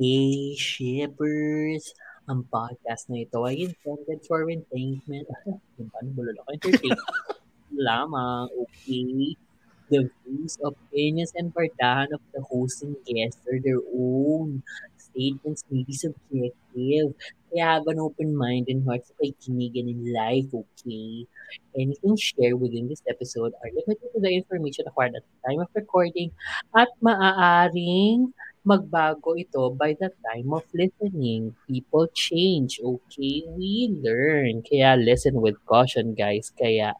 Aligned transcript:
Hey, 0.00 0.56
shippers! 0.56 1.92
Ang 2.24 2.48
podcast 2.48 3.12
na 3.12 3.20
ito 3.20 3.44
ay 3.44 3.68
intended 3.68 4.24
for 4.24 4.48
entertainment. 4.48 5.28
Ah, 5.28 5.60
Paano 5.76 6.08
bulol 6.16 6.40
ako? 6.40 6.56
Entertainment 6.56 7.04
lamang, 7.84 8.48
okay? 8.64 9.36
The 9.92 10.08
views, 10.24 10.56
opinions, 10.64 11.36
and 11.36 11.52
bardahan 11.52 12.16
of 12.16 12.24
the 12.32 12.40
host 12.48 12.80
and 12.80 12.96
guests 13.04 13.44
are 13.44 13.60
their 13.60 13.84
own. 13.92 14.64
Statements 14.96 15.68
may 15.68 15.84
be 15.84 15.92
subjective. 15.92 17.12
Kaya 17.52 17.84
have 17.84 17.84
an 17.84 18.00
open 18.00 18.32
mind 18.32 18.72
and 18.72 18.80
heart 18.88 19.04
sa 19.04 19.12
pakikinigan 19.20 19.84
in 19.84 20.16
life, 20.16 20.48
okay? 20.48 21.28
Anything 21.76 22.16
shared 22.16 22.56
within 22.56 22.88
this 22.88 23.04
episode 23.04 23.52
are 23.60 23.68
limited 23.68 24.08
to 24.16 24.20
the 24.24 24.32
information 24.32 24.88
acquired 24.88 25.12
at 25.12 25.28
the 25.28 25.36
time 25.44 25.60
of 25.60 25.68
recording 25.76 26.32
at 26.72 26.88
maaaring 27.04 28.32
magbago 28.66 29.36
ito 29.36 29.72
by 29.72 29.96
the 29.96 30.12
time 30.30 30.52
of 30.52 30.64
listening. 30.76 31.56
People 31.64 32.06
change, 32.12 32.80
okay? 32.82 33.44
We 33.56 33.92
learn. 34.00 34.62
Kaya 34.62 35.00
listen 35.00 35.40
with 35.40 35.56
caution, 35.64 36.12
guys. 36.12 36.52
Kaya 36.52 36.94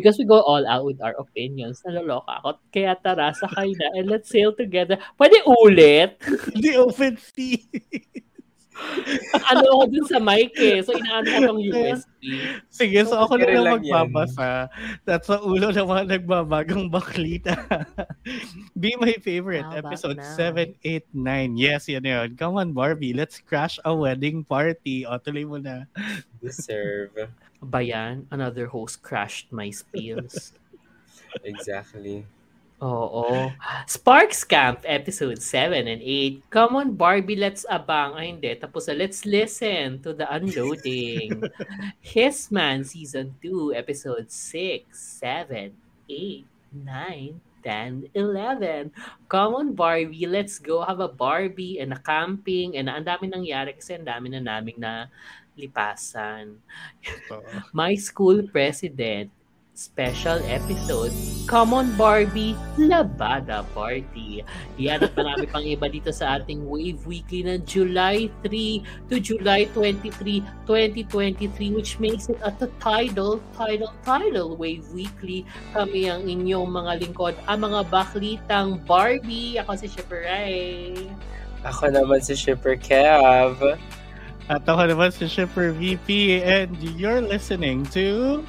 because 0.00 0.16
we 0.18 0.24
go 0.24 0.40
all 0.40 0.64
out 0.66 0.84
with 0.86 1.02
our 1.02 1.14
opinions. 1.18 1.82
Naloloka 1.84 2.40
ako. 2.40 2.62
Kaya 2.72 2.96
tara, 2.96 3.34
sakay 3.34 3.74
na 3.76 3.86
and 3.98 4.08
let's 4.08 4.30
sail 4.30 4.54
together. 4.54 4.96
Pwede 5.18 5.42
ulit? 5.44 6.16
The 6.56 6.80
open 6.80 7.18
sea. 7.18 7.66
ano 9.50 9.64
ako 9.78 9.84
dun 9.90 10.06
sa 10.06 10.18
mic 10.20 10.52
eh. 10.58 10.80
So, 10.84 10.94
inaano 10.94 11.26
ko 11.26 11.38
yung 11.40 11.60
USB. 11.70 12.22
Sige, 12.68 12.98
so 13.06 13.16
ako 13.18 13.40
na 13.40 13.46
lang 13.48 13.64
lang 13.64 13.82
yan. 13.82 14.10
magbabasa. 14.10 14.68
That's 15.08 15.30
sa 15.30 15.38
ulo 15.42 15.70
ng 15.70 15.88
mga 15.88 16.04
nagbabagang 16.18 16.90
baklita. 16.90 17.54
Be 18.80 18.98
my 18.98 19.14
favorite, 19.22 19.66
about 19.66 19.86
episode 19.86 20.18
now? 20.18 20.34
7, 20.36 20.74
8, 20.82 21.06
9. 21.14 21.56
Yes, 21.56 21.86
yun 21.86 22.04
yun. 22.04 22.28
Come 22.34 22.58
on, 22.58 22.70
Barbie. 22.74 23.14
Let's 23.14 23.38
crash 23.38 23.78
a 23.84 23.94
wedding 23.94 24.42
party. 24.42 25.06
O, 25.06 25.18
tuloy 25.22 25.46
mo 25.46 25.58
na. 25.62 25.86
Deserve. 26.42 27.30
Ba 27.60 27.80
yan? 27.84 28.26
Another 28.32 28.66
host 28.66 29.04
crashed 29.04 29.52
my 29.52 29.70
spills. 29.80 30.56
Exactly. 31.44 32.26
Oo. 32.80 33.52
Sparks 33.84 34.40
Camp, 34.40 34.80
episode 34.88 35.36
7 35.36 35.84
and 35.84 36.00
8. 36.00 36.48
Come 36.48 36.72
on, 36.80 36.88
Barbie, 36.96 37.36
let's 37.36 37.68
abang. 37.68 38.16
Ay, 38.16 38.32
hindi. 38.32 38.56
Tapos 38.56 38.88
na, 38.88 38.96
let's 38.96 39.28
listen 39.28 40.00
to 40.00 40.16
the 40.16 40.24
unloading. 40.32 41.44
His 42.00 42.48
Man, 42.48 42.80
season 42.88 43.36
2, 43.44 43.76
episode 43.76 44.32
6, 44.32 44.88
7, 44.96 45.76
8, 46.08 46.44
9, 46.72 47.40
10, 47.60 48.16
11. 48.16 48.92
Come 49.28 49.52
on, 49.60 49.68
Barbie, 49.76 50.24
let's 50.24 50.56
go 50.56 50.80
have 50.80 51.04
a 51.04 51.12
Barbie 51.12 51.84
and 51.84 51.92
a 51.92 52.00
camping 52.00 52.80
and 52.80 52.88
ang 52.88 53.04
dami 53.04 53.28
nangyari 53.28 53.76
kasi 53.76 54.00
ang 54.00 54.08
dami 54.08 54.32
na 54.32 54.40
naming 54.40 54.80
na 54.80 55.12
lipasan. 55.52 56.56
My 57.76 57.92
School 58.00 58.48
President 58.48 59.28
special 59.80 60.36
episode, 60.44 61.08
Come 61.48 61.72
on 61.72 61.96
Barbie, 61.96 62.52
Labada 62.76 63.64
Party. 63.72 64.44
Yan 64.76 65.00
at 65.00 65.16
marami 65.16 65.48
pang 65.48 65.64
iba 65.64 65.88
dito 65.88 66.12
sa 66.12 66.36
ating 66.36 66.68
Wave 66.68 67.00
Weekly 67.08 67.48
na 67.48 67.56
July 67.64 68.28
3 68.44 69.08
to 69.08 69.16
July 69.16 69.64
23, 69.72 70.44
2023 70.68 71.72
which 71.72 71.96
makes 71.96 72.28
it 72.28 72.36
at 72.44 72.60
the 72.60 72.68
title, 72.76 73.40
title, 73.56 73.88
title 74.04 74.52
Wave 74.60 74.84
Weekly. 74.92 75.48
Kami 75.72 76.12
ang 76.12 76.28
inyong 76.28 76.68
mga 76.68 76.92
lingkod, 77.00 77.34
ang 77.48 77.64
mga 77.64 77.80
baklitang 77.88 78.84
Barbie. 78.84 79.56
Ako 79.64 79.80
si 79.80 79.88
Shipper 79.88 80.28
Ray. 80.28 81.08
Ako 81.64 81.88
naman 81.88 82.20
si 82.20 82.36
Shipper 82.36 82.76
Kev. 82.76 83.56
At 84.44 84.62
ako 84.68 84.92
naman 84.92 85.08
si 85.08 85.24
Shipper 85.24 85.72
VP 85.72 86.44
and 86.44 86.76
you're 87.00 87.24
listening 87.24 87.88
to 87.96 88.44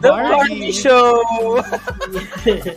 The 0.00 0.08
Barbie 0.08 0.72
Show! 0.72 1.62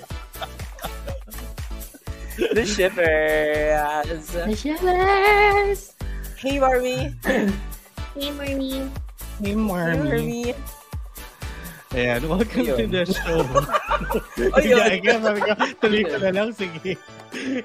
The 2.36 2.66
Shippers! 2.66 4.28
The 4.32 4.56
Shippers! 4.56 5.94
Hey 6.38 6.60
Barbie! 6.60 7.14
Hey, 7.24 8.32
Marmy! 8.32 8.80
Hey, 8.80 8.90
Hey 9.42 9.56
Marmy. 9.56 10.10
Barbie! 10.10 10.56
Ayan, 11.94 12.26
welcome 12.26 12.66
to 12.66 12.74
Ayun. 12.74 12.90
the 12.90 13.06
show. 13.06 13.46
Ayun. 14.58 14.82
Kaya, 14.82 14.98
kaya 14.98 15.18
sabi 15.22 15.40
ko, 15.46 15.52
tuloy 15.78 16.02
ko 16.10 16.18
na 16.18 16.32
lang, 16.34 16.50
sige. 16.50 16.98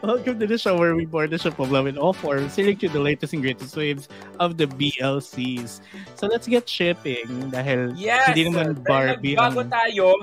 Welcome 0.05 0.37
to 0.37 0.47
the 0.47 0.61
show 0.61 0.77
where 0.77 0.93
we 0.93 1.09
board 1.09 1.33
the 1.33 1.41
ship 1.41 1.57
of 1.57 1.73
love 1.73 1.89
in 1.89 1.97
all 1.97 2.13
forms, 2.13 2.53
sailing 2.53 2.77
through 2.77 2.93
the 2.93 3.01
latest 3.01 3.33
and 3.33 3.41
greatest 3.41 3.73
waves 3.73 4.13
of 4.37 4.61
the 4.61 4.69
BLCs. 4.69 5.81
So 6.21 6.29
let's 6.29 6.45
get 6.45 6.69
shipping 6.69 7.49
dahil 7.49 7.97
Yes! 7.97 8.37
hindi 8.37 8.53
naman 8.53 8.85
Barbie 8.85 9.33
ang... 9.41 9.57
tayo. 9.65 10.21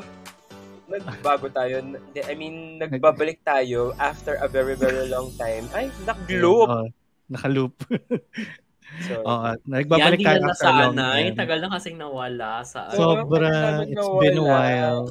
Nagbago 0.86 1.50
tayo. 1.50 1.82
I 2.30 2.34
mean, 2.38 2.78
nagbabalik 2.78 3.42
tayo 3.42 3.98
after 3.98 4.38
a 4.38 4.46
very, 4.46 4.78
very 4.78 5.10
long 5.10 5.34
time. 5.34 5.66
Ay, 5.74 5.90
nag-globe! 6.06 6.70
Oh, 6.70 6.86
nakaloop. 7.26 7.74
So, 9.04 9.28
Yan 9.28 9.60
nagbabalik 9.68 10.20
tayo 10.24 10.40
na 10.40 10.56
after 10.56 10.72
long 10.72 10.96
time. 10.96 11.34
Tagal 11.36 11.60
na 11.60 11.70
kasing 11.70 11.98
nawala 12.00 12.64
sa 12.64 12.88
So- 12.96 13.20
Sobra, 13.20 13.52
Sobrang 13.52 13.92
it's 13.92 14.10
been 14.20 14.38
a 14.38 14.42
nawala. 14.42 14.48
while. 14.48 15.04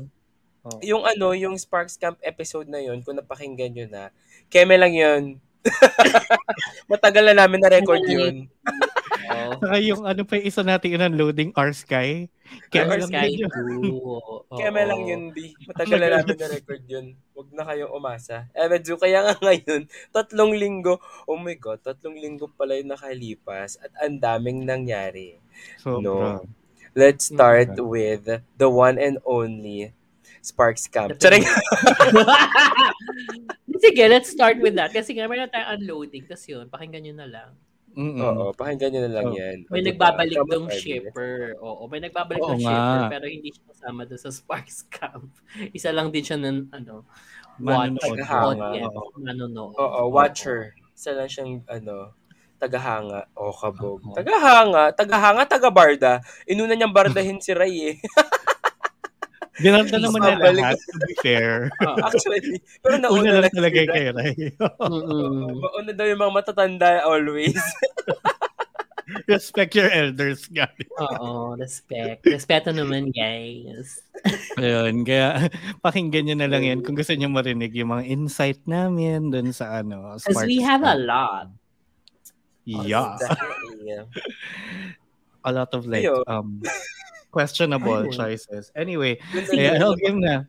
Oh. 0.65 0.81
yung 0.81 1.05
ano, 1.05 1.37
yung 1.37 1.61
Sparks 1.61 2.01
Camp 2.01 2.17
episode 2.25 2.73
na 2.73 2.81
yun, 2.81 3.05
kung 3.05 3.21
napakinggan 3.21 3.77
nyo 3.77 3.85
na, 3.85 4.03
keme 4.49 4.81
lang 4.81 4.97
yun. 4.97 5.23
Matagal 6.91 7.25
na 7.29 7.45
namin 7.45 7.61
na-record 7.61 8.01
yun. 8.09 8.49
Oh, 9.31 9.57
Saka 9.61 9.77
yung 9.81 10.03
ano 10.05 10.23
pa 10.27 10.37
yung 10.37 10.47
isa 10.49 10.63
nating 10.65 11.01
unloading 11.01 11.51
R-Sky. 11.57 12.29
Kaya 12.69 12.85
R 12.85 13.01
lang 13.01 13.11
Sky 13.11 13.31
yun. 13.41 13.49
2. 13.49 14.57
Keme 14.61 14.83
lang 14.85 15.03
yun, 15.09 15.23
di. 15.33 15.57
Matagal 15.71 15.99
na 15.99 16.09
namin 16.21 16.37
na-record 16.37 16.83
yun. 16.85 17.07
Huwag 17.33 17.49
na 17.55 17.65
kayong 17.65 17.93
umasa. 17.93 18.47
Eh, 18.53 18.69
medyo 18.69 19.01
kaya 19.01 19.25
nga 19.25 19.35
ngayon, 19.41 19.89
tatlong 20.13 20.53
linggo, 20.55 21.01
oh 21.25 21.41
my 21.41 21.57
God, 21.57 21.81
tatlong 21.81 22.21
linggo 22.21 22.53
pala 22.53 22.77
yung 22.77 22.93
nakalipas 22.93 23.81
at 23.81 23.93
ang 24.05 24.21
daming 24.21 24.69
nangyari. 24.69 25.41
Sobra. 25.81 26.03
No. 26.03 26.45
Let's 26.95 27.27
start 27.27 27.75
with 27.75 28.31
the 28.55 28.71
one 28.71 29.03
and 29.03 29.19
only 29.27 29.91
Sparks 30.45 30.87
Camp. 30.87 31.19
Charing! 31.19 31.43
Sige, 33.83 34.05
let's 34.07 34.31
start 34.31 34.63
with 34.63 34.79
that. 34.79 34.95
Kasi 34.95 35.17
nga, 35.17 35.27
meron 35.27 35.51
tayong 35.51 35.81
unloading. 35.81 36.29
Tapos 36.29 36.47
yun, 36.47 36.71
pakinggan 36.71 37.03
nyo 37.03 37.15
na 37.19 37.29
lang. 37.29 37.51
Mm-mm. 37.95 38.19
Oo, 38.21 38.51
pakinggan 38.53 38.91
nyo 38.91 39.01
na 39.03 39.13
lang 39.13 39.27
Oh. 39.27 39.35
yan. 39.35 39.59
May 39.71 39.81
diba? 39.81 40.11
nagbabalik 40.11 40.39
tayo. 40.41 40.67
shipper. 40.69 41.35
Oo, 41.59 41.83
may 41.87 42.01
nagbabalik 42.03 42.43
nga. 42.43 42.59
shipper. 42.59 43.01
Pero 43.09 43.25
hindi 43.31 43.49
siya 43.51 43.65
kasama 43.71 44.01
doon 44.03 44.21
sa 44.21 44.31
Sparks 44.31 44.79
Camp. 44.89 45.31
Isa 45.77 45.95
lang 45.95 46.11
din 46.11 46.23
siya 46.23 46.37
ng, 46.37 46.71
ano, 46.71 47.07
Manonood. 47.57 48.03
watch 48.03 48.31
audience. 48.31 48.91
oo. 48.91 49.15
Manonood. 49.17 49.73
Oo, 49.75 50.01
watcher. 50.11 50.75
Isa 50.91 51.15
lang 51.15 51.31
siyang, 51.31 51.63
ano, 51.65 52.11
tagahanga. 52.59 53.31
O, 53.35 53.51
kabog. 53.51 54.03
Tagahanga, 54.11 54.91
tagahanga, 54.91 55.45
taga-barda. 55.47 56.19
Inuna 56.45 56.75
niyang 56.75 56.95
bardahin 56.95 57.39
si 57.39 57.55
Ray 57.55 57.95
eh. 57.95 57.97
Dinalta 59.63 60.03
naman 60.03 60.19
niya 60.19 60.37
lahat, 60.41 60.79
to 60.83 60.99
be 61.07 61.15
fair. 61.23 61.71
Oo. 61.87 61.99
Actually. 62.03 62.59
Pero 62.83 62.99
Una 62.99 63.07
nauna 63.07 63.31
lang 63.31 63.43
lang 63.47 63.55
talaga 63.55 63.79
sila. 63.79 63.93
kay 63.95 64.07
Ray. 64.11 64.37
Mauna 65.63 65.91
daw 65.95 66.07
yung 66.11 66.21
mga 66.23 66.35
matatanda 66.35 66.91
always. 67.07 67.59
Respect 69.29 69.77
your 69.77 69.93
elders, 69.93 70.49
guys. 70.49 70.89
Oo, 70.97 71.55
respect. 71.61 72.25
Respeto 72.25 72.73
naman, 72.73 73.13
guys. 73.13 74.01
Ayun, 74.57 75.05
kaya 75.05 75.53
pakinggan 75.85 76.25
nyo 76.25 76.37
na 76.41 76.49
lang 76.49 76.65
yan 76.65 76.81
kung 76.81 76.97
gusto 76.97 77.13
nyo 77.13 77.29
marinig 77.29 77.77
yung 77.77 77.93
mga 77.93 78.09
insight 78.09 78.65
namin 78.65 79.29
dun 79.29 79.53
sa 79.53 79.85
ano. 79.85 80.17
Because 80.17 80.49
we 80.49 80.59
have 80.65 80.83
a 80.83 80.97
lot. 80.97 81.53
Yeah. 82.65 83.21
Yeah. 83.85 84.09
A 85.45 85.53
lot 85.53 85.69
of 85.77 85.85
like 85.85 86.09
um 86.25 86.65
questionable 87.35 88.07
Ayun. 88.07 88.15
choices. 88.15 88.71
Anyway, 88.79 89.19
eh, 89.35 89.75
ano 89.75 89.99
game 89.99 90.23
na. 90.23 90.47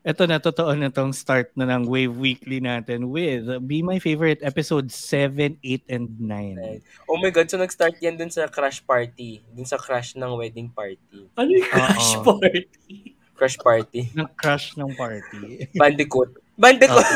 Ito 0.00 0.24
na, 0.24 0.40
totoo 0.40 0.72
na 0.74 0.88
tong 0.88 1.12
start 1.12 1.52
na 1.52 1.68
ng 1.68 1.84
Wave 1.84 2.16
Weekly 2.16 2.56
natin 2.56 3.12
with 3.12 3.44
Be 3.68 3.84
My 3.84 4.00
Favorite 4.00 4.40
episode 4.40 4.88
7, 4.88 5.60
8, 5.60 5.92
and 5.92 6.08
9. 6.16 6.80
Oh 7.04 7.20
my 7.20 7.28
God, 7.28 7.52
so 7.52 7.60
nag-start 7.60 8.00
yan 8.00 8.16
dun 8.16 8.32
sa 8.32 8.48
crash 8.48 8.80
party. 8.80 9.44
Dun 9.52 9.68
sa 9.68 9.76
crash 9.76 10.16
ng 10.16 10.32
wedding 10.40 10.72
party. 10.72 11.28
Ano 11.36 11.52
yung 11.52 11.68
crash 11.68 12.16
Oo. 12.16 12.40
party? 12.40 13.12
Crash 13.36 13.60
party. 13.60 14.08
Ng 14.16 14.28
crush 14.40 14.72
ng 14.80 14.88
party. 14.96 15.68
Bandicoot. 15.80 16.32
Bandicoot! 16.56 17.04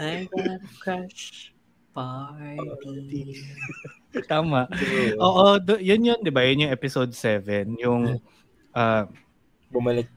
I 0.00 0.28
got 0.32 0.48
a 0.48 0.58
crash 0.80 1.55
party. 1.96 3.40
Tama. 4.30 4.68
Oo, 5.16 5.56
do, 5.56 5.80
yun 5.80 6.04
yun, 6.04 6.20
di 6.20 6.28
ba? 6.28 6.44
Yun 6.44 6.68
yung 6.68 6.74
episode 6.76 7.16
7. 7.16 7.72
Yung, 7.80 8.20
ah, 8.72 9.08
Bumalik. 9.72 10.08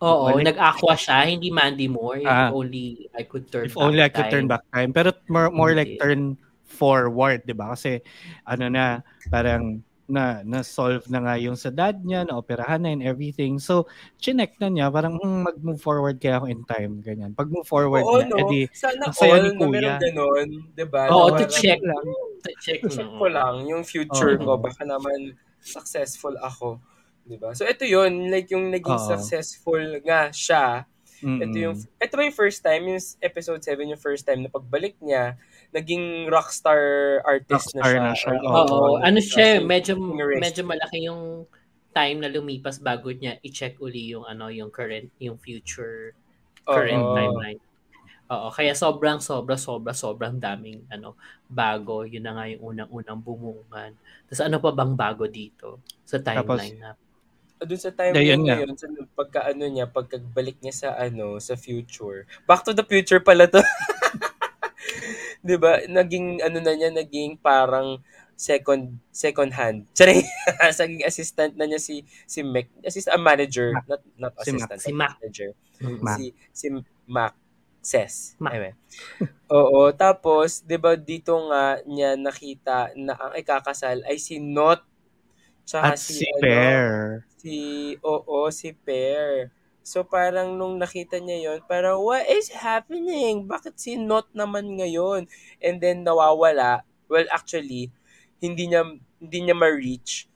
Oo, 0.00 0.28
Balik. 0.32 0.52
nag-aqua 0.52 0.94
siya, 0.96 1.24
hindi 1.24 1.48
Mandy 1.48 1.88
Moore. 1.88 2.20
If 2.20 2.28
Ah. 2.28 2.52
only 2.52 3.08
I 3.16 3.24
could 3.24 3.48
turn 3.48 3.68
If 3.68 3.76
back 3.76 3.84
only 3.84 4.00
I 4.04 4.10
could 4.12 4.28
time. 4.28 4.32
turn 4.32 4.46
back 4.46 4.64
time. 4.68 4.90
Pero 4.92 5.12
more, 5.28 5.48
more 5.48 5.72
like 5.72 5.96
Hindi. 5.96 6.00
turn 6.00 6.20
forward, 6.68 7.44
di 7.48 7.56
ba? 7.56 7.72
Kasi 7.72 8.04
ano 8.44 8.68
na, 8.68 9.00
parang 9.32 9.80
na 10.08 10.40
na-solve 10.40 11.04
na 11.12 11.20
nga 11.20 11.36
yung 11.36 11.54
sa 11.54 11.68
dad 11.68 12.00
niya, 12.00 12.24
na-operahan 12.24 12.80
na 12.80 12.90
and 12.96 13.04
everything. 13.04 13.60
So, 13.60 13.84
chinek 14.16 14.56
na 14.56 14.72
niya, 14.72 14.88
parang 14.88 15.20
hmm, 15.20 15.44
mag-move 15.44 15.78
forward 15.84 16.16
kaya 16.16 16.40
ako 16.40 16.48
in 16.48 16.64
time, 16.64 17.04
ganyan. 17.04 17.36
Pag 17.36 17.52
move 17.52 17.68
forward 17.68 18.08
Oo, 18.08 18.24
na, 18.24 18.32
no? 18.32 18.48
edi, 18.48 18.64
Sana 18.72 19.12
all 19.12 19.44
ni 19.44 19.52
na 19.52 19.60
Kuya. 19.60 19.68
meron 19.68 19.96
ganun, 20.00 20.48
di 20.72 20.84
ba? 20.88 21.12
Oo, 21.12 21.28
Na 21.36 21.44
to 21.44 21.46
check. 21.52 21.84
lang. 21.84 22.04
To 22.40 22.50
check, 22.64 22.80
check 22.88 23.10
ko 23.20 23.26
lang 23.28 23.68
yung 23.68 23.84
future 23.84 24.40
Oo. 24.40 24.44
ko. 24.48 24.50
Baka 24.56 24.88
naman 24.88 25.36
successful 25.60 26.32
ako. 26.40 26.80
Di 27.28 27.36
ba? 27.36 27.52
So, 27.52 27.68
ito 27.68 27.84
yun. 27.84 28.32
Like, 28.32 28.48
yung 28.48 28.72
naging 28.72 28.96
Oo. 28.96 29.08
successful 29.12 30.00
nga 30.08 30.32
siya. 30.32 30.88
Mm-mm. 31.20 31.42
Ito 31.44 31.56
yung, 31.58 31.74
ito 31.76 32.12
ba 32.14 32.22
yung 32.24 32.38
first 32.38 32.64
time, 32.64 32.88
yung 32.88 33.02
episode 33.20 33.60
7, 33.60 33.84
yung 33.84 34.00
first 34.00 34.24
time 34.24 34.40
na 34.40 34.48
pagbalik 34.48 34.96
niya, 35.04 35.36
naging 35.68 36.26
rockstar 36.32 36.80
artist 37.22 37.76
Rockstar 37.76 37.92
na 38.00 38.10
na 38.10 38.12
siya. 38.16 38.32
siya, 38.34 38.40
Or 38.40 38.54
Oo, 38.56 38.64
naging- 38.64 39.04
ano 39.04 39.18
siya, 39.20 39.46
medyo 39.60 39.92
medyo 40.40 40.62
malaki 40.64 40.98
yung 41.04 41.44
time 41.92 42.18
na 42.22 42.30
lumipas 42.30 42.78
bago 42.80 43.10
niya 43.10 43.36
i-check 43.42 43.76
uli 43.80 44.14
yung 44.14 44.24
ano, 44.24 44.48
yung 44.48 44.72
current, 44.72 45.12
yung 45.20 45.36
future 45.36 46.14
current 46.64 47.00
Oo. 47.00 47.16
timeline. 47.16 47.60
Oo, 48.28 48.52
kaya 48.52 48.76
sobrang 48.76 49.24
sobra 49.24 49.56
sobra 49.56 49.96
sobrang 49.96 50.36
daming 50.36 50.84
ano 50.92 51.16
bago. 51.48 52.04
Yun 52.04 52.28
na 52.28 52.36
nga 52.36 52.44
yung 52.44 52.76
unang-unang 52.76 53.20
bumungan. 53.24 53.96
Tapos 54.28 54.40
ano 54.44 54.60
pa 54.60 54.68
bang 54.68 54.92
bago 54.92 55.24
dito 55.24 55.80
sa 56.04 56.20
timeline 56.20 56.76
na? 56.76 56.92
Doon 57.58 57.80
sa 57.80 57.90
time 57.90 58.12
nga. 58.14 58.20
ngayon, 58.36 58.76
sa 58.76 58.86
pagka 59.16 59.48
ano 59.48 59.64
niya, 59.66 59.88
pagkabalik 59.88 60.60
niya 60.60 60.74
sa 60.76 60.88
ano, 60.94 61.40
sa 61.40 61.56
future. 61.56 62.28
Back 62.44 62.68
to 62.68 62.76
the 62.76 62.84
future 62.84 63.18
pala 63.18 63.48
to. 63.48 63.58
'Di 65.44 65.56
ba? 65.58 65.82
Naging 65.86 66.42
ano 66.42 66.58
na 66.62 66.72
niya, 66.74 66.90
naging 66.90 67.38
parang 67.38 68.02
second 68.38 68.98
second 69.10 69.50
hand. 69.54 69.86
Charing, 69.98 70.22
saging 70.74 71.02
assistant 71.06 71.54
na 71.58 71.66
niya 71.66 71.80
si 71.82 72.02
si 72.26 72.40
Mac, 72.46 72.70
assistant 72.86 73.18
ah, 73.18 73.22
manager, 73.22 73.68
Mac. 73.74 73.84
not 73.90 74.02
not 74.18 74.34
Si 74.38 74.50
Mac. 74.52 74.70
assistant, 74.70 74.80
Si 74.80 74.90
Mac. 74.92 75.12
manager. 75.18 75.50
Mac. 75.80 76.18
Si 76.18 76.24
si 76.54 76.66
Mac 77.06 77.34
Ses. 77.82 78.34
Mac. 78.38 78.52
Amen. 78.54 78.74
Oo, 79.50 79.90
tapos 79.96 80.60
'di 80.66 80.76
ba 80.76 80.92
dito 80.98 81.32
nga 81.48 81.80
niya 81.88 82.14
nakita 82.20 82.92
na 82.98 83.16
ang 83.16 83.32
ikakasal 83.38 84.04
ay 84.04 84.18
si 84.20 84.36
Not 84.42 84.84
tsaka 85.68 85.94
At 85.94 85.98
si 85.98 86.24
ano, 86.40 86.82
Pear. 86.82 87.24
si 87.40 87.56
oo 88.04 88.50
si 88.52 88.72
Pear. 88.74 89.52
So 89.88 90.04
parang 90.04 90.60
nung 90.60 90.76
nakita 90.76 91.16
niya 91.16 91.48
yon, 91.48 91.64
parang 91.64 92.04
what 92.04 92.28
is 92.28 92.52
happening? 92.52 93.48
Bakit 93.48 93.80
si 93.80 93.96
Not 93.96 94.28
naman 94.36 94.76
ngayon? 94.76 95.24
And 95.64 95.80
then 95.80 96.04
nawawala. 96.04 96.84
Well, 97.08 97.24
actually, 97.32 97.88
hindi 98.36 98.68
niya 98.68 98.84
hindi 99.16 99.38
niya 99.40 99.56
ma-reach. 99.56 100.28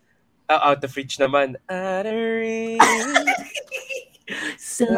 Ah, 0.48 0.72
out 0.72 0.80
of 0.80 0.96
reach 0.96 1.20
naman. 1.20 1.60
Out 1.68 2.08
of 2.08 2.16
reach. 2.16 2.80
So 4.56 4.88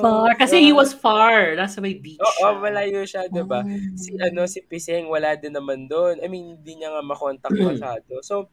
far. 0.00 0.32
Kasi 0.40 0.64
he 0.64 0.72
was 0.72 0.96
far. 0.96 1.52
Nasa 1.52 1.84
may 1.84 1.92
beach. 1.92 2.16
Oo, 2.24 2.56
siya. 2.56 2.56
malayo 2.56 3.00
siya, 3.04 3.28
'di 3.28 3.44
ba? 3.44 3.60
Oh. 3.60 3.68
Si 3.92 4.16
ano 4.16 4.48
si 4.48 4.64
Piseng 4.64 5.12
wala 5.12 5.36
din 5.36 5.52
naman 5.52 5.84
doon. 5.84 6.16
I 6.24 6.26
mean, 6.32 6.56
hindi 6.56 6.80
niya 6.80 6.96
nga 6.96 7.04
makontak 7.04 7.52
masyado. 7.52 8.24
So 8.24 8.48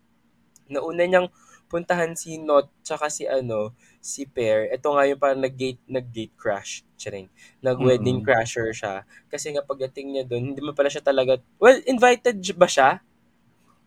nauna 0.67 1.07
niyang 1.07 1.31
puntahan 1.75 2.15
si 2.15 2.39
Not 2.39 2.71
tsaka 2.79 3.11
si 3.11 3.27
ano 3.27 3.75
si 3.99 4.23
Pear. 4.23 4.71
Ito 4.71 4.95
nga 4.95 5.03
yung 5.03 5.19
parang 5.19 5.43
nag-gate 5.43 5.83
nag-gate 5.85 6.31
crash. 6.33 6.87
Charing. 6.95 7.27
Nag-wedding 7.59 8.23
Mm-mm. 8.23 8.25
crasher 8.25 8.71
siya. 8.71 9.03
Kasi 9.27 9.51
nga 9.51 9.59
pagdating 9.61 10.07
niya 10.09 10.23
doon, 10.23 10.55
hindi 10.55 10.63
mo 10.63 10.71
pala 10.71 10.87
siya 10.87 11.03
talaga 11.03 11.35
Well, 11.59 11.83
invited 11.83 12.39
ba 12.55 12.65
siya? 12.65 13.03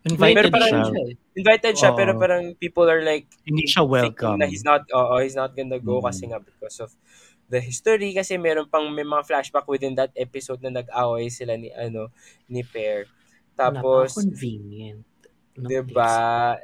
Invited 0.01 0.47
Pero 0.47 0.53
parang- 0.53 0.85
siya. 0.87 1.01
eh. 1.03 1.15
Invited 1.35 1.73
siya 1.75 1.91
Oo. 1.91 1.97
pero 1.97 2.11
parang 2.15 2.53
people 2.55 2.85
are 2.85 3.01
like 3.01 3.25
Hindi 3.43 3.65
siya 3.65 3.81
welcome. 3.81 4.37
na 4.37 4.45
he's 4.45 4.63
not 4.63 4.85
oo, 4.89 5.17
he's 5.17 5.33
not 5.33 5.51
gonna 5.51 5.81
go 5.81 5.97
Mm. 5.99 6.05
kasi 6.05 6.23
nga 6.25 6.37
because 6.37 6.77
of 6.79 6.93
the 7.49 7.57
history 7.59 8.13
kasi 8.13 8.37
meron 8.37 8.69
pang 8.69 8.85
may 8.87 9.01
mga 9.03 9.25
flashback 9.25 9.65
within 9.65 9.97
that 9.97 10.13
episode 10.13 10.61
na 10.61 10.69
nag-away 10.71 11.27
sila 11.27 11.57
ni 11.57 11.73
ano 11.73 12.13
ni 12.45 12.61
Pear. 12.61 13.09
Tapos 13.57 14.13
Napaka-convenient. 14.13 15.01
ng 15.01 15.08
'di 15.59 15.79
place. 15.83 15.95
ba? 15.95 16.13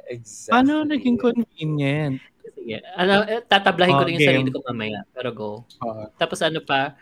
Exactly. 0.08 0.52
Paano 0.52 0.72
naging 0.88 1.18
convenient? 1.20 2.16
Sige. 2.56 2.76
Ano, 2.96 3.22
eh, 3.28 3.42
tatablahin 3.44 3.94
ko 3.94 4.02
Oh, 4.02 4.06
rin 4.08 4.16
yung 4.18 4.28
sarili 4.28 4.50
ko 4.50 4.58
mamaya. 4.64 5.00
Pero 5.12 5.30
go. 5.30 5.50
Oo. 5.84 6.04
Tapos 6.16 6.40
ano 6.42 6.58
pa? 6.64 6.96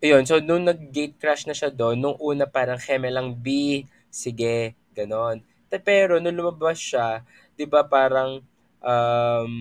Ayun, 0.00 0.24
so 0.24 0.40
nung 0.40 0.64
nag-gate 0.64 1.16
crash 1.20 1.44
na 1.44 1.52
siya 1.52 1.68
doon, 1.68 2.00
nung 2.00 2.16
una 2.16 2.48
parang 2.48 2.80
keme 2.80 3.12
lang 3.12 3.36
B, 3.36 3.84
sige, 4.08 4.72
ganon. 4.96 5.44
Pero 5.84 6.16
nung 6.18 6.34
lumabas 6.34 6.80
siya, 6.80 7.22
'di 7.54 7.68
ba 7.68 7.84
parang 7.84 8.40
um 8.80 9.52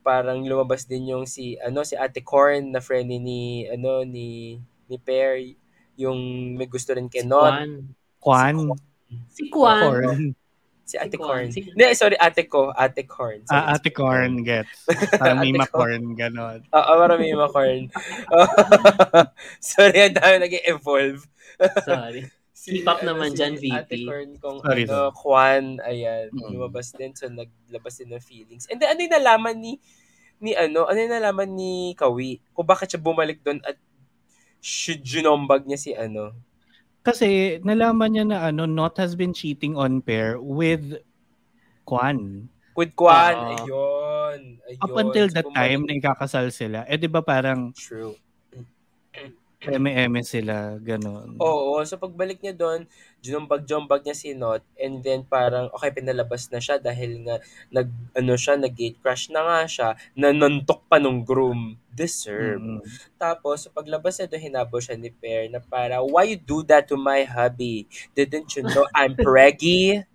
parang 0.00 0.40
lumabas 0.44 0.84
din 0.88 1.12
yung 1.12 1.24
si 1.28 1.56
ano 1.60 1.84
si 1.84 1.96
Ate 1.96 2.20
Corn 2.24 2.72
na 2.72 2.80
friend 2.80 3.08
ni, 3.08 3.64
ano 3.68 4.04
ni 4.04 4.56
ni 4.88 4.96
Pear 5.00 5.36
yung 5.96 6.16
may 6.56 6.64
gusto 6.68 6.92
rin 6.96 7.08
kay 7.08 7.24
Si 7.24 7.28
Not. 7.28 7.60
Kwan. 7.60 7.70
Kwan. 8.20 8.54
Si 9.28 9.42
Kwan. 9.52 9.92
Si 9.92 10.06
Ate 10.06 10.39
Si 10.90 10.98
Corn. 10.98 11.46
Corn. 11.46 11.46
Si- 11.54 11.62
Hindi, 11.70 11.86
sorry, 11.94 12.16
Ate 12.18 12.50
ko. 12.50 12.74
Ate 12.74 13.06
Corn. 13.06 13.46
Sorry. 13.46 13.62
Ah, 13.62 13.78
Ate 13.78 13.90
Corn 13.94 14.42
gets. 14.42 14.70
Parang 15.20 15.38
Ate 15.38 15.46
Mima 15.46 15.66
Corn. 15.70 16.02
Ganon. 16.18 16.66
Oo, 16.66 16.92
yung 17.22 17.38
mga 17.38 17.52
corn. 17.54 17.82
sorry, 19.62 19.98
ang 20.10 20.16
dami 20.18 20.34
nag-evolve. 20.42 21.22
Sorry. 21.86 22.26
Keep 22.60 22.84
up 22.84 23.00
naman 23.00 23.32
dyan, 23.32 23.56
VP. 23.56 23.72
Ate 23.72 23.96
Corn 24.04 24.30
kung 24.36 24.58
Sorry, 24.60 24.84
ano, 24.84 25.14
Kwan, 25.16 25.80
ayan, 25.80 26.28
Mm. 26.28 26.50
lumabas 26.52 26.92
din. 26.92 27.16
So, 27.16 27.30
naglabas 27.32 27.96
din 27.96 28.12
ng 28.12 28.20
feelings. 28.20 28.68
And 28.68 28.76
then, 28.76 28.92
ano 28.92 29.00
yung 29.00 29.16
nalaman 29.16 29.56
ni, 29.56 29.72
ni 30.44 30.52
ano, 30.52 30.84
ano 30.84 30.98
yung 31.00 31.14
nalaman 31.14 31.48
ni 31.56 31.96
Kawi? 31.96 32.42
Kung 32.52 32.68
bakit 32.68 32.92
siya 32.92 33.00
bumalik 33.00 33.40
doon 33.40 33.64
at 33.64 33.80
ginombag 35.00 35.64
niya 35.64 35.80
si 35.80 35.90
ano. 35.96 36.36
Kasi 37.00 37.56
nalaman 37.64 38.12
niya 38.12 38.24
na 38.28 38.38
ano, 38.52 38.68
Not 38.68 39.00
has 39.00 39.16
been 39.16 39.32
cheating 39.32 39.72
on 39.72 40.04
pair 40.04 40.36
with 40.36 41.00
Kwan. 41.88 42.48
With 42.76 42.92
Kwan, 42.92 43.40
Oo. 43.40 43.48
ayun. 43.56 44.40
ayun. 44.68 44.84
Up 44.84 44.94
until 45.00 45.26
So, 45.28 45.34
that 45.40 45.48
time 45.56 45.88
na 45.88 45.96
ikakasal 45.96 46.52
sila, 46.52 46.84
eh 46.84 47.00
di 47.00 47.08
ba 47.08 47.24
parang 47.24 47.72
True. 47.72 48.16
Eme-eme 49.60 50.24
sila, 50.24 50.80
ganon. 50.80 51.36
Oo, 51.36 51.84
so 51.84 52.00
pagbalik 52.00 52.40
niya 52.40 52.56
doon, 52.56 52.88
jumbag-jumbag 53.20 54.00
niya 54.00 54.16
si 54.16 54.32
Not 54.32 54.64
and 54.80 55.04
then 55.04 55.28
parang 55.28 55.68
okay 55.76 55.92
pinalabas 55.92 56.48
na 56.48 56.56
siya 56.56 56.80
dahil 56.80 57.20
nga 57.28 57.36
nag 57.68 57.88
ano 58.16 58.32
siya, 58.40 58.56
nag 58.56 58.72
gate 58.72 58.96
crash 59.04 59.28
na 59.28 59.44
nga 59.44 59.60
siya, 59.68 59.88
nanuntok 60.16 60.88
pa 60.88 60.96
nung 60.96 61.20
groom. 61.20 61.76
Deserve. 61.92 62.62
Mm. 62.62 62.80
Tapos, 63.20 63.66
so 63.66 63.74
paglabas 63.74 64.16
niya 64.16 64.32
doon, 64.32 64.44
hinabo 64.48 64.80
siya 64.80 64.96
ni 64.96 65.12
Pear 65.12 65.52
na 65.52 65.60
para, 65.60 66.00
why 66.00 66.24
you 66.24 66.40
do 66.40 66.64
that 66.64 66.88
to 66.88 66.96
my 66.96 67.26
hubby? 67.28 67.84
Didn't 68.16 68.56
you 68.56 68.64
know 68.64 68.88
I'm 68.96 69.12
preggy? 69.18 70.00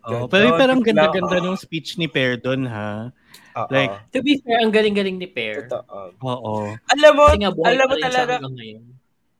Oh, 0.00 0.24
pero 0.24 0.56
parang 0.56 0.80
bigla, 0.80 1.12
ganda-ganda 1.12 1.44
nung 1.44 1.60
speech 1.60 2.00
ni 2.00 2.08
Pear 2.08 2.40
doon 2.40 2.64
ha. 2.64 3.12
Oo, 3.56 3.68
like, 3.70 3.94
To 4.12 4.18
be 4.20 4.38
fair, 4.38 4.60
ang 4.60 4.70
galing-galing 4.70 5.16
ni 5.16 5.26
Pear. 5.26 5.66
totoo. 5.66 6.14
Oo. 6.22 6.54
Alam 6.94 7.12
mo, 7.14 7.24
nga, 7.30 7.50
alam 7.50 7.86
mo 7.86 7.94
talaga, 7.98 8.34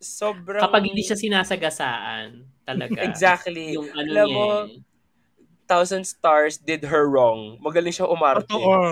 sobrang... 0.00 0.60
Kapag 0.60 0.82
hindi 0.88 1.04
siya 1.04 1.14
sinasagasaan, 1.14 2.42
talaga. 2.64 2.98
Exactly. 3.08 3.76
Yung 3.76 3.90
ano 3.92 4.08
Alam 4.10 4.26
niya 4.26 4.34
mo, 4.34 4.46
eh. 4.66 4.80
Thousand 5.70 6.02
Stars 6.02 6.58
did 6.58 6.82
her 6.82 7.06
wrong. 7.06 7.54
Magaling 7.62 7.94
siya 7.94 8.10
umarte. 8.10 8.50
Totoo. 8.50 8.90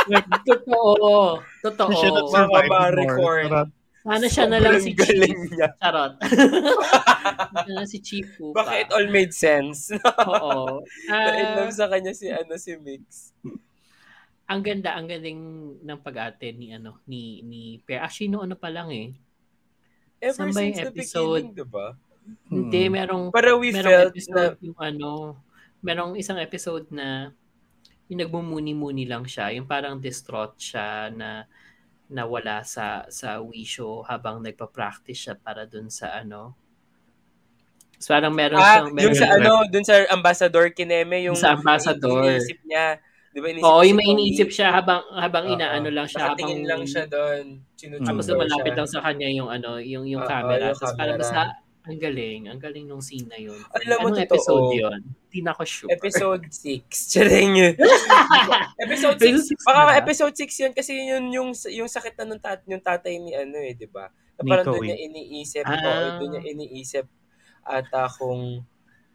Totoo. 0.46 1.42
Totoo. 1.60 1.90
Siya 1.90 2.10
not 2.14 2.30
Mga 2.30 2.34
surviving 2.38 2.70
ma-record. 2.70 3.18
more. 3.18 3.42
Sarap. 3.50 3.68
Sana 4.00 4.26
siya 4.32 4.44
na 4.48 4.58
lang 4.62 4.80
si 4.80 4.96
Chief. 4.96 5.36
niya. 5.52 5.68
Charot. 5.76 6.12
Sana 7.52 7.68
lang 7.68 7.84
si 7.84 7.98
Chief 8.00 8.26
Pupa. 8.38 8.64
Baka 8.64 8.72
it 8.80 8.88
all 8.94 9.08
made 9.10 9.34
sense. 9.34 9.92
Oo. 10.24 10.80
Na-in 11.04 11.46
Ah, 11.50 11.54
love 11.60 11.74
sa 11.74 11.90
kanya 11.90 12.14
si 12.16 12.30
ano 12.32 12.54
si 12.56 12.78
Mix. 12.80 13.34
Ang 14.50 14.60
ganda, 14.60 14.90
ang 14.92 15.06
galing 15.06 15.40
ng 15.80 15.98
pag-ate 16.00 16.50
ni 16.50 16.74
ano 16.74 16.98
ni 17.06 17.38
ni 17.40 17.60
Pear. 17.80 18.02
Actually, 18.02 18.28
no 18.28 18.42
ano 18.42 18.54
pa 18.54 18.66
lang 18.66 18.90
eh. 18.90 19.14
Ever 20.18 20.34
Saan 20.36 20.50
ba 20.50 20.60
yung 20.60 20.74
since 20.74 20.82
the 20.82 20.90
episode? 20.90 21.42
beginning, 21.46 21.56
diba? 21.56 21.86
Hindi, 22.46 22.82
Hmm. 22.84 22.92
merong 22.92 23.24
Para 23.30 23.54
we 23.54 23.70
merong 23.70 23.88
felt 23.88 24.10
episode 24.12 24.34
na 24.52 24.60
yung 24.60 24.78
ano, 24.78 25.10
merong 25.80 26.12
isang 26.14 26.36
episode 26.36 26.86
na 26.90 27.32
yung 28.06 28.20
nagmumuni-muni 28.20 29.06
lang 29.06 29.22
siya, 29.24 29.48
yung 29.50 29.64
parang 29.64 29.96
distraught 29.96 30.58
siya 30.58 31.08
na 31.08 31.46
nawala 32.06 32.60
sa 32.60 33.06
sa 33.08 33.38
Wisho 33.38 34.02
habang 34.02 34.42
nagpa-practice 34.42 35.16
siya 35.20 35.34
para 35.36 35.62
dun 35.64 35.86
sa 35.88 36.10
ano. 36.12 36.58
So, 37.96 38.10
parang 38.10 38.32
meron 38.32 38.58
ah, 38.58 38.82
siyang 38.82 38.86
yung 38.88 38.96
meron 38.96 39.14
sa 39.14 39.26
meron- 39.28 39.40
ano, 39.40 39.70
dun 39.70 39.84
sa 39.84 39.94
Ambassador 40.10 40.66
Kineme, 40.70 41.22
yung 41.22 41.38
Sa 41.38 41.54
Ambassador. 41.54 42.24
iniisip 42.26 42.58
niya 42.64 42.98
Di 43.30 43.38
ba 43.38 43.46
inisip 43.46 43.62
Oo, 43.62 43.80
yung 43.86 43.98
may 43.98 44.08
iniisip 44.10 44.48
siya 44.50 44.74
habang 44.74 45.06
habang 45.14 45.46
Oo. 45.46 45.54
inaano 45.54 45.86
lang 45.86 46.06
siya 46.10 46.34
habang 46.34 46.50
lang 46.66 46.82
siya 46.82 47.06
doon. 47.06 47.62
Tapos 48.02 48.26
malapit 48.26 48.74
lang 48.74 48.88
sa 48.90 48.98
kanya 49.06 49.30
yung 49.30 49.46
ano, 49.46 49.78
yung 49.78 50.02
yung 50.02 50.22
Oo, 50.22 50.30
camera. 50.30 50.74
yung 50.74 50.74
Tapos 50.74 50.94
camera. 50.98 51.14
basta 51.14 51.40
ang 51.80 51.96
galing, 51.96 52.42
ang 52.50 52.60
galing 52.60 52.84
nung 52.84 53.00
scene 53.00 53.24
na 53.30 53.40
yun. 53.40 53.56
Alam 53.72 53.96
mo, 54.04 54.08
Anong 54.12 54.20
totoo. 54.20 54.28
episode 54.36 54.66
yun? 54.76 55.00
Hindi 55.30 55.40
na 55.40 55.50
ako 55.56 55.62
sure. 55.64 55.88
Episode 55.88 56.44
6. 56.52 56.90
Charing. 57.16 57.52
episode 58.84 59.16
6. 59.16 59.24
Episode 59.24 59.40
six 59.46 59.58
Baka 59.64 59.78
na 59.78 59.86
ba? 59.88 59.92
episode 59.96 60.34
6 60.36 60.62
yun 60.66 60.72
kasi 60.74 60.92
yun 60.98 61.24
yung 61.32 61.50
yung 61.70 61.88
sakit 61.88 62.14
na 62.20 62.24
nung 62.28 62.42
tat, 62.42 62.60
yung 62.66 62.82
tatay 62.82 63.14
ni 63.16 63.32
ano 63.32 63.56
eh, 63.62 63.72
'di 63.78 63.88
ba? 63.88 64.10
Na 64.10 64.42
parang 64.44 64.66
doon 64.68 64.90
niya 64.90 64.98
iniisip, 64.98 65.64
Ah. 65.64 65.78
oo, 65.78 66.06
doon 66.20 66.30
niya 66.34 66.42
iniisip 66.50 67.06
ata 67.62 68.08
kung 68.12 68.64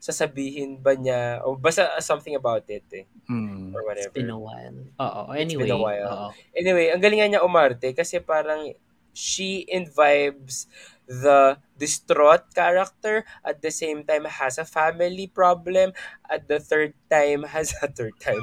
sasabihin 0.05 0.77
ba 0.85 0.93
niya 0.93 1.41
o 1.41 1.57
basta 1.57 1.97
something 1.97 2.37
about 2.37 2.61
it 2.69 2.85
eh, 2.93 3.09
Mm. 3.25 3.73
or 3.73 3.81
It's 3.81 3.87
whatever. 3.89 4.13
been 4.13 4.29
a 4.29 4.37
while. 4.37 4.77
Oo, 5.01 5.21
It's 5.33 5.41
anyway. 5.49 5.65
been 5.65 5.73
a 5.73 5.81
while. 5.81 6.05
oo. 6.05 6.27
Anyway, 6.53 6.93
ang 6.93 7.01
galing 7.01 7.25
niya 7.25 7.41
umarte 7.41 7.89
kasi 7.97 8.21
parang 8.21 8.69
she 9.17 9.65
invibes 9.65 10.69
the 11.09 11.57
distraught 11.81 12.45
character 12.53 13.25
at 13.41 13.65
the 13.65 13.73
same 13.73 14.05
time 14.05 14.29
has 14.29 14.61
a 14.61 14.65
family 14.67 15.25
problem 15.25 15.89
at 16.29 16.45
the 16.45 16.61
third 16.61 16.93
time 17.09 17.41
has 17.55 17.73
a 17.81 17.89
third 17.89 18.13
time 18.21 18.41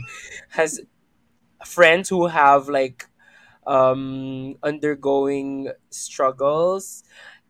has 0.58 0.82
friends 1.62 2.08
who 2.10 2.26
have 2.26 2.66
like 2.66 3.06
um 3.66 4.54
undergoing 4.62 5.70
struggles 5.90 7.02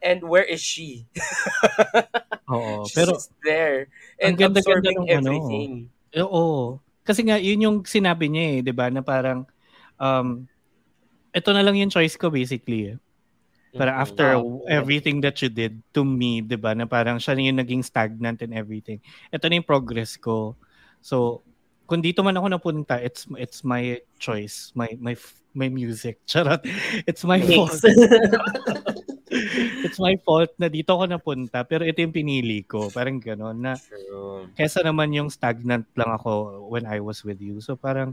and 0.04 0.20
where 0.26 0.44
is 0.44 0.60
she 0.60 1.06
Oo. 2.52 2.84
she's 2.84 2.94
Pero, 2.98 3.16
just 3.16 3.32
there 3.46 3.88
ang 4.20 4.34
and 4.34 4.34
ganda-ganda 4.38 4.90
absorbing 4.92 4.98
ng 4.98 5.06
ano. 5.08 5.30
everything 5.32 5.72
oo. 6.18 6.78
Kasi 7.02 7.26
nga, 7.26 7.34
yun 7.34 7.58
yung 7.66 7.76
sinabi 7.82 8.30
niya 8.30 8.44
eh, 8.46 8.58
di 8.62 8.70
ba? 8.70 8.86
Na 8.86 9.02
parang, 9.02 9.42
um, 9.98 10.46
ito 11.34 11.50
na 11.50 11.64
lang 11.64 11.74
yung 11.74 11.90
choice 11.90 12.14
ko 12.14 12.30
basically. 12.30 12.94
Eh. 12.94 12.98
Parang 13.74 13.96
Mhm. 13.98 14.04
after 14.04 14.28
Oo. 14.38 14.62
everything 14.68 15.18
that 15.24 15.34
you 15.42 15.48
did 15.50 15.82
to 15.96 16.04
me, 16.06 16.44
di 16.44 16.54
ba? 16.54 16.76
Na 16.78 16.86
parang 16.86 17.18
siya 17.18 17.34
na 17.34 17.42
yung 17.48 17.58
naging 17.58 17.82
stagnant 17.82 18.38
and 18.44 18.54
everything. 18.54 19.02
Ito 19.34 19.48
na 19.50 19.58
yung 19.58 19.66
progress 19.66 20.14
ko. 20.14 20.54
So, 21.02 21.42
kung 21.90 22.04
dito 22.04 22.22
man 22.22 22.38
ako 22.38 22.54
napunta, 22.54 23.02
it's 23.02 23.26
it's 23.34 23.66
my 23.66 23.98
choice, 24.22 24.70
my 24.78 24.92
my 25.02 25.18
my 25.56 25.66
music. 25.72 26.22
Charot. 26.30 26.62
It's 27.08 27.26
my 27.26 27.42
fault. 27.42 27.82
It's 29.82 29.96
my 29.96 30.14
fault 30.20 30.52
na 30.60 30.68
dito 30.68 30.92
ako 30.92 31.08
napunta, 31.08 31.64
pero 31.64 31.82
ito 31.82 31.98
yung 31.98 32.12
pinili 32.12 32.62
ko. 32.62 32.92
Parang 32.92 33.16
gano'n 33.16 33.56
na 33.56 33.72
True. 33.74 34.52
kesa 34.52 34.84
naman 34.84 35.10
yung 35.16 35.32
stagnant 35.32 35.88
lang 35.96 36.10
ako 36.12 36.64
when 36.68 36.84
I 36.84 37.00
was 37.00 37.24
with 37.24 37.40
you. 37.40 37.58
So 37.58 37.74
parang 37.74 38.12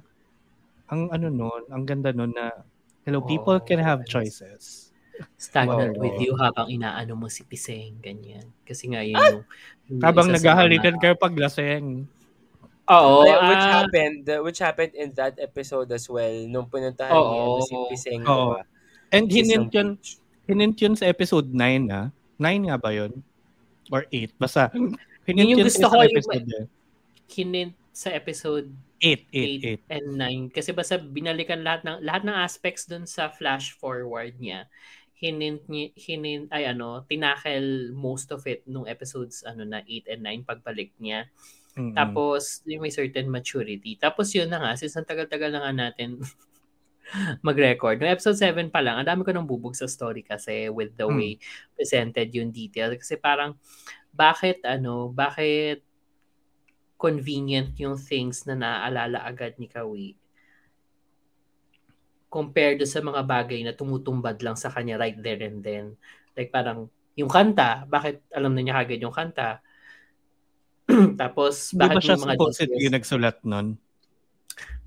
ang 0.88 1.12
ano 1.12 1.28
nun, 1.30 1.68
ang 1.70 1.84
ganda 1.84 2.10
nun 2.10 2.34
na 2.34 2.56
hello, 3.04 3.22
people 3.22 3.60
Oh, 3.60 3.64
can 3.64 3.84
have 3.84 4.08
choices. 4.08 4.90
Stagnant 5.36 6.00
Oo. 6.00 6.02
with 6.02 6.16
you 6.24 6.32
habang 6.40 6.72
inaano 6.72 7.20
mo 7.20 7.28
si 7.28 7.44
Piseng, 7.44 8.00
ganyan. 8.00 8.48
Kasi 8.64 8.88
nga 8.88 9.04
yun 9.04 9.20
yung... 9.20 9.44
yung 9.92 10.00
Habang 10.00 10.32
naghahalikan 10.32 10.96
mga- 10.96 11.02
kayo 11.04 11.16
pag 11.20 11.36
laseng. 11.36 12.08
Oo. 12.90 13.22
Ay, 13.22 13.38
which 13.54 13.68
ah, 13.68 13.74
happened 13.84 14.24
which 14.42 14.60
happened 14.64 14.94
in 14.98 15.14
that 15.14 15.38
episode 15.38 15.92
as 15.94 16.10
well 16.10 16.34
nung 16.50 16.66
pinuntahan 16.66 17.14
Oo. 17.14 17.30
ni 17.30 17.38
ano, 17.38 17.62
si 17.62 17.76
Piseng 17.94 18.24
diba? 18.26 18.66
And 19.14 19.26
hinint 19.30 19.70
yun. 19.70 19.90
Hinint 20.50 20.76
yun 20.82 20.98
sa 20.98 21.06
episode 21.06 21.54
9 21.54 21.94
ah. 21.94 22.10
9 22.42 22.68
nga 22.68 22.78
ba 22.82 22.90
yun? 22.90 23.22
Or 23.94 24.10
8? 24.10 24.34
Basta, 24.42 24.74
hinint 24.74 24.98
Yun 25.30 25.38
yung 25.54 25.60
yun 25.62 25.68
gusto 25.70 25.86
sa 25.86 25.90
ko, 25.94 26.02
yung- 26.02 26.10
episode 26.10 26.48
eh. 26.58 26.66
hinint 27.30 27.74
sa 27.94 28.10
episode 28.16 28.68
8, 29.00 29.28
8 29.32 29.86
8, 29.86 29.96
and 29.96 30.08
9 30.52 30.56
kasi 30.56 30.72
basta 30.76 31.00
binalikan 31.00 31.64
lahat 31.64 31.84
ng 31.88 32.00
lahat 32.04 32.24
ng 32.28 32.36
aspects 32.36 32.88
dun 32.88 33.08
sa 33.08 33.28
flash 33.32 33.76
forward 33.76 34.36
niya 34.40 34.68
hinint 35.20 35.64
hinint 36.00 36.48
ay 36.52 36.72
ano 36.72 37.04
tinakel 37.08 37.92
most 37.92 38.32
of 38.32 38.44
it 38.48 38.64
nung 38.68 38.88
episodes 38.88 39.44
ano 39.44 39.68
na 39.68 39.84
8 39.84 40.16
and 40.16 40.22
9 40.24 40.48
pagbalik 40.48 40.96
niya 41.00 41.28
8. 41.76 41.96
tapos 41.96 42.64
yung 42.68 42.84
may 42.84 42.92
certain 42.92 43.28
maturity 43.28 44.00
tapos 44.00 44.32
yun 44.32 44.48
na 44.48 44.64
nga 44.64 44.72
since 44.80 44.96
ang 44.96 45.08
tagal-tagal 45.08 45.52
na 45.52 45.64
nga 45.64 45.74
natin 45.76 46.20
mag-record. 47.46 48.00
No 48.00 48.08
episode 48.08 48.38
7 48.38 48.70
pa 48.70 48.80
lang, 48.84 49.02
ang 49.02 49.08
dami 49.08 49.22
ko 49.26 49.32
nang 49.34 49.48
bubog 49.48 49.76
sa 49.78 49.90
story 49.90 50.22
kasi 50.26 50.68
with 50.70 50.94
the 50.96 51.08
Hmm. 51.08 51.18
way 51.18 51.32
presented 51.74 52.30
yung 52.34 52.54
detail. 52.54 52.94
Kasi 52.96 53.18
parang, 53.18 53.58
bakit 54.14 54.62
ano, 54.66 55.10
bakit 55.14 55.86
convenient 57.00 57.72
yung 57.80 57.96
things 57.96 58.44
na 58.44 58.60
naaalala 58.60 59.24
agad 59.24 59.56
ni 59.56 59.72
Kawi 59.72 60.20
compared 62.30 62.78
do 62.78 62.86
sa 62.86 63.02
mga 63.02 63.26
bagay 63.26 63.66
na 63.66 63.74
tumutumbad 63.74 64.38
lang 64.46 64.54
sa 64.54 64.70
kanya 64.70 65.02
right 65.02 65.18
there 65.18 65.42
and 65.42 65.66
then. 65.66 65.98
Like 66.38 66.54
parang, 66.54 66.88
yung 67.18 67.28
kanta, 67.28 67.90
bakit 67.90 68.22
alam 68.32 68.54
na 68.54 68.62
niya 68.62 68.78
agad 68.78 69.02
yung 69.02 69.12
kanta? 69.12 69.60
Tapos, 71.22 71.74
ba 71.74 71.90
bakit 71.90 72.06
siya 72.06 72.16
yung 72.16 72.24
mga 72.30 72.36
supposed 72.38 72.70
yung 72.70 72.96
nagsulat 72.96 73.38
nun? 73.44 73.68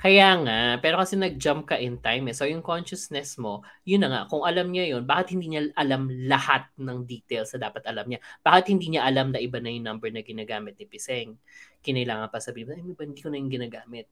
Kaya 0.03 0.35
nga, 0.43 0.83
pero 0.83 0.99
kasi 0.99 1.15
nag-jump 1.15 1.63
ka 1.71 1.79
in 1.79 1.95
time 2.03 2.27
eh. 2.27 2.35
So 2.35 2.43
yung 2.43 2.59
consciousness 2.59 3.39
mo, 3.39 3.63
yun 3.87 4.03
na 4.03 4.11
nga, 4.11 4.23
kung 4.27 4.43
alam 4.43 4.75
niya 4.75 4.99
yun, 4.99 5.07
bakit 5.07 5.31
hindi 5.31 5.55
niya 5.55 5.71
alam 5.79 6.11
lahat 6.27 6.67
ng 6.75 7.07
details 7.07 7.55
na 7.55 7.71
dapat 7.71 7.87
alam 7.87 8.11
niya? 8.11 8.19
Bakit 8.43 8.75
hindi 8.75 8.99
niya 8.99 9.07
alam 9.07 9.31
na 9.31 9.39
iba 9.39 9.63
na 9.63 9.71
yung 9.71 9.87
number 9.87 10.11
na 10.11 10.27
ginagamit 10.27 10.75
ni 10.75 10.91
Piseng? 10.91 11.39
Kinailangan 11.87 12.35
pa 12.35 12.43
sabihin, 12.43 12.83
ay, 12.83 12.99
ba, 12.99 13.07
hindi 13.07 13.23
ko 13.23 13.31
na 13.31 13.39
yung 13.39 13.55
ginagamit. 13.55 14.11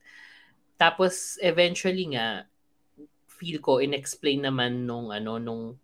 Tapos, 0.79 1.43
eventually 1.43 2.15
nga, 2.15 2.47
feel 3.27 3.59
ko, 3.59 3.83
in-explain 3.83 4.47
naman 4.47 4.87
nung, 4.87 5.11
ano, 5.11 5.43
nung, 5.43 5.75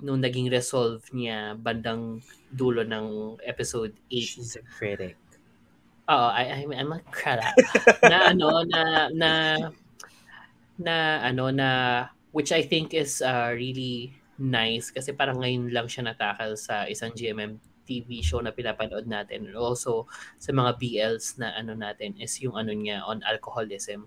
nung 0.00 0.24
naging 0.24 0.48
resolve 0.48 1.04
niya 1.12 1.52
bandang 1.60 2.24
dulo 2.48 2.80
ng 2.80 3.36
episode 3.44 3.92
8 4.08 4.24
She's 4.24 4.56
a 4.56 4.64
critic. 4.64 5.20
Oo, 6.10 6.28
I, 6.34 6.44
I'm, 6.66 6.70
I'm 6.74 6.92
a 6.92 7.00
crap. 7.14 7.54
na 8.02 8.34
ano, 8.34 8.66
na, 8.66 8.82
na, 9.14 9.30
na, 10.74 10.94
ano, 11.22 11.54
na, 11.54 11.68
which 12.34 12.50
I 12.50 12.66
think 12.66 12.94
is 12.94 13.22
uh, 13.22 13.54
really 13.54 14.10
nice 14.40 14.90
kasi 14.90 15.12
parang 15.12 15.38
ngayon 15.38 15.70
lang 15.70 15.86
siya 15.86 16.10
natakal 16.10 16.56
sa 16.56 16.88
isang 16.88 17.12
GMM 17.14 17.60
TV 17.86 18.22
show 18.22 18.42
na 18.42 18.50
pinapanood 18.50 19.06
natin. 19.06 19.46
And 19.50 19.58
also, 19.58 20.06
sa 20.38 20.50
mga 20.50 20.78
BLs 20.78 21.38
na 21.38 21.54
ano 21.54 21.74
natin 21.74 22.14
is 22.18 22.34
yung 22.42 22.54
ano 22.54 22.70
niya 22.70 23.02
on 23.06 23.22
alcoholism. 23.26 24.06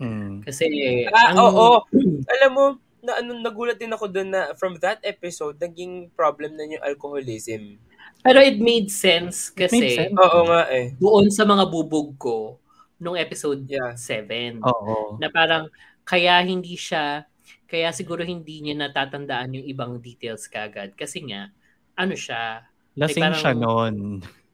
Mm. 0.00 0.44
Kasi, 0.44 0.64
Ah, 1.12 1.32
ang- 1.32 1.40
oo. 1.48 1.84
Alam 2.28 2.50
mo, 2.52 2.64
na 2.98 3.20
ano, 3.22 3.36
nagulat 3.38 3.78
din 3.78 3.92
ako 3.94 4.10
doon 4.10 4.32
na 4.32 4.52
from 4.58 4.76
that 4.82 4.98
episode, 5.06 5.56
naging 5.56 6.10
problem 6.12 6.56
na 6.58 6.66
yung 6.66 6.82
alcoholism. 6.82 7.78
Pero 8.20 8.38
it 8.38 8.58
made 8.58 8.88
sense 8.88 9.48
kasi 9.48 9.78
made 9.78 9.96
sense. 9.96 10.14
Oo 10.14 10.40
nga 10.44 10.66
eh. 10.68 10.92
doon 10.96 11.28
sa 11.28 11.42
mga 11.42 11.64
bubog 11.66 12.16
ko 12.16 12.58
nung 12.96 13.14
episode 13.14 13.62
Yeah. 13.64 13.94
7. 13.94 14.58
Oo. 14.60 15.16
na 15.16 15.28
parang 15.28 15.70
kaya 16.02 16.40
hindi 16.40 16.74
siya 16.74 17.24
kaya 17.64 17.92
siguro 17.92 18.24
hindi 18.24 18.58
niya 18.58 18.74
natatandaan 18.80 19.54
yung 19.54 19.66
ibang 19.66 19.92
details 19.98 20.48
kagad 20.48 20.96
kasi 20.96 21.20
nga 21.24 21.52
ano 21.94 22.16
siya 22.16 22.64
Lasing 22.96 23.22
parang- 23.22 23.38
siya 23.38 23.52
nun. 23.54 23.96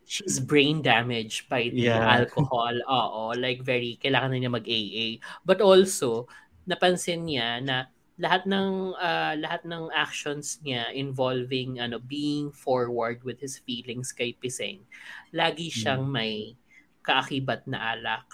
she's 0.04 0.36
brain 0.36 0.84
damaged 0.84 1.48
by 1.48 1.72
the 1.72 1.88
Yeah. 1.88 2.04
alcohol 2.04 2.74
oo 2.92 3.32
like 3.32 3.64
very 3.64 3.96
kailangan 3.96 4.34
na 4.34 4.38
niya 4.38 4.52
mag 4.52 4.66
AA 4.66 5.16
but 5.40 5.64
also 5.64 6.28
napansin 6.64 7.24
niya 7.24 7.64
na 7.64 7.88
lahat 8.20 8.46
ng 8.46 8.94
ah, 8.98 9.34
lahat 9.34 9.66
ng 9.66 9.90
actions 9.90 10.62
niya 10.62 10.90
involving 10.94 11.82
ano 11.82 11.98
being 11.98 12.54
forward 12.54 13.22
with 13.26 13.42
his 13.42 13.58
feelings 13.58 14.14
kay 14.14 14.34
Piseng 14.38 14.86
lagi 15.34 15.68
siyang 15.72 16.06
may 16.06 16.54
kaakibat 17.02 17.66
na 17.66 17.94
alak 17.98 18.26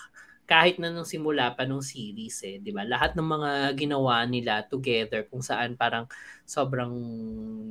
kahit 0.50 0.82
na 0.82 0.90
nung 0.90 1.06
simula 1.06 1.54
pa 1.54 1.62
nung 1.62 1.78
series 1.80 2.42
eh, 2.42 2.58
'di 2.58 2.75
ba? 2.75 2.82
Lahat 2.82 3.14
ng 3.14 3.22
mga 3.22 3.50
ginawa 3.78 4.26
nila 4.26 4.66
together 4.66 5.22
kung 5.30 5.40
saan 5.46 5.78
parang 5.78 6.10
sobrang 6.42 6.90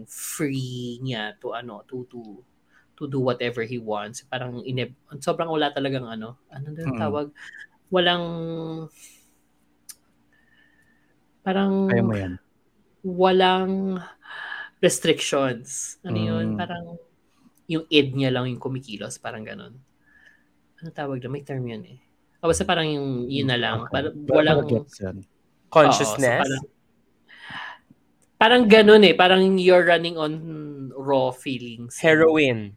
free 0.08 1.00
niya 1.04 1.36
to 1.44 1.51
ano, 1.56 1.84
to 1.88 2.08
to 2.08 2.39
to 2.98 3.08
do 3.08 3.20
whatever 3.24 3.63
he 3.63 3.80
wants. 3.80 4.24
Parang 4.28 4.63
ineb 4.63 4.96
sobrang 5.24 5.48
wala 5.51 5.72
talagang 5.75 6.08
ano, 6.08 6.39
ano 6.51 6.68
na 6.72 6.86
Mm. 6.86 6.96
tawag? 6.96 7.32
Walang 7.92 8.25
parang 11.41 11.88
Kaya 11.88 12.03
mo 12.03 12.13
yan. 12.13 12.34
walang 13.01 14.00
restrictions. 14.79 15.98
Ano 16.03 16.17
yun? 16.17 16.55
Mm. 16.55 16.58
Parang 16.58 16.86
yung 17.69 17.86
id 17.88 18.15
niya 18.15 18.34
lang 18.34 18.50
yung 18.50 18.58
kumikilos, 18.58 19.19
parang 19.19 19.46
ganun. 19.46 19.77
Ano 20.79 20.88
tawag 20.89 21.19
na? 21.22 21.29
May 21.29 21.43
term 21.43 21.67
yun 21.67 21.84
eh. 21.86 22.00
O 22.39 22.48
basta 22.48 22.63
parang 22.63 22.88
yung 22.88 23.27
yun 23.27 23.51
na 23.51 23.60
lang. 23.60 23.84
Okay. 23.86 23.91
Parang 23.91 24.13
walang... 24.25 24.60
Consciousness. 25.69 26.41
Oo, 26.41 26.50
so 26.50 26.50
parang, 26.50 26.63
parang 28.39 28.63
ganun 28.65 29.03
eh. 29.05 29.13
Parang 29.13 29.41
you're 29.60 29.86
running 29.86 30.17
on 30.17 30.34
raw 30.96 31.29
feelings. 31.29 32.00
Heroin. 32.01 32.74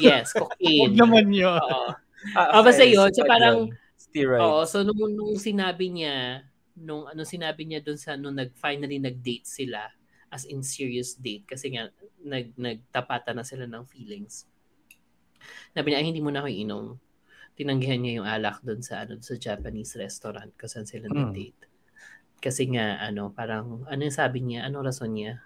Yes, 0.00 0.32
Huwag 0.34 0.56
cocaine. 0.58 0.96
naman 0.98 1.30
yun. 1.30 1.60
Oo. 1.60 1.94
Ah, 2.34 2.58
Ah, 2.58 2.62
basta 2.64 2.82
okay. 2.82 2.94
yun. 2.96 3.10
So 3.14 3.22
parang 3.22 3.70
yun. 3.70 3.78
Steroids. 3.94 4.42
Oo, 4.42 4.60
so 4.66 4.82
nung, 4.82 4.98
nung 5.14 5.38
sinabi 5.38 5.92
niya, 5.94 6.42
nung 6.76 7.04
ano 7.08 7.22
sinabi 7.26 7.68
niya 7.68 7.84
doon 7.84 7.98
sa 8.00 8.16
nung 8.16 8.36
nag 8.36 8.52
finally 8.56 8.96
nag-date 8.96 9.44
sila 9.44 9.92
as 10.32 10.48
in 10.48 10.64
serious 10.64 11.14
date 11.20 11.44
kasi 11.44 11.76
nga 11.76 11.92
nag 12.24 12.56
nagtapatan 12.56 13.36
na 13.36 13.44
sila 13.44 13.68
ng 13.68 13.84
feelings. 13.84 14.48
Sabi 15.76 15.92
niya, 15.92 15.98
ay, 16.00 16.06
hindi 16.08 16.22
mo 16.24 16.32
na 16.32 16.44
ako 16.44 16.48
inom. 16.52 16.86
Tinanggihan 17.56 18.00
niya 18.00 18.12
yung 18.20 18.28
alak 18.28 18.64
doon 18.64 18.80
sa 18.80 19.04
ano 19.04 19.20
sa 19.20 19.36
Japanese 19.36 19.92
restaurant 20.00 20.52
saan 20.64 20.88
sila 20.88 21.08
Mm. 21.08 21.16
nag-date. 21.16 21.60
Kasi 22.42 22.66
nga 22.72 22.98
ano, 22.98 23.30
parang 23.30 23.84
ano 23.86 24.00
yung 24.02 24.14
sabi 24.14 24.40
niya, 24.42 24.66
ano 24.66 24.80
rason 24.82 25.12
niya? 25.12 25.38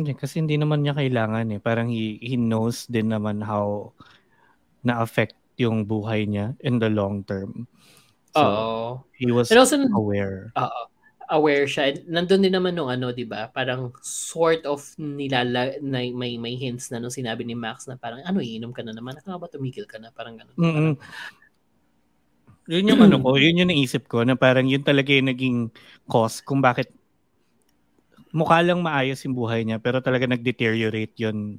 Hindi, 0.00 0.16
kasi 0.16 0.40
hindi 0.40 0.56
naman 0.56 0.80
niya 0.80 0.96
kailangan 0.96 1.46
eh. 1.52 1.60
Parang 1.60 1.92
he, 1.92 2.16
he 2.24 2.34
knows 2.40 2.88
din 2.88 3.12
naman 3.12 3.44
how 3.44 3.92
na-affect 4.80 5.36
yung 5.60 5.84
buhay 5.84 6.24
niya 6.24 6.56
in 6.64 6.80
the 6.80 6.88
long 6.88 7.20
term. 7.24 7.68
So, 8.30 8.42
Oo. 8.42 8.88
he 9.18 9.30
was 9.34 9.50
Pero 9.50 9.66
also, 9.66 9.76
aware. 9.94 10.54
Oo. 10.54 10.82
aware 11.30 11.62
siya. 11.70 11.94
Nandun 12.10 12.42
din 12.42 12.50
naman 12.50 12.74
nung 12.74 12.90
ano, 12.90 13.14
'di 13.14 13.22
ba? 13.22 13.46
Parang 13.54 13.94
sort 14.02 14.66
of 14.66 14.82
nilala 14.98 15.78
na 15.78 16.02
may 16.10 16.34
may 16.34 16.58
hints 16.58 16.90
na 16.90 16.98
nung 16.98 17.14
sinabi 17.14 17.46
ni 17.46 17.54
Max 17.54 17.86
na 17.86 17.94
parang 17.94 18.18
ano, 18.26 18.42
iinom 18.42 18.74
ka 18.74 18.82
na 18.82 18.90
naman. 18.90 19.14
Aka 19.14 19.38
ba 19.38 19.46
tumigil 19.46 19.86
ka 19.86 20.02
na? 20.02 20.10
Parang 20.10 20.34
ganun. 20.34 20.58
Mm-mm. 20.58 20.92
Yun 22.66 22.90
yung 22.90 23.02
ano 23.02 23.16
ko, 23.22 23.38
yun 23.38 23.62
yung 23.62 23.70
naisip 23.70 24.10
ko 24.10 24.26
na 24.26 24.34
parang 24.34 24.66
yun 24.66 24.82
talaga 24.82 25.14
yung 25.14 25.30
naging 25.30 25.58
cause 26.10 26.42
kung 26.42 26.58
bakit 26.58 26.90
mukha 28.30 28.62
lang 28.62 28.78
maayos 28.82 29.18
yung 29.26 29.34
buhay 29.34 29.66
niya 29.66 29.82
pero 29.82 29.98
talaga 29.98 30.26
nag-deteriorate 30.26 31.14
yun 31.18 31.58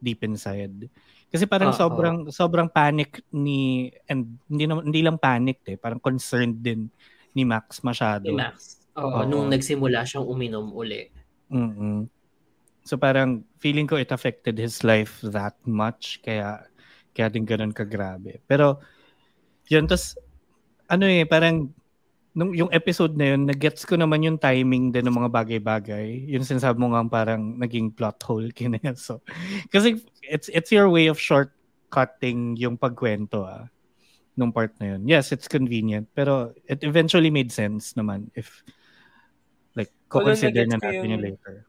deep 0.00 0.24
inside. 0.24 0.88
Kasi 1.30 1.46
parang 1.46 1.70
Oo. 1.70 1.78
sobrang 1.78 2.16
sobrang 2.34 2.66
panic 2.66 3.22
ni 3.30 3.86
and 4.10 4.34
hindi 4.50 4.66
hindi 4.66 5.00
lang 5.00 5.14
panic 5.14 5.62
eh, 5.70 5.78
parang 5.78 6.02
concerned 6.02 6.58
din 6.58 6.90
ni 7.38 7.46
Max 7.46 7.86
masyado. 7.86 8.26
Ni 8.26 8.34
Max. 8.34 8.82
Oo, 8.98 9.22
Oo. 9.22 9.26
nung 9.30 9.46
nagsimula 9.46 10.02
siyang 10.02 10.26
uminom 10.26 10.74
uli. 10.74 11.06
mm 11.48 12.10
So 12.80 12.96
parang 12.98 13.46
feeling 13.62 13.86
ko 13.86 14.00
it 14.00 14.10
affected 14.10 14.58
his 14.58 14.82
life 14.82 15.22
that 15.22 15.54
much 15.62 16.18
kaya 16.26 16.66
kaya 17.14 17.30
din 17.30 17.46
ganun 17.46 17.70
kagrabe. 17.70 18.42
Pero 18.50 18.82
yun 19.70 19.86
tas 19.86 20.18
ano 20.90 21.06
eh 21.06 21.22
parang 21.22 21.70
nung 22.34 22.54
yung 22.54 22.70
episode 22.70 23.18
na 23.18 23.34
yun, 23.34 23.42
nag-gets 23.46 23.82
ko 23.82 23.98
naman 23.98 24.22
yung 24.22 24.38
timing 24.38 24.94
din 24.94 25.02
ng 25.06 25.16
mga 25.18 25.30
bagay-bagay. 25.34 26.30
Yung 26.30 26.46
sinasabi 26.46 26.78
mo 26.78 26.94
nga 26.94 27.02
parang 27.10 27.58
naging 27.58 27.90
plot 27.90 28.18
hole 28.22 28.50
kina 28.56 28.78
So, 28.94 29.22
kasi 29.70 29.98
it's 30.30 30.46
it's 30.54 30.70
your 30.70 30.86
way 30.86 31.10
of 31.10 31.18
shortcutting 31.18 32.54
yung 32.54 32.78
pagkwento 32.78 33.42
ah 33.42 33.66
nung 34.38 34.54
part 34.54 34.70
na 34.78 34.94
yun. 34.94 35.02
Yes, 35.10 35.34
it's 35.34 35.50
convenient 35.50 36.06
pero 36.14 36.54
it 36.70 36.86
eventually 36.86 37.34
made 37.34 37.50
sense 37.50 37.98
naman 37.98 38.30
if 38.38 38.62
like 39.74 39.90
Although 40.14 40.32
consider 40.38 40.70
na 40.70 40.78
natin 40.78 40.94
yung- 40.94 41.10
yung 41.18 41.24
later. 41.34 41.66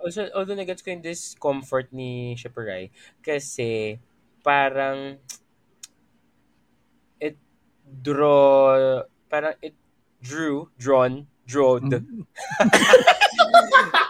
Also, 0.00 0.32
although 0.32 0.56
nagets 0.56 0.80
ko 0.80 0.96
yung 0.96 1.04
discomfort 1.04 1.92
ni 1.92 2.32
Shipperay 2.32 2.88
kasi 3.20 4.00
parang 4.40 5.20
it 7.20 7.36
draw 7.84 9.04
parang 9.28 9.52
it 9.60 9.76
drew 10.24 10.72
drawn 10.80 11.28
drawed 11.44 11.84
Mm. 11.84 12.24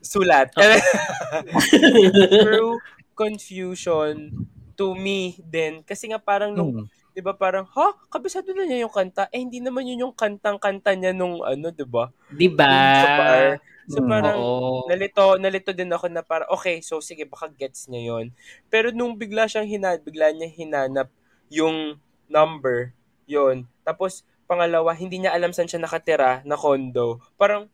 sulat 0.00 0.50
drew 2.44 2.78
confusion 3.12 4.32
to 4.74 4.96
me 4.96 5.36
din 5.44 5.84
kasi 5.84 6.08
nga 6.08 6.18
parang 6.20 6.52
nung 6.52 6.72
Mm. 6.72 6.86
'di 7.12 7.20
ba 7.20 7.36
parang 7.36 7.68
ha 7.76 7.92
kabisado 8.08 8.56
na 8.56 8.64
niya 8.64 8.88
yung 8.88 8.94
kanta 8.94 9.28
eh 9.28 9.36
hindi 9.36 9.60
naman 9.60 9.84
yun 9.84 10.08
yung 10.08 10.14
kantang-kanta 10.16 10.96
niya 10.96 11.12
nung 11.12 11.44
ano 11.44 11.68
'di 11.68 11.84
ba 11.84 12.08
'Di 12.32 12.48
ba? 12.48 12.72
Sa 13.04 13.08
bar. 13.20 13.44
So 13.84 14.00
Mm. 14.00 14.08
parang 14.08 14.38
Oo. 14.40 14.88
nalito 14.88 15.36
nalito 15.36 15.70
din 15.76 15.92
ako 15.92 16.08
na 16.08 16.24
para 16.24 16.48
okay 16.48 16.80
so 16.80 17.04
sige 17.04 17.28
baka 17.28 17.52
gets 17.52 17.84
niya 17.92 18.16
yon 18.16 18.32
pero 18.72 18.88
nung 18.96 19.12
bigla 19.12 19.44
siyang 19.44 19.68
hinad 19.68 20.00
bigla 20.00 20.32
niya 20.32 20.48
hinanap 20.48 21.12
yung 21.52 22.00
number 22.32 22.96
yon 23.28 23.68
tapos 23.84 24.24
pangalawa 24.48 24.96
hindi 24.96 25.20
niya 25.20 25.36
alam 25.36 25.52
saan 25.52 25.68
siya 25.68 25.84
nakatira 25.84 26.40
na 26.48 26.56
condo 26.56 27.20
parang 27.36 27.68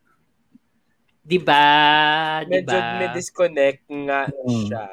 'Di 1.28 1.38
ba? 1.44 1.64
'Di 2.40 2.48
medyo 2.48 2.78
ba? 2.80 2.88
may 2.96 3.08
disconnect 3.12 3.84
nga 3.84 4.32
Mm. 4.32 4.48
siya 4.48 4.84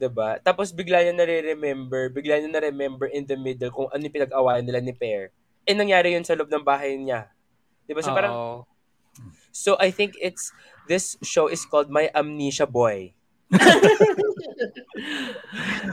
'di 0.00 0.08
ba 0.08 0.40
tapos 0.40 0.72
bigla 0.72 1.04
niya 1.04 1.12
nare-remember 1.12 2.08
bigla 2.08 2.40
niya 2.40 2.48
na-remember 2.48 3.12
in 3.12 3.28
the 3.28 3.36
middle 3.36 3.68
kung 3.68 3.88
ano 3.92 4.00
yung 4.00 4.16
pinag-awayan 4.16 4.64
nila 4.64 4.80
ni 4.80 4.96
Pear 4.96 5.28
eh 5.68 5.74
nangyari 5.76 6.16
yun 6.16 6.24
sa 6.24 6.32
loob 6.32 6.48
ng 6.48 6.64
bahay 6.64 6.96
niya 6.96 7.28
'di 7.84 7.92
ba 7.92 8.00
so 8.00 8.16
parang 8.16 8.32
Oo. 8.32 8.64
so 9.52 9.76
I 9.76 9.92
think 9.92 10.16
it's 10.22 10.54
this 10.88 11.20
show 11.20 11.52
is 11.52 11.68
called 11.68 11.92
My 11.92 12.08
Amnesia 12.16 12.64
Boy 12.64 13.12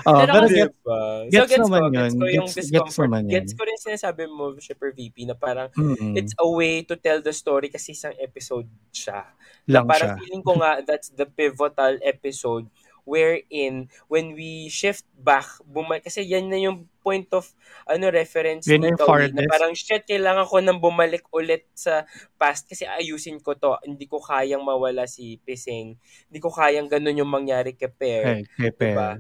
Oh, 0.06 0.13
Pero 0.15 0.32
pero 0.34 0.46
kasi- 0.46 0.56
get, 0.60 0.72
Diba? 0.76 1.00
gets 1.30 1.50
gets 1.50 1.62
naman 1.62 1.80
ko, 1.80 1.88
yun. 1.88 1.94
Gets 1.96 2.13
ko 2.13 2.26
yung 2.26 2.46
Gets- 2.46 2.54
gets 2.54 2.70
discomfort. 2.70 3.08
naman 3.08 3.22
yun. 3.24 3.34
Gets 3.34 3.52
ko 3.54 3.62
rin 3.63 3.78
sinasabi 3.80 4.24
mo, 4.28 4.46
Shipper 4.58 4.91
VP, 4.91 5.15
na 5.26 5.36
parang 5.36 5.68
mm, 5.72 6.13
it's 6.13 6.36
a 6.36 6.46
way 6.46 6.82
to 6.82 6.96
tell 6.96 7.20
the 7.20 7.32
story 7.32 7.68
kasi 7.68 7.94
isang 7.94 8.13
episode 8.18 8.65
siya. 8.89 9.26
lang 9.65 9.89
parang 9.89 10.13
siya. 10.13 10.20
feeling 10.20 10.44
ko 10.44 10.54
nga 10.56 10.86
that's 10.86 11.10
the 11.10 11.26
pivotal 11.26 11.98
episode 12.02 12.70
wherein 13.06 13.88
when 14.10 14.34
we 14.34 14.68
shift 14.68 15.06
back 15.15 15.46
bumalik 15.63 16.04
kasi 16.04 16.26
yan 16.26 16.50
na 16.50 16.58
yung 16.58 16.89
point 17.06 17.30
of 17.38 17.46
ano 17.86 18.10
reference 18.10 18.65
Yun 18.65 18.82
ni 18.82 18.89
yung 18.91 19.00
Towie 19.00 19.30
na 19.30 19.46
parang 19.46 19.78
shit 19.78 20.04
kailangan 20.10 20.50
ko 20.50 20.58
nang 20.60 20.82
bumalik 20.82 21.24
ulit 21.30 21.70
sa 21.78 22.04
past 22.36 22.65
kasi 22.65 22.89
ayusin 22.89 23.38
ko 23.39 23.54
to 23.54 23.78
hindi 23.86 24.10
ko 24.10 24.18
kayang 24.18 24.65
mawala 24.65 25.06
si 25.06 25.38
Pising 25.46 25.96
hindi 26.28 26.39
ko 26.41 26.50
kayang 26.50 26.89
ganun 26.89 27.22
yung 27.22 27.30
mangyari 27.30 27.78
kay 27.78 27.94
Pear 27.94 28.24
Kay, 28.26 28.41
kay 28.58 28.74
Per. 28.74 28.94
Diba? 28.98 29.12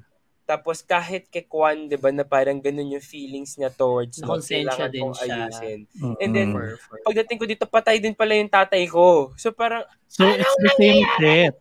Tapos 0.45 0.85
kahit 0.85 1.25
kay 1.33 1.49
Kwan, 1.49 1.89
'di 1.89 1.97
ba, 1.97 2.13
na 2.13 2.21
parang 2.21 2.61
ganun 2.61 2.93
yung 2.93 3.01
feelings 3.01 3.57
niya 3.57 3.73
towards 3.73 4.21
mo, 4.21 4.37
kailangan 4.37 4.93
din 4.93 5.01
kong 5.01 5.17
siya. 5.17 5.25
ayusin. 5.25 5.79
Mm-mm. 5.97 6.21
And 6.21 6.31
then, 6.37 6.49
For, 6.53 6.77
for. 6.77 6.97
Pagdating 7.01 7.37
ko 7.41 7.45
dito, 7.49 7.65
patay 7.65 7.97
din 7.97 8.13
pala 8.13 8.37
yung 8.37 8.53
tatay 8.53 8.85
ko. 8.85 9.33
So 9.41 9.49
parang, 9.49 9.89
so 10.05 10.21
it's 10.29 10.45
the 10.61 10.71
same 10.77 11.01
shit. 11.17 11.57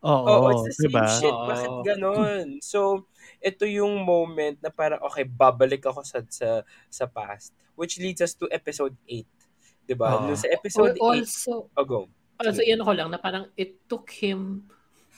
Oo, 0.00 0.24
oh, 0.24 0.48
it's 0.56 0.64
the 0.64 0.88
same 0.88 0.96
diba? 0.96 1.06
shit. 1.20 1.34
Oo. 1.34 1.44
Bakit 1.44 1.72
ganun? 1.84 2.46
So, 2.64 3.04
ito 3.40 3.68
yung 3.68 4.00
moment 4.00 4.56
na 4.64 4.72
parang, 4.72 5.00
okay, 5.04 5.28
babalik 5.28 5.84
ako 5.84 6.00
sa 6.00 6.24
sa, 6.28 6.64
sa 6.88 7.04
past. 7.04 7.52
Which 7.76 8.00
leads 8.00 8.24
us 8.24 8.32
to 8.36 8.48
episode 8.48 8.96
8. 9.04 9.28
'Di 9.84 9.94
ba? 9.96 10.16
Oo. 10.16 10.30
Nung 10.30 10.40
sa 10.40 10.48
episode 10.48 10.96
8, 10.96 11.02
also, 11.02 11.68
oh, 11.72 11.84
go. 11.84 12.00
also, 12.40 12.62
yan 12.64 12.80
ko 12.80 12.92
lang 12.96 13.12
na 13.12 13.20
parang 13.20 13.52
it 13.58 13.84
took 13.84 14.08
him 14.08 14.64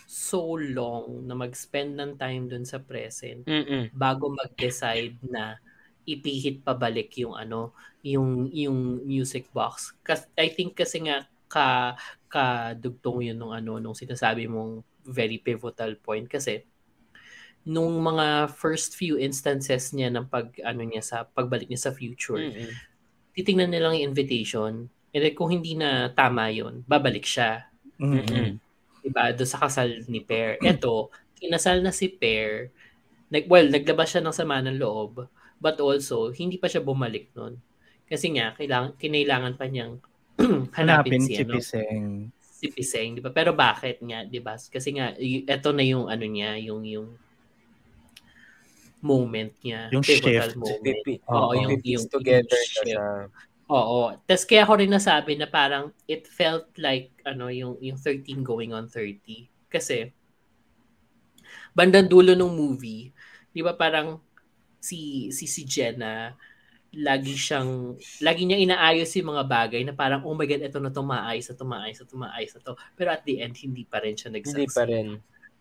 so 0.08 0.58
long 0.58 1.24
na 1.24 1.32
mag-spend 1.32 1.96
ng 1.96 2.20
time 2.20 2.44
dun 2.44 2.68
sa 2.68 2.82
present 2.82 3.48
Mm-mm. 3.48 3.88
bago 3.96 4.28
mag-decide 4.28 5.16
na 5.24 5.56
ipihit 6.04 6.66
pabalik 6.66 7.14
yung 7.22 7.32
ano, 7.38 7.72
yung 8.02 8.50
yung 8.50 9.00
music 9.06 9.48
box. 9.54 9.94
Kasi 10.02 10.26
I 10.34 10.50
think 10.50 10.74
kasi 10.74 11.06
nga 11.06 11.30
ka 11.46 11.94
kadugtong 12.32 13.20
yun 13.20 13.36
nung 13.36 13.52
ano 13.52 13.76
nung 13.76 13.92
sinasabi 13.92 14.48
mong 14.48 14.80
very 15.04 15.36
pivotal 15.36 16.00
point. 16.00 16.24
Kasi 16.24 16.64
nung 17.62 18.00
mga 18.02 18.50
first 18.50 18.98
few 18.98 19.20
instances 19.20 19.94
niya 19.94 20.10
ng 20.10 20.26
pag 20.26 20.50
ano 20.66 20.82
niya 20.82 21.02
sa 21.04 21.16
pagbalik 21.22 21.70
niya 21.70 21.90
sa 21.90 21.94
future 21.94 22.42
Mm-mm. 22.42 22.72
titingnan 23.38 23.70
nilang 23.70 23.94
yung 24.00 24.10
invitation. 24.10 24.90
And 25.12 25.20
then 25.20 25.36
kung 25.36 25.52
hindi 25.52 25.76
na 25.76 26.10
tama 26.10 26.50
yun 26.50 26.82
babalik 26.88 27.22
siya. 27.22 27.68
Mm-mm. 28.00 28.58
diba? 29.04 29.30
Doon 29.34 29.50
sa 29.50 29.62
kasal 29.62 30.02
ni 30.10 30.24
Per 30.24 30.58
eto 30.62 31.12
kinasal 31.38 31.82
na 31.82 31.94
si 31.94 32.10
Per 32.10 32.70
nag 33.30 33.46
well 33.46 33.70
naglabas 33.70 34.14
siya 34.14 34.22
ng 34.22 34.34
sama 34.34 34.58
ng 34.62 34.78
loob 34.78 35.26
but 35.62 35.78
also 35.78 36.34
hindi 36.34 36.58
pa 36.58 36.66
siya 36.66 36.82
bumalik 36.82 37.30
nun. 37.38 37.62
Kasi 38.10 38.34
nga 38.34 38.58
kailangan 38.58 38.98
kinailangan 38.98 39.54
pa 39.54 39.70
niyang 39.70 40.02
hanapin, 40.78 41.18
Hanapin 41.18 41.22
si, 41.22 41.34
si 41.36 41.42
ano, 41.44 41.52
Piseng. 41.54 42.06
si 42.40 42.66
Piseng, 42.72 43.10
di 43.18 43.22
ba? 43.22 43.30
Pero 43.34 43.52
bakit 43.52 44.00
nga, 44.04 44.24
di 44.24 44.40
ba? 44.40 44.54
Kasi 44.56 44.94
nga, 44.96 45.12
y- 45.18 45.44
eto 45.46 45.70
na 45.74 45.84
yung 45.84 46.06
ano 46.08 46.24
niya, 46.24 46.56
yung 46.60 46.82
yung 46.86 47.08
moment 49.02 49.50
niya. 49.66 49.90
Yung 49.90 50.04
shift. 50.06 50.54
moment. 50.54 50.78
Pipi. 50.80 51.18
Oo, 51.26 51.50
Oo. 51.50 51.58
yung, 51.58 51.72
yung, 51.82 52.04
together 52.06 52.46
yung 52.54 52.62
na 52.62 52.70
shift. 52.70 52.86
siya. 52.86 53.06
Oo. 53.72 54.14
Tapos 54.28 54.44
kaya 54.46 54.68
ko 54.68 54.72
rin 54.78 54.92
nasabi 54.92 55.34
na 55.34 55.48
parang 55.50 55.90
it 56.06 56.28
felt 56.28 56.68
like 56.78 57.10
ano 57.24 57.48
yung 57.48 57.80
yung 57.82 57.96
13 57.98 58.44
going 58.44 58.70
on 58.70 58.86
30 58.86 59.48
kasi 59.72 60.12
bandang 61.72 62.04
dulo 62.06 62.36
ng 62.36 62.52
movie, 62.52 63.08
'di 63.50 63.60
ba 63.64 63.72
parang 63.72 64.20
si 64.76 65.32
si 65.32 65.48
si 65.48 65.64
Jenna 65.64 66.36
lagi 66.92 67.32
siyang 67.32 67.96
lagi 68.20 68.44
niya 68.44 68.60
inaayos 68.60 69.08
yung 69.16 69.32
mga 69.32 69.44
bagay 69.48 69.80
na 69.80 69.96
parang 69.96 70.28
oh 70.28 70.36
my 70.36 70.44
god 70.44 70.60
ito 70.60 70.76
na 70.76 70.92
to 70.92 71.00
maayos 71.00 71.48
na 71.48 71.56
to 71.56 71.64
maayos 71.64 71.98
na 72.04 72.06
to 72.08 72.16
maayos 72.20 72.52
na 72.52 72.60
to 72.60 72.72
pero 72.92 73.08
at 73.16 73.24
the 73.24 73.40
end 73.40 73.56
hindi 73.56 73.88
pa 73.88 74.04
rin 74.04 74.12
siya 74.12 74.28
Hindi 74.44 74.68
nagsucceed. 74.68 74.76
pa 74.76 74.84
rin. 74.84 75.08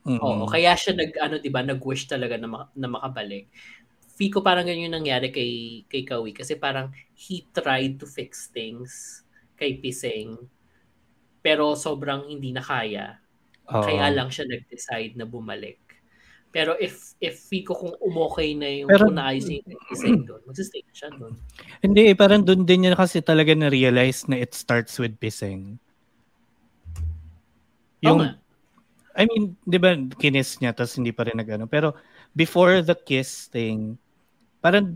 Mm-mm. 0.02 0.18
Oo, 0.18 0.46
kaya 0.50 0.74
siya 0.74 0.98
nag 0.98 1.12
ano 1.22 1.36
'di 1.38 1.50
ba, 1.54 1.62
nag-wish 1.62 2.10
talaga 2.10 2.34
na, 2.34 2.50
ma- 2.50 2.72
na 2.74 2.90
makabalik. 2.90 3.46
ko 4.34 4.46
parang 4.46 4.66
ganyan 4.70 4.86
yung 4.92 4.98
nangyari 5.02 5.34
kay, 5.34 5.82
kay 5.90 6.06
Kawi. 6.06 6.32
Kasi 6.38 6.54
parang 6.58 6.94
he 7.18 7.42
tried 7.54 7.98
to 7.98 8.06
fix 8.06 8.50
things 8.54 9.26
kay 9.58 9.82
Piseng. 9.82 10.38
Pero 11.42 11.74
sobrang 11.74 12.30
hindi 12.30 12.54
na 12.54 12.62
kaya. 12.62 13.18
Oo. 13.74 13.82
Kaya 13.82 14.14
lang 14.14 14.30
siya 14.30 14.46
nag-decide 14.46 15.18
na 15.18 15.26
bumalik. 15.26 15.82
Pero 16.52 16.76
if 16.78 17.16
if 17.24 17.48
ko 17.64 17.74
kung 17.74 17.96
umokay 18.04 18.54
na 18.60 18.68
yung 18.68 18.90
Pero- 18.92 19.08
kung 19.08 19.16
naayos 19.16 19.48
yung 19.48 20.28
doon, 20.28 20.42
magsistay 20.44 20.84
na 20.84 20.94
siya 20.94 21.10
doon. 21.16 21.34
Hindi, 21.80 22.02
eh, 22.12 22.16
parang 22.16 22.44
doon 22.44 22.68
din 22.68 22.86
niya 22.86 23.00
kasi 23.00 23.24
talaga 23.24 23.56
na-realize 23.56 24.28
na 24.28 24.36
it 24.36 24.52
starts 24.52 25.00
with 25.00 25.16
Piseng. 25.16 25.80
Oo 28.04 28.20
nga. 28.20 28.36
I 29.16 29.28
mean, 29.28 29.60
di 29.68 29.76
ba, 29.76 29.96
kinis 30.16 30.60
niya, 30.64 30.72
tapos 30.72 30.96
hindi 30.96 31.12
pa 31.12 31.28
rin 31.28 31.36
nag-ano. 31.36 31.68
Pero, 31.68 31.96
before 32.32 32.80
the 32.80 32.96
kiss 32.96 33.52
thing, 33.52 34.00
parang 34.64 34.96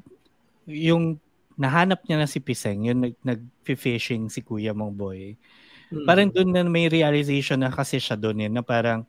yung 0.65 1.19
nahanap 1.55 2.03
niya 2.07 2.23
na 2.23 2.27
si 2.27 2.39
Piseng, 2.39 2.87
yung 2.87 2.99
nag, 2.99 3.15
nag-fishing 3.23 4.27
si 4.27 4.43
kuya 4.43 4.75
mong 4.75 4.95
boy. 4.95 5.35
Mm. 5.91 6.05
Parang 6.07 6.27
doon 6.31 6.49
na 6.51 6.63
may 6.67 6.91
realization 6.91 7.63
na 7.63 7.71
kasi 7.71 7.99
siya 7.99 8.19
doon 8.19 8.43
eh, 8.43 8.51
na 8.51 8.63
parang 8.63 9.07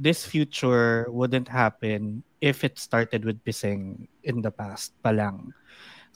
this 0.00 0.24
future 0.24 1.04
wouldn't 1.12 1.46
happen 1.46 2.24
if 2.40 2.64
it 2.64 2.80
started 2.80 3.28
with 3.28 3.36
Piseng 3.44 4.08
in 4.24 4.40
the 4.40 4.48
past 4.48 4.96
pa 5.04 5.12
lang. 5.12 5.52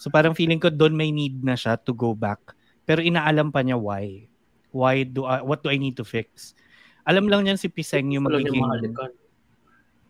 So 0.00 0.08
parang 0.08 0.32
feeling 0.32 0.58
ko 0.58 0.72
doon 0.72 0.96
may 0.96 1.12
need 1.12 1.44
na 1.44 1.52
siya 1.52 1.76
to 1.84 1.92
go 1.92 2.16
back. 2.16 2.40
Pero 2.88 3.04
inaalam 3.04 3.52
pa 3.52 3.60
niya 3.60 3.76
why. 3.76 4.24
Why 4.72 5.04
do 5.04 5.28
I, 5.28 5.44
what 5.44 5.60
do 5.60 5.68
I 5.68 5.76
need 5.76 6.00
to 6.00 6.06
fix? 6.08 6.56
Alam 7.04 7.28
lang 7.28 7.44
niyan 7.44 7.60
si 7.60 7.68
Piseng 7.68 8.08
yung 8.10 8.24
magiging. 8.24 8.64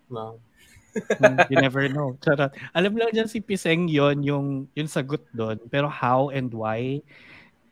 Wow. 0.09 0.39
Hmm, 0.95 1.43
you 1.51 1.59
never 1.59 1.91
know. 1.91 2.15
Charot. 2.23 2.55
Alam 2.71 2.95
lang 2.95 3.11
dyan 3.11 3.27
si 3.27 3.43
Piseng 3.43 3.91
yon 3.91 4.23
yung, 4.23 4.71
yung 4.79 4.87
sagot 4.87 5.27
doon. 5.35 5.59
Pero 5.67 5.91
how 5.91 6.31
and 6.31 6.55
why, 6.55 7.03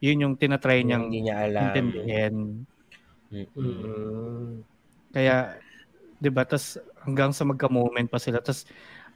yun 0.02 0.26
yung 0.26 0.34
tinatry 0.34 0.82
niyang 0.82 1.06
Hindi 1.06 1.30
niya 1.30 1.36
alam. 1.46 1.70
intindihin. 1.70 2.36
Mm-mm. 3.30 3.54
Mm. 3.54 4.50
Kaya, 5.14 5.62
di 6.22 6.30
ba, 6.30 6.46
tas 6.46 6.78
hanggang 7.02 7.34
sa 7.34 7.42
magka-moment 7.42 8.06
pa 8.06 8.22
sila. 8.22 8.38
Tas, 8.38 8.62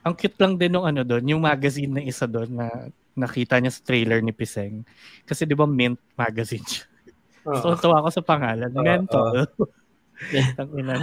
ang 0.03 0.19
cute 0.19 0.35
lang 0.43 0.59
din 0.59 0.75
nung 0.75 0.83
ano 0.83 1.07
doon, 1.07 1.23
yung 1.31 1.43
magazine 1.43 1.91
na 1.95 2.03
isa 2.03 2.27
doon 2.27 2.51
na 2.51 2.67
nakita 3.15 3.63
niya 3.63 3.71
sa 3.71 3.87
trailer 3.87 4.19
ni 4.19 4.35
Piseng. 4.35 4.83
Kasi 5.23 5.47
di 5.47 5.55
ba 5.55 5.71
Mint 5.71 6.03
magazine 6.19 6.67
siya. 6.67 6.85
So, 7.63 7.73
Oo. 7.73 7.79
tawa 7.79 8.03
ko 8.03 8.11
sa 8.11 8.27
pangalan. 8.27 8.75
Oo, 8.75 8.83
Mental. 8.83 9.47
Tangina. 10.59 10.99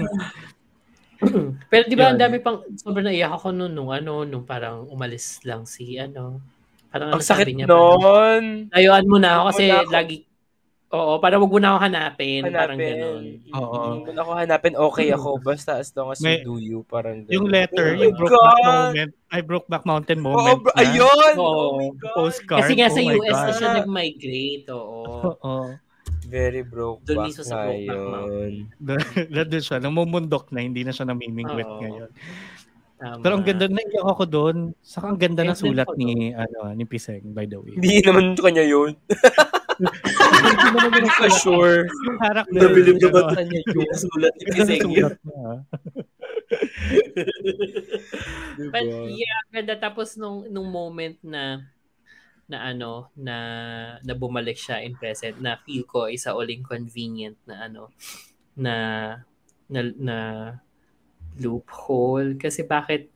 Pero 1.71 1.83
di 1.87 1.95
ba 1.95 2.11
ang 2.11 2.19
dami 2.19 2.43
pang 2.43 2.59
sobrang 2.75 3.07
naiyak 3.07 3.31
ako 3.31 3.55
nung, 3.55 3.71
nung 3.71 3.91
ano, 3.95 4.27
nung 4.27 4.43
parang 4.43 4.83
umalis 4.91 5.39
lang 5.47 5.63
si 5.63 5.95
ano. 5.95 6.43
Parang 6.91 7.15
Ang 7.15 7.23
ano 7.23 7.25
sakit 7.25 7.47
niya, 7.55 7.65
nun. 7.65 8.67
Layuan 8.75 9.07
mo 9.07 9.17
na 9.17 9.39
ako 9.39 9.43
kasi 9.55 9.63
na 9.71 9.81
ako- 9.81 9.93
lagi 9.95 10.17
Oo, 10.93 11.17
parang 11.17 11.41
wag 11.41 11.49
mo 11.49 11.57
na 11.57 11.73
ako 11.73 11.79
hanapin, 11.81 12.41
parang 12.45 12.77
Hanapin. 12.77 12.93
ganun. 13.01 13.23
Oo. 13.51 13.77
Kung 14.05 14.13
ako 14.13 14.31
hanapin, 14.37 14.73
okay 14.77 15.07
ako. 15.09 15.29
Basta 15.41 15.81
as 15.81 15.89
long 15.97 16.13
as 16.13 16.21
May- 16.21 16.39
you 16.39 16.45
do 16.45 16.55
you. 16.61 16.79
Parang 16.85 17.25
ganun. 17.25 17.33
Yung 17.33 17.47
letter, 17.49 17.87
Oh 17.89 17.97
yung 17.97 18.13
Brokeback! 18.13 18.61
Moment, 18.63 19.11
ay 19.27 19.41
Brokeback 19.41 19.83
Mountain 19.83 20.19
Oo, 20.21 20.25
moment. 20.29 20.59
bro, 20.61 20.69
na. 20.69 20.77
ayun! 20.77 21.33
Oo. 21.35 21.49
Oh 21.49 21.69
my 21.81 21.89
God! 21.97 22.13
Postcard. 22.13 22.61
Kasi 22.61 22.73
nga 22.77 22.87
sa 22.87 23.01
Oh 23.01 23.09
my 23.09 23.17
US 23.17 23.33
na 23.33 23.51
siya 23.51 23.69
nag-migrate, 23.73 24.65
oo. 24.69 25.01
Oo. 25.33 25.53
Very 26.23 26.61
broke 26.61 27.01
Doon 27.03 27.17
back 27.17 27.27
mismo 27.27 27.41
sa 27.41 27.55
na 27.57 27.63
Brokeback. 27.65 28.25
Doon 29.49 29.63
siya, 29.65 29.77
namumundok 29.81 30.45
na, 30.53 30.61
hindi 30.61 30.85
na 30.85 30.93
siya 30.93 31.09
namimingwit 31.09 31.65
Oo. 31.65 31.81
ngayon. 31.81 32.09
Tama. 33.01 33.19
Pero 33.19 33.33
ang 33.35 33.43
ganda, 33.43 33.65
naiyak 33.67 34.05
ako 34.05 34.23
doon. 34.23 34.57
Saka 34.79 35.09
ang 35.09 35.17
ganda 35.17 35.41
ng 35.41 35.57
sulat 35.57 35.89
ni, 35.97 36.31
ano, 36.31 36.71
ni 36.71 36.85
Piseng, 36.85 37.33
by 37.33 37.43
the 37.43 37.57
way. 37.57 37.75
Hindi 37.75 37.99
naman 37.99 38.37
kanya 38.37 38.61
yun. 38.61 38.93
Hindi 39.79 40.67
naman 40.69 40.89
Hindi 40.93 41.07
yung 41.07 41.17
ka 41.17 41.29
sure. 41.29 41.89
yung 42.05 42.17
character. 42.19 42.53
Nabilib 42.53 42.97
na 43.01 43.09
ba 43.09 43.21
kanya 43.33 43.59
yung 43.73 43.97
sulat 43.97 44.33
ni 44.37 44.43
yung 44.45 44.53
Piseng 44.53 44.91
yun? 44.91 44.93
sulat 44.93 45.17
niya. 45.23 45.49
Diba? 48.53 48.69
But 48.69 48.85
yeah, 49.09 49.41
ganda. 49.49 49.73
Tapos 49.79 50.13
nung, 50.19 50.45
nung 50.49 50.69
moment 50.69 51.17
na 51.25 51.65
na 52.43 52.69
ano 52.69 53.07
na 53.15 53.35
na 54.03 54.13
bumalik 54.13 54.59
siya 54.59 54.83
in 54.83 54.99
present 54.99 55.39
na 55.39 55.55
feel 55.63 55.87
ko 55.87 56.11
isa 56.11 56.35
uling 56.35 56.59
convenient 56.59 57.39
na 57.47 57.71
ano 57.71 57.87
na 58.59 58.75
na, 59.71 59.79
na 59.95 60.17
loophole 61.39 62.35
kasi 62.35 62.67
bakit 62.67 63.07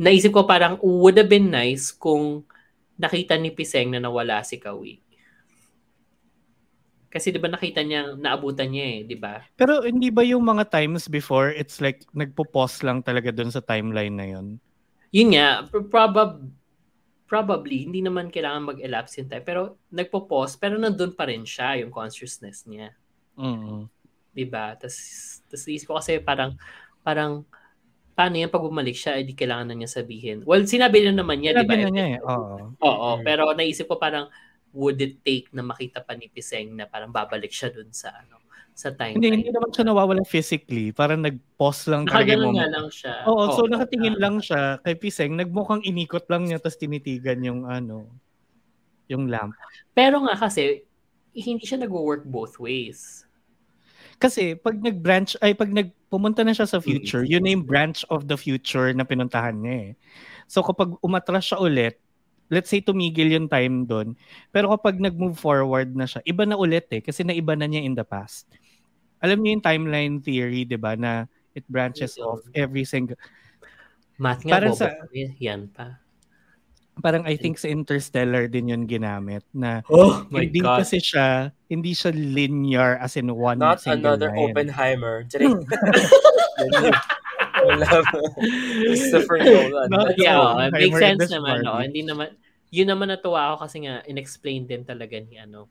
naisip 0.00 0.32
ko 0.32 0.48
parang 0.48 0.80
would 0.80 1.20
have 1.20 1.28
been 1.28 1.52
nice 1.52 1.92
kung 1.92 2.40
nakita 2.96 3.36
ni 3.36 3.52
Piseng 3.52 3.92
na 3.92 3.98
nawala 3.98 4.46
si 4.46 4.62
Kawi. 4.62 5.01
Kasi 7.12 7.28
'di 7.28 7.40
ba 7.44 7.52
nakita 7.52 7.84
niya 7.84 8.16
naabutan 8.16 8.72
niya 8.72 8.86
eh, 8.88 8.98
'di 9.04 9.16
ba? 9.20 9.44
Pero 9.60 9.84
hindi 9.84 10.08
ba 10.08 10.24
yung 10.24 10.48
mga 10.48 10.72
times 10.72 11.12
before, 11.12 11.52
it's 11.52 11.76
like, 11.84 12.08
nagpo-pause 12.16 12.80
lang 12.80 13.04
talaga 13.04 13.28
doon 13.28 13.52
sa 13.52 13.60
timeline 13.60 14.16
na 14.16 14.26
yun? 14.32 14.56
Yun 15.12 15.36
nga, 15.36 15.68
probab 15.68 16.40
probably 17.28 17.88
hindi 17.88 18.04
naman 18.04 18.28
kailangan 18.28 18.76
mag-elapse 18.76 19.20
yung 19.24 19.28
time 19.32 19.44
pero 19.44 19.80
nagpo-pause 19.88 20.56
pero 20.60 20.76
nandun 20.76 21.16
pa 21.16 21.24
rin 21.28 21.44
siya 21.48 21.80
yung 21.84 21.92
consciousness 21.92 22.64
niya. 22.68 22.96
Mm. 23.36 23.88
'di 24.32 24.44
ba? 24.48 24.72
Tas 24.76 24.96
tas 25.48 25.64
isip 25.68 25.92
ko 25.92 26.00
kasi 26.00 26.16
parang 26.20 26.56
parang 27.04 27.44
paano 28.16 28.36
yan 28.36 28.52
pag 28.52 28.64
bumalik 28.64 28.96
siya, 28.96 29.16
edi 29.20 29.32
kailangan 29.32 29.72
na 29.72 29.76
niya 29.80 29.90
sabihin. 29.92 30.44
Well, 30.44 30.64
sinabi 30.68 31.04
na 31.08 31.12
naman 31.24 31.40
niya, 31.40 31.56
'di 31.56 31.64
Sinabi 31.64 31.76
ba? 31.76 31.84
na 31.84 31.88
niya 31.92 32.06
eh, 32.08 32.18
oo. 32.20 32.56
Oo, 32.82 33.08
Mm. 33.20 33.24
pero 33.24 33.42
naisip 33.56 33.88
ko 33.88 33.96
parang 33.96 34.28
would 34.72 34.98
it 35.00 35.20
take 35.22 35.52
na 35.52 35.60
makita 35.60 36.00
pa 36.00 36.16
ni 36.16 36.28
Piseng 36.32 36.76
na 36.76 36.88
parang 36.88 37.12
babalik 37.12 37.52
siya 37.52 37.68
dun 37.72 37.92
sa 37.92 38.12
ano 38.12 38.40
sa 38.72 38.88
time. 38.88 39.20
Hindi, 39.20 39.44
hindi 39.44 39.50
naman 39.52 39.68
siya 39.68 39.84
nawawala 39.84 40.24
physically. 40.24 40.96
Parang 40.96 41.20
nag-pause 41.20 41.92
lang 41.92 42.08
talaga 42.08 42.40
yung 42.40 42.56
nga 42.56 42.68
lang 42.72 42.88
siya. 42.88 43.14
Oo, 43.28 43.52
so 43.52 43.68
Oo, 43.68 43.70
nakatingin 43.70 44.16
ah. 44.16 44.20
lang 44.28 44.36
siya 44.40 44.80
kay 44.80 44.96
Piseng, 44.96 45.36
nagmukhang 45.36 45.84
inikot 45.84 46.24
lang 46.32 46.48
niya 46.48 46.56
tapos 46.56 46.80
tinitigan 46.80 47.44
yung 47.44 47.68
ano, 47.68 48.08
yung 49.12 49.28
lamp. 49.28 49.52
Pero 49.92 50.24
nga 50.24 50.32
kasi 50.40 50.88
hindi 51.36 51.64
siya 51.68 51.84
nagwo-work 51.84 52.24
both 52.24 52.56
ways. 52.56 53.28
Kasi 54.16 54.54
pag 54.54 54.78
nag-branch, 54.78 55.36
ay 55.42 55.52
pag 55.52 55.68
nagpumunta 55.68 56.40
na 56.40 56.54
siya 56.54 56.68
sa 56.68 56.78
Mm. 56.80 56.84
future, 56.84 57.24
yun 57.26 57.42
na 57.44 57.52
yung 57.52 57.66
branch 57.66 58.06
of 58.08 58.24
the 58.24 58.38
future 58.38 58.88
na 58.94 59.04
pinuntahan 59.04 59.58
niya 59.58 59.76
eh. 59.90 59.92
So 60.48 60.62
kapag 60.62 60.96
umatras 61.02 61.48
siya 61.48 61.58
ulit, 61.60 61.98
let's 62.48 62.70
say 62.70 62.80
tumigil 62.80 63.30
yung 63.30 63.46
time 63.46 63.84
doon, 63.84 64.14
pero 64.50 64.72
kapag 64.72 64.98
nag-move 64.98 65.38
forward 65.38 65.94
na 65.94 66.04
siya, 66.04 66.20
iba 66.24 66.42
na 66.42 66.58
ulit 66.58 66.88
eh, 66.90 67.00
kasi 67.00 67.22
naiba 67.22 67.54
na 67.54 67.68
niya 67.68 67.84
in 67.84 67.94
the 67.94 68.04
past. 68.04 68.46
Alam 69.22 69.40
niyo 69.40 69.56
yung 69.58 69.64
timeline 69.64 70.14
theory, 70.18 70.66
di 70.66 70.74
ba, 70.74 70.98
na 70.98 71.24
it 71.54 71.62
branches 71.70 72.18
Yun. 72.18 72.24
off 72.26 72.40
every 72.52 72.82
single, 72.82 73.16
Math 74.18 74.44
nga, 74.44 74.58
Parang 74.58 74.74
sa- 74.76 74.92
Yan 75.40 75.68
pa. 75.72 75.98
parang 77.00 77.24
I 77.24 77.40
think 77.40 77.56
sa 77.56 77.72
Interstellar 77.72 78.52
din 78.52 78.68
yun 78.68 78.84
ginamit, 78.84 79.40
na 79.56 79.80
Oh 79.88 80.28
hindi 80.28 80.60
kasi 80.60 81.00
siya, 81.00 81.48
hindi 81.66 81.96
siya 81.96 82.12
linear 82.12 83.00
as 83.00 83.16
in 83.16 83.32
one 83.32 83.56
Not 83.56 83.80
another 83.88 84.28
line. 84.28 84.52
Oppenheimer. 84.52 85.24
Wala. 87.66 87.86
Christopher 88.82 89.38
Nolan. 89.44 89.88
Not 89.88 90.06
That's 90.14 90.20
yeah, 90.20 90.38
oh, 90.38 90.58
makes 90.70 90.98
sense 90.98 91.28
naman. 91.28 91.62
No? 91.62 91.78
Hindi 91.78 92.02
naman, 92.02 92.34
yun 92.68 92.88
naman 92.88 93.08
natuwa 93.10 93.52
ako 93.52 93.66
kasi 93.66 93.84
nga, 93.84 94.00
inexplain 94.04 94.64
din 94.64 94.82
talaga 94.82 95.18
ni 95.18 95.36
ano, 95.36 95.68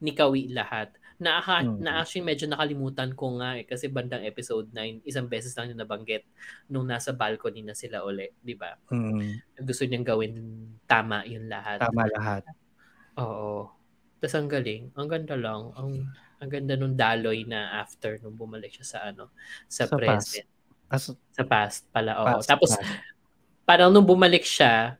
ni 0.00 0.12
Kawi 0.12 0.48
lahat. 0.50 0.94
Na, 1.20 1.36
Mm. 1.44 1.84
na 1.84 2.00
actually 2.00 2.24
medyo 2.24 2.48
nakalimutan 2.48 3.12
ko 3.12 3.36
nga 3.36 3.60
eh, 3.60 3.68
kasi 3.68 3.92
bandang 3.92 4.24
episode 4.24 4.72
9, 4.72 5.04
isang 5.04 5.28
beses 5.28 5.52
lang 5.52 5.68
yung 5.68 5.76
nabanggit 5.76 6.24
nung 6.64 6.88
nasa 6.88 7.12
balcony 7.12 7.60
na 7.60 7.76
sila 7.76 8.00
uli, 8.00 8.32
di 8.40 8.56
ba? 8.56 8.72
Mm, 8.88 9.60
Gusto 9.60 9.84
niyang 9.84 10.08
gawin 10.08 10.32
tama 10.88 11.20
yun 11.28 11.44
lahat. 11.44 11.84
tama 11.84 12.08
lahat. 12.08 12.40
Oo. 13.20 13.68
Tapos 14.16 14.32
ang 14.32 14.48
galing. 14.48 14.88
Ang 14.96 15.08
ganda 15.12 15.36
lang. 15.36 15.76
Ang, 15.76 16.08
ang 16.40 16.48
ganda 16.48 16.72
nung 16.72 16.96
daloy 16.96 17.44
na 17.44 17.84
after 17.84 18.16
nung 18.20 18.32
bumalik 18.32 18.72
siya 18.72 18.86
sa 18.88 18.98
ano, 19.04 19.28
sa, 19.68 19.84
Sa 19.84 20.00
past. 20.00 20.40
As, 20.90 21.06
Sa 21.30 21.46
past 21.46 21.86
pala. 21.94 22.18
Oo. 22.20 22.26
past, 22.42 22.50
Tapos 22.50 22.70
past. 22.74 22.90
parang 23.62 23.94
nung 23.94 24.04
bumalik 24.06 24.42
siya, 24.42 24.98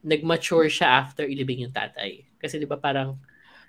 nag-mature 0.00 0.70
siya 0.72 1.04
after 1.04 1.28
ilibing 1.28 1.68
yung 1.68 1.74
tatay. 1.76 2.24
Kasi 2.40 2.56
di 2.56 2.64
ba 2.64 2.80
parang, 2.80 3.20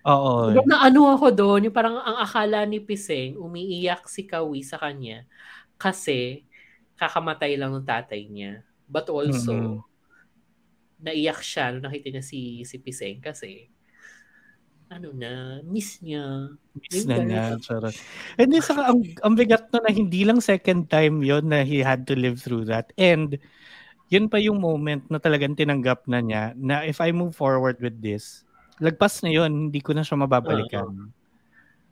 Oo. 0.08 0.54
na 0.67 0.88
ano 0.88 1.12
ako 1.12 1.28
doon, 1.36 1.67
yung 1.69 1.76
parang 1.76 2.00
ang 2.00 2.17
akala 2.23 2.63
ni 2.63 2.80
Piseng, 2.80 3.36
umiiyak 3.36 4.08
si 4.08 4.23
Kawi 4.23 4.63
sa 4.63 4.80
kanya 4.80 5.28
kasi 5.76 6.45
kakamatay 6.95 7.60
lang 7.60 7.76
ng 7.76 7.86
tatay 7.88 8.28
niya. 8.32 8.63
But 8.88 9.12
also, 9.12 9.84
Mm. 9.84 9.84
naiyak 11.04 11.41
siya 11.45 11.69
nung 11.76 11.86
nakita 11.86 12.10
niya 12.10 12.26
si, 12.26 12.65
si 12.65 12.82
Piseng 12.82 13.21
kasi 13.21 13.69
ano 14.88 15.12
na, 15.12 15.60
miss 15.67 16.00
niya. 16.00 16.52
Miss 16.76 17.04
na 17.04 17.19
niya. 17.19 17.43
Charot. 17.60 17.95
Hindi, 18.39 18.63
saka 18.63 18.88
ang, 18.88 19.04
ang 19.23 19.36
bigat 19.36 19.67
no 19.71 19.84
na 19.84 19.91
hindi 19.91 20.23
lang 20.23 20.39
second 20.39 20.88
time 20.88 21.21
yon 21.21 21.52
na 21.52 21.62
he 21.67 21.84
had 21.84 22.08
to 22.08 22.15
live 22.15 22.39
through 22.39 22.63
that. 22.65 22.95
And 22.95 23.36
yun 24.08 24.32
pa 24.32 24.39
yung 24.39 24.63
moment 24.63 25.04
na 25.12 25.19
talagang 25.19 25.60
tinanggap 25.60 26.08
na 26.08 26.23
niya 26.23 26.56
na 26.56 26.88
if 26.88 27.04
I 27.04 27.12
move 27.12 27.36
forward 27.36 27.84
with 27.84 28.00
this, 28.00 28.47
lagpas 28.80 29.19
na 29.21 29.32
yun, 29.34 29.67
hindi 29.67 29.84
ko 29.84 29.91
na 29.91 30.08
siya 30.08 30.23
mababalikan. 30.23 31.12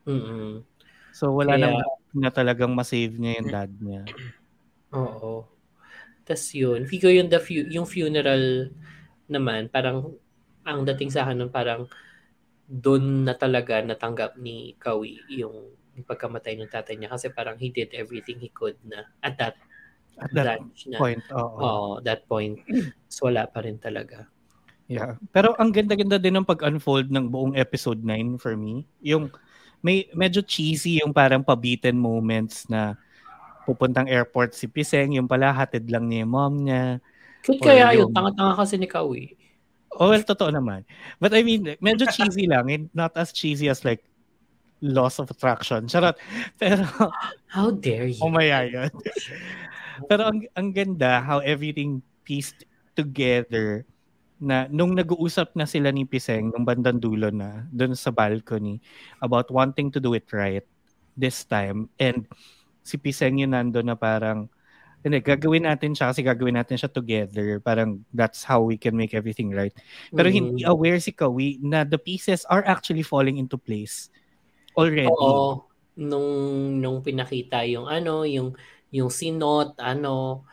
Mm-mm. 0.08 0.64
So 1.12 1.36
wala 1.36 1.60
Kaya- 1.60 1.64
nang 1.68 1.78
na 2.16 2.32
talagang 2.32 2.72
masave 2.72 3.20
niya 3.20 3.44
yung 3.44 3.50
dad 3.52 3.72
niya. 3.84 4.02
Oo. 4.96 5.44
Tapos 6.24 6.48
yun, 6.56 6.88
figure 6.88 7.12
yung, 7.12 7.28
the 7.28 7.44
fu- 7.44 7.68
yung 7.68 7.84
funeral 7.84 8.72
naman, 9.28 9.68
parang 9.68 10.16
ang 10.64 10.88
dating 10.88 11.12
sa 11.12 11.28
akin 11.28 11.44
nun, 11.44 11.52
parang 11.52 11.86
doon 12.66 13.30
na 13.30 13.38
talaga 13.38 13.82
natanggap 13.82 14.38
ni 14.42 14.74
Kawi 14.82 15.22
yung, 15.30 15.74
pagkamatay 15.96 16.60
ng 16.60 16.68
tatay 16.68 17.00
niya 17.00 17.08
kasi 17.08 17.32
parang 17.32 17.56
he 17.56 17.72
did 17.72 17.88
everything 17.96 18.36
he 18.36 18.52
could 18.52 18.76
na 18.84 19.08
at 19.24 19.40
that, 19.40 19.56
At 20.20 20.28
that 20.36 20.60
that 20.60 20.62
na. 20.92 21.00
point, 21.00 21.24
oo. 21.32 21.56
Oo, 21.56 21.88
that 22.04 22.28
point. 22.28 22.60
So 23.08 23.32
wala 23.32 23.48
pa 23.48 23.64
rin 23.64 23.80
talaga. 23.80 24.28
Yeah. 24.92 25.16
Pero 25.32 25.56
ang 25.56 25.72
ganda-ganda 25.72 26.20
din 26.20 26.36
ng 26.36 26.44
pag-unfold 26.44 27.10
ng 27.10 27.32
buong 27.32 27.56
episode 27.56 28.04
9 28.04 28.38
for 28.44 28.60
me. 28.60 28.84
Yung 29.08 29.32
may 29.80 30.12
medyo 30.12 30.44
cheesy 30.44 31.00
yung 31.00 31.16
parang 31.16 31.48
pabitin 31.48 31.96
moments 31.96 32.68
na 32.68 33.00
pupuntang 33.64 34.12
airport 34.12 34.54
si 34.54 34.68
Piseng, 34.68 35.16
yung 35.16 35.32
pala 35.32 35.56
hatid 35.56 35.90
lang 35.90 36.06
niya 36.12 36.28
yung 36.28 36.34
mom 36.36 36.56
niya. 36.60 37.00
Cute 37.42 37.62
kaya 37.64 37.94
yun, 37.96 38.10
yung- 38.10 38.14
tanga-tanga 38.14 38.54
kasi 38.58 38.76
ni 38.78 38.88
Kawi. 38.90 39.34
Oh, 39.96 40.12
well, 40.12 40.24
totoo 40.24 40.52
naman. 40.52 40.84
But 41.20 41.32
I 41.32 41.42
mean, 41.44 41.76
medyo 41.80 42.06
cheesy 42.12 42.48
lang. 42.48 42.68
and 42.68 42.86
Not 42.92 43.16
as 43.16 43.32
cheesy 43.32 43.72
as 43.72 43.84
like 43.88 44.04
loss 44.84 45.20
of 45.20 45.32
attraction. 45.32 45.88
Charot. 45.88 46.20
Pero, 46.60 46.84
How 47.48 47.72
dare 47.72 48.12
you? 48.12 48.20
umaya 48.20 48.68
yun. 48.68 48.92
Pero 50.12 50.28
ang, 50.28 50.44
ang 50.60 50.76
ganda 50.76 51.24
how 51.24 51.40
everything 51.40 52.04
pieced 52.28 52.68
together 53.00 53.88
na 54.36 54.68
nung 54.68 54.92
nag-uusap 54.92 55.56
na 55.56 55.64
sila 55.64 55.88
ni 55.96 56.04
Piseng 56.04 56.52
nung 56.52 56.68
bandang 56.68 57.00
dulo 57.00 57.32
na 57.32 57.64
doon 57.72 57.96
sa 57.96 58.12
balcony 58.12 58.84
about 59.24 59.48
wanting 59.48 59.88
to 59.88 60.04
do 60.04 60.12
it 60.12 60.28
right 60.36 60.68
this 61.16 61.48
time 61.48 61.88
and 61.96 62.28
si 62.84 63.00
Piseng 63.00 63.40
yun 63.40 63.56
nando 63.56 63.80
na 63.80 63.96
parang 63.96 64.52
hindi, 65.06 65.22
gagawin 65.22 65.70
natin 65.70 65.94
siya 65.94 66.10
kasi 66.10 66.26
gagawin 66.26 66.58
natin 66.58 66.82
siya 66.82 66.90
together. 66.90 67.62
Parang 67.62 68.02
that's 68.10 68.42
how 68.42 68.66
we 68.66 68.74
can 68.74 68.98
make 68.98 69.14
everything 69.14 69.54
right. 69.54 69.72
Pero 70.10 70.28
Mm. 70.28 70.34
hindi 70.34 70.62
aware 70.66 70.98
si 70.98 71.14
Kawi 71.14 71.62
na 71.62 71.86
the 71.86 72.02
pieces 72.02 72.42
are 72.50 72.66
actually 72.66 73.06
falling 73.06 73.38
into 73.38 73.54
place 73.54 74.10
already. 74.74 75.14
Oo. 75.14 75.70
Nung, 75.96 76.28
nung 76.82 77.00
pinakita 77.06 77.64
yung 77.70 77.86
ano, 77.86 78.26
yung, 78.26 78.58
yung 78.90 79.14
sinot, 79.14 79.78
ano, 79.78 80.44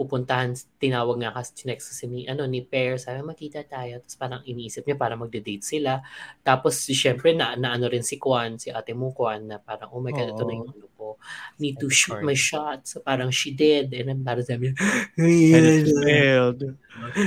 pupuntahan, 0.00 0.56
tinawag 0.80 1.20
nga 1.20 1.36
kasi 1.36 1.68
next 1.68 1.92
si 1.92 2.08
ni, 2.08 2.24
ano, 2.24 2.48
ni 2.48 2.64
Pear, 2.64 2.96
sabi, 2.96 3.20
makita 3.20 3.60
tayo. 3.68 4.00
Tapos 4.00 4.16
parang 4.16 4.40
iniisip 4.48 4.88
niya 4.88 4.96
para 4.96 5.12
magde-date 5.12 5.60
sila. 5.60 6.00
Tapos, 6.40 6.88
syempre, 6.88 7.36
na, 7.36 7.52
na 7.60 7.76
ano 7.76 7.84
rin 7.84 8.00
si 8.00 8.16
Kwan, 8.16 8.56
si 8.56 8.72
ate 8.72 8.96
mo 8.96 9.12
Kwan, 9.12 9.44
na 9.44 9.60
parang, 9.60 9.92
oh 9.92 10.00
my 10.00 10.08
God, 10.08 10.32
ito 10.32 10.44
na 10.48 10.56
yung 10.56 10.72
ano 10.72 10.88
ko. 10.96 11.20
Need 11.60 11.76
to 11.84 11.92
shoot 11.92 12.24
my 12.24 12.32
shot. 12.32 12.88
So, 12.88 13.04
parang 13.04 13.28
she 13.28 13.52
did. 13.52 13.92
And 13.92 14.08
then, 14.08 14.24
parang 14.24 14.48
sabi 14.48 14.72
niya, 14.72 14.80
And 15.20 15.66
it 15.68 15.92
failed. 16.00 16.60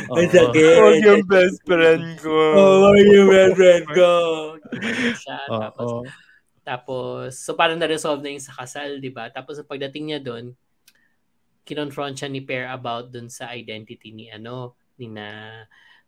Oo. 0.10 0.18
sakit. 0.18 0.78
Oh, 0.82 0.94
yung 0.98 1.24
best 1.30 1.62
friend 1.70 2.06
ko. 2.26 2.34
Oh, 2.58 2.98
yung 2.98 3.30
best 3.30 3.54
friend 3.54 3.86
ko. 3.94 4.12
Siya. 5.22 5.38
Tapos, 5.46 5.90
Oo. 6.02 6.02
Tapos, 6.64 7.44
so 7.44 7.54
parang 7.60 7.76
na-resolve 7.76 8.24
na 8.24 8.34
yung 8.34 8.42
sa 8.42 8.56
kasal, 8.56 8.98
di 8.98 9.12
ba? 9.12 9.28
Tapos, 9.30 9.60
pagdating 9.68 10.10
niya 10.10 10.20
doon, 10.24 10.56
kinonfront 11.66 12.16
siya 12.20 12.30
ni 12.32 12.44
Pear 12.44 12.70
about 12.72 13.10
doon 13.12 13.28
sa 13.32 13.52
identity 13.56 14.12
ni 14.16 14.30
ano, 14.32 14.76
ni 15.00 15.08
na, 15.12 15.28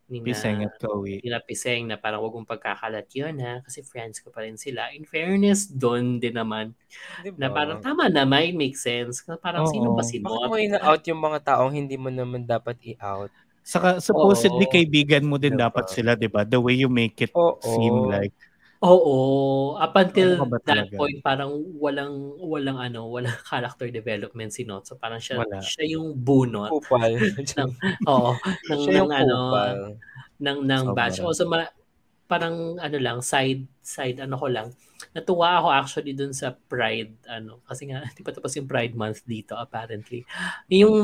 ni 0.08 0.20
na, 0.22 0.24
Piseng 0.24 0.64
at 0.64 0.74
Kawi. 0.80 1.20
ni 1.22 1.28
na 1.32 1.40
Piseng 1.42 1.88
na 1.90 1.96
parang 1.98 2.22
wag 2.22 2.34
mong 2.36 2.48
pagkakalat 2.48 3.08
yun 3.16 3.36
ha, 3.42 3.60
kasi 3.64 3.82
friends 3.84 4.20
ko 4.22 4.30
pa 4.30 4.44
rin 4.46 4.56
sila. 4.60 4.92
In 4.94 5.04
fairness, 5.08 5.66
doon 5.72 6.20
din 6.22 6.36
naman, 6.36 6.76
Diba? 7.24 7.36
na 7.40 7.48
parang 7.52 7.80
tama 7.80 8.08
na, 8.12 8.24
may 8.28 8.52
make 8.52 8.76
sense. 8.76 9.24
Na 9.28 9.36
Parang 9.40 9.64
Oo. 9.64 9.72
sino 9.72 9.92
ba 9.96 10.04
si 10.04 10.20
Bakit 10.20 10.48
mo 10.48 10.56
ina-out 10.60 11.02
yung 11.08 11.20
mga 11.22 11.38
taong 11.54 11.72
hindi 11.74 11.96
mo 11.96 12.08
naman 12.12 12.44
dapat 12.44 12.76
i-out? 12.84 13.32
Saka 13.66 13.98
supposedly 13.98 14.62
Oo. 14.62 14.70
kaibigan 14.70 15.24
mo 15.26 15.36
din 15.42 15.56
Diba? 15.56 15.66
dapat 15.66 15.90
sila, 15.90 16.14
'di 16.14 16.28
ba? 16.30 16.46
The 16.46 16.60
way 16.60 16.78
you 16.78 16.86
make 16.92 17.18
it 17.24 17.32
Oo. 17.34 17.58
seem 17.58 18.06
like 18.06 18.34
Oo, 18.86 19.16
up 19.76 19.94
until 19.98 20.38
Ano 20.38 20.58
that 20.62 20.86
point 20.94 21.18
parang 21.20 21.50
walang 21.74 22.14
walang 22.38 22.78
ano, 22.78 23.10
walang 23.10 23.34
character 23.50 23.90
development 23.90 24.54
si 24.54 24.62
Not. 24.62 24.86
So 24.86 24.94
parang 24.94 25.18
siya 25.18 25.42
Wala. 25.42 25.58
siya 25.58 25.84
yung 25.98 26.14
bunot. 26.14 26.70
Kupal. 26.70 27.18
Oo, 28.10 28.30
ng, 28.70 28.80
Siya 28.86 29.02
yung 29.02 29.10
ng 29.10 29.12
ano, 29.12 29.36
kupal. 29.50 29.76
ng 30.38 30.58
ng 30.70 30.84
batch. 30.94 31.18
Also 31.24 31.50
ma, 31.50 31.66
parang 32.30 32.78
ano 32.78 32.98
lang 33.02 33.18
side 33.22 33.66
side 33.82 34.22
ano 34.22 34.38
ko 34.38 34.46
lang. 34.46 34.68
Natuwa 35.12 35.60
ako 35.60 35.68
actually 35.74 36.14
dun 36.16 36.32
sa 36.32 36.54
Pride 36.56 37.16
ano 37.28 37.60
kasi 37.66 37.90
nga 37.90 38.06
di 38.14 38.22
pa 38.24 38.32
tapos 38.32 38.54
yung 38.56 38.70
Pride 38.70 38.94
month 38.94 39.26
dito 39.26 39.58
apparently. 39.58 40.22
Yung 40.70 40.96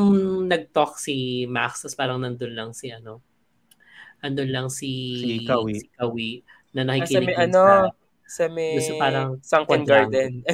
nag-talk 0.47 0.97
si 0.99 1.45
Max 1.51 1.83
tapos 1.85 1.97
parang 1.99 2.19
nandun 2.23 2.55
lang 2.55 2.71
si 2.73 2.91
ano 2.95 3.21
andun 4.23 4.51
lang 4.55 4.69
si 4.71 4.91
Si 5.19 5.33
Kawi. 5.45 5.75
si 5.83 5.87
Kawi 5.99 6.31
na 6.73 6.83
Ah, 6.89 7.05
sa 7.07 7.09
nakikinig 7.21 7.21
may 7.21 7.37
ano, 7.37 7.65
sa 7.65 7.77
sa 8.27 8.45
may 8.49 8.77
Gusto 8.81 8.93
parang 8.97 9.29
Sunken. 9.45 9.83
Garden. 9.85 10.33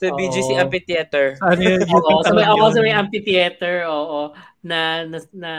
sa 0.00 0.06
BGC 0.12 0.48
Oo. 0.54 0.60
Amphitheater. 0.60 1.26
ano 1.40 1.60
yun, 1.60 1.80
Oo, 1.88 2.20
sa 2.24 2.32
may, 2.36 2.44
ako 2.46 2.64
sa 2.72 2.80
may 2.84 2.94
amphitheater, 2.94 3.84
oo, 3.88 4.32
na, 4.62 5.04
na, 5.08 5.18
na 5.32 5.52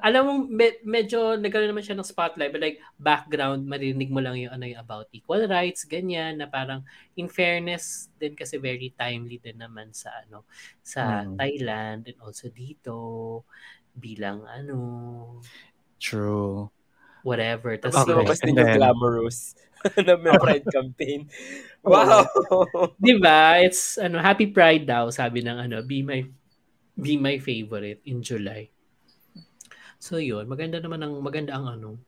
alam 0.00 0.22
mo, 0.24 0.32
me, 0.48 0.80
medyo 0.88 1.36
nagkaroon 1.36 1.68
naman 1.68 1.84
siya 1.84 1.98
ng 1.98 2.06
spotlight, 2.08 2.48
but 2.48 2.64
like, 2.64 2.80
background, 2.96 3.68
marinig 3.68 4.08
mo 4.08 4.24
lang 4.24 4.40
yung 4.40 4.52
ano 4.56 4.64
yung 4.64 4.80
about 4.80 5.04
equal 5.12 5.44
rights, 5.44 5.84
ganyan, 5.84 6.40
na 6.40 6.48
parang, 6.48 6.80
in 7.20 7.28
fairness, 7.28 8.08
din 8.16 8.32
kasi 8.32 8.56
very 8.56 8.88
timely 8.96 9.36
din 9.36 9.60
naman 9.60 9.92
sa, 9.92 10.08
ano, 10.24 10.48
sa 10.80 11.28
Hmm. 11.28 11.36
Thailand, 11.36 12.08
and 12.08 12.18
also 12.24 12.48
dito, 12.48 12.96
bilang, 13.92 14.48
ano, 14.48 14.78
True. 16.02 16.74
whatever. 17.22 17.78
Okay. 17.78 17.86
Tapos, 17.86 18.02
lumabas 18.10 18.42
and 18.42 18.50
din 18.50 18.58
yung 18.58 18.74
glamorous 18.74 19.54
na 20.06 20.18
may 20.18 20.34
Pride 20.34 20.66
campaign. 20.66 21.26
Wow! 21.82 22.30
di 23.02 23.18
ba, 23.18 23.58
it's, 23.58 23.98
ano, 23.98 24.22
happy 24.22 24.46
pride 24.54 24.86
daw, 24.86 25.10
sabi 25.10 25.42
ng, 25.42 25.66
ano, 25.66 25.82
be 25.82 25.98
my, 26.06 26.22
be 26.94 27.18
my 27.18 27.42
favorite 27.42 27.98
in 28.06 28.22
July. 28.22 28.70
So 29.98 30.22
yun, 30.22 30.46
maganda 30.46 30.78
naman 30.78 31.02
ang 31.02 31.18
maganda 31.18 31.58
ang 31.58 31.66
ano, 31.66 31.98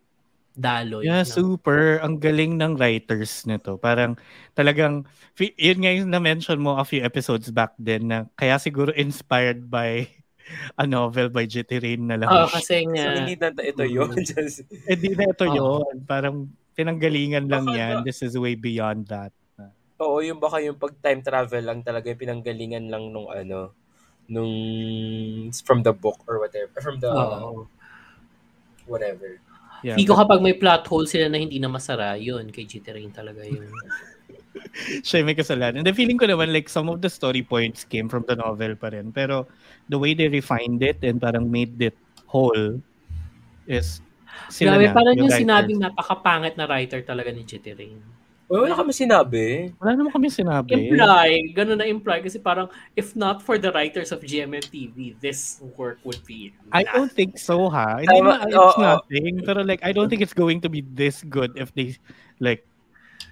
daloy. 0.54 1.10
Yeah, 1.10 1.26
ng- 1.26 1.34
super. 1.34 1.98
Ang 2.02 2.22
galing 2.22 2.54
ng 2.54 2.78
writers 2.78 3.42
nito. 3.50 3.74
Parang 3.78 4.14
talagang, 4.54 5.06
fi- 5.34 5.54
yun 5.58 5.82
nga 5.82 5.90
yung 5.90 6.10
na-mention 6.10 6.62
mo 6.62 6.78
a 6.78 6.86
few 6.86 7.02
episodes 7.02 7.50
back 7.50 7.74
then 7.78 8.06
na 8.06 8.18
kaya 8.38 8.58
siguro 8.62 8.94
inspired 8.94 9.66
by 9.66 10.06
a 10.80 10.84
novel 10.86 11.28
by 11.28 11.44
J.T. 11.48 11.80
Rain 11.80 12.04
na 12.08 12.16
lang. 12.20 12.28
Oo, 12.28 12.48
kasi 12.48 12.84
so, 12.84 12.90
nga, 12.92 13.04
hindi 13.16 13.34
na 13.36 13.48
ito 13.50 13.84
yun. 13.84 14.12
Mm. 14.12 14.24
Just, 14.28 14.64
Eh 14.88 14.96
di 14.96 15.12
na 15.16 15.30
ito 15.30 15.46
Oo. 15.48 15.54
yun. 15.54 15.94
Parang 16.04 16.48
pinanggalingan 16.74 17.48
lang 17.48 17.66
Baka 17.68 17.78
yan. 17.78 17.94
This 18.02 18.22
is 18.22 18.36
way 18.36 18.54
beyond 18.58 19.08
that. 19.08 19.32
oo, 19.94 20.18
yung 20.20 20.42
baka 20.42 20.58
yung 20.60 20.76
pag 20.76 20.92
time 21.00 21.22
travel 21.22 21.64
lang 21.64 21.80
talaga 21.80 22.10
yung 22.10 22.20
pinanggalingan 22.20 22.90
lang 22.90 23.14
nung 23.14 23.30
ano, 23.30 23.72
nung 24.26 24.52
from 25.64 25.80
the 25.86 25.94
book 25.94 26.18
or 26.26 26.42
whatever. 26.42 26.76
From 26.82 26.98
the 26.98 27.08
oo. 27.08 27.64
whatever. 28.84 29.40
Yeah, 29.84 30.00
Hindi 30.00 30.08
ko 30.08 30.16
but 30.16 30.20
kapag 30.24 30.40
may 30.40 30.56
plot 30.56 30.88
hole 30.88 31.04
sila 31.04 31.28
na 31.28 31.36
hindi 31.36 31.60
na 31.60 31.68
masara, 31.68 32.16
yun, 32.16 32.48
kay 32.48 32.64
Rain 32.68 33.12
talaga 33.12 33.44
yun. 33.44 33.68
siya 35.06 35.22
yung 35.22 35.28
may 35.30 35.38
kasalanan. 35.38 35.82
And 35.82 35.86
the 35.86 35.96
feeling 35.96 36.18
ko 36.18 36.26
naman 36.26 36.52
like 36.52 36.68
some 36.68 36.88
of 36.88 37.02
the 37.02 37.10
story 37.10 37.42
points 37.42 37.84
came 37.84 38.08
from 38.08 38.24
the 38.26 38.36
novel 38.36 38.74
pa 38.76 38.90
rin. 38.94 39.10
Pero 39.10 39.46
the 39.88 39.98
way 39.98 40.14
they 40.14 40.28
refined 40.28 40.82
it 40.82 41.02
and 41.02 41.20
parang 41.20 41.50
made 41.50 41.76
it 41.82 41.96
whole 42.26 42.80
is 43.66 44.02
sila 44.50 44.76
Grabe, 44.76 44.90
na, 44.90 44.94
parang 44.94 45.14
yung 45.14 45.30
writers. 45.30 45.40
sinabing 45.40 45.78
napakapangit 45.80 46.54
na 46.58 46.66
writer 46.66 47.00
talaga 47.02 47.30
ni 47.30 47.46
Rain. 47.46 48.02
Well, 48.44 48.68
wala 48.68 48.76
kami 48.76 48.92
sinabi. 48.92 49.72
Wala 49.80 49.96
naman 49.96 50.12
kami 50.12 50.28
sinabi. 50.28 50.92
Imply, 50.92 51.48
ganun 51.56 51.80
na 51.80 51.88
imply 51.88 52.20
kasi 52.20 52.36
parang 52.36 52.68
if 52.92 53.16
not 53.16 53.40
for 53.40 53.56
the 53.56 53.72
writers 53.72 54.12
of 54.12 54.20
GMMTV, 54.20 55.16
this 55.16 55.64
work 55.80 55.96
would 56.04 56.20
be 56.28 56.52
I 56.68 56.84
don't 56.84 57.08
think 57.08 57.40
so, 57.40 57.72
ha? 57.72 58.04
Hindi 58.04 58.20
na, 58.20 58.44
it's 58.44 58.52
oo. 58.52 58.76
nothing. 58.76 59.40
Pero 59.48 59.64
like, 59.64 59.80
I 59.80 59.96
don't 59.96 60.12
think 60.12 60.20
it's 60.20 60.36
going 60.36 60.60
to 60.60 60.68
be 60.68 60.84
this 60.84 61.24
good 61.24 61.56
if 61.56 61.72
they, 61.72 61.96
like, 62.36 62.68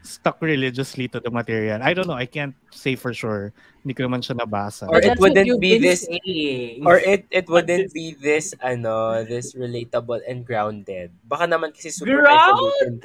stuck 0.02 0.42
religiously 0.42 1.06
to 1.06 1.18
the 1.18 1.30
material. 1.30 1.78
I 1.80 1.94
don't 1.94 2.06
know. 2.06 2.18
I 2.18 2.26
can't 2.26 2.54
say 2.70 2.94
for 2.94 3.14
sure. 3.14 3.54
Hindi 3.82 3.94
ko 3.94 4.06
naman 4.06 4.22
siya 4.22 4.38
nabasa. 4.38 4.86
Or 4.86 4.98
it 4.98 5.18
wouldn't 5.18 5.58
be 5.58 5.78
this- 5.78 6.06
saying. 6.06 6.82
Or 6.82 6.98
it 6.98 7.26
it 7.30 7.46
wouldn't 7.46 7.90
be 7.90 8.14
this 8.14 8.54
ano, 8.58 9.22
this 9.22 9.54
relatable 9.54 10.22
and 10.26 10.42
grounded. 10.42 11.10
Baka 11.26 11.46
naman 11.46 11.70
kasi 11.70 11.90
super 11.90 12.18
grounded. 12.18 12.98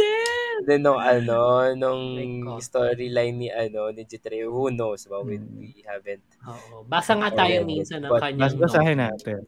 din 0.66 0.82
nung 0.82 0.98
ano, 0.98 1.70
nung 1.74 2.18
storyline 2.58 3.36
ni 3.38 3.50
ano, 3.50 3.94
ni 3.94 4.02
Jitre. 4.02 4.42
Who 4.44 4.74
knows? 4.74 5.06
But 5.06 5.22
we, 5.24 5.38
Hmm. 5.38 5.54
we 5.62 5.86
haven't. 5.86 6.26
Oo. 6.46 6.82
Basa 6.84 7.14
nga 7.14 7.30
tayo 7.30 7.62
Oh, 7.62 7.66
minsan 7.66 8.02
ng 8.02 8.10
kanyang 8.12 8.42
Bas 8.42 8.54
basahin 8.58 8.98
natin. 8.98 9.46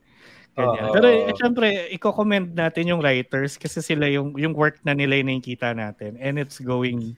Ganyan. 0.54 0.86
Oo. 0.86 0.94
Pero 0.94 1.08
eh, 1.10 1.34
syempre, 1.34 1.66
i-commend 1.90 2.54
natin 2.54 2.90
yung 2.90 3.02
writers 3.02 3.58
kasi 3.58 3.82
sila 3.82 4.06
yung 4.06 4.38
yung 4.38 4.54
work 4.54 4.78
na 4.82 4.94
nila 4.94 5.18
yung 5.18 5.30
nakikita 5.30 5.74
natin 5.74 6.14
and 6.18 6.38
it's 6.38 6.62
going 6.62 7.18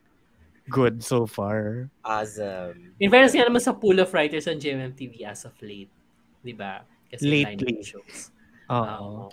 good 0.72 1.04
so 1.04 1.28
far. 1.28 1.92
Awesome. 2.08 2.96
In 3.04 3.12
fairness 3.12 3.36
nga 3.36 3.44
naman 3.44 3.60
sa 3.60 3.76
pool 3.76 4.00
of 4.00 4.10
writers 4.16 4.48
on 4.48 4.58
GMMTV 4.58 5.28
as 5.28 5.44
of 5.44 5.54
late. 5.60 5.92
Di 6.40 6.56
ba? 6.56 6.88
Kasi 7.12 7.28
Lately. 7.28 7.84
shows. 7.84 8.32
Oo. 8.72 8.80
Oo. 8.80 9.24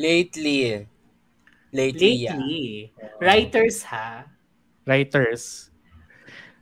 Lately. 0.00 0.88
Lately, 1.70 2.12
yeah. 2.24 2.40
Lately. 2.40 2.90
Writers 3.20 3.84
ha? 3.84 4.24
Writers. 4.88 5.68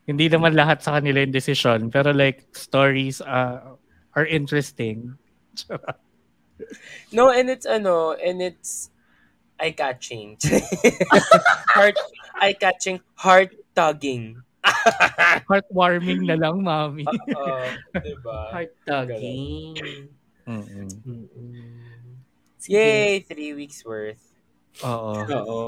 Hindi 0.02 0.26
naman 0.26 0.58
lahat 0.58 0.82
sa 0.82 0.98
kanila 0.98 1.22
yung 1.22 1.32
decision 1.32 1.88
pero 1.88 2.10
like 2.10 2.50
stories 2.52 3.22
uh, 3.22 3.78
are 4.18 4.26
interesting. 4.26 5.14
No, 7.12 7.30
and 7.30 7.50
it's 7.50 7.66
ano, 7.66 8.12
and 8.16 8.40
it's 8.40 8.90
eye-catching. 9.62 10.36
heart, 11.74 11.94
eye-catching, 12.42 12.98
heart-tugging. 13.14 14.42
Heartwarming 15.50 16.26
na 16.26 16.38
lang, 16.38 16.62
mami. 16.62 17.02
Oo, 17.06 17.66
diba? 17.98 18.38
Heart-tugging. 18.54 19.74
Mm-mm. 20.46 20.88
Mm-mm. 21.06 22.18
Yay! 22.66 23.22
Three 23.26 23.54
weeks 23.54 23.82
worth. 23.82 24.22
Oo. 24.82 25.14
Oo. 25.26 25.60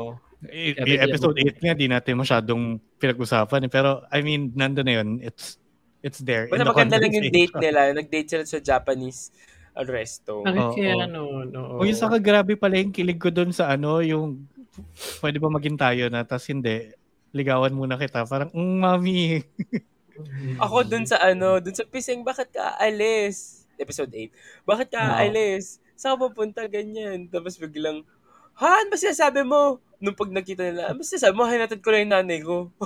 I- 0.47 0.77
episode 0.79 1.39
8 1.39 1.59
nga, 1.59 1.75
di 1.75 1.87
natin 1.91 2.15
masyadong 2.19 2.79
pinag-usapan. 2.99 3.67
eh. 3.67 3.71
Pero, 3.71 4.07
I 4.11 4.23
mean, 4.23 4.55
nando 4.55 4.83
na 4.87 5.03
yun. 5.03 5.19
It's, 5.23 5.59
it's 6.05 6.23
there. 6.23 6.47
The 6.47 6.63
maganda 6.63 7.01
lang 7.01 7.15
yung 7.15 7.35
date 7.35 7.57
nila. 7.59 7.91
Nag-date 7.97 8.29
sila 8.31 8.45
sa 8.47 8.59
Japanese 8.63 9.35
resto. 9.83 10.47
Bakit 10.47 10.63
Oo. 10.63 10.75
kaya 10.79 11.11
ano, 11.11 11.43
no? 11.43 11.83
O 11.83 11.83
yung 11.83 11.99
saka 11.99 12.23
grabe 12.23 12.55
pala 12.55 12.79
yung 12.79 12.95
kilig 12.95 13.19
ko 13.19 13.35
dun 13.35 13.51
sa 13.51 13.75
ano, 13.75 13.99
yung 13.99 14.47
pwede 15.19 15.43
ba 15.43 15.51
maging 15.51 15.75
tayo 15.75 16.07
na, 16.07 16.23
tas 16.23 16.47
hindi, 16.47 16.95
ligawan 17.35 17.75
muna 17.75 17.99
kita. 17.99 18.23
Parang, 18.31 18.55
mm, 18.55 18.79
mami. 18.79 19.43
Ako 20.63 20.87
dun 20.87 21.03
sa 21.03 21.19
ano, 21.19 21.59
dun 21.59 21.75
sa 21.75 21.83
Piseng, 21.83 22.23
bakit 22.23 22.55
ka 22.55 22.79
aalis? 22.79 23.67
Episode 23.75 24.15
8. 24.15 24.31
Bakit 24.63 24.89
ka 24.95 25.03
aalis? 25.03 25.83
Saan 25.99 26.15
ka 26.15 26.31
pupunta 26.31 26.63
ganyan? 26.71 27.27
Tapos 27.27 27.59
biglang, 27.59 28.07
ha? 28.55 28.83
Ano 28.83 28.95
ba 28.95 28.99
sinasabi 28.99 29.43
mo? 29.43 29.83
Nung 29.99 30.15
pag 30.15 30.31
nakita 30.31 30.63
nila, 30.63 30.95
ano 30.95 31.03
ba 31.03 31.07
sinasabi 31.07 31.35
mo? 31.35 31.51
Hinatid 31.51 31.83
ko 31.83 31.91
lang 31.91 32.07
yung 32.07 32.15
nanay 32.15 32.39
ko. 32.47 32.71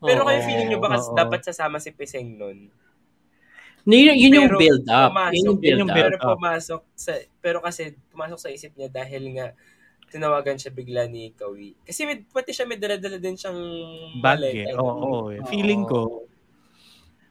Pero 0.00 0.24
Oo. 0.24 0.26
kayo 0.32 0.40
feeling 0.48 0.72
nyo 0.72 0.80
ba 0.80 0.96
kasi 0.96 1.12
dapat 1.12 1.44
sasama 1.44 1.76
si 1.76 1.92
Piseng 1.92 2.40
nun? 2.40 2.72
Yun, 3.88 4.16
yun 4.16 4.32
yung 4.34 4.50
build 4.56 4.84
up. 4.86 5.10
Pumasok, 5.12 5.34
Yun 5.34 5.44
yung 5.46 5.60
build 5.60 5.78
yung 5.80 5.90
up. 5.90 5.96
pero 5.96 6.08
build 6.10 6.20
up. 6.20 6.30
pumasok 6.36 6.80
sa, 6.92 7.12
pero 7.40 7.58
kasi 7.60 7.82
pumasok 8.12 8.38
sa 8.38 8.50
isip 8.50 8.72
niya 8.76 8.88
dahil 8.92 9.22
nga 9.36 9.46
tinawagan 10.10 10.58
siya 10.58 10.74
bigla 10.74 11.06
ni 11.06 11.30
Kawi. 11.32 11.78
Kasi 11.86 12.02
may, 12.02 12.20
pati 12.26 12.50
siya 12.50 12.66
may 12.66 12.76
dala-dala 12.76 13.16
din 13.16 13.38
siyang 13.38 13.60
Bag 14.18 14.42
eh. 14.42 14.74
Oo, 14.74 14.84
oo, 14.84 15.20
eh. 15.30 15.40
Feeling 15.46 15.86
ko, 15.86 16.26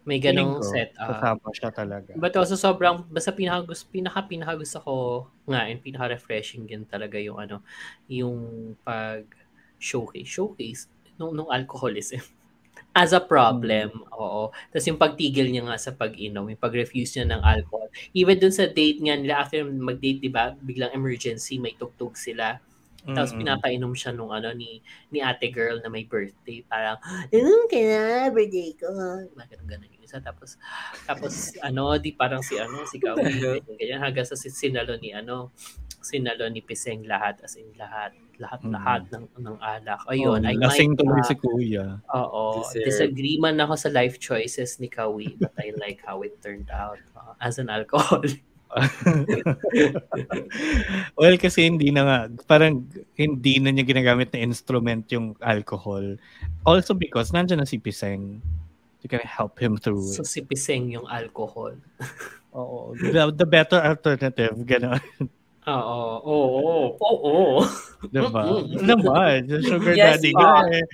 May 0.07 0.17
ganong 0.17 0.63
set 0.65 0.95
up. 0.97 1.21
kasama 1.21 1.47
siya 1.53 1.69
talaga. 1.69 2.11
But 2.17 2.33
also 2.33 2.57
sobrang 2.57 3.05
basta 3.11 3.29
pinaka 3.29 3.61
pinaka 3.91 4.25
pinaka 4.25 4.53
gusto 4.57 4.79
ko 4.81 4.93
nga 5.45 5.69
and 5.69 5.83
pinaka 5.85 6.09
refreshing 6.17 6.65
din 6.65 6.81
talaga 6.87 7.19
yung 7.21 7.37
ano 7.37 7.61
yung 8.09 8.37
pag 8.81 9.27
showcase 9.77 10.25
showcase 10.25 10.89
nung 11.19 11.35
nung 11.37 11.51
alcoholism 11.53 12.23
as 13.01 13.11
a 13.15 13.21
problem. 13.33 13.89
Oo. 14.23 14.43
Tapos 14.71 14.85
yung 14.89 14.99
pagtigil 15.03 15.47
niya 15.49 15.63
nga 15.67 15.77
sa 15.85 15.91
pag-inom, 16.01 16.45
yung 16.51 16.59
pag-refuse 16.65 17.11
niya 17.15 17.25
ng 17.31 17.41
alcohol. 17.53 17.87
Even 18.19 18.37
dun 18.41 18.53
sa 18.59 18.65
date 18.79 18.99
nga 19.05 19.15
nila 19.19 19.35
after 19.43 19.59
mag-date, 19.89 20.19
'di 20.21 20.31
ba? 20.37 20.45
Biglang 20.59 20.91
emergency, 20.99 21.55
may 21.63 21.73
tugtog 21.79 22.13
sila. 22.19 22.47
Tapos 23.07 23.31
Mm-mm. 23.31 23.41
pinapainom 23.45 23.93
siya 23.95 24.11
nung 24.11 24.29
ano 24.35 24.51
ni 24.51 24.83
ni 25.09 25.23
ate 25.23 25.47
girl 25.49 25.79
na 25.79 25.87
may 25.87 26.03
birthday. 26.03 26.59
Parang, 26.67 26.99
inom 27.31 27.63
ka 27.71 27.79
na, 27.79 28.27
birthday 28.27 28.75
ko. 28.75 28.89
Diba, 29.31 29.43
ganun, 29.47 29.87
yung 29.95 30.03
isa. 30.03 30.19
Tapos, 30.19 30.59
tapos 31.07 31.33
ano, 31.67 31.95
di 31.95 32.11
parang 32.11 32.43
si 32.43 32.59
ano, 32.59 32.83
si 32.83 32.99
Kawi, 32.99 33.23
ganyan, 33.79 34.03
hanggang 34.03 34.27
sa 34.27 34.35
si- 34.35 34.51
sinalo 34.51 34.99
ni 34.99 35.15
ano, 35.15 35.55
sinalo 35.99 36.47
ni 36.51 36.59
Piseng 36.59 37.03
lahat, 37.07 37.39
as 37.43 37.55
in 37.55 37.71
lahat, 37.75 38.11
lahat, 38.39 38.59
Mm. 38.63 38.71
lahat 38.71 39.01
ng, 39.11 39.25
ng 39.35 39.57
alak. 39.59 39.99
Oh, 40.07 40.11
Ayun, 40.15 40.47
I 40.47 40.55
lasing 40.55 40.95
might, 40.95 40.99
tuloy 41.03 41.19
uh, 41.19 41.27
si 41.27 41.35
kuya. 41.35 41.85
Oo, 42.15 42.63
disagree 42.71 43.35
man 43.35 43.59
ako 43.59 43.75
sa 43.75 43.91
life 43.91 44.15
choices 44.19 44.79
ni 44.79 44.87
Kawi, 44.87 45.35
but 45.35 45.51
I 45.59 45.75
like 45.75 45.99
how 46.03 46.23
it 46.23 46.39
turned 46.39 46.71
out 46.71 46.99
uh, 47.15 47.35
as 47.43 47.59
an 47.59 47.67
alcoholic. 47.67 48.43
well, 51.19 51.35
kasi 51.41 51.65
hindi 51.65 51.89
na 51.89 52.01
nga, 52.05 52.17
parang 52.45 52.85
hindi 53.17 53.57
na 53.57 53.73
niya 53.73 53.85
ginagamit 53.85 54.29
na 54.33 54.45
instrument 54.45 55.09
yung 55.09 55.33
alcohol. 55.41 56.17
Also 56.65 56.93
because 56.93 57.33
nandiyan 57.33 57.65
na 57.65 57.69
si 57.69 57.81
Piseng. 57.81 58.41
You 58.99 59.07
can 59.07 59.23
help 59.23 59.55
him 59.57 59.79
through 59.79 60.03
So 60.11 60.21
it. 60.21 60.29
si 60.29 60.39
Piseng 60.43 60.91
yung 60.91 61.07
alcohol. 61.07 61.79
Oo. 62.53 62.93
The, 62.99 63.31
the 63.31 63.47
better 63.47 63.79
alternative, 63.79 64.53
gano'n. 64.67 64.99
Oo, 65.69 65.99
oo, 66.25 66.85
oo. 66.97 67.61
Diba? 68.09 68.41
Naman, 68.79 69.43
yung 69.51 69.63
sugar 69.63 69.91
Yes, 69.91 70.23
daddy 70.23 70.31
ah. 70.33 70.63
nga 70.63 70.71
eh. 70.71 70.85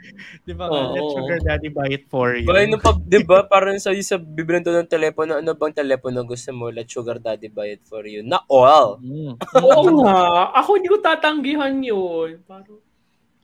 Diba 0.42 0.66
nga, 0.66 0.82
let 0.90 1.08
sugar 1.14 1.40
daddy 1.46 1.70
buy 1.70 1.90
it 1.94 2.06
for 2.10 2.34
you. 2.34 2.50
Ba, 2.50 2.66
nung 2.66 2.82
pag, 2.82 2.98
di 3.06 3.22
ba, 3.22 3.46
parang 3.46 3.78
sa 3.78 3.94
sa 4.02 4.18
bibrento 4.18 4.74
ng 4.74 4.90
telepono, 4.90 5.38
ano 5.38 5.54
bang 5.54 5.76
telepono 5.78 6.26
gusto 6.26 6.50
mo? 6.52 6.74
Let 6.74 6.90
sugar 6.90 7.22
daddy 7.22 7.54
buy 7.54 7.78
it 7.78 7.86
for 7.86 8.04
you. 8.10 8.26
Na 8.26 8.42
all. 8.50 8.98
Mm. 9.00 9.38
Oo 9.70 10.02
nga. 10.02 10.50
Ako 10.60 10.82
hindi 10.82 10.90
ko 10.90 10.98
tatanggihan 11.00 11.78
yun. 11.80 12.42
Parang, 12.50 12.82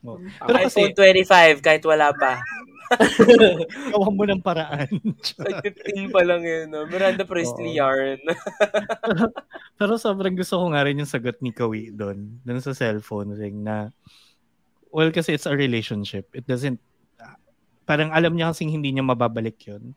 Oo. 0.01 0.17
Pero 0.25 0.57
kasi, 0.65 0.89
iPhone 0.89 0.97
25, 0.97 1.61
kahit 1.61 1.83
wala 1.85 2.09
pa. 2.17 2.41
Gawa 3.91 4.07
mo 4.11 4.23
ng 4.27 4.43
paraan. 4.43 4.91
Like 5.41 5.63
15 5.63 6.11
pa 6.11 6.21
lang 6.27 6.43
yun. 6.43 6.71
No? 6.71 6.85
Miranda 6.87 7.23
Priestley 7.23 7.75
Oo. 7.75 7.79
yarn. 7.87 8.19
Pero 9.79 9.95
sobrang 9.97 10.35
gusto 10.35 10.59
ko 10.59 10.65
nga 10.71 10.83
rin 10.83 10.99
yung 10.99 11.09
sagot 11.09 11.39
ni 11.39 11.55
Kawi 11.55 11.95
doon, 11.95 12.41
doon 12.43 12.61
sa 12.61 12.75
cellphone 12.75 13.33
thing 13.39 13.63
na, 13.63 13.89
well, 14.91 15.09
kasi 15.09 15.33
it's 15.33 15.47
a 15.47 15.55
relationship. 15.55 16.27
It 16.35 16.45
doesn't, 16.45 16.77
parang 17.87 18.13
alam 18.13 18.35
niya 18.35 18.53
kasing 18.53 18.71
hindi 18.71 18.93
niya 18.93 19.07
mababalik 19.07 19.57
yun 19.65 19.95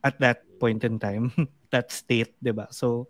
at 0.00 0.16
that 0.20 0.44
point 0.58 0.80
in 0.84 0.96
time, 0.96 1.32
that 1.72 1.92
state, 1.92 2.32
di 2.40 2.52
ba? 2.52 2.68
So, 2.72 3.08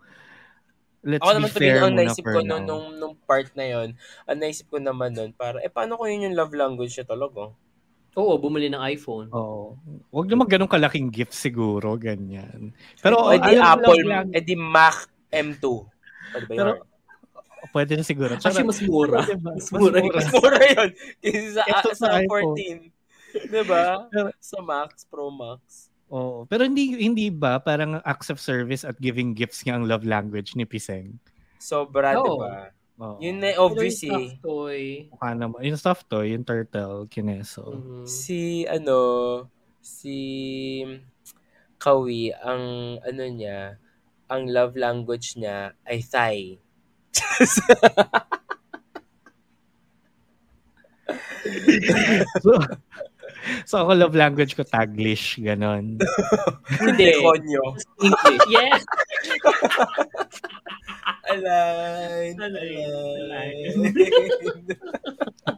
let's 1.07 1.23
Ako 1.23 1.31
be 1.31 1.37
naman 1.39 1.51
tuloy 1.51 1.63
fair 1.63 1.81
ang 1.81 1.97
naisip 1.97 2.25
ko 2.27 2.39
nung, 2.43 2.67
nung, 2.67 2.87
nung 2.99 3.15
part 3.25 3.49
na 3.57 3.67
yon 3.67 3.89
ang 4.27 4.39
naisip 4.39 4.69
ko 4.69 4.79
naman 4.83 5.15
nun, 5.15 5.33
para, 5.33 5.63
eh, 5.63 5.71
paano 5.71 5.97
ko 5.97 6.05
yun 6.11 6.31
yung 6.31 6.37
love 6.37 6.55
language 6.55 6.99
niya 6.99 7.07
talaga? 7.07 7.55
Oo, 8.17 8.33
bumili 8.37 8.67
ng 8.67 8.83
iPhone. 8.83 9.29
Oo. 9.31 9.79
Huwag 10.11 10.27
naman 10.27 10.47
ganun 10.47 10.67
kalaking 10.67 11.11
gift 11.11 11.35
siguro, 11.35 11.95
ganyan. 11.95 12.75
Pero, 12.99 13.19
o, 13.19 13.31
edi 13.31 13.55
Apple, 13.57 14.03
lang, 14.03 14.31
edi 14.33 14.55
Mac 14.55 15.07
M2. 15.31 15.65
Pwede 16.31 16.45
ba 16.47 16.55
Pero, 16.55 16.71
yun? 16.75 16.87
pwede 17.71 17.93
na 17.95 18.05
siguro. 18.05 18.33
Actually, 18.35 18.67
mas 18.67 18.81
mura. 18.83 19.21
Diba? 19.23 19.53
Mas 19.55 19.69
mura. 19.71 19.99
Mas 20.03 20.29
mura 20.33 20.61
yun. 20.65 20.91
Kaysa 21.23 21.51
sa, 21.53 21.63
Ito 21.67 21.89
sa, 21.95 22.07
sa 22.07 22.09
iPhone. 22.19 22.57
14. 22.59 23.47
Diba? 23.47 23.83
Pero- 24.11 24.35
Sa 24.43 24.59
Max, 24.59 25.07
Pro 25.07 25.31
Max. 25.31 25.91
Oo. 26.11 26.43
Pero 26.51 26.67
hindi 26.67 26.99
hindi 26.99 27.31
ba 27.31 27.63
parang 27.63 28.03
acts 28.03 28.35
of 28.35 28.43
service 28.43 28.83
at 28.83 28.99
giving 28.99 29.31
gifts 29.31 29.63
nga 29.63 29.79
ang 29.79 29.87
love 29.87 30.03
language 30.03 30.59
ni 30.59 30.67
Piseng? 30.67 31.15
Sobra, 31.63 32.19
Oo. 32.19 32.27
diba? 32.43 32.75
Oo. 33.01 33.17
Yun 33.17 33.41
na 33.41 33.57
Pero 33.57 33.65
obvious 33.65 33.97
yung 34.05 34.13
eh. 34.13 34.13
soft 34.13 34.37
toy. 34.45 35.09
Mukha 35.09 35.29
naman. 35.33 35.59
Yung 35.65 35.81
stuffed 35.81 36.05
toy, 36.07 36.37
yung 36.37 36.45
turtle, 36.45 37.09
kineso. 37.09 37.73
mhm. 37.73 38.05
Si, 38.05 38.69
ano, 38.69 39.49
si 39.81 40.17
Kawi, 41.81 42.37
ang, 42.37 42.65
ano 43.01 43.23
niya, 43.25 43.81
ang 44.29 44.45
love 44.53 44.77
language 44.77 45.41
niya 45.41 45.73
ay 45.89 46.05
Thai. 46.05 46.61
so, 52.45 52.53
so 53.65 53.81
ako 53.81 53.97
love 53.97 54.15
language 54.15 54.53
ko 54.53 54.61
Taglish, 54.63 55.41
ganon. 55.41 55.97
Hindi. 56.69 57.17
Konyo. 57.17 57.65
English. 58.05 58.45
Yes! 58.53 58.85
Align. 61.31 62.35
Align. 62.37 62.91
Align. 63.21 63.75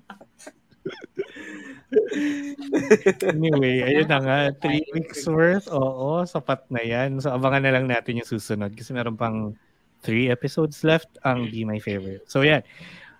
Anyway, 3.23 3.85
ayun 3.85 4.09
na 4.09 4.19
nga. 4.21 4.39
Three 4.59 4.85
weeks 4.97 5.29
worth. 5.29 5.69
Oo, 5.69 6.25
sapat 6.25 6.65
na 6.73 6.81
yan. 6.81 7.21
So, 7.21 7.33
abangan 7.33 7.63
na 7.69 7.73
lang 7.77 7.87
natin 7.89 8.21
yung 8.21 8.29
susunod 8.29 8.73
kasi 8.73 8.97
meron 8.97 9.17
pang 9.17 9.53
three 10.03 10.33
episodes 10.33 10.83
left 10.83 11.09
ang 11.23 11.53
Be 11.53 11.63
My 11.69 11.79
Favorite. 11.79 12.27
So, 12.27 12.43
yan. 12.43 12.65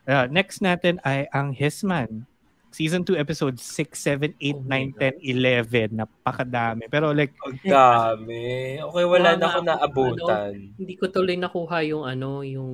Uh, 0.09 0.27
next 0.27 0.65
natin 0.65 0.99
ay 1.07 1.31
ang 1.31 1.55
Hisman. 1.55 2.27
Season 2.73 3.05
2, 3.05 3.21
episode 3.21 3.61
6, 3.61 3.93
7, 3.93 4.33
8, 4.41 4.65
9, 4.65 4.97
10, 4.97 5.93
11. 5.93 5.93
Napakadami. 5.93 6.89
Pero 6.89 7.13
like... 7.13 7.37
Ang 7.45 7.61
dami. 7.61 8.81
Okay, 8.81 9.05
wala 9.05 9.37
na 9.37 9.45
ako 9.45 9.59
naabutan. 9.61 10.73
Hindi 10.81 10.95
ko 10.97 11.13
tuloy 11.13 11.37
nakuha 11.37 11.85
yung 11.85 12.09
ano, 12.09 12.41
yung 12.41 12.73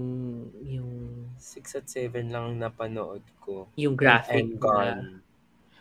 yung 0.62 0.90
6 1.34 1.82
at 1.82 1.86
7 1.90 2.30
lang 2.30 2.62
napanood 2.62 3.26
ko. 3.42 3.66
yung 3.74 3.98
graphic 3.98 4.54
gone. 4.62 5.18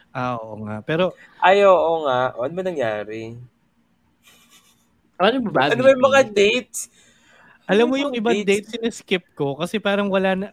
Ah, 0.09 0.41
oo 0.41 0.65
nga. 0.65 0.81
Pero, 0.81 1.13
Ay, 1.37 1.61
oo 1.61 2.09
nga. 2.09 2.33
Ano 2.33 2.53
ba 2.57 2.63
nangyari? 2.65 3.37
Ano 5.21 5.37
ba? 5.53 5.69
Ano 5.69 5.81
ba 5.85 5.93
yung 5.93 6.05
mga 6.09 6.21
dates? 6.33 6.89
alam 7.69 7.85
Ano 7.85 7.93
mo 7.93 8.01
yung 8.01 8.17
bang 8.17 8.21
ibang 8.23 8.37
dates? 8.41 8.49
dates 8.49 8.69
siniskip 8.73 9.29
ko 9.37 9.53
kasi 9.59 9.77
parang 9.77 10.09
wala 10.09 10.33
na, 10.33 10.47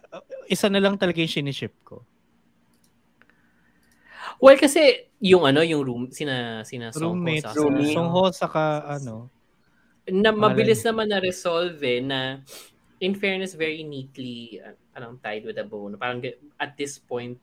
isa 0.45 0.69
na 0.69 0.77
lang 0.77 1.01
talaga 1.01 1.17
yung 1.17 1.33
siniship 1.33 1.73
ko. 1.81 2.05
Well, 4.41 4.59
kasi 4.59 5.09
yung 5.23 5.47
ano, 5.47 5.63
yung 5.63 5.83
room, 5.85 6.03
sina, 6.11 6.61
sina 6.67 6.91
Songho 6.91 7.15
Roommates, 7.15 7.47
sa 7.47 7.55
Roomie. 7.55 7.95
Songho, 7.95 8.23
saka 8.35 8.83
ano, 8.85 9.31
na 10.05 10.29
mabilis 10.29 10.85
naman 10.85 11.09
na 11.09 11.17
resolve 11.17 11.81
eh, 11.81 11.97
na 11.97 12.45
in 13.01 13.17
fairness 13.17 13.57
very 13.57 13.81
neatly 13.81 14.61
uh, 14.61 14.77
parang 14.93 15.17
tied 15.19 15.43
with 15.43 15.57
a 15.57 15.65
bow. 15.65 15.89
Na 15.89 15.97
Parang 15.97 16.21
at 16.61 16.77
this 16.77 17.01
point 17.01 17.35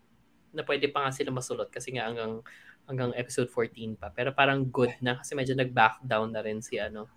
na 0.54 0.62
pwede 0.62 0.88
pa 0.92 1.08
nga 1.08 1.12
sila 1.12 1.34
masulot 1.34 1.68
kasi 1.72 1.96
nga 1.96 2.06
hanggang 2.06 2.44
hanggang 2.86 3.10
episode 3.18 3.50
14 3.50 3.98
pa. 3.98 4.14
Pero 4.14 4.30
parang 4.30 4.62
good 4.68 4.94
na 5.02 5.18
kasi 5.18 5.34
medyo 5.34 5.58
nag-back 5.58 6.00
down 6.06 6.30
na 6.30 6.44
rin 6.44 6.62
si 6.62 6.78
ano 6.78 7.08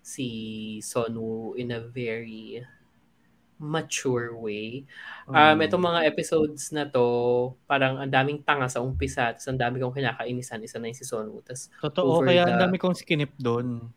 si 0.00 0.80
Sonu 0.80 1.52
in 1.60 1.76
a 1.76 1.80
very 1.84 2.64
mature 3.60 4.32
way. 4.34 4.88
Um, 5.28 5.60
Mm. 5.60 5.68
itong 5.68 5.84
mga 5.84 6.00
episodes 6.08 6.72
na 6.72 6.88
to, 6.88 7.04
parang 7.68 8.00
ang 8.00 8.08
daming 8.08 8.40
tanga 8.40 8.66
sa 8.66 8.80
umpisa, 8.80 9.36
tapos 9.36 9.46
ang 9.46 9.60
dami 9.60 9.76
kong 9.76 9.92
kinakainisan, 9.92 10.64
isa 10.64 10.80
na 10.80 10.88
yung 10.88 10.96
si 10.96 11.04
Sonu. 11.04 11.44
Tapos 11.44 11.68
totoo, 11.78 12.24
kaya 12.24 12.42
ang 12.42 12.56
the- 12.56 12.62
dami 12.64 12.76
kong 12.76 12.96
skinip 12.96 13.36
doon. 13.36 13.92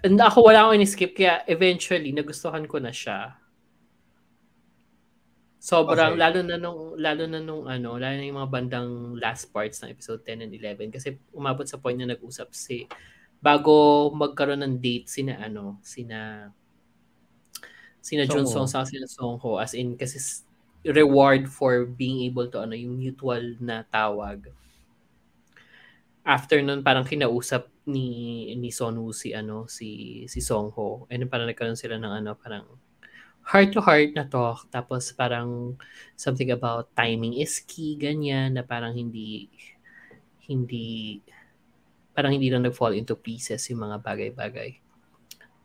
And 0.00 0.16
ako 0.16 0.48
wala 0.48 0.64
akong 0.64 0.80
in-skip 0.80 1.12
kaya 1.12 1.44
eventually 1.44 2.08
nagustuhan 2.10 2.64
ko 2.64 2.76
na 2.76 2.88
siya. 2.88 3.36
Sobrang 5.56 6.12
Okay. 6.12 6.20
lalo 6.20 6.38
na 6.44 6.56
nung 6.56 6.80
lalo 7.00 7.24
na 7.24 7.40
nung 7.40 7.64
ano, 7.64 7.96
lalo 7.96 8.14
na 8.14 8.24
yung 8.24 8.36
mga 8.36 8.52
bandang 8.52 8.90
last 9.16 9.48
parts 9.48 9.80
ng 9.80 9.88
episode 9.88 10.20
10 10.20 10.44
and 10.44 10.52
11 10.52 10.92
kasi 10.92 11.16
umabot 11.32 11.64
sa 11.64 11.80
point 11.80 11.96
na 11.96 12.04
nag-usap 12.04 12.52
si 12.52 12.84
bago 13.40 14.08
magkaroon 14.12 14.60
ng 14.60 14.76
date 14.76 15.08
sina 15.08 15.40
ano, 15.40 15.80
sina 15.80 16.52
sina 18.04 18.28
Jun. 18.28 18.44
Song 18.44 18.68
sa 18.68 18.84
sina 18.84 19.08
Songho 19.08 19.56
as 19.56 19.72
in 19.72 19.96
kasi 19.96 20.20
reward 20.84 21.48
for 21.48 21.88
being 21.88 22.28
able 22.28 22.44
to 22.52 22.60
ano 22.60 22.76
yung 22.76 23.00
mutual 23.00 23.40
na 23.56 23.80
tawag 23.88 24.52
after 26.20 26.60
nun 26.60 26.84
parang 26.84 27.08
kinausap 27.08 27.72
ni 27.88 28.52
ni 28.60 28.68
Sonu 28.68 29.08
si 29.16 29.32
ano 29.32 29.64
si 29.64 30.24
si 30.28 30.44
Songho 30.44 31.08
and 31.08 31.24
then 31.24 31.32
parang 31.32 31.48
nagkaroon 31.48 31.80
sila 31.80 31.96
ng 31.96 32.12
ano 32.20 32.36
parang 32.36 32.68
heart 33.44 33.72
to 33.72 33.80
heart 33.80 34.12
na 34.12 34.28
talk 34.28 34.68
tapos 34.68 35.08
parang 35.16 35.76
something 36.16 36.52
about 36.52 36.92
timing 36.92 37.40
is 37.40 37.64
key 37.64 37.96
ganyan 37.96 38.52
na 38.56 38.64
parang 38.64 38.92
hindi 38.92 39.48
hindi 40.44 41.20
parang 42.14 42.36
hindi 42.36 42.48
lang 42.48 42.62
nag-fall 42.62 42.94
into 42.94 43.18
pieces 43.18 43.66
yung 43.68 43.90
mga 43.90 43.98
bagay-bagay. 44.00 44.70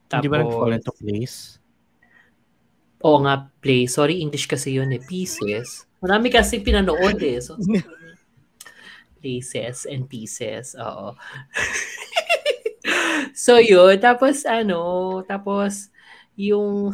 Hindi 0.10 0.28
ba 0.28 0.42
nag-fall 0.42 0.74
into 0.74 0.94
place? 0.98 1.62
Oo 3.00 3.24
nga, 3.24 3.48
play. 3.64 3.88
Sorry, 3.88 4.20
English 4.20 4.48
kasi 4.48 4.76
yun 4.76 4.92
eh. 4.92 5.00
Pieces. 5.00 5.88
Marami 6.04 6.28
kasi 6.28 6.60
pinanood 6.60 7.20
eh. 7.24 7.40
So, 7.40 7.56
places 9.24 9.88
and 9.88 10.08
pieces. 10.08 10.76
Oo. 10.76 11.16
so, 13.36 13.56
yun. 13.60 13.96
Tapos, 14.04 14.44
ano, 14.44 14.80
tapos, 15.24 15.92
yung, 16.36 16.92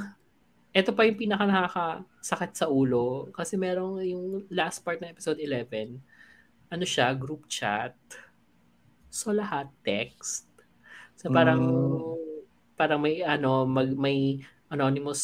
eto 0.74 0.93
pa 0.93 1.10
yung 1.10 1.18
pinaka 1.18 1.45
nakakasakit 1.49 2.53
sa 2.53 2.70
ulo. 2.70 3.30
Kasi 3.34 3.58
merong 3.58 4.06
yung 4.06 4.45
last 4.53 4.86
part 4.86 5.01
ng 5.01 5.10
episode 5.10 5.41
11, 5.41 5.97
ano 6.70 6.86
siya, 6.86 7.18
group 7.18 7.49
chat. 7.49 7.97
So, 9.10 9.34
lahat 9.34 9.74
text. 9.82 10.45
So, 11.18 11.34
parang, 11.34 11.66
parang 12.78 13.01
may, 13.01 13.26
ano, 13.26 13.66
mag, 13.66 13.89
may 13.97 14.45
anonymous 14.70 15.22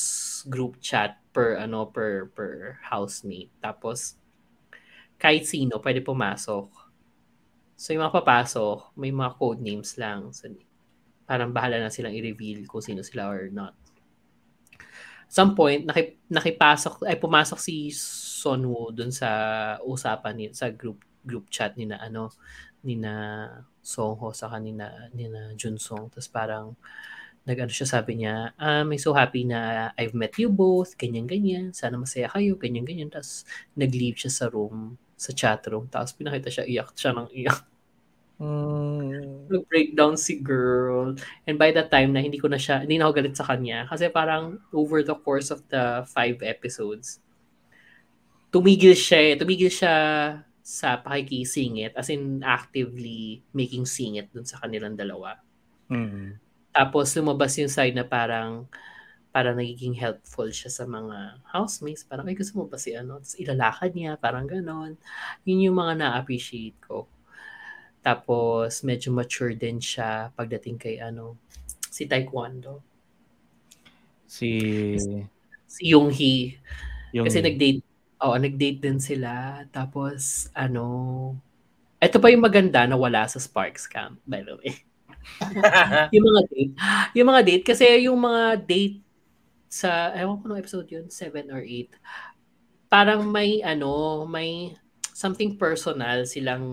group 0.48 0.78
chat 0.82 1.18
per, 1.34 1.58
ano, 1.58 1.90
per, 1.90 2.30
per 2.32 2.78
housemate. 2.86 3.50
Tapos, 3.62 4.16
kahit 5.18 5.46
sino 5.46 5.82
pwede 5.82 6.02
pumasok. 6.02 6.68
So, 7.78 7.94
yung 7.94 8.06
mga 8.06 8.22
papasok, 8.22 8.94
may 8.98 9.10
mga 9.10 9.38
code 9.38 9.62
names 9.62 9.98
lang. 9.98 10.30
So, 10.34 10.50
parang 11.26 11.56
bahala 11.56 11.82
na 11.82 11.94
silang 11.94 12.14
i-reveal 12.14 12.68
kung 12.68 12.84
sino 12.84 13.02
sila 13.02 13.30
or 13.32 13.50
not. 13.50 13.74
Some 15.32 15.56
point, 15.56 15.88
nakip, 15.88 16.20
nakipasok, 16.28 17.08
ay 17.08 17.16
pumasok 17.16 17.56
si 17.56 17.88
Sonwoo 18.42 18.92
dun 18.92 19.16
sa 19.16 19.30
usapan 19.86 20.34
ni 20.36 20.46
sa 20.52 20.74
group 20.74 21.06
group 21.22 21.48
chat 21.54 21.78
ni 21.78 21.86
na 21.86 22.02
ano 22.02 22.34
ni 22.82 22.98
na 22.98 23.46
Songho 23.82 24.34
sa 24.34 24.50
kanina 24.50 25.10
ni 25.14 25.30
na 25.30 25.54
Junsong 25.54 26.10
tapos 26.10 26.30
parang 26.30 26.74
nag-ano 27.42 27.74
siya 27.74 27.90
sabi 27.90 28.22
niya 28.22 28.54
I'm 28.62 28.94
so 29.02 29.18
happy 29.18 29.44
na 29.48 29.92
I've 29.98 30.14
met 30.14 30.38
you 30.38 30.54
both 30.54 30.94
ganyan 30.98 31.26
ganyan 31.26 31.74
sana 31.74 31.98
masaya 31.98 32.30
kayo 32.30 32.54
ganyan 32.58 32.86
ganyan 32.86 33.10
tapos 33.10 33.44
nag-leave 33.74 34.18
siya 34.18 34.32
sa 34.32 34.46
room 34.52 34.98
sa 35.18 35.34
chat 35.34 35.66
room 35.70 35.90
tapos 35.90 36.14
pinakita 36.14 36.50
siya 36.54 36.66
iyak 36.70 36.94
siya 36.94 37.18
ng 37.18 37.30
iyak 37.34 37.66
Mm, 38.42 39.46
nag-breakdown 39.54 40.18
si 40.18 40.42
girl. 40.42 41.14
And 41.46 41.62
by 41.62 41.70
that 41.78 41.94
time 41.94 42.10
na 42.10 42.26
hindi 42.26 42.42
ko 42.42 42.50
na 42.50 42.58
siya, 42.58 42.82
hindi 42.82 42.98
na 42.98 43.06
ako 43.06 43.14
galit 43.22 43.38
sa 43.38 43.46
kanya. 43.46 43.86
Kasi 43.86 44.10
parang 44.10 44.58
over 44.74 45.06
the 45.06 45.14
course 45.14 45.54
of 45.54 45.62
the 45.70 46.02
five 46.10 46.42
episodes, 46.42 47.22
tumigil 48.50 48.98
siya 48.98 49.20
eh. 49.30 49.34
Tumigil 49.38 49.70
siya 49.70 49.96
sa 50.62 50.90
pakikisingit 51.06 51.94
as 51.94 52.10
in 52.10 52.42
actively 52.42 53.46
making 53.54 53.86
singit 53.86 54.30
dun 54.34 54.46
sa 54.46 54.58
kanilang 54.58 54.98
dalawa. 54.98 55.38
mm. 55.90 56.51
Tapos 56.72 57.12
lumabas 57.16 57.56
yung 57.60 57.72
side 57.72 57.96
na 57.96 58.08
parang 58.08 58.66
parang 59.32 59.56
nagiging 59.56 59.96
helpful 59.96 60.48
siya 60.52 60.68
sa 60.68 60.84
mga 60.84 61.40
housemates. 61.56 62.04
Parang, 62.04 62.28
ay 62.28 62.36
gusto 62.36 62.60
mo 62.60 62.68
ba 62.68 62.76
si 62.76 62.92
ano? 62.96 63.20
Tapos 63.24 63.40
ilalakad 63.40 63.92
niya, 63.96 64.20
parang 64.20 64.44
ganon. 64.44 65.00
Yun 65.48 65.72
yung 65.72 65.78
mga 65.80 65.94
na-appreciate 66.04 66.76
ko. 66.84 67.08
Tapos 68.04 68.82
medyo 68.84 69.14
mature 69.14 69.56
din 69.56 69.80
siya 69.80 70.34
pagdating 70.36 70.78
kay 70.82 71.00
ano, 71.00 71.40
si 71.88 72.08
Taekwondo. 72.10 72.84
Si, 74.28 74.50
Si 75.68 75.88
Yoonghee. 75.92 76.60
yung, 77.16 77.26
Kasi 77.28 77.40
nag-date, 77.40 77.84
oo, 78.24 78.36
nag-date 78.36 78.80
din 78.84 79.00
sila. 79.00 79.64
Tapos, 79.72 80.52
ano, 80.56 80.84
ito 82.02 82.18
pa 82.20 82.28
yung 82.34 82.44
maganda 82.44 82.84
na 82.90 82.98
wala 83.00 83.24
sa 83.30 83.40
Sparks 83.40 83.88
Camp, 83.88 84.20
by 84.28 84.44
the 84.44 84.56
way. 84.60 84.84
yung 86.14 86.26
mga 86.28 86.42
date. 86.52 86.74
Yung 87.18 87.28
mga 87.32 87.42
date, 87.46 87.64
kasi 87.66 87.86
yung 88.08 88.20
mga 88.22 88.44
date 88.64 88.98
sa, 89.72 90.14
ewan 90.18 90.40
ko 90.42 90.46
nung 90.50 90.62
episode 90.62 90.88
yun, 90.92 91.08
7 91.12 91.48
or 91.54 91.64
8, 91.64 91.96
parang 92.92 93.26
may, 93.30 93.62
ano, 93.64 94.24
may 94.28 94.74
something 95.14 95.56
personal 95.60 96.26
silang 96.28 96.66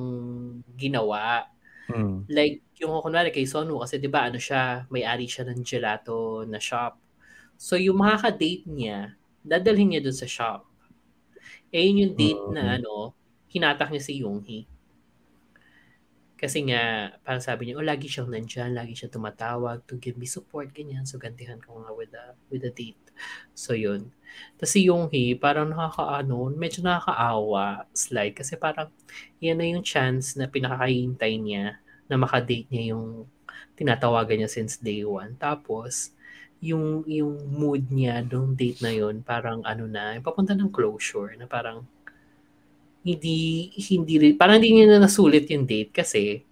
ginawa. 0.79 1.47
mm, 1.89 2.29
Like, 2.29 2.63
yung 2.81 2.99
kunwari 3.05 3.31
kay 3.35 3.47
Sonu, 3.49 3.81
kasi 3.83 3.99
di 4.03 4.09
ba 4.11 4.29
ano 4.31 4.39
siya, 4.41 4.87
may-ari 4.93 5.27
siya 5.29 5.49
ng 5.49 5.61
gelato 5.65 6.45
na 6.49 6.59
shop. 6.63 6.99
So, 7.59 7.77
yung 7.81 8.01
makaka-date 8.01 8.67
niya, 8.71 9.17
dadalhin 9.45 9.95
niya 9.97 10.03
dun 10.05 10.17
sa 10.17 10.29
shop. 10.31 10.67
Eh, 11.73 11.85
yun 11.89 12.01
yung 12.09 12.15
date 12.17 12.45
na 12.49 12.63
Mhm. 12.63 12.79
ano, 12.81 13.13
hinatak 13.53 13.89
niya 13.93 14.03
si 14.05 14.13
Yoonghee. 14.21 14.65
Kasi 16.39 16.71
nga, 16.71 17.13
parang 17.27 17.43
sabi 17.43 17.67
niya, 17.67 17.83
oh, 17.83 17.85
lagi 17.85 18.07
siyang 18.07 18.31
nandyan, 18.31 18.71
lagi 18.71 18.95
siya 18.95 19.11
tumatawag 19.11 19.83
to 19.91 19.99
give 19.99 20.15
me 20.15 20.25
support, 20.25 20.71
ganyan. 20.71 21.03
So, 21.03 21.19
gantihan 21.19 21.59
ko 21.59 21.83
nga 21.83 21.91
with 21.91 22.15
the, 22.15 22.25
with 22.47 22.63
the 22.63 22.71
date. 22.71 23.03
So, 23.59 23.75
yun. 23.75 24.15
Tapos 24.55 24.71
si 24.71 24.87
Yoonghee, 24.87 25.35
parang 25.35 25.75
nakakaano, 25.75 26.55
medyo 26.55 26.87
nakakaawa, 26.87 27.91
slide. 27.91 28.39
Kasi 28.39 28.55
parang, 28.55 28.87
yan 29.43 29.59
na 29.59 29.67
yung 29.67 29.83
chance 29.83 30.39
na 30.39 30.47
pinakakahintay 30.47 31.43
niya 31.43 31.83
na 32.07 32.15
makadate 32.15 32.71
niya 32.71 32.95
yung 32.95 33.27
tinatawagan 33.75 34.47
niya 34.47 34.51
since 34.51 34.79
day 34.79 35.03
one. 35.03 35.35
Tapos, 35.43 36.15
yung 36.59 37.07
yung 37.07 37.39
mood 37.55 37.87
niya 37.91 38.23
nung 38.27 38.55
date 38.55 38.83
na 38.83 38.91
yun, 38.91 39.23
parang 39.23 39.63
ano 39.63 39.87
na, 39.87 40.19
papunta 40.19 40.55
ng 40.55 40.71
closure, 40.71 41.35
na 41.39 41.47
parang, 41.47 41.87
hindi, 43.09 43.39
hindi 43.89 44.37
parang 44.37 44.61
hindi 44.61 44.77
niya 44.77 44.87
na 44.93 45.09
nasulit 45.09 45.49
yung 45.49 45.65
date 45.65 45.93
kasi 45.95 46.45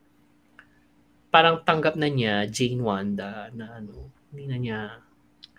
parang 1.28 1.60
tanggap 1.60 2.00
na 2.00 2.08
niya 2.08 2.48
Jane 2.48 2.80
Wanda 2.80 3.52
na 3.52 3.76
ano, 3.76 4.08
hindi 4.32 4.44
na 4.48 4.56
niya, 4.56 4.80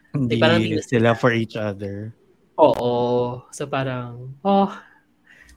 Hindi 0.10 0.36
parang 0.41 0.58
hindi 0.64 0.74
na 0.74 0.82
sila 0.82 1.12
sila. 1.14 1.20
for 1.20 1.32
each 1.32 1.54
other. 1.54 2.10
oo. 2.58 2.89
So 3.54 3.70
parang, 3.70 4.34
oh, 4.41 4.72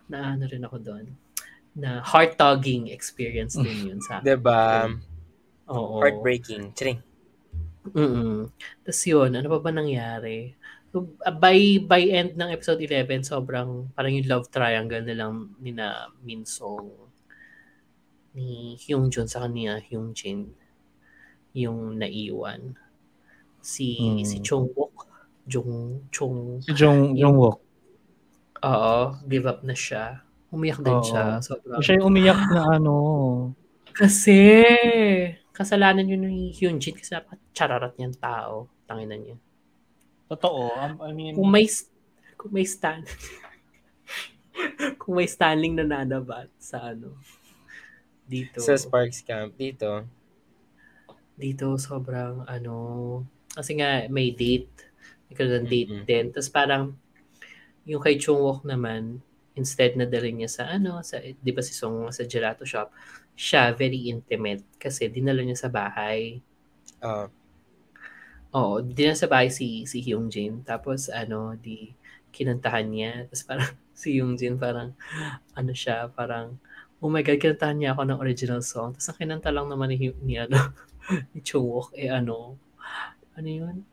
na 0.06 0.36
ano 0.36 0.44
rin 0.44 0.60
ako 0.60 0.76
doon. 0.76 1.06
Na 1.72 2.04
heart-tugging 2.04 2.92
experience 2.92 3.56
din 3.56 3.94
yun 3.94 4.00
sa 4.04 4.20
akin. 4.20 4.26
Diba? 4.26 4.90
Oo. 5.70 6.02
Heartbreaking. 6.04 6.74
Chiring. 6.76 7.00
Mm. 7.96 8.52
Tapos 8.84 9.00
yun, 9.06 9.30
ano 9.32 9.46
pa 9.48 9.58
ba 9.62 9.70
nangyari? 9.72 10.52
By 11.38 11.78
by 11.86 12.02
end 12.10 12.34
ng 12.34 12.50
episode 12.50 12.82
11, 12.82 13.22
sobrang 13.22 13.94
parang 13.94 14.10
yung 14.10 14.26
love 14.26 14.50
triangle 14.50 15.06
na 15.06 15.14
lang 15.14 15.54
ni 15.62 15.70
na 15.70 16.10
Min 16.26 16.42
Song 16.42 16.90
ni 18.34 18.74
Hyung 18.74 19.06
Jun 19.06 19.30
sa 19.30 19.46
kanya 19.46 19.78
Hyung 19.78 20.10
Jin 20.14 20.50
yung 21.54 21.94
naiwan. 21.94 22.74
Si 23.62 23.94
Hmm. 23.94 24.26
si 24.26 24.42
Chung 24.42 24.66
Wook, 24.74 25.06
Jung 25.46 26.06
Chung 26.10 26.58
Si 26.58 26.74
Jung, 26.74 27.14
Jung 27.14 27.38
Wook. 27.38 27.58
Oo, 28.66 28.98
give 29.30 29.46
up 29.46 29.62
na 29.62 29.74
siya. 29.74 30.26
Umiyak 30.50 30.82
din 30.82 30.98
Oo. 30.98 31.06
siya. 31.06 31.38
Sobrang, 31.38 31.78
Siya 31.78 32.02
yung 32.02 32.10
umiyak 32.10 32.40
na 32.50 32.62
ano. 32.78 32.94
kasi, 33.94 34.62
kasalanan 35.54 36.06
yun 36.06 36.26
ni 36.26 36.50
Hyun 36.50 36.82
Jin 36.82 36.98
kasi 36.98 37.14
dapat 37.14 37.38
chararat 37.54 37.94
niyang 37.94 38.18
tao. 38.18 38.66
Tangina 38.86 39.14
niya. 39.14 39.38
Totoo. 40.30 40.70
um, 40.78 40.94
I 41.02 41.10
mean, 41.10 41.34
Kung 41.34 41.50
may, 41.50 41.66
kung 42.38 42.52
may 42.54 42.62
stand, 42.62 43.04
kung 45.02 45.18
may 45.18 45.26
standing 45.26 45.74
na 45.74 45.82
nanabat 45.82 46.46
sa 46.62 46.94
ano, 46.94 47.18
dito, 48.30 48.62
Sa 48.62 48.78
Sparks 48.78 49.26
Camp. 49.26 49.58
Dito. 49.58 50.06
dito 51.34 51.74
sobrang 51.80 52.44
ano, 52.46 52.76
kasi 53.50 53.74
nga 53.74 54.06
may 54.12 54.30
date, 54.30 54.70
ikaw 55.32 55.46
ng 55.48 55.66
date 55.66 55.90
Mm-mm. 55.90 56.06
din. 56.06 56.24
Tapos 56.30 56.50
parang, 56.52 56.94
yung 57.88 57.98
kay 57.98 58.20
Chung 58.20 58.38
Wook 58.38 58.62
naman, 58.62 59.18
instead 59.58 59.98
na 59.98 60.06
dalhin 60.06 60.38
niya 60.38 60.50
sa 60.52 60.62
ano, 60.70 61.02
sa, 61.02 61.18
di 61.18 61.50
ba 61.50 61.64
si 61.64 61.74
Song 61.74 62.06
sa 62.14 62.22
gelato 62.28 62.62
shop, 62.62 62.92
siya 63.34 63.72
very 63.74 64.12
intimate 64.12 64.62
kasi 64.78 65.08
dinala 65.10 65.42
niya 65.42 65.58
sa 65.66 65.72
bahay. 65.72 66.38
Ah. 67.00 67.26
Oo, 68.50 68.82
dinala 68.82 69.14
sa 69.14 69.30
bahay 69.30 69.50
si, 69.52 69.86
si 69.86 70.02
Hyung 70.02 70.26
Jin. 70.26 70.66
Tapos 70.66 71.06
ano, 71.06 71.54
di 71.54 71.94
kinantahan 72.34 72.86
niya. 72.86 73.26
Tapos 73.30 73.42
parang 73.46 73.70
si 74.00 74.18
Hyung 74.18 74.34
Jin 74.34 74.58
parang, 74.58 74.94
ano 75.54 75.72
siya, 75.74 76.10
parang, 76.10 76.58
oh 76.98 77.10
my 77.10 77.22
God, 77.22 77.38
kinantahan 77.38 77.76
niya 77.78 77.90
ako 77.94 78.02
ng 78.06 78.18
original 78.18 78.62
song. 78.62 78.96
Tapos 78.96 79.08
ang 79.10 79.18
kinanta 79.18 79.50
lang 79.54 79.70
naman 79.70 79.94
ni, 79.94 80.10
ni 80.22 80.34
ano, 80.38 80.74
ni 81.34 81.40
Chung 81.46 81.66
Wook, 81.66 81.94
eh 81.94 82.10
ano, 82.10 82.58
ano 83.38 83.48
yun? 83.48 83.86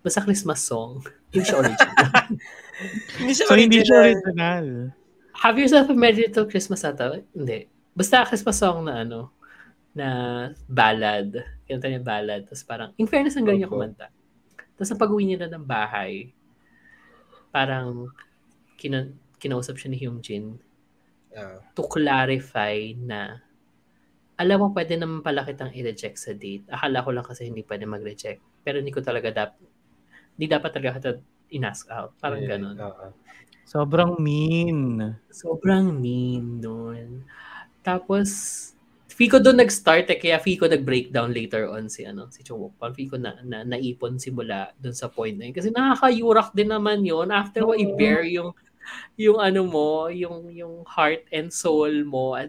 Basta 0.00 0.24
Christmas 0.24 0.64
song. 0.64 1.04
Hindi 1.30 1.46
siya 1.46 1.58
original. 1.60 2.12
Hindi 3.20 3.32
siya 3.36 3.44
so, 3.46 3.54
hindi 3.54 3.78
siya 3.84 3.98
original. 4.00 4.64
original. 4.64 4.66
Have 5.40 5.56
yourself 5.60 5.86
a 5.92 5.94
Merry 5.94 6.26
Little 6.26 6.48
Christmas 6.48 6.82
ata? 6.82 7.22
Hindi. 7.36 7.68
Basta 7.94 8.24
Christmas 8.26 8.56
song 8.58 8.88
na 8.88 9.04
ano, 9.04 9.30
na 9.92 10.08
ballad. 10.66 11.34
Kinanta 11.66 11.90
niya 11.90 12.02
ballad. 12.02 12.46
Tapos 12.46 12.62
parang, 12.62 12.90
in 12.96 13.06
fairness, 13.10 13.34
ang 13.36 13.46
galing 13.46 13.66
niya 13.66 13.70
kumanta. 13.70 14.06
Tapos 14.74 14.90
ang 14.90 15.00
pag-uwi 15.02 15.26
nila 15.26 15.50
ng 15.50 15.64
bahay, 15.66 16.30
parang 17.50 18.08
kina, 18.78 19.10
kinausap 19.36 19.76
siya 19.76 19.90
ni 19.92 19.98
Hyung 19.98 20.22
Jin 20.22 20.56
Ah. 21.30 21.62
to 21.78 21.86
clarify 21.86 22.74
na 22.98 23.38
alam 24.34 24.56
mo, 24.56 24.66
pwede 24.72 24.96
naman 24.96 25.20
pala 25.20 25.44
kitang 25.44 25.68
i-reject 25.70 26.16
sa 26.16 26.32
date. 26.32 26.64
Akala 26.72 27.04
ko 27.04 27.12
lang 27.12 27.22
kasi 27.28 27.44
hindi 27.44 27.60
pwede 27.60 27.84
mag-reject. 27.84 28.40
Pero 28.64 28.80
hindi 28.80 28.88
ko 28.88 29.04
talaga 29.04 29.28
dapat, 29.28 29.60
hindi 30.34 30.46
dapat 30.48 30.70
talaga 30.72 30.96
kita 30.96 31.10
in-ask 31.52 31.92
out. 31.92 32.16
Parang 32.16 32.40
Yeah, 32.40 32.56
ganon. 32.56 32.76
oo. 32.80 33.12
Sobrang 33.68 34.16
mean. 34.16 35.12
Sobrang 35.28 35.92
mean 35.92 36.56
nun. 36.58 37.28
Tapos, 37.84 38.72
Fico 39.20 39.36
doon 39.36 39.60
nag-start 39.60 40.08
eh, 40.08 40.16
kaya 40.16 40.40
Fico 40.40 40.64
nag-breakdown 40.64 41.28
later 41.28 41.68
on 41.68 41.92
si 41.92 42.08
ano 42.08 42.32
si 42.32 42.40
Chung 42.40 42.72
Parang 42.80 42.96
Fico 42.96 43.20
na, 43.20 43.36
na 43.44 43.68
naipon 43.68 44.16
simula 44.16 44.72
doon 44.80 44.96
sa 44.96 45.12
point 45.12 45.36
na 45.36 45.44
yun. 45.44 45.52
Kasi 45.52 45.68
nakakayurak 45.68 46.56
din 46.56 46.72
naman 46.72 47.04
yon 47.04 47.28
After 47.28 47.68
mo 47.68 47.76
i-bear 47.76 48.24
yung 48.24 48.56
yung 49.20 49.36
ano 49.36 49.68
mo, 49.68 50.08
yung 50.08 50.48
yung 50.48 50.88
heart 50.88 51.28
and 51.36 51.52
soul 51.52 51.92
mo 52.08 52.32
at 52.32 52.48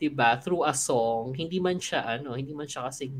'di 0.00 0.08
ba 0.08 0.40
through 0.40 0.64
a 0.64 0.72
song, 0.72 1.36
hindi 1.36 1.60
man 1.60 1.76
siya 1.76 2.16
ano, 2.16 2.40
hindi 2.40 2.56
man 2.56 2.64
siya 2.64 2.88
kasi 2.88 3.12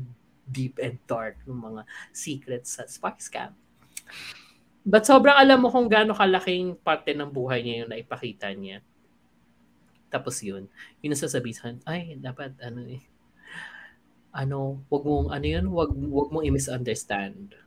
deep 0.49 0.81
and 0.81 0.97
dark 1.05 1.37
ng 1.45 1.53
mga 1.53 1.85
secrets 2.09 2.81
sa 2.81 2.89
Sparks 2.89 3.29
Camp. 3.29 3.53
But 4.81 5.05
sobrang 5.05 5.37
alam 5.37 5.61
mo 5.61 5.69
kung 5.69 5.85
gaano 5.85 6.17
kalaking 6.17 6.81
parte 6.81 7.13
ng 7.13 7.29
buhay 7.29 7.61
niya 7.61 7.85
yung 7.85 7.91
naipakita 7.93 8.49
niya. 8.51 8.81
Tapos 10.13 10.37
yun, 10.45 10.69
yun 11.01 11.17
ang 11.17 11.23
sasabihin, 11.25 11.81
ay, 11.89 12.13
dapat, 12.21 12.53
ano 12.61 12.85
eh, 12.85 13.01
ano, 14.29 14.85
wag 14.93 15.01
mong, 15.01 15.33
ano 15.33 15.45
yun, 15.45 15.65
wag, 15.73 15.89
wag 15.89 16.29
mong 16.29 16.45
i-misunderstand 16.45 17.57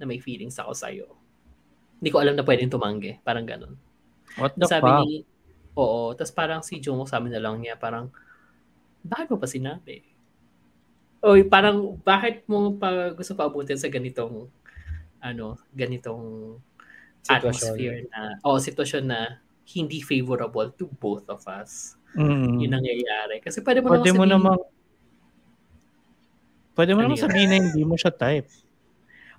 na 0.00 0.08
may 0.08 0.16
feelings 0.16 0.56
ako 0.56 0.72
sa'yo. 0.72 1.12
Hindi 2.00 2.08
ko 2.08 2.24
alam 2.24 2.32
na 2.32 2.44
pwedeng 2.48 2.72
tumanggi. 2.72 3.20
Parang 3.20 3.44
ganun. 3.44 3.76
What 4.40 4.56
the 4.56 4.64
Sabi 4.64 4.88
fuck? 4.88 5.04
ni, 5.04 5.12
oo, 5.76 6.16
tapos 6.16 6.32
parang 6.32 6.64
si 6.64 6.80
Jungkook 6.80 7.12
sabi 7.12 7.28
na 7.28 7.36
lang 7.36 7.60
niya, 7.60 7.76
parang, 7.76 8.08
bakit 9.04 9.28
mo 9.28 9.36
pa 9.36 9.44
sinabi? 9.44 10.00
Oy, 11.20 11.44
parang, 11.44 12.00
bakit 12.00 12.48
mo 12.48 12.80
pa 12.80 13.12
gusto 13.12 13.36
pa 13.36 13.44
abutin 13.44 13.76
sa 13.76 13.92
ganitong, 13.92 14.48
ano, 15.20 15.60
ganitong 15.76 16.56
Sitwasyon. 17.20 17.36
atmosphere 17.44 17.98
na, 18.08 18.40
o 18.40 18.56
sitwasyon 18.56 19.04
na 19.04 19.20
hindi 19.66 20.00
favorable 20.00 20.72
to 20.74 20.88
both 20.98 21.28
of 21.28 21.44
us. 21.46 21.94
Mm. 22.16 22.58
Yun 22.58 22.72
ang 22.74 22.82
nangyayari. 22.82 23.38
Kasi 23.38 23.62
pwede 23.62 23.80
mo 23.80 23.94
Pwede 23.94 24.10
mo 24.10 24.24
sabihin- 24.24 24.32
namang 24.34 24.60
Pwede 26.70 26.96
mo 26.96 27.02
Ano 27.02 27.12
namang 27.12 27.20
yun? 27.20 27.26
sabihin 27.28 27.48
na 27.50 27.58
hindi 27.60 27.82
mo 27.84 27.94
siya 27.98 28.14
type. 28.14 28.48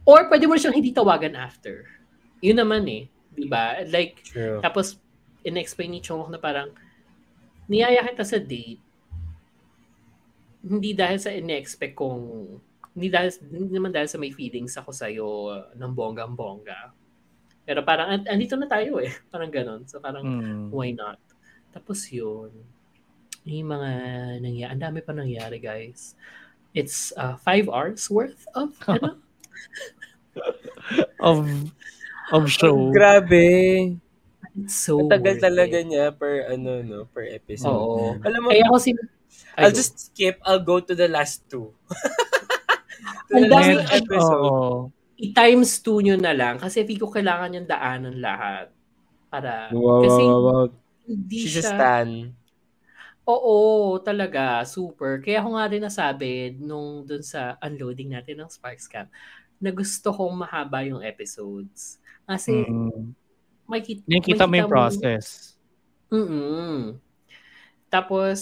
Or 0.06 0.30
pwede 0.30 0.46
mo 0.46 0.54
siyang 0.58 0.78
hindi 0.78 0.94
tawagan 0.94 1.34
after. 1.34 1.90
Yun 2.44 2.58
naman 2.60 2.86
eh. 2.86 3.04
Di 3.34 3.48
ba? 3.48 3.82
Like, 3.88 4.22
True. 4.30 4.60
tapos, 4.62 5.00
in-explain 5.42 5.90
ni 5.90 6.04
Chongok 6.04 6.30
na 6.30 6.38
parang, 6.38 6.70
niyaya 7.66 8.06
kita 8.06 8.22
sa 8.22 8.38
date, 8.38 8.82
hindi 10.62 10.92
dahil 10.94 11.18
sa 11.18 11.34
in-expect 11.34 11.98
kong, 11.98 12.22
hindi, 12.94 13.08
dahil, 13.10 13.32
hindi 13.50 13.74
naman 13.74 13.90
dahil 13.90 14.06
sa 14.06 14.22
may 14.22 14.30
feelings 14.30 14.78
ako 14.78 14.92
sa'yo 14.94 15.28
uh, 15.50 15.66
ng 15.74 15.92
bonggang-bongga. 15.96 16.94
Pero 17.62 17.80
parang, 17.82 18.10
and, 18.10 18.26
andito 18.26 18.58
na 18.58 18.66
tayo 18.66 18.98
eh. 18.98 19.14
Parang 19.34 19.50
ganon. 19.50 19.86
So 19.86 20.02
parang, 20.02 20.26
Mm. 20.26 20.68
why 20.74 20.92
not? 20.92 21.22
Tapos 21.72 22.04
yun, 22.10 22.50
yung 23.42 23.70
mga 23.70 23.90
nangyari, 24.42 24.70
ang 24.70 24.82
dami 24.82 25.00
pa 25.00 25.14
nangyari 25.14 25.58
guys. 25.58 26.14
It's 26.74 27.12
uh, 27.16 27.36
five 27.38 27.68
hours 27.68 28.06
worth 28.08 28.44
of, 28.54 28.74
ano? 28.92 29.20
Of 31.20 31.46
of 32.32 32.44
show. 32.50 32.90
Grabe. 32.96 33.46
It's 34.58 34.76
so 34.76 35.00
Ang 35.00 35.12
tagal 35.12 35.36
worth 35.40 35.44
talaga 35.44 35.78
it. 35.80 35.88
niya 35.88 36.06
per 36.12 36.48
ano 36.50 36.82
no, 36.82 37.00
per 37.08 37.28
episode. 37.30 37.72
Oo. 37.72 38.16
Alam 38.20 38.40
mo, 38.42 38.50
Kaya 38.52 38.68
ako 38.68 38.78
sin... 38.80 38.98
I'll 39.56 39.68
Ayun. 39.72 39.76
just 39.76 40.12
skip. 40.12 40.40
I'll 40.44 40.64
go 40.64 40.80
to 40.80 40.96
the 40.96 41.08
last 41.08 41.44
two. 41.48 41.72
to 43.28 43.32
Ang 43.36 43.48
the 43.48 43.52
last 43.52 43.92
episode. 43.92 44.44
Oo. 44.44 44.92
I-times 45.22 45.78
two 45.86 46.02
nyo 46.02 46.18
na 46.18 46.34
lang 46.34 46.58
kasi 46.58 46.82
ko 46.98 47.14
kailangan 47.14 47.54
yung 47.54 47.70
daanan 47.70 48.18
lahat. 48.18 48.74
Para, 49.30 49.70
Wow, 49.72 50.02
kasi 50.02 50.24
wow, 50.26 50.40
wow. 50.42 50.66
hindi 51.06 51.38
She's 51.46 51.62
a 51.62 51.64
siya, 51.64 51.72
stan. 51.78 52.10
oo, 53.24 53.56
talaga, 54.02 54.66
super. 54.66 55.22
Kaya 55.22 55.40
ako 55.46 55.50
nga 55.56 55.66
rin 55.70 55.84
nasabi 55.86 56.32
nung 56.58 57.06
dun 57.06 57.22
sa 57.22 57.56
unloading 57.62 58.12
natin 58.18 58.42
ng 58.44 58.50
Sparks 58.52 58.90
Camp, 58.90 59.08
na 59.62 59.70
gusto 59.70 60.10
kong 60.10 60.42
mahaba 60.42 60.82
yung 60.84 61.06
episodes. 61.06 62.02
Kasi, 62.26 62.66
Mm. 62.66 63.14
makikita, 63.70 64.04
Nakikita 64.10 64.44
mo 64.50 64.56
yung 64.58 64.72
process. 64.74 65.54
Mm. 66.10 66.98
Tapos, 67.88 68.40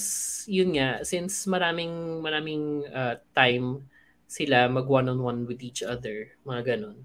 yun 0.47 0.73
nga, 0.73 1.03
since 1.03 1.43
maraming 1.45 2.23
maraming 2.23 2.87
uh, 2.89 3.19
time 3.35 3.83
sila 4.29 4.69
mag 4.69 4.85
one-on-one 4.85 5.49
with 5.49 5.65
each 5.65 5.81
other, 5.81 6.37
mga 6.45 6.77
ganun, 6.77 7.01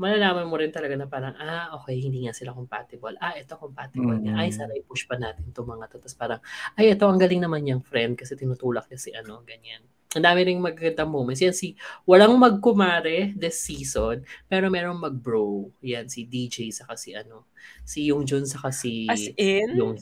malalaman 0.00 0.48
mo 0.48 0.56
rin 0.56 0.72
talaga 0.72 0.96
na 0.96 1.04
parang, 1.04 1.36
ah, 1.36 1.76
okay, 1.76 2.00
hindi 2.00 2.24
nga 2.24 2.32
sila 2.32 2.56
compatible. 2.56 3.14
Ah, 3.20 3.36
ito 3.36 3.52
compatible 3.60 4.16
Mm. 4.16 4.24
nga. 4.26 4.34
Ay, 4.40 4.48
sana 4.48 4.72
i-push 4.72 5.04
pa 5.04 5.20
natin 5.20 5.52
itong 5.52 5.68
mga 5.76 5.92
to. 5.92 6.00
Tapos 6.00 6.16
parang, 6.16 6.40
ay, 6.80 6.96
ito, 6.96 7.04
ang 7.04 7.20
galing 7.20 7.44
naman 7.44 7.68
yung 7.68 7.84
friend 7.84 8.16
kasi 8.16 8.32
tinutulak 8.34 8.88
niya 8.88 8.98
si 8.98 9.10
ano, 9.14 9.44
ganyan. 9.44 9.84
ang 10.10 10.26
dami 10.26 10.42
ring 10.42 10.58
magagandang 10.58 11.06
moments. 11.06 11.38
Yan 11.38 11.54
si, 11.54 11.78
walang 12.02 12.34
magkumare 12.34 13.30
this 13.38 13.62
season, 13.62 14.26
pero 14.50 14.66
merong 14.66 14.98
mag-bro. 14.98 15.70
Yan, 15.86 16.10
si 16.10 16.26
DJ 16.26 16.74
saka 16.74 16.98
si 16.98 17.14
ano, 17.14 17.46
si 17.86 18.10
Yung 18.10 18.26
Jun 18.26 18.42
saka 18.42 18.74
si 18.74 19.06
As 19.06 19.22
in? 19.38 19.70
Yung 19.78 19.94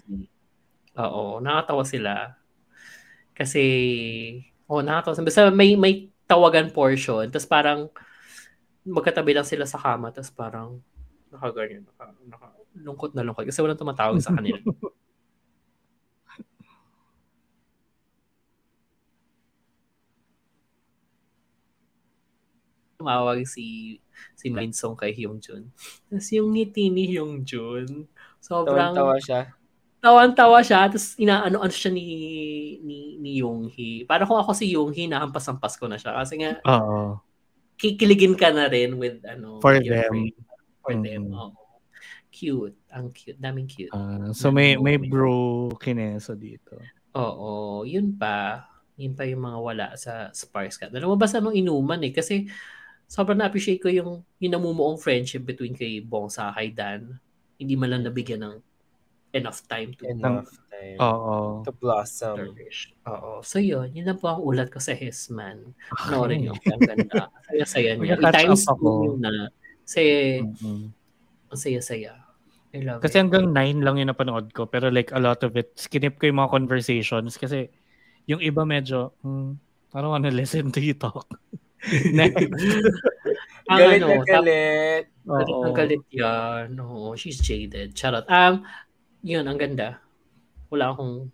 Oo, 0.97 1.45
nakatawa 1.45 1.85
sila. 1.85 2.41
Kasi, 3.37 3.63
oh, 4.65 4.81
nakatawa. 4.81 5.29
Basta 5.29 5.53
may, 5.53 5.77
may 5.77 6.09
tawagan 6.29 6.68
portion, 6.68 7.24
tapos 7.33 7.49
parang 7.49 7.89
magkatabi 8.85 9.33
lang 9.33 9.49
sila 9.49 9.64
sa 9.64 9.81
kama, 9.81 10.12
tapos 10.12 10.31
parang 10.33 10.79
nakaganyan, 11.33 11.85
naka, 11.89 12.12
naka, 12.29 12.49
lungkot 12.76 13.16
na 13.16 13.24
lungkot 13.24 13.49
kasi 13.49 13.64
walang 13.64 13.81
tumatawag 13.81 14.20
sa 14.20 14.37
kanila. 14.37 14.61
tumawag 22.99 23.47
si 23.47 23.97
si 24.35 24.51
Minsong 24.51 24.99
kay 24.99 25.14
Hyung 25.14 25.39
Jun. 25.39 25.70
Tapos 26.11 26.29
yung 26.35 26.51
ngiti 26.51 26.91
ni 26.91 27.07
Hyung 27.07 27.47
Jun, 27.47 28.11
sobrang 28.43 28.91
Tawan-tawa 28.93 29.16
siya. 29.22 29.55
Tawan-tawa 29.99 30.63
siya, 30.63 30.87
tapos 30.87 31.19
inaano-ano 31.19 31.75
siya 31.75 31.91
ni, 31.91 32.07
ni, 32.81 32.99
ni 33.19 33.43
Yoonhee. 33.43 34.07
Para 34.07 34.23
kung 34.23 34.39
ako 34.39 34.55
si 34.55 34.71
Yoonhee, 34.71 35.11
nahampas-hampas 35.11 35.75
ko 35.75 35.91
na 35.91 35.99
siya. 35.99 36.15
Kasi 36.15 36.39
nga, 36.39 36.63
Oo. 36.63 37.19
kikiligin 37.75 38.39
ka 38.39 38.55
na 38.55 38.67
rin 38.67 38.95
with, 38.95 39.19
ano, 39.27 39.59
For 39.59 39.79
them. 39.79 39.87
friend. 40.11 40.35
For 40.83 40.95
Mm. 40.95 41.03
them, 41.05 41.23
oo. 41.35 41.53
Cute. 42.31 42.77
Ang 42.95 43.11
cute. 43.11 43.37
Daming 43.37 43.67
cute. 43.67 43.91
Ah, 43.91 44.31
so 44.31 44.55
may 44.55 44.79
may 44.79 44.95
bro 44.95 45.67
kineso 45.75 46.39
dito. 46.39 46.79
Oo, 47.17 47.83
yun 47.83 48.15
pa. 48.15 48.63
Yun 48.95 49.17
pa 49.17 49.27
yung 49.27 49.43
mga 49.43 49.59
wala 49.59 49.87
sa 49.97 50.31
Sparks 50.31 50.77
Cat. 50.77 50.93
Lumabas 50.93 51.35
na 51.35 51.43
nung 51.43 51.57
inuman 51.57 51.99
eh. 52.05 52.13
Kasi 52.13 52.47
sobrang 53.09 53.39
na-appreciate 53.41 53.81
ko 53.81 53.89
yung, 53.89 54.23
yung 54.39 54.53
namumuong 54.55 55.01
friendship 55.01 55.43
between 55.43 55.73
kay 55.73 55.99
Bong 55.99 56.29
sa 56.29 56.53
kay 56.53 56.71
Dan. 56.71 57.17
Hindi 57.57 57.75
man 57.75 57.91
lang 57.91 58.03
nabigyan 58.07 58.45
ng 58.45 58.55
enough 59.31 59.61
time 59.66 59.93
to 59.93 60.09
Enough 60.09 60.49
time 60.68 60.97
Oo. 60.99 61.61
to 61.61 61.70
blossom. 61.74 62.37
flourish. 62.39 62.97
Oo. 63.05 63.43
So 63.43 63.59
yun, 63.59 63.93
yun 63.93 64.07
lang 64.07 64.16
po 64.16 64.31
ang 64.31 64.41
ulat 64.41 64.68
ko 64.68 64.79
sa 64.79 64.93
Hisman. 64.93 65.76
Okay. 65.93 66.09
Panoorin 66.09 66.39
niyo. 66.43 66.53
Ang 66.64 66.81
ganda. 66.81 67.29
Saya-saya 67.45 67.91
niya. 67.95 68.16
I-times 68.16 68.64
ako. 68.64 68.81
two 68.81 69.05
yun 69.07 69.18
na. 69.20 69.33
Kasi, 69.85 70.03
Mhm. 70.41 70.85
ang 71.49 71.61
saya-saya. 71.61 72.12
I 72.68 72.85
love 72.85 73.01
Kasi 73.01 73.16
it. 73.16 73.20
hanggang 73.20 73.49
9 73.49 73.81
lang 73.81 73.97
yung 73.97 74.09
napanood 74.09 74.53
ko. 74.53 74.64
Pero 74.64 74.89
like 74.89 75.12
a 75.12 75.20
lot 75.20 75.41
of 75.41 75.57
it, 75.57 75.72
skinip 75.74 76.16
ko 76.16 76.29
yung 76.29 76.37
mga 76.39 76.53
conversations. 76.53 77.37
Kasi 77.37 77.68
yung 78.24 78.41
iba 78.41 78.64
medyo, 78.64 79.16
hmm, 79.20 79.57
I 79.93 79.99
don't 79.99 80.12
wanna 80.12 80.29
listen 80.29 80.68
to 80.72 80.81
you 80.81 80.93
talk. 80.93 81.24
Next. 82.07 82.37
Ang 83.68 83.79
Galit 83.79 84.01
ano, 84.01 84.07
na 84.07 84.16
tap- 84.16 84.26
galit. 84.26 85.05
Galit 85.22 85.53
Oo. 85.53 85.61
na 85.61 85.68
galit 85.70 86.05
yan. 86.09 86.66
Oo, 86.79 87.12
she's 87.14 87.37
jaded. 87.37 87.93
Charot. 87.93 88.24
Um, 88.26 88.64
yun, 89.29 89.45
ang 89.45 89.61
ganda. 89.61 90.01
Wala 90.72 90.97
akong... 90.97 91.29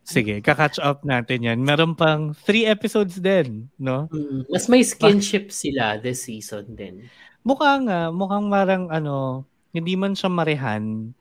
Sige, 0.00 0.40
kakatch 0.40 0.80
up 0.80 1.04
natin 1.04 1.44
yan. 1.44 1.58
Meron 1.60 1.92
pang 1.94 2.32
3 2.32 2.66
episodes 2.66 3.20
din, 3.20 3.68
no? 3.78 4.08
Mm, 4.10 4.48
mas 4.48 4.66
may 4.66 4.82
skinship 4.82 5.52
sila 5.52 6.00
this 6.00 6.26
season 6.26 6.72
din. 6.72 7.06
Mukha 7.46 7.78
nga, 7.84 8.00
mukhang 8.10 8.48
marang 8.50 8.90
ano, 8.90 9.44
hindi 9.70 9.94
man 9.94 10.18
siya 10.18 10.26
marehan. 10.26 11.14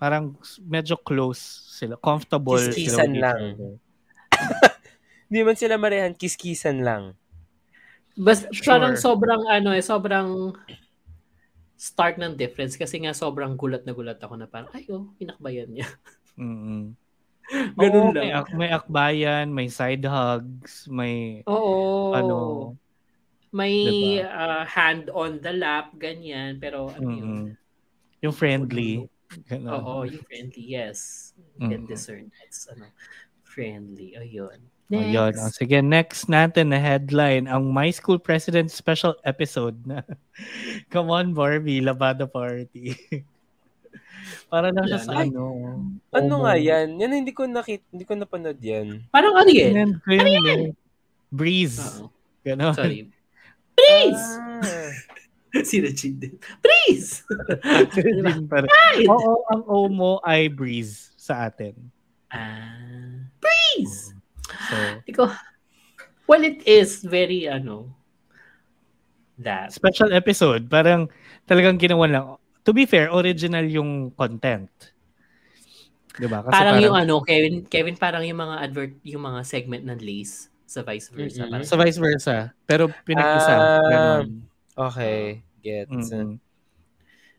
Parang 0.00 0.32
medyo 0.64 0.96
close 0.96 1.42
sila. 1.76 2.00
Comfortable 2.00 2.62
Kiskisan 2.72 3.12
sila. 3.16 3.36
lang. 3.36 3.40
Hindi 5.26 5.40
man 5.42 5.56
sila 5.58 5.74
marehan, 5.74 6.14
kiskisan 6.14 6.86
lang. 6.86 7.18
Bas, 8.14 8.46
Sure. 8.54 8.78
parang 8.78 8.94
sobrang 8.94 9.42
ano 9.50 9.74
eh, 9.74 9.82
sobrang 9.82 10.54
start 11.76 12.16
ng 12.16 12.34
difference 12.34 12.74
kasi 12.74 12.98
nga 13.04 13.12
sobrang 13.12 13.54
gulat 13.54 13.84
na 13.84 13.92
gulat 13.92 14.16
ako 14.18 14.34
na 14.40 14.48
parang, 14.48 14.72
ay 14.72 14.88
oh, 14.90 15.12
pinakbayan 15.20 15.68
niya. 15.70 15.88
Mm-mm. 16.40 16.96
Ganun 17.78 18.10
Oo, 18.10 18.16
May, 18.16 18.28
lang. 18.32 18.42
ak- 18.42 18.54
may 18.56 18.70
akbayan, 18.74 19.46
may 19.54 19.68
side 19.70 20.02
hugs, 20.02 20.88
may 20.90 21.46
Oo. 21.46 22.10
ano, 22.12 22.38
May 23.56 24.20
Diba? 24.20 24.28
uh, 24.28 24.64
hand 24.68 25.08
on 25.08 25.40
the 25.40 25.54
lap, 25.54 25.94
ganyan. 25.96 26.60
Pero 26.60 26.92
ano 26.92 27.08
yun? 27.08 27.24
mm 27.24 27.46
yung 28.24 28.32
friendly. 28.32 29.06
Ganun. 29.46 29.70
Oo, 29.70 29.94
yung 30.08 30.24
friendly, 30.24 30.74
yes. 30.76 31.30
You 31.56 31.68
can 31.68 31.84
Mm. 31.84 31.88
discern 31.88 32.26
it's 32.42 32.66
ano, 32.66 32.90
friendly. 33.44 34.16
Ayun. 34.16 34.56
Ayun. 34.86 35.34
Next. 35.34 35.42
Oh, 35.42 35.50
sige, 35.50 35.78
next 35.82 36.30
natin 36.30 36.70
na 36.70 36.78
headline, 36.78 37.50
ang 37.50 37.74
My 37.74 37.90
School 37.90 38.22
President 38.22 38.70
special 38.70 39.18
episode 39.26 39.74
na 39.82 40.06
Come 40.94 41.10
on, 41.10 41.34
Barbie, 41.34 41.82
Labada 41.82 42.24
Party. 42.24 42.94
Para 44.50 44.70
lang 44.70 44.86
siya 44.86 45.02
Yan. 45.02 45.06
sa 45.06 45.12
Ay. 45.18 45.26
ano. 45.30 45.42
Ano 46.14 46.34
nga 46.46 46.54
yan? 46.54 46.98
Yan 46.98 47.12
hindi 47.14 47.34
ko 47.34 47.46
nakit, 47.46 47.82
hindi 47.90 48.06
ko 48.06 48.14
napanood 48.14 48.58
yan. 48.62 49.02
Parang 49.10 49.34
ano 49.34 49.50
yun? 49.50 49.70
Sinend 49.74 49.94
ko 50.02 50.10
yun 50.14 50.46
eh. 50.46 50.70
Breeze. 51.34 51.78
Oo. 51.82 52.10
Ganon. 52.46 52.74
Sorry. 52.74 53.10
Please! 53.78 54.22
Ah. 54.22 54.90
Sino 55.62 55.88
din? 55.92 56.32
Para- 58.48 58.70
Oo, 59.04 59.44
ang 59.52 59.62
Omo 59.68 60.18
ay 60.24 60.48
Breeze 60.48 61.12
sa 61.18 61.46
atin. 61.50 61.76
Ah, 62.32 63.28
please! 63.38 64.15
So, 64.46 64.76
Iko, 65.06 65.24
well, 66.26 66.42
it 66.42 66.62
is 66.66 67.02
very, 67.02 67.50
ano, 67.50 67.90
that. 69.38 69.72
special 69.72 70.12
episode. 70.12 70.70
Parang 70.70 71.10
talagang 71.44 71.78
ginawa 71.78 72.06
lang. 72.06 72.26
To 72.66 72.74
be 72.74 72.86
fair, 72.86 73.10
original 73.14 73.62
yung 73.66 74.10
content. 74.14 74.70
Diba? 76.16 76.40
Kasi 76.42 76.52
parang, 76.52 76.80
yung 76.80 76.96
ano, 76.96 77.20
Kevin, 77.20 77.68
Kevin, 77.68 77.96
parang 78.00 78.24
yung 78.24 78.40
mga 78.40 78.56
advert, 78.64 78.94
yung 79.04 79.22
mga 79.22 79.40
segment 79.44 79.84
ng 79.84 80.00
Lace 80.00 80.48
sa 80.66 80.82
vice 80.82 81.12
versa. 81.12 81.46
Parang, 81.46 81.62
Sa 81.62 81.76
vice 81.78 82.00
versa. 82.00 82.34
Pero 82.64 82.88
pinag-isa. 83.04 83.54
Ganon. 83.86 84.26
Okay, 84.76 85.44
gets. 85.62 86.10
Mm-mm. 86.10 86.40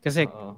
Kasi, 0.00 0.30
oo. 0.30 0.56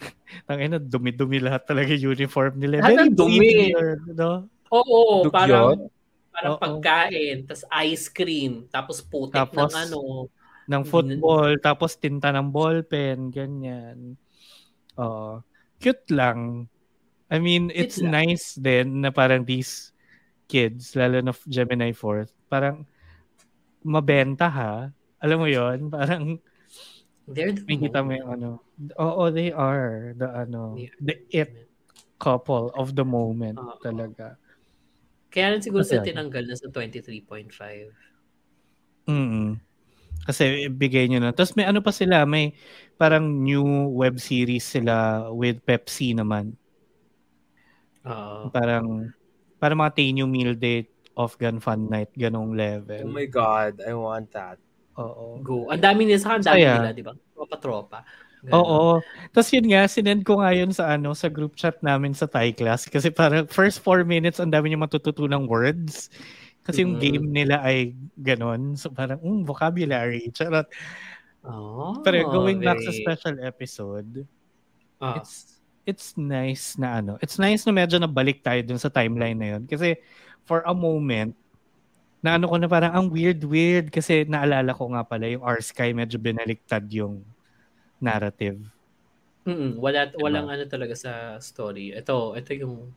tangina, 0.48 0.80
dumi-dumi 0.80 1.38
lahat 1.38 1.68
talaga 1.68 1.92
yung 1.92 2.16
uniform 2.16 2.56
nila. 2.56 2.80
Lahat 2.80 3.06
Very 3.06 3.12
dumi. 3.12 3.38
weird, 3.76 4.02
no? 4.16 4.48
Oo, 4.70 5.26
Dugyot? 5.26 5.34
parang, 5.34 5.90
parang 6.30 6.54
Oo. 6.54 6.60
pagkain, 6.62 7.42
tapos 7.42 7.64
ice 7.82 8.06
cream, 8.06 8.70
tapos 8.70 9.02
putik 9.02 9.34
Tapos, 9.34 9.74
ng 9.74 9.82
ano. 9.90 10.00
Ng 10.70 10.82
football, 10.86 11.58
tapos 11.58 11.98
tinta 11.98 12.30
ng 12.30 12.54
ballpen, 12.54 13.34
ganyan. 13.34 14.14
Oo. 14.94 15.42
cute 15.80 16.06
lang. 16.12 16.68
I 17.32 17.40
mean, 17.42 17.72
it's 17.74 17.98
lang. 17.98 18.14
nice 18.30 18.54
din 18.54 19.02
na 19.02 19.10
parang 19.10 19.42
these 19.42 19.90
kids, 20.46 20.94
lalo 20.94 21.18
na 21.18 21.34
Gemini 21.50 21.90
4th, 21.90 22.30
parang 22.46 22.86
mabenta 23.82 24.46
ha. 24.46 24.74
Alam 25.18 25.38
mo 25.44 25.48
yon 25.48 25.88
Parang 25.94 26.38
They're 27.28 27.52
the 27.54 27.62
Makikita 27.64 28.02
mo 28.02 28.12
yung 28.14 28.30
ano. 28.30 28.50
Oo, 28.98 29.30
they 29.30 29.50
are 29.54 30.12
the 30.16 30.26
ano, 30.26 30.76
the 31.00 31.16
it 31.30 31.70
couple 32.20 32.68
of 32.76 32.92
the 32.98 33.06
moment 33.06 33.56
Oo. 33.56 33.78
talaga. 33.80 34.36
Kaya 35.30 35.54
rin 35.54 35.62
siguro 35.62 35.86
Kasi 35.86 35.94
sa 35.96 36.02
ano? 36.02 36.06
tinanggal 36.10 36.44
na 36.44 36.56
sa 36.58 36.66
23.5. 36.68 37.94
mm 39.08 39.56
Kasi 40.28 40.68
bigay 40.68 41.08
nyo 41.08 41.18
na. 41.24 41.32
Tapos 41.32 41.56
may 41.56 41.64
ano 41.64 41.80
pa 41.80 41.90
sila, 41.90 42.28
may 42.28 42.52
parang 43.00 43.24
new 43.40 43.64
web 43.96 44.20
series 44.20 44.62
sila 44.68 45.26
with 45.32 45.64
Pepsi 45.64 46.12
naman. 46.12 46.54
Oo. 48.04 48.52
Parang 48.52 49.08
parang 49.56 49.78
mga 49.80 49.96
Tainyo 49.96 50.24
meal 50.28 50.52
date 50.56 50.92
off 51.16 51.36
gun 51.40 51.56
fun 51.60 51.88
night, 51.88 52.12
ganong 52.16 52.52
Oh 52.52 52.56
level. 52.56 53.06
my 53.08 53.26
God, 53.26 53.80
I 53.80 53.92
want 53.96 54.28
that. 54.32 54.60
Oo. 55.00 55.40
Go. 55.40 55.68
Ang 55.72 55.80
dami 55.80 56.04
nila, 56.04 56.20
saka 56.20 56.34
ang 56.40 56.46
dami 56.46 56.60
Saya. 56.60 56.74
nila, 56.76 56.90
di 56.92 57.02
ba? 57.04 57.12
Tropa-tropa. 57.32 58.04
Ganun. 58.40 58.56
Oo. 58.56 58.82
Tapos 59.32 59.50
yun 59.52 59.68
nga, 59.68 59.84
sinend 59.84 60.24
ko 60.24 60.40
nga 60.40 60.50
yun 60.56 60.72
sa 60.72 60.96
ano 60.96 61.12
sa 61.12 61.28
group 61.28 61.56
chat 61.56 61.76
namin 61.84 62.16
sa 62.16 62.24
Thai 62.24 62.56
class 62.56 62.88
kasi 62.88 63.12
parang 63.12 63.44
first 63.46 63.84
four 63.84 64.00
minutes 64.00 64.40
ang 64.40 64.48
dami 64.48 64.72
niyo 64.72 64.80
matututunang 64.80 65.44
words. 65.44 66.08
Kasi 66.64 66.84
yung 66.84 66.96
Mhm. 66.96 67.02
game 67.02 67.26
nila 67.32 67.56
ay 67.60 67.92
ganon. 68.16 68.76
So 68.76 68.88
parang, 68.88 69.20
mm, 69.20 69.44
vocabulary. 69.44 70.28
Charot. 70.32 70.68
Oh, 71.40 71.96
Pero 72.04 72.28
going 72.28 72.60
back 72.60 72.80
sa 72.80 72.92
very- 72.92 73.00
special 73.00 73.36
episode, 73.40 74.28
Ah. 75.00 75.16
it's 75.20 75.56
it's 75.84 76.14
nice 76.14 76.76
na 76.76 77.00
ano. 77.00 77.16
It's 77.24 77.40
nice 77.40 77.64
na 77.64 77.72
medyo 77.72 77.96
nabalik 77.96 78.44
tayo 78.44 78.60
dun 78.62 78.76
sa 78.78 78.92
timeline 78.92 79.34
na 79.36 79.48
yun. 79.56 79.64
Kasi 79.66 79.96
for 80.44 80.60
a 80.62 80.76
moment, 80.76 81.32
na 82.20 82.36
ano 82.36 82.44
ko 82.46 82.60
na 82.60 82.68
parang 82.68 82.92
ang 82.92 83.06
weird-weird 83.08 83.88
kasi 83.88 84.28
naalala 84.28 84.76
ko 84.76 84.92
nga 84.92 85.02
pala 85.02 85.24
yung 85.26 85.40
R-Sky 85.40 85.96
medyo 85.96 86.20
binaliktad 86.20 86.84
yung 86.92 87.24
narrative. 88.00 88.58
Mm-mm, 89.42 89.76
wala, 89.76 90.04
Diba? 90.06 90.20
walang 90.20 90.48
ano 90.48 90.64
talaga 90.64 90.92
sa 90.92 91.12
story. 91.38 91.92
Ito, 91.92 92.34
ito 92.34 92.50
yung... 92.54 92.92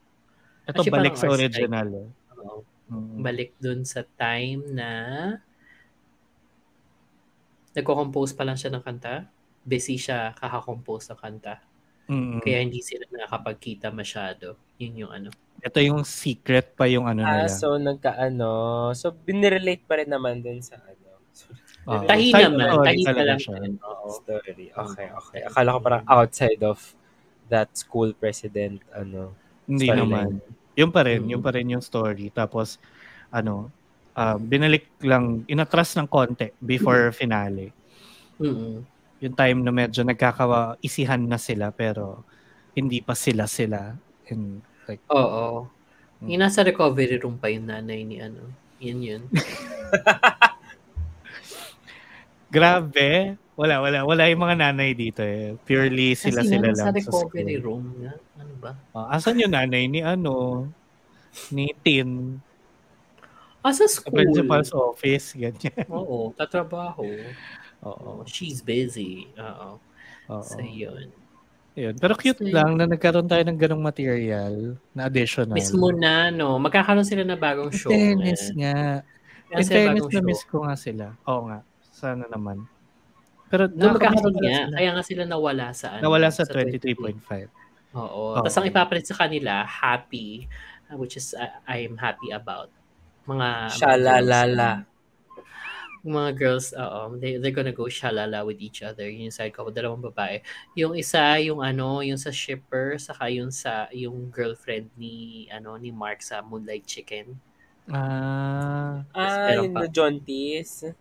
Ito 0.63 0.79
Actually, 0.81 0.91
balik 0.93 1.15
sa 1.15 1.27
original. 1.29 1.87
eh. 1.93 2.07
ano, 2.29 2.63
Mm. 2.83 3.23
balik 3.23 3.55
dun 3.57 3.87
sa 3.87 4.03
time 4.03 4.59
na 4.69 4.89
nagko-compose 7.73 8.33
pa 8.33 8.43
lang 8.43 8.53
siya 8.53 8.69
ng 8.69 8.83
kanta. 8.83 9.27
Busy 9.63 9.95
siya 9.95 10.35
kakakompose 10.35 11.09
ng 11.09 11.19
kanta. 11.19 11.55
Mm. 12.05 12.43
Kaya 12.43 12.57
hindi 12.59 12.83
sila 12.83 13.07
nakakapagkita 13.07 13.87
masyado. 13.89 14.59
Yun 14.77 15.07
yung 15.07 15.11
ano. 15.11 15.29
Ito 15.63 15.79
yung 15.79 16.03
secret 16.03 16.75
pa 16.75 16.85
yung 16.85 17.07
ano 17.07 17.23
Ah, 17.23 17.47
nila. 17.47 17.49
so 17.49 17.79
nagkaano. 17.79 18.51
So, 18.93 19.15
binirelate 19.15 19.87
pa 19.87 19.95
rin 19.95 20.11
naman 20.11 20.43
dun 20.43 20.59
sa 20.59 20.75
ano. 20.77 21.23
Oo. 21.87 22.05
Tahi 22.07 22.29
naman. 22.31 22.67
Tahi 22.79 23.01
talaga 23.03 23.23
lang. 23.35 23.39
Story. 24.23 24.71
Okay, 24.71 25.07
okay. 25.11 25.41
Akala 25.47 25.75
ko 25.75 25.79
parang 25.83 26.03
outside 26.07 26.61
of 26.63 26.79
that 27.51 27.67
school 27.75 28.15
president, 28.15 28.79
ano. 28.95 29.35
Hindi 29.67 29.91
naman. 29.91 30.39
Yung 30.79 30.89
pa 30.89 31.05
rin, 31.05 31.21
Mm. 31.27 31.29
yung 31.37 31.43
pa 31.43 31.51
rin 31.53 31.67
yung 31.69 31.83
story. 31.83 32.31
Tapos, 32.33 32.79
ano, 33.29 33.69
ah, 34.15 34.39
binalik 34.39 34.89
lang, 35.03 35.43
inatras 35.45 35.93
ng 35.99 36.07
konti 36.09 36.49
before 36.63 37.11
finale. 37.13 37.69
Mm-mm. 38.41 38.81
Yung 39.23 39.35
time 39.37 39.59
na 39.63 39.71
medyo 39.71 40.03
nagkakaisihan 40.03 41.21
na 41.21 41.39
sila 41.39 41.71
pero 41.71 42.25
hindi 42.73 42.99
pa 42.99 43.13
sila 43.13 43.45
sila. 43.47 43.93
And, 44.27 44.59
like, 44.89 45.03
Oo. 45.13 45.67
Mm. 46.23 46.27
Yung 46.31 46.41
nasa 46.41 46.63
recovery 46.63 47.19
room 47.21 47.37
pa 47.37 47.51
yung 47.51 47.67
nanay 47.69 48.01
ni 48.07 48.17
ano. 48.23 48.49
Yun 48.81 48.99
yun. 48.99 49.21
grabe. 52.53 53.09
Wala, 53.53 53.81
wala. 53.81 53.99
Wala 54.05 54.23
yung 54.29 54.41
mga 54.41 54.55
nanay 54.65 54.97
dito 54.97 55.21
eh. 55.21 55.53
Purely 55.65 56.17
sila-sila 56.17 56.73
nasa 56.73 56.89
lang. 56.89 56.89
sa 56.89 56.91
recovery 56.93 57.57
school. 57.57 57.65
room 57.65 57.85
nga. 58.01 58.13
Ano 58.41 58.53
ba? 58.57 58.71
Ah, 58.97 59.17
asan 59.17 59.41
yung 59.41 59.53
nanay 59.53 59.85
ni 59.85 60.01
ano? 60.01 60.65
Ni 61.53 61.73
Tin? 61.81 62.41
Ah, 63.61 63.73
sa 63.73 63.85
Sa 63.85 64.01
school. 64.01 64.13
principal's 64.13 64.73
office, 64.73 65.37
ganyan. 65.37 65.85
Oo, 65.89 66.33
tatrabaho. 66.33 67.05
Oo. 67.85 68.09
Oh, 68.09 68.21
she's 68.25 68.61
busy. 68.65 69.29
Oo. 69.37 69.77
oo. 70.29 70.41
So, 70.41 70.57
yun. 70.61 71.13
Yun. 71.73 71.97
Pero 71.97 72.13
cute 72.13 72.41
So, 72.41 72.53
lang 72.53 72.77
na 72.77 72.85
nagkaroon 72.85 73.25
tayo 73.25 73.41
ng 73.49 73.57
ganong 73.57 73.81
material 73.81 74.77
na 74.93 75.09
additional. 75.09 75.57
Miss 75.57 75.73
mo 75.73 75.89
na, 75.89 76.29
no? 76.29 76.57
Magkakaroon 76.61 77.05
sila 77.05 77.25
na 77.25 77.33
bagong 77.33 77.73
show. 77.73 77.89
fairness 77.89 78.53
eh. 78.53 78.61
nga. 78.61 78.77
In 79.53 79.65
sila 79.65 79.73
fairness 79.73 80.05
bagong 80.05 80.13
na 80.13 80.21
show. 80.21 80.27
miss 80.27 80.41
ko 80.45 80.57
nga 80.65 80.75
sila. 80.77 81.05
Oo 81.25 81.41
nga. 81.49 81.59
Sana 82.03 82.27
naman. 82.27 82.67
Pero 83.47 83.71
Doon 83.71 83.95
magkakaroon 83.95 84.35
nga. 84.35 84.43
sila. 84.43 84.75
Kaya 84.75 84.89
nga 84.91 85.03
sila 85.05 85.23
nawala 85.23 85.65
sa 85.71 85.87
ano. 85.95 86.01
Nawala 86.03 86.27
sa 86.27 86.43
23. 86.43 86.99
23.5. 86.99 87.47
Oo. 87.95 88.03
Oo. 88.03 88.35
Tapos 88.35 88.53
ang 88.57 88.67
ipapalit 88.67 89.05
sa 89.07 89.15
kanila, 89.15 89.63
happy, 89.63 90.49
uh, 90.91 90.97
which 90.99 91.15
is 91.15 91.31
uh, 91.31 91.47
I'm 91.63 91.95
happy 91.95 92.33
about. 92.33 92.67
Mga 93.23 93.47
mga 93.71 93.77
Shalalala. 93.79 94.69
girls, 94.83 94.91
mga 96.03 96.31
girls, 96.35 96.67
oo, 96.75 97.15
they, 97.15 97.39
they're 97.39 97.55
gonna 97.55 97.71
go 97.71 97.87
shalala 97.87 98.43
with 98.43 98.59
each 98.59 98.83
other. 98.83 99.07
Yun 99.07 99.31
yung 99.31 99.37
side 99.39 99.55
ko, 99.55 99.71
dalawang 99.71 100.03
babae. 100.03 100.43
Yung 100.75 100.99
isa, 100.99 101.39
yung 101.39 101.63
ano, 101.63 102.03
yung 102.03 102.19
sa 102.19 102.27
shipper, 102.27 102.99
saka 102.99 103.31
yung 103.31 103.55
sa, 103.55 103.87
yung 103.95 104.27
girlfriend 104.27 104.91
ni, 104.99 105.47
ano, 105.47 105.79
ni 105.79 105.95
Mark 105.95 106.19
sa 106.19 106.43
Moonlight 106.43 106.83
Chicken. 106.83 107.39
Ah. 107.87 109.07
Ah, 109.15 109.47
Meron 109.47 109.63
yun 109.63 109.71
pa. 109.71 109.79
na 109.79 109.87
John 109.87 110.15
Tees. 110.19 110.91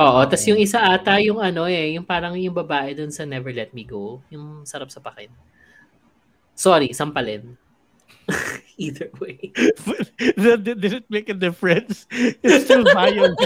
Oo, 0.00 0.20
tas 0.24 0.42
yung 0.48 0.56
isa 0.56 0.80
ata, 0.80 1.20
yung 1.20 1.36
ano 1.38 1.68
eh, 1.68 1.94
yung 1.94 2.06
parang 2.06 2.32
yung 2.34 2.56
babae 2.56 2.96
dun 2.96 3.12
sa 3.12 3.28
Never 3.28 3.52
Let 3.52 3.76
Me 3.76 3.84
Go, 3.84 4.24
yung 4.32 4.64
sarap 4.64 4.88
sa 4.88 5.04
pakin. 5.04 5.28
Sorry, 6.56 6.92
sampalin. 6.96 7.56
Either 8.80 9.10
way. 9.20 9.52
Did, 10.38 10.64
did 10.80 10.92
it 11.02 11.06
make 11.12 11.28
a 11.28 11.36
difference? 11.36 12.06
It's 12.40 12.64
still 12.64 12.86
violent. 12.88 13.36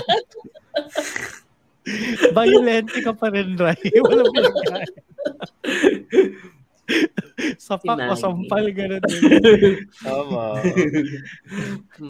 violent 2.36 2.88
ka 2.92 3.12
pa 3.16 3.26
rin, 3.32 3.56
Ray. 3.58 3.80
Walang 4.00 4.30
pinagkaya. 4.30 4.86
Sapak 7.58 7.98
o 7.98 8.14
sampal, 8.14 8.70
gano'n 8.70 9.02
din. 9.02 9.22
Tama. 9.98 10.62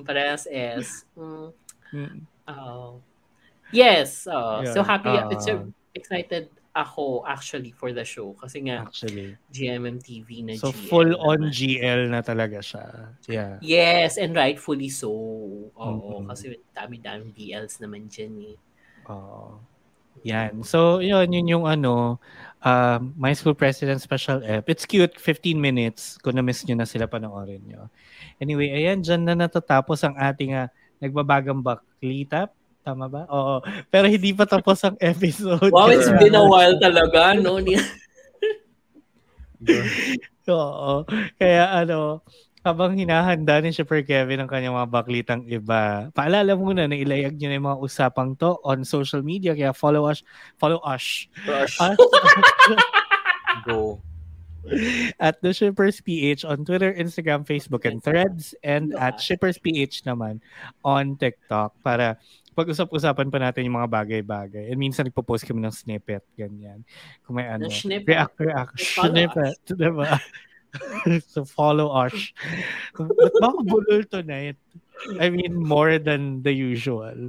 Parehas 0.05 0.45
S. 0.51 1.07
Mm, 1.17 1.49
Mm. 1.95 2.19
oh. 2.51 2.99
Yes. 3.73 4.27
Oh. 4.31 4.63
So 4.71 4.83
happy. 4.83 5.11
Ah. 5.11 5.31
it's 5.31 5.47
excited 5.97 6.49
ako 6.77 7.25
actually 7.25 7.73
for 7.73 7.97
the 7.97 8.05
show. 8.05 8.37
Kasi 8.37 8.69
nga, 8.69 8.85
Actually. 8.85 9.33
GMMTV 9.49 10.29
na 10.45 10.53
So, 10.61 10.69
GL 10.69 10.87
full 10.93 11.13
on 11.17 11.49
naman. 11.49 11.57
GL 11.57 12.01
na 12.13 12.21
talaga 12.21 12.61
siya. 12.61 13.17
Yeah. 13.25 13.57
Yes, 13.65 14.21
and 14.21 14.37
rightfully 14.37 14.93
so. 14.93 15.09
Oo, 15.73 16.21
Mm-mm. 16.21 16.29
kasi 16.29 16.61
dami-daming 16.77 17.33
BLs 17.33 17.81
naman 17.81 18.13
dyan 18.13 18.53
eh. 18.53 18.57
Oo. 19.09 19.57
Yan. 20.29 20.61
So, 20.69 21.01
yun, 21.01 21.33
yun 21.33 21.49
yung 21.49 21.65
ano, 21.65 22.21
um, 22.61 23.01
My 23.17 23.33
School 23.33 23.57
President 23.57 24.01
Special 24.01 24.45
Ep. 24.45 24.69
It's 24.69 24.85
cute, 24.85 25.17
15 25.17 25.57
minutes. 25.57 26.21
Kung 26.21 26.37
na-miss 26.37 26.65
nyo 26.69 26.77
na 26.77 26.89
sila, 26.89 27.09
panoorin 27.09 27.65
nyo. 27.65 27.89
Anyway, 28.37 28.69
ayan, 28.69 29.01
dyan 29.01 29.25
na 29.25 29.33
natatapos 29.37 30.05
ang 30.05 30.17
ating 30.17 30.53
uh, 30.57 30.69
nagbabagang 31.01 31.61
baklitap. 31.61 32.53
Tama 32.87 33.11
ba? 33.11 33.27
Oo. 33.27 33.67
Pero 33.91 34.07
hindi 34.07 34.31
pa 34.31 34.47
tapos 34.47 34.79
ang 34.87 34.95
episode. 35.03 35.75
Wow, 35.75 35.91
it's 35.91 36.07
been 36.23 36.39
a 36.39 36.47
while 36.47 36.79
talaga, 36.79 37.35
no? 37.35 37.59
Oo. 40.47 41.03
Kaya 41.35 41.83
ano, 41.83 42.23
habang 42.63 42.95
hinahanda 42.95 43.59
ni 43.59 43.75
Shipper 43.75 44.07
Kevin 44.07 44.47
ang 44.47 44.51
kanyang 44.51 44.79
mga 44.79 44.91
baklitang 44.95 45.43
iba, 45.51 46.15
paalala 46.15 46.55
muna 46.55 46.87
na 46.87 46.95
ilayag 46.95 47.35
nyo 47.35 47.49
na 47.51 47.57
yung 47.59 47.69
mga 47.75 47.83
usapang 47.83 48.39
to 48.39 48.55
on 48.63 48.87
social 48.87 49.19
media. 49.19 49.59
Kaya 49.59 49.75
follow 49.75 50.07
us, 50.07 50.23
follow 50.55 50.79
us, 50.87 51.27
us 51.51 51.75
Go. 53.67 53.99
at 55.23 55.39
The 55.43 55.55
Shippers 55.55 56.03
PH 56.03 56.43
on 56.43 56.67
Twitter, 56.67 56.91
Instagram, 56.91 57.47
Facebook, 57.47 57.87
and 57.87 58.03
Threads, 58.03 58.55
and 58.67 58.95
at 58.99 59.23
Shippers 59.23 59.59
PH 59.59 60.03
naman 60.03 60.43
on 60.83 61.15
TikTok 61.15 61.75
para 61.87 62.19
pag-usap-usapan 62.57 63.29
pa 63.29 63.39
natin 63.39 63.69
yung 63.69 63.77
mga 63.77 63.93
bagay-bagay. 63.93 64.73
And 64.73 64.81
minsan 64.81 65.05
nagpo-post 65.05 65.45
kami 65.45 65.61
ng 65.61 65.77
snippet, 65.77 66.25
ganyan. 66.33 66.89
Kung 67.21 67.37
may 67.37 67.45
ano, 67.45 67.69
snippet. 67.69 68.09
react, 68.09 68.37
react, 68.41 68.75
snippet, 68.81 69.61
diba? 69.77 70.17
so 71.29 71.45
follow 71.45 71.93
us. 71.93 72.17
Ba't 72.97 73.37
baka 73.41 73.61
bulol 73.69 74.09
tonight? 74.09 74.57
I 75.21 75.29
mean, 75.29 75.53
more 75.53 76.01
than 76.01 76.41
the 76.41 76.53
usual. 76.53 77.29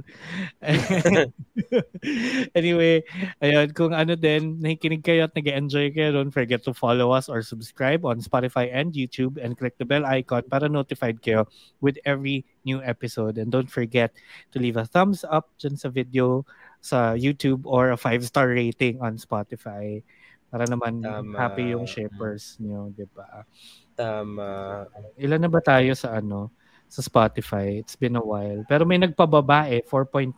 anyway, 2.56 3.04
ayun, 3.44 3.68
kung 3.76 3.92
ano 3.92 4.16
din, 4.16 4.56
nakikinig 4.56 5.04
kayo 5.04 5.28
at 5.28 5.36
nag-enjoy 5.36 5.92
kayo, 5.92 6.16
don't 6.16 6.32
forget 6.32 6.64
to 6.64 6.72
follow 6.72 7.12
us 7.12 7.28
or 7.28 7.44
subscribe 7.44 8.08
on 8.08 8.24
Spotify 8.24 8.72
and 8.72 8.96
YouTube 8.96 9.36
and 9.36 9.60
click 9.60 9.76
the 9.76 9.84
bell 9.84 10.08
icon 10.08 10.42
para 10.48 10.64
notified 10.64 11.20
kayo 11.20 11.44
with 11.84 12.00
every 12.08 12.48
new 12.68 12.84
episode. 12.84 13.40
And 13.40 13.48
don't 13.48 13.72
forget 13.72 14.12
to 14.52 14.60
leave 14.60 14.76
a 14.76 14.84
thumbs 14.84 15.24
up 15.24 15.48
dyan 15.56 15.80
sa 15.80 15.88
video 15.88 16.44
sa 16.84 17.16
YouTube 17.16 17.64
or 17.64 17.96
a 17.96 17.98
five-star 17.98 18.52
rating 18.52 19.00
on 19.00 19.16
Spotify 19.16 20.04
para 20.52 20.68
naman 20.68 21.00
Tama. 21.00 21.32
happy 21.36 21.72
yung 21.72 21.88
shippers 21.88 22.60
nyo, 22.60 22.92
di 22.92 23.08
ba? 23.16 23.48
Tama. 23.96 24.84
Ilan 25.16 25.40
na 25.40 25.50
ba 25.50 25.64
tayo 25.64 25.96
sa 25.96 26.20
ano 26.20 26.52
sa 26.88 27.00
Spotify? 27.00 27.80
It's 27.80 27.96
been 27.96 28.16
a 28.16 28.24
while. 28.24 28.64
Pero 28.68 28.84
may 28.84 29.00
nagpababa 29.00 29.68
eh, 29.72 29.80
4.9 29.84 30.36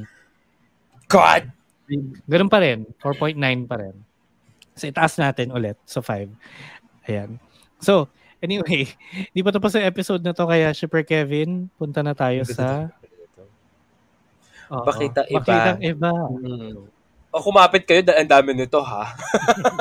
eh. 0.00 0.02
God! 1.06 1.52
Ganun 2.26 2.50
pa 2.50 2.58
rin, 2.58 2.82
4.9 2.98 3.38
pa 3.68 3.76
rin. 3.78 3.96
So 4.76 4.90
itaas 4.90 5.16
natin 5.16 5.54
ulit 5.54 5.78
sa 5.88 6.02
5. 6.04 6.28
Ayan. 7.08 7.38
So, 7.80 8.10
anyway, 8.46 8.86
di 9.34 9.42
pa 9.42 9.50
tapos 9.50 9.74
ang 9.74 9.82
episode 9.82 10.22
na 10.22 10.30
to 10.30 10.46
kaya 10.46 10.70
Shipper 10.70 11.02
Kevin, 11.02 11.66
punta 11.74 12.00
na 12.06 12.14
tayo 12.14 12.46
sa 12.46 12.94
Oo. 14.70 14.82
Bakita 14.82 15.22
iba. 15.30 15.42
Bakitang 15.42 15.82
iba. 15.82 16.10
Mm. 16.10 16.90
O 17.30 17.42
kumapit 17.44 17.84
kayo 17.84 18.00
dahil 18.00 18.24
ang 18.24 18.30
dami 18.32 18.56
nito 18.56 18.80
ha. 18.80 19.12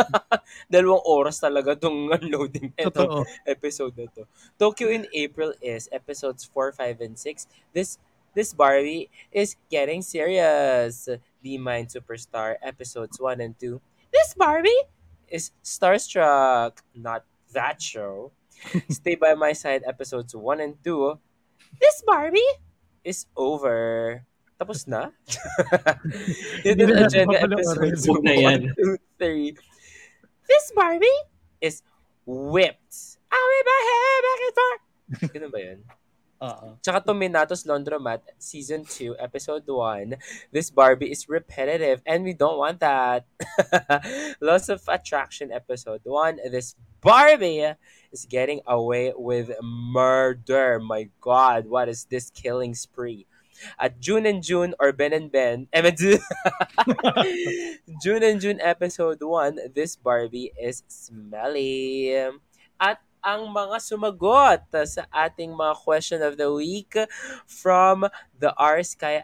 Dalawang 0.72 1.02
oras 1.08 1.40
talaga 1.40 1.72
tong 1.74 2.12
unloading 2.12 2.74
ito 2.76 2.92
Totoo. 2.92 3.24
episode 3.48 3.96
na 3.96 4.06
to. 4.12 4.28
Tokyo 4.60 4.92
in 4.92 5.08
April 5.16 5.56
is 5.64 5.88
episodes 5.90 6.44
4, 6.52 6.76
5, 6.76 7.06
and 7.06 7.16
6. 7.16 7.48
This 7.72 7.98
this 8.36 8.52
Barbie 8.52 9.08
is 9.32 9.56
getting 9.72 10.04
serious. 10.04 11.08
The 11.42 11.56
Mind 11.56 11.88
Superstar 11.88 12.60
episodes 12.60 13.18
1 13.18 13.40
and 13.40 13.56
2. 13.56 13.80
This 14.12 14.36
Barbie 14.36 14.84
is 15.32 15.56
starstruck. 15.64 16.84
Not 16.92 17.24
that 17.56 17.80
show. 17.80 18.36
Stay 18.90 19.16
by 19.16 19.34
my 19.34 19.54
side 19.54 19.84
episodes 19.88 20.36
1 20.36 20.62
and 20.62 20.76
2. 20.84 21.20
This 21.80 22.04
Barbie 22.06 22.52
is 23.04 23.26
over. 23.36 24.24
Tapos 24.56 24.88
na? 24.88 25.12
Hidden 26.64 26.88
Hindi 26.88 26.94
na 26.96 27.06
Agenda 27.06 27.36
natin 27.36 27.52
episodes 27.52 28.04
Huwag 28.08 28.24
na 28.24 28.34
yan. 28.34 28.62
1, 28.72 29.60
2, 29.60 29.60
3. 29.60 30.48
This 30.48 30.66
Barbie 30.72 31.20
is 31.60 31.84
whipped. 32.24 33.20
I 33.28 33.38
whip 33.38 33.66
my 33.68 33.82
hair 33.84 34.16
back 34.24 34.40
and 34.40 34.56
forth. 34.56 34.84
Ganun 35.36 35.52
ba 35.52 35.60
yun? 35.60 35.80
Oo. 36.44 36.68
Tsaka 36.84 37.00
Tominatos 37.02 37.64
Laundromat, 37.64 38.22
Season 38.38 38.84
2, 38.84 39.16
Episode 39.18 39.64
1. 39.66 40.20
This 40.52 40.68
Barbie 40.70 41.12
is 41.12 41.32
repetitive 41.32 42.04
and 42.04 42.24
we 42.28 42.36
don't 42.36 42.60
want 42.60 42.80
that. 42.84 43.26
Lots 44.44 44.68
of 44.68 44.84
Attraction, 44.88 45.52
Episode 45.52 46.04
1. 46.04 46.52
This 46.52 46.76
Barbie 47.00 47.76
is 48.16 48.24
getting 48.24 48.64
away 48.64 49.12
with 49.12 49.52
murder. 49.60 50.80
My 50.80 51.12
God, 51.20 51.68
what 51.68 51.92
is 51.92 52.08
this 52.08 52.32
killing 52.32 52.72
spree? 52.72 53.28
At 53.76 54.00
June 54.00 54.24
and 54.24 54.40
June 54.40 54.72
or 54.80 54.96
Ben 54.96 55.12
and 55.12 55.28
Ben, 55.32 55.68
eh, 55.76 55.84
June 58.04 58.24
and 58.24 58.40
June 58.40 58.60
episode 58.64 59.20
1, 59.20 59.76
this 59.76 59.96
Barbie 60.00 60.52
is 60.56 60.84
smelly. 60.88 62.16
At 62.80 63.00
ang 63.24 63.52
mga 63.52 63.80
sumagot 63.80 64.68
sa 64.88 65.04
ating 65.12 65.56
mga 65.56 65.76
question 65.84 66.20
of 66.24 66.36
the 66.40 66.52
week 66.52 66.96
from 67.48 68.08
the 68.40 68.52
R 68.56 68.84
Sky 68.84 69.24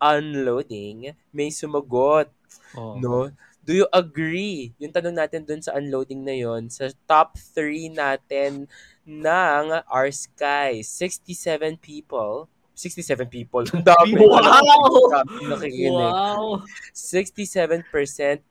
Unloading, 0.00 1.12
may 1.32 1.52
sumagot, 1.52 2.32
Oo. 2.72 2.96
no? 2.96 3.28
Do 3.60 3.76
you 3.76 3.86
agree? 3.92 4.72
Yung 4.80 4.90
tanong 4.90 5.14
natin 5.14 5.44
dun 5.44 5.60
sa 5.60 5.76
unloading 5.76 6.24
na 6.24 6.32
yon 6.32 6.72
sa 6.72 6.88
top 7.04 7.36
3 7.36 7.92
natin 7.92 8.64
ng 9.04 9.64
R 9.84 10.08
Sky, 10.10 10.80
67 10.80 11.76
people 11.78 12.48
67 12.72 13.28
people. 13.28 13.60
Ang 13.76 13.84
dami. 13.84 14.16
Wow! 14.16 15.12
Nakikinig. 15.52 15.92
Wow! 15.92 16.64
67% 16.96 17.84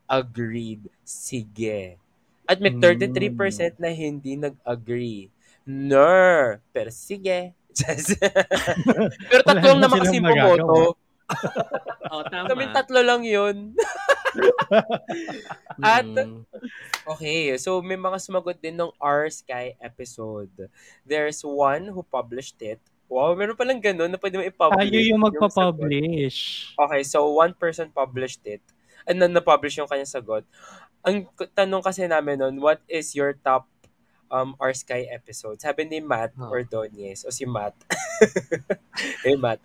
agreed. 0.05 0.85
Sige. 1.01 1.97
At 2.45 2.61
may 2.61 2.69
Hmm. 2.69 2.77
33% 2.77 3.81
na 3.81 3.89
hindi 3.89 4.37
nag-agree. 4.37 5.33
Ner. 5.65 6.61
Pero 6.69 6.93
sige. 6.93 7.57
Pero 9.33 9.41
Wala 9.41 9.49
tatlo 9.49 9.69
na 9.73 9.81
naman 9.81 9.97
silang 9.97 10.05
kasi 10.05 10.17
magagawa. 10.21 10.55
bumoto. 10.61 10.81
Oh, 12.09 12.25
tama. 12.25 12.49
Kami 12.49 12.63
tatlo 12.73 12.99
lang 13.05 13.21
yun. 13.21 13.73
At- 15.83 16.05
Mm. 16.05 16.43
Okay, 17.15 17.57
so 17.57 17.81
may 17.81 17.97
mga 17.97 18.17
sumagot 18.21 18.59
din 18.59 18.77
ng 18.77 18.91
R 19.01 19.25
Sky 19.31 19.73
episode. 19.81 20.51
There's 21.07 21.41
one 21.41 21.89
who 21.89 22.05
published 22.05 22.59
it. 22.61 22.77
Wow, 23.09 23.33
meron 23.33 23.57
palang 23.57 23.81
ganun 23.81 24.11
na 24.13 24.21
pwede 24.21 24.37
mo 24.37 24.45
i-publish. 24.45 24.85
Tayo 24.93 25.01
yung 25.01 25.23
magpa-publish. 25.25 26.37
Okay, 26.77 27.01
so 27.01 27.25
one 27.33 27.57
person 27.57 27.89
published 27.89 28.45
it. 28.45 28.61
And 29.09 29.17
then 29.17 29.33
na-publish 29.33 29.81
yung 29.81 29.89
kanyang 29.89 30.13
sagot. 30.13 30.45
Ang 31.01 31.25
tanong 31.57 31.81
kasi 31.81 32.05
namin 32.05 32.37
nun, 32.37 32.55
what 32.61 32.83
is 32.85 33.17
your 33.17 33.33
top 33.33 33.65
um 34.31 34.55
R 34.59 34.73
Sky 34.73 35.05
episode? 35.09 35.61
Sabi 35.61 35.85
ni 35.85 35.99
Matt 35.99 36.33
Oh. 36.39 36.49
Ordonez 36.49 37.25
o 37.25 37.29
si 37.29 37.45
Matt. 37.45 37.75
hey 39.23 39.35
Matt. 39.35 39.59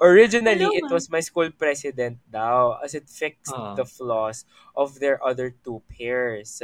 Originally, 0.00 0.64
Hello, 0.68 0.76
it 0.76 0.86
was 0.90 1.10
my 1.10 1.20
school 1.20 1.50
president 1.50 2.18
daw 2.30 2.78
as 2.82 2.94
it 2.94 3.08
fixed 3.08 3.52
Oh. 3.54 3.74
the 3.74 3.84
flaws 3.84 4.44
of 4.76 4.98
their 5.00 5.22
other 5.24 5.50
two 5.64 5.82
pairs. 5.88 6.62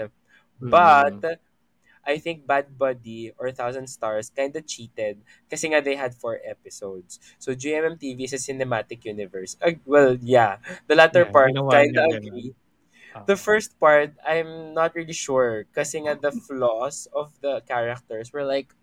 Mm. 0.63 0.71
But 0.71 1.41
I 2.05 2.19
think 2.21 2.45
Bad 2.47 2.77
Buddy 2.77 3.33
or 3.41 3.49
Thousand 3.51 3.89
Stars 3.89 4.29
kind 4.29 4.53
of 4.57 4.67
cheated 4.69 5.25
kasi 5.49 5.73
nga 5.73 5.81
they 5.81 5.97
had 5.97 6.13
four 6.13 6.37
episodes. 6.45 7.17
So 7.41 7.57
GMM 7.57 7.97
TV 7.97 8.29
sa 8.29 8.37
cinematic 8.37 9.05
universe. 9.09 9.57
Ag- 9.65 9.81
well, 9.89 10.17
yeah. 10.21 10.61
The 10.85 10.95
latter 11.01 11.25
Yeah, 11.25 11.33
part 11.33 11.57
ginawa 11.57 11.73
kind 11.73 11.93
niya 11.97 12.05
of 12.05 12.13
ganun. 12.13 12.21
agree. 12.29 12.51
Ah. 13.15 13.23
The 13.23 13.39
first 13.39 13.79
part, 13.79 14.19
I'm 14.27 14.75
not 14.75 14.95
really 14.99 15.15
sure 15.15 15.71
kasi 15.71 16.03
nga 16.03 16.19
the 16.19 16.35
flaws 16.35 17.07
of 17.15 17.31
the 17.39 17.63
characters 17.63 18.35
were 18.35 18.43
like 18.43 18.75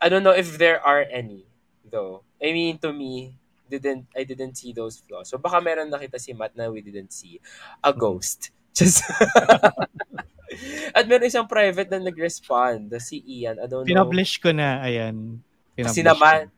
I 0.00 0.08
don't 0.08 0.24
know 0.24 0.36
if 0.36 0.56
there 0.56 0.80
are 0.80 1.04
any 1.12 1.44
though. 1.84 2.24
I 2.40 2.56
mean 2.56 2.80
to 2.80 2.92
me, 2.92 3.36
didn't 3.68 4.08
I 4.16 4.24
didn't 4.24 4.56
see 4.56 4.72
those 4.72 5.04
flaws. 5.04 5.28
So 5.28 5.36
baka 5.36 5.60
meron 5.60 5.92
nakita 5.92 6.16
si 6.16 6.32
Matt 6.32 6.56
na 6.56 6.72
we 6.72 6.80
didn't 6.80 7.12
see. 7.12 7.40
A 7.84 7.92
ghost. 7.92 8.50
Just 8.76 9.04
At 10.96 11.04
meron 11.10 11.26
isang 11.26 11.48
private 11.50 11.90
na 11.90 11.98
nag-respond, 11.98 12.88
si 13.02 13.22
Ian. 13.26 13.58
I 13.58 13.66
don't 13.66 13.82
know. 13.82 13.90
Pinablish 13.90 14.38
ko 14.38 14.54
na, 14.54 14.80
ayan. 14.86 15.42
Pinablish 15.74 15.90
Kasi 15.90 16.00
naman. 16.06 16.50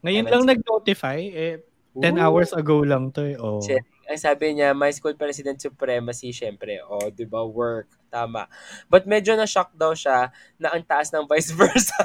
Ngayon 0.00 0.26
lang 0.28 0.44
nag-notify, 0.48 1.18
eh, 1.28 1.60
10 1.96 2.16
Ooh. 2.16 2.24
hours 2.24 2.50
ago 2.56 2.82
lang 2.82 3.12
to 3.12 3.22
eh. 3.22 3.36
Oh. 3.36 3.60
Check. 3.60 3.84
Ang 4.06 4.16
sabi 4.16 4.54
niya, 4.54 4.72
my 4.72 4.88
school 4.88 5.12
president 5.12 5.58
supremacy, 5.58 6.30
syempre, 6.30 6.80
o, 6.80 6.98
oh, 6.98 7.08
di 7.08 7.24
ba, 7.24 7.40
work, 7.40 7.88
tama. 8.08 8.46
But 8.86 9.04
medyo 9.04 9.34
na-shock 9.34 9.72
daw 9.72 9.90
siya 9.90 10.30
na 10.54 10.70
ang 10.70 10.82
taas 10.82 11.10
ng 11.10 11.24
vice 11.24 11.50
versa. 11.58 11.98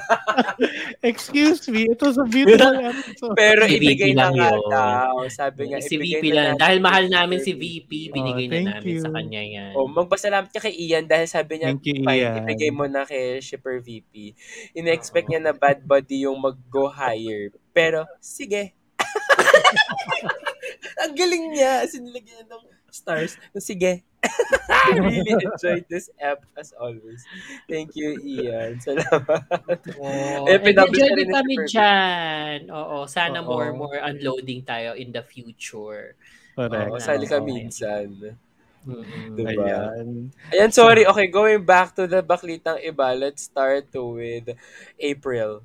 Excuse 1.00 1.62
me, 1.68 1.86
it 1.86 2.00
was 2.00 2.18
a 2.18 2.26
beautiful 2.26 2.74
episode. 2.89 3.36
Pero 3.36 3.64
Si 3.64 3.78
ibigay 3.78 4.12
na 4.12 4.28
lang 4.28 4.34
nga 4.36 4.50
yun. 4.50 4.62
daw. 4.68 5.14
Sabi 5.30 5.62
niya, 5.70 5.80
si 5.80 5.95
ibigay 5.95 6.18
VP 6.18 6.26
na 6.30 6.41
lang. 6.43 6.58
Dahil 6.58 6.78
mahal 6.80 7.06
namin 7.08 7.39
si 7.39 7.54
VP, 7.54 8.10
binigay 8.10 8.45
Oh, 8.45 8.54
na 8.58 8.60
namin 8.76 8.95
sa 8.97 9.08
you. 9.08 9.16
kanya 9.16 9.43
yan. 9.43 9.72
Oh, 9.74 9.86
magpasalamat 9.86 10.50
ka 10.50 10.60
kay 10.60 10.74
Ian 10.76 11.06
dahil 11.06 11.26
sabi 11.26 11.62
niya, 11.62 11.70
Thank 11.70 11.86
you, 11.86 12.02
fine, 12.02 12.18
Ian. 12.18 12.36
ibigay 12.41 12.72
mo 12.72 12.86
na 12.86 13.06
kay 13.06 13.38
Shipper 13.38 13.78
VP. 13.78 14.34
Ina-expect 14.74 15.30
niya 15.30 15.41
na 15.41 15.54
bad 15.54 15.82
buddy 15.82 16.26
yung 16.26 16.41
mag-go 16.41 16.89
higher. 16.89 17.54
Pero, 17.70 18.10
sige. 18.20 18.74
Ang 21.03 21.13
galing 21.15 21.53
niya. 21.53 21.84
As 21.86 21.93
in, 21.95 22.07
nilagyan 22.07 22.47
ng 22.47 22.63
stars. 22.89 23.38
Sige. 23.57 24.03
I 24.19 24.99
really 24.99 25.32
enjoyed 25.32 25.88
this 25.88 26.11
app 26.19 26.43
as 26.59 26.75
always. 26.75 27.23
Thank 27.71 27.95
you, 27.95 28.19
Ian. 28.19 28.75
Salamat. 28.84 29.80
Oh, 29.95 30.43
Eh, 30.43 30.59
enjoy 30.59 30.91
din 30.91 31.11
ni 31.15 31.25
kami 31.32 31.55
dyan. 31.71 32.67
Oo, 32.67 33.07
sana 33.07 33.39
Oo. 33.39 33.47
more 33.47 33.71
more 33.71 33.97
unloading 34.03 34.67
tayo 34.67 34.91
in 34.99 35.15
the 35.15 35.23
future. 35.23 36.19
Correct. 36.59 36.91
Oo, 36.91 36.99
sali 36.99 37.25
ka 37.32 37.39
minsan. 37.39 38.36
Mm-mm. 38.84 39.36
Diba? 39.39 39.63
Ayan. 39.63 40.32
Ayan, 40.51 40.71
sorry. 40.71 41.07
Okay, 41.07 41.27
going 41.32 41.63
back 41.63 41.95
to 41.95 42.07
the 42.07 42.19
baklitang 42.19 42.80
iba, 42.84 43.15
let's 43.15 43.47
start 43.47 43.88
with 43.95 44.51
April. 44.99 45.63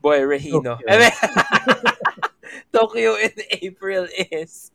Boy, 0.00 0.24
Regino. 0.24 0.80
Tokyo. 0.80 0.88
Tokyo 2.70 3.18
in 3.18 3.34
April 3.62 4.06
is... 4.16 4.70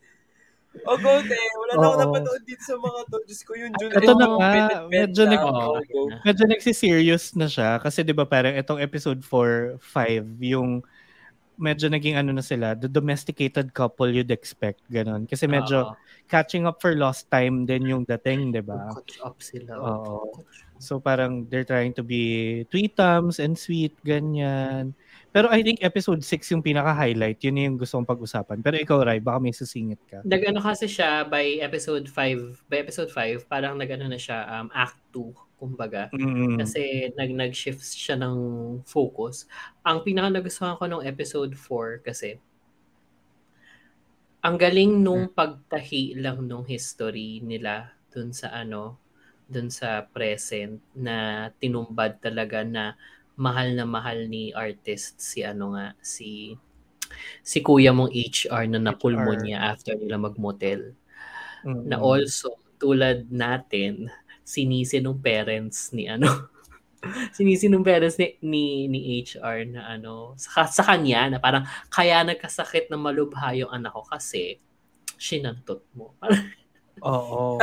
Oh, 0.84 1.00
go, 1.00 1.24
te. 1.24 1.39
Wala 1.56 1.74
na 1.80 1.86
ako 1.88 1.96
Oo. 1.96 2.02
napanood 2.04 2.43
dito 2.43 2.60
sa 2.68 2.76
mga 2.76 3.00
to. 3.08 3.18
Diyos 3.24 3.41
ko, 3.48 3.52
yung 3.56 3.72
June 3.80 3.96
Ito 3.96 4.12
na 4.12 4.28
nga, 4.36 4.52
medyo 4.91 5.24
nag- 5.24 5.48
go. 5.48 6.12
Medyo 6.28 6.43
nagsiserious 6.52 7.32
na 7.39 7.48
siya 7.48 7.80
kasi 7.80 8.04
'di 8.04 8.12
ba 8.12 8.28
parang 8.28 8.52
itong 8.60 8.84
episode 8.84 9.24
4, 9.24 9.80
5 9.80 10.28
yung 10.43 10.84
medyo 11.56 11.88
naging 11.88 12.20
ano 12.20 12.36
na 12.36 12.43
sila, 12.43 12.76
the 12.76 12.91
domesticated 12.91 13.72
couple 13.72 14.12
you'd 14.12 14.32
expect, 14.32 14.84
ganun. 14.91 15.24
Kasi 15.24 15.48
medyo 15.48 15.88
Oo. 15.88 15.96
catching 16.28 16.68
up 16.68 16.84
for 16.84 16.91
lost 17.00 17.32
time 17.32 17.64
din 17.64 17.88
yung 17.96 18.04
dating, 18.04 18.52
'di 18.52 18.64
ba? 18.68 18.91
Catch 18.91 19.24
up 19.24 19.39
sila. 19.39 19.80
Oo. 19.80 20.43
So 20.76 21.00
parang 21.00 21.48
they're 21.48 21.68
trying 21.68 21.96
to 21.96 22.04
be 22.04 22.68
tweetums 22.68 23.39
and 23.39 23.56
sweet, 23.56 23.96
ganyan. 24.04 24.91
Pero 25.36 25.52
I 25.52 25.60
think 25.68 25.84
episode 25.84 26.24
6 26.24 26.56
yung 26.56 26.64
pinaka-highlight. 26.64 27.44
Yun 27.44 27.60
yung 27.60 27.76
gusto 27.76 28.00
kong 28.00 28.08
pag-usapan. 28.08 28.64
Pero 28.64 28.80
ikaw, 28.80 29.04
Rai, 29.04 29.20
baka 29.20 29.44
may 29.44 29.52
susingit 29.52 30.00
ka. 30.08 30.24
Nag-ano 30.24 30.64
kasi 30.64 30.88
siya 30.88 31.28
by 31.28 31.60
episode 31.60 32.08
5, 32.08 32.72
by 32.72 32.80
episode 32.80 33.12
5, 33.12 33.44
parang 33.52 33.76
nag-ano 33.76 34.08
na 34.08 34.16
siya, 34.16 34.48
um, 34.48 34.72
act 34.72 34.96
2, 35.12 35.60
kumbaga. 35.60 36.08
Mm. 36.16 36.56
Kasi 36.56 37.12
nag 37.20 37.36
nag-shift 37.36 37.84
siya 37.84 38.16
ng 38.16 38.38
focus. 38.88 39.44
Ang 39.84 40.08
pinaka 40.08 40.32
nagustuhan 40.32 40.80
ko 40.80 40.88
nung 40.88 41.04
episode 41.04 41.52
4 41.52 42.00
kasi 42.08 42.40
ang 44.40 44.56
galing 44.56 45.04
nung 45.04 45.28
pagtahi 45.28 46.16
lang 46.16 46.48
nung 46.48 46.64
history 46.64 47.44
nila 47.44 47.92
dun 48.08 48.32
sa 48.32 48.56
ano, 48.56 49.04
dun 49.52 49.68
sa 49.68 50.08
present 50.08 50.80
na 50.96 51.50
tinumbad 51.60 52.24
talaga 52.24 52.64
na 52.64 52.96
mahal 53.36 53.76
na 53.76 53.84
mahal 53.84 54.28
ni 54.28 54.56
artist 54.56 55.20
si 55.20 55.44
ano 55.44 55.76
nga 55.76 55.92
si 56.00 56.56
si 57.44 57.60
kuya 57.62 57.92
mong 57.92 58.12
HR 58.12 58.68
na 58.72 58.80
napulmonya 58.80 59.60
after 59.72 59.96
nila 59.96 60.20
magmotel 60.20 60.96
Mm. 61.66 61.90
na 61.90 61.98
also 61.98 62.62
tulad 62.78 63.26
natin 63.34 64.06
sinisi 64.46 65.02
nung 65.02 65.18
parents 65.18 65.90
ni 65.98 66.06
ano 66.06 66.30
sinisi 67.36 67.66
nung 67.66 67.82
parents 67.82 68.22
ni, 68.22 68.38
ni, 68.46 68.86
ni 68.86 69.26
HR 69.26 69.66
na 69.74 69.98
ano 69.98 70.38
sa, 70.38 70.70
sa 70.70 70.86
kanya 70.86 71.26
na 71.34 71.38
parang 71.42 71.66
kaya 71.90 72.22
nagkasakit 72.22 72.94
na 72.94 73.02
malubha 73.02 73.50
yung 73.58 73.74
anak 73.74 73.98
ko 73.98 74.06
kasi 74.06 74.62
sinantot 75.18 75.82
mo. 75.98 76.14
Oo. 77.02 77.58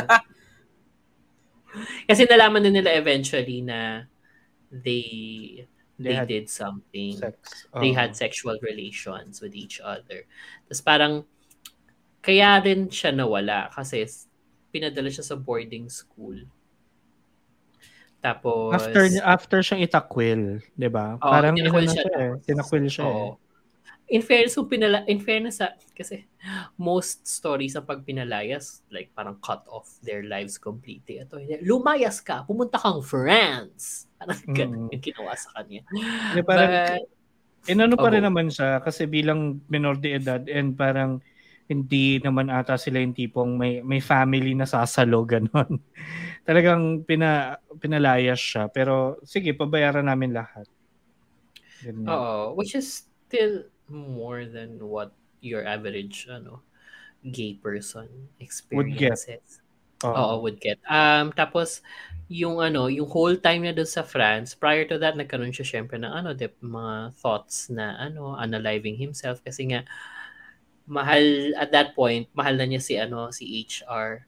kasi 2.11 2.27
nalaman 2.27 2.66
din 2.66 2.83
nila 2.83 2.91
eventually 2.99 3.62
na 3.62 4.11
they 4.73 5.68
they, 6.01 6.18
They 6.18 6.27
did 6.27 6.47
something. 6.51 7.20
Sex. 7.20 7.68
They 7.79 7.93
Oo. 7.93 7.99
had 8.01 8.16
sexual 8.16 8.57
relations 8.64 9.39
with 9.45 9.55
each 9.55 9.79
other. 9.79 10.25
Tapos 10.66 10.81
parang 10.83 11.14
kaya 12.25 12.59
rin 12.64 12.89
siya 12.89 13.12
nawala 13.14 13.68
kasi 13.70 14.03
pinadala 14.73 15.12
siya 15.12 15.23
sa 15.23 15.37
boarding 15.37 15.87
school. 15.93 16.43
Tapos, 18.23 18.79
After 18.79 19.03
after 19.27 19.59
siyang 19.66 19.83
itakwil, 19.83 20.62
'di 20.79 20.89
ba? 20.89 21.18
Oo, 21.18 21.27
Parang 21.27 21.55
tinakwil 21.59 21.87
siya 21.91 22.03
siya, 22.07 22.18
eh, 22.23 22.33
tinakwil 22.47 22.87
siya. 22.87 23.05
eh. 23.07 23.31
In 24.11 24.20
fairness, 24.20 24.59
kung 24.59 24.66
pinala, 24.66 25.07
in 25.07 25.22
fairness 25.22 25.62
sa, 25.62 25.78
kasi 25.94 26.26
most 26.74 27.22
stories 27.22 27.78
sa 27.78 27.86
pag 27.86 28.03
pinalayas, 28.03 28.82
like 28.90 29.14
parang 29.14 29.38
cut 29.38 29.62
off 29.70 29.94
their 30.03 30.26
lives 30.26 30.59
completely. 30.59 31.22
Ito, 31.22 31.38
lumayas 31.62 32.18
ka, 32.18 32.42
pumunta 32.42 32.82
kang 32.82 33.00
France. 33.05 34.11
Parang 34.18 34.38
ganun 34.50 34.90
Mm. 34.90 34.92
yung 34.92 35.03
ginawa 35.03 35.32
sa 35.38 35.48
kanya. 35.62 35.86
Hindi, 35.94 36.42
parang 36.42 36.70
But, 36.72 37.07
inano 37.70 37.94
pa 37.94 38.11
rin 38.11 38.26
Oo. 38.26 38.28
naman 38.28 38.50
siya 38.50 38.82
kasi 38.82 39.07
bilang 39.07 39.62
minor 39.70 39.94
de 39.94 40.18
edad 40.18 40.42
and 40.50 40.74
parang 40.74 41.22
hindi 41.70 42.18
naman 42.18 42.50
ata 42.50 42.74
sila 42.74 42.98
yung 43.00 43.14
tipong 43.14 43.55
may 43.57 43.80
may 43.86 44.03
family 44.03 44.53
na 44.53 44.66
sasalo 44.66 45.22
ganon. 45.24 45.78
Talagang 46.48 47.07
pina 47.07 47.55
pinalayas 47.78 48.36
siya 48.42 48.66
pero 48.66 49.22
sige 49.22 49.55
pabayaran 49.55 50.05
namin 50.11 50.34
lahat. 50.34 50.66
Oo, 52.07 52.55
which 52.59 52.74
is 52.74 53.07
still 53.26 53.66
more 53.89 54.45
than 54.47 54.78
what 54.83 55.12
your 55.43 55.66
average, 55.66 56.26
ano, 56.30 56.62
gay 57.22 57.55
person 57.55 58.09
Would 58.70 58.95
get. 58.99 59.14
experiences. 59.18 59.62
Oo. 60.03 60.43
Would 60.43 60.59
get. 60.59 60.83
Um, 60.91 61.30
tapos, 61.30 61.83
yung 62.26 62.59
ano, 62.59 62.91
yung 62.91 63.07
whole 63.07 63.39
time 63.39 63.62
na 63.62 63.74
doon 63.74 63.87
sa 63.87 64.03
France, 64.03 64.59
prior 64.59 64.83
to 64.87 64.99
that, 64.99 65.14
nagkaroon 65.14 65.55
siya 65.55 65.78
syempre 65.78 65.99
ng 65.99 66.11
ano, 66.11 66.35
de, 66.35 66.51
mga 66.59 67.14
thoughts 67.18 67.70
na 67.70 67.95
ano, 67.99 68.35
unaliving 68.35 68.99
himself 68.99 69.39
kasi 69.47 69.70
nga, 69.70 69.87
mahal, 70.87 71.22
at 71.55 71.70
that 71.70 71.95
point, 71.95 72.26
mahal 72.35 72.59
na 72.59 72.66
niya 72.66 72.83
si 72.83 72.99
ano, 72.99 73.30
si 73.30 73.47
HR. 73.62 74.26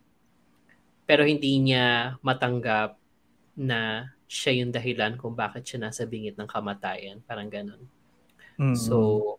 Pero 1.04 1.26
hindi 1.26 1.58
niya 1.58 2.16
matanggap 2.22 2.96
na 3.58 4.10
siya 4.30 4.62
yung 4.62 4.70
dahilan 4.70 5.18
kung 5.18 5.34
bakit 5.34 5.66
siya 5.66 5.90
nasa 5.90 6.06
bingit 6.06 6.38
ng 6.38 6.48
kamatayan. 6.48 7.20
Parang 7.26 7.50
ganun. 7.50 7.82
Mm. 8.56 8.78
So, 8.78 9.36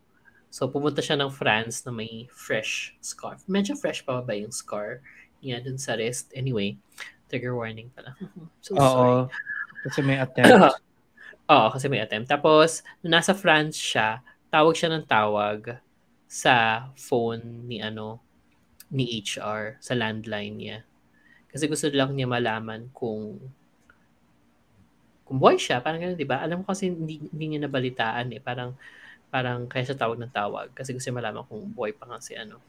so 0.56 0.72
pumunta 0.72 1.04
siya 1.04 1.20
ng 1.20 1.28
France 1.28 1.84
na 1.84 1.92
may 1.92 2.32
fresh 2.32 2.96
scar. 3.04 3.36
Medyo 3.44 3.76
fresh 3.76 4.08
pa 4.08 4.24
ba 4.24 4.32
yung 4.32 4.56
scar 4.56 5.04
niya 5.44 5.60
dun 5.60 5.76
sa 5.76 6.00
wrist? 6.00 6.32
Anyway, 6.32 6.80
trigger 7.28 7.52
warning 7.52 7.92
pala. 7.92 8.16
so 8.64 8.72
sorry. 8.80 9.28
Oo. 9.28 9.28
Kasi 9.84 10.00
may 10.00 10.16
attempt. 10.16 10.80
Oo, 11.52 11.68
kasi 11.76 11.92
may 11.92 12.00
attempt. 12.00 12.32
Tapos, 12.32 12.88
nung 13.04 13.20
nasa 13.20 13.36
France 13.36 13.76
siya, 13.76 14.24
tawag 14.48 14.74
siya 14.80 14.96
ng 14.96 15.06
tawag 15.06 15.76
sa 16.26 16.88
phone 16.96 17.68
ni 17.68 17.84
ano 17.84 18.24
ni 18.90 19.20
HR 19.20 19.78
sa 19.84 19.94
landline 19.94 20.56
niya. 20.56 20.78
Kasi 21.52 21.68
gusto 21.68 21.92
lang 21.92 22.16
niya 22.16 22.32
malaman 22.32 22.88
kung 22.96 23.44
kung 25.26 25.42
buhay 25.42 25.58
siya, 25.58 25.82
parang 25.82 26.00
gano'n, 26.06 26.22
di 26.22 26.30
ba? 26.30 26.38
Alam 26.46 26.62
ko 26.62 26.70
kasi 26.70 26.94
hindi, 26.94 27.18
hindi 27.18 27.46
niya 27.50 27.66
nabalitaan 27.66 28.30
eh. 28.38 28.42
Parang, 28.46 28.78
parang 29.30 29.68
kaya 29.68 29.88
siya 29.88 29.98
tawag 30.00 30.20
ng 30.22 30.34
tawag. 30.34 30.72
Kasi 30.74 30.96
gusto 30.96 31.12
malaman 31.12 31.46
kung 31.48 31.66
buhay 31.72 31.94
pa 31.96 32.08
nga 32.10 32.20
si 32.22 32.34
ano, 32.38 32.62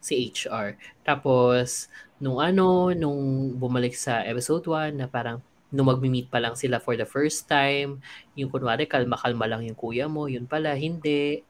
si 0.00 0.32
HR. 0.32 0.76
Tapos, 1.04 1.88
nung 2.20 2.40
ano, 2.40 2.92
nung 2.96 3.52
bumalik 3.56 3.92
sa 3.96 4.24
episode 4.24 4.64
1, 4.64 4.96
na 4.96 5.06
parang, 5.08 5.40
nung 5.74 5.90
magmi-meet 5.90 6.30
pa 6.30 6.38
lang 6.38 6.54
sila 6.54 6.78
for 6.80 6.94
the 6.96 7.04
first 7.04 7.50
time, 7.50 8.00
yung 8.38 8.48
kunwari, 8.48 8.88
kalma-kalma 8.88 9.50
lang 9.50 9.66
yung 9.66 9.76
kuya 9.76 10.06
mo, 10.06 10.30
yun 10.30 10.46
pala, 10.48 10.72
hindi. 10.78 11.42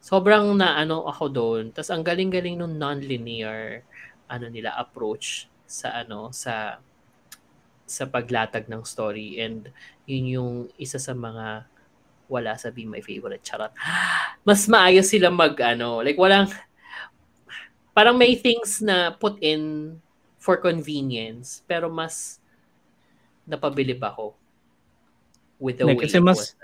Sobrang 0.00 0.56
na 0.56 0.80
ano 0.80 1.04
ako 1.04 1.24
doon. 1.28 1.62
Tapos 1.76 1.92
ang 1.92 2.00
galing-galing 2.00 2.56
nung 2.56 2.80
non-linear 2.80 3.84
ano 4.30 4.46
nila 4.46 4.78
approach 4.78 5.50
sa 5.66 6.00
ano 6.00 6.30
sa 6.30 6.78
sa 7.84 8.06
paglatag 8.06 8.70
ng 8.70 8.86
story 8.86 9.42
and 9.42 9.74
yun 10.06 10.26
yung 10.30 10.52
isa 10.78 10.96
sa 11.02 11.10
mga 11.10 11.66
wala 12.30 12.54
sa 12.54 12.70
Be 12.70 12.86
My 12.86 13.02
Favorite 13.02 13.42
charot. 13.42 13.74
Mas 14.46 14.70
maayos 14.70 15.10
sila 15.10 15.28
mag 15.28 15.58
ano, 15.58 15.98
like 16.00 16.16
walang 16.16 16.46
parang 17.90 18.14
may 18.14 18.38
things 18.38 18.78
na 18.78 19.10
put 19.10 19.36
in 19.42 19.92
for 20.38 20.56
convenience 20.56 21.60
pero 21.66 21.90
mas 21.90 22.38
napabilib 23.44 23.98
ako 23.98 24.32
with 25.58 25.76
the 25.76 25.84
Hindi, 25.84 25.98
way 25.98 26.04
kasi 26.06 26.22
mas- 26.22 26.54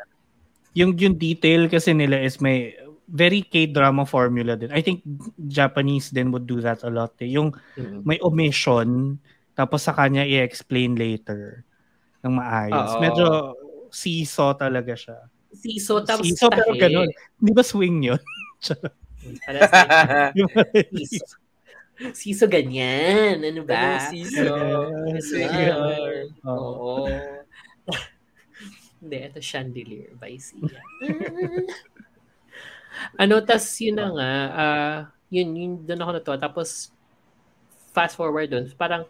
yung 0.73 0.95
yung 0.97 1.19
detail 1.19 1.67
kasi 1.67 1.93
nila 1.93 2.23
is 2.23 2.39
may 2.39 2.73
very 3.07 3.43
K-drama 3.43 4.03
formula 4.03 4.59
din. 4.59 4.71
I 4.75 4.83
think 4.83 5.03
Japanese 5.47 6.11
din 6.11 6.35
would 6.35 6.47
do 6.47 6.59
that 6.59 6.83
a 6.83 6.91
lot. 6.91 7.15
Eh. 7.23 7.31
Yung 7.35 7.55
Mm. 7.79 8.03
may 8.03 8.19
omission 8.23 9.19
tapos 9.57 9.87
sa 9.87 9.95
kanya 9.95 10.27
i-explain 10.27 10.95
later 10.99 11.65
ng 12.21 12.35
maayos. 12.35 12.93
Oo. 12.97 13.01
Medyo 13.01 13.27
seesaw 13.89 14.59
talaga 14.59 14.93
siya. 14.93 15.19
Siso, 15.57 16.05
tapos 16.05 16.29
Seesaw 16.29 16.53
pero 16.53 16.77
tahi. 16.77 16.85
ganun. 16.85 17.09
Di 17.41 17.53
ba 17.57 17.65
swing 17.65 18.13
yun? 18.13 18.21
Siso. 20.93 21.41
Siso 22.13 22.45
ganyan. 22.45 23.41
Ano 23.41 23.65
ba? 23.65 23.97
Ganun, 23.97 24.05
siso. 24.13 24.53
Eh, 25.09 25.17
Swinger. 25.25 25.73
Oo. 26.45 26.45
Oo. 26.45 27.09
Hindi, 29.01 29.17
ito 29.17 29.41
chandelier 29.41 30.13
by 30.21 30.37
Sia. 30.37 30.61
ano, 33.23 33.41
tas 33.45 33.65
yun 33.81 33.97
na 33.97 34.07
nga, 34.13 34.31
ah, 34.57 34.99
yun, 35.33 35.49
yun, 35.57 35.73
doon 35.85 36.01
ako 36.05 36.11
natuwa. 36.17 36.39
Tapos, 36.41 36.93
fast 37.97 38.17
forward 38.17 38.53
doon, 38.53 38.69
parang, 38.77 39.05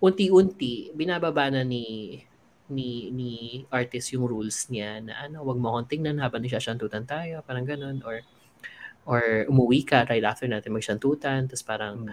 unti-unti, 0.00 0.90
binababa 0.96 1.52
na 1.52 1.62
ni, 1.62 2.18
ni, 2.70 3.10
ni 3.12 3.32
artist 3.68 4.14
yung 4.14 4.24
rules 4.30 4.70
niya 4.70 5.02
na 5.04 5.26
ano, 5.26 5.42
wag 5.44 5.58
mo 5.58 5.74
akong 5.74 5.90
tingnan 5.90 6.22
habang 6.22 6.40
nagsasyantutan 6.46 7.04
tayo, 7.04 7.42
parang 7.44 7.66
ganun, 7.66 8.00
or, 8.06 8.22
or 9.06 9.44
umuwi 9.50 9.84
ka 9.86 10.06
right 10.08 10.24
after 10.24 10.46
natin 10.48 10.72
magsyantutan, 10.74 11.50
tapos 11.50 11.64
parang, 11.66 12.06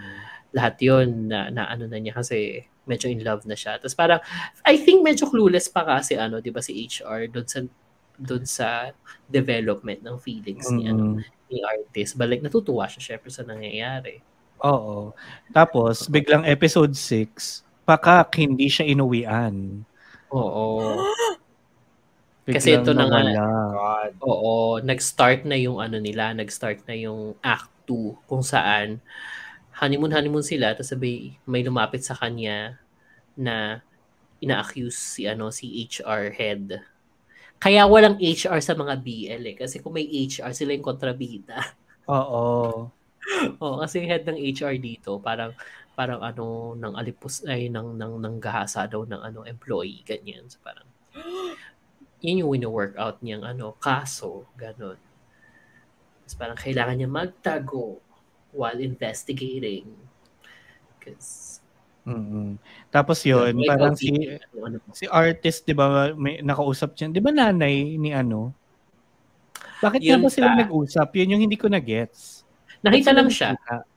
lahat 0.56 0.76
yon 0.82 1.28
na, 1.30 1.52
na 1.52 1.68
ano 1.70 1.86
na 1.92 2.00
niya 2.02 2.16
kasi 2.18 2.66
medyo 2.88 3.12
in 3.12 3.22
love 3.22 3.44
na 3.46 3.54
siya. 3.56 3.78
Tapos 3.78 3.94
parang, 4.00 4.20
I 4.66 4.80
think 4.80 5.04
medyo 5.06 5.28
clueless 5.30 5.68
pa 5.70 5.84
kasi 5.86 6.16
ano, 6.18 6.40
di 6.42 6.50
ba 6.56 6.64
si 6.64 6.74
HR 6.88 7.28
doon 7.30 7.48
sa 7.48 7.60
doon 8.18 8.44
sa 8.50 8.90
development 9.30 10.02
ng 10.02 10.18
feelings 10.18 10.66
ni 10.74 10.90
ano 10.90 11.20
Mm. 11.20 11.22
ni 11.54 11.58
artist. 11.62 12.18
But 12.18 12.32
like 12.34 12.42
natutuwa 12.42 12.88
siya 12.90 13.14
syempre 13.16 13.30
sa 13.30 13.46
nangyayari. 13.46 14.24
Oo. 14.66 15.14
Tapos, 15.54 16.10
biglang 16.10 16.42
episode 16.48 16.96
6, 16.98 17.62
pakak 17.86 18.34
hindi 18.42 18.72
siya 18.72 18.90
inuwian. 18.90 19.86
Oo. 20.32 21.00
Kasi 22.48 22.80
ito 22.80 22.96
na 22.96 23.12
nga. 23.12 23.22
God. 23.76 24.12
Oo, 24.24 24.80
nag-start 24.80 25.44
na 25.44 25.60
yung 25.60 25.84
ano 25.84 26.00
nila, 26.00 26.32
nag-start 26.32 26.88
na 26.88 26.96
yung 26.96 27.36
act 27.44 27.68
2 27.88 28.16
kung 28.28 28.44
saan 28.44 29.00
honeymoon 29.80 30.12
honeymoon 30.12 30.44
sila 30.44 30.74
tapos 30.76 30.92
sabi 30.92 31.38
may 31.48 31.62
lumapit 31.64 32.02
sa 32.04 32.18
kanya 32.18 32.80
na 33.38 33.80
ina-accuse 34.44 34.98
si 34.98 35.22
ano 35.28 35.52
si 35.52 35.72
HR 35.88 36.32
head. 36.36 36.84
Kaya 37.60 37.88
walang 37.90 38.20
HR 38.22 38.60
sa 38.64 38.76
mga 38.78 38.96
BL 39.02 39.44
eh 39.54 39.56
kasi 39.58 39.80
kung 39.84 39.96
may 39.98 40.08
HR 40.08 40.52
sila 40.56 40.76
yung 40.76 40.86
kontrabida. 40.86 41.60
Oo. 42.12 42.88
Oo, 43.64 43.76
kasi 43.84 44.04
yung 44.04 44.12
head 44.12 44.24
ng 44.28 44.40
HR 44.40 44.76
dito 44.80 45.20
parang 45.20 45.52
parang 45.98 46.22
ano 46.22 46.78
ng 46.78 46.94
alipos 46.94 47.42
ay 47.50 47.74
ng 47.74 47.98
ng 47.98 48.14
ng 48.22 48.36
gahasa 48.38 48.86
daw 48.86 49.02
ng 49.02 49.18
ano 49.18 49.40
employee 49.50 50.06
ganyan. 50.06 50.46
So 50.46 50.62
parang 50.62 50.86
yun 52.24 52.46
yung 52.46 52.52
wino-work 52.54 52.94
out 53.02 53.18
niyang 53.26 53.42
ano 53.42 53.74
kaso 53.82 54.46
ganun. 54.54 55.02
Tapos 56.24 56.36
parang 56.38 56.58
kailangan 56.60 56.96
niya 57.02 57.10
magtago 57.10 57.98
while 58.54 58.78
investigating. 58.78 59.90
Because 61.00 61.60
mm 62.08 62.56
Tapos 62.94 63.20
yun, 63.28 63.54
Like, 63.58 63.70
parang 63.74 63.94
si 63.98 64.12
ano, 64.14 64.58
ano, 64.68 64.78
si 64.96 65.06
artist, 65.12 65.66
'di 65.68 65.76
ba, 65.76 66.14
may 66.16 66.40
nakausap 66.46 66.96
siya. 66.96 67.10
'Di 67.12 67.20
ba 67.24 67.32
nanay 67.36 67.98
ni 68.00 68.14
ano? 68.16 68.54
Bakit 69.82 70.02
nga 70.10 70.18
Yun 70.18 70.22
ba 70.26 70.30
sila 70.34 70.50
nag-usap? 70.58 71.08
Yun 71.22 71.38
yung 71.38 71.44
hindi 71.46 71.58
ko 71.58 71.70
na-gets. 71.70 72.42
Nakita 72.82 73.12
Ba't 73.14 73.18
lang 73.18 73.30
siya. 73.30 73.50
nagkita? 73.54 73.97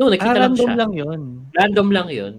No, 0.00 0.08
nakita 0.08 0.32
Ah, 0.32 0.48
lang 0.48 0.56
random 0.56 0.70
siya. 0.72 0.78
lang 0.80 0.92
yun. 0.96 1.20
Random 1.52 1.88
lang 1.92 2.08
yun. 2.08 2.34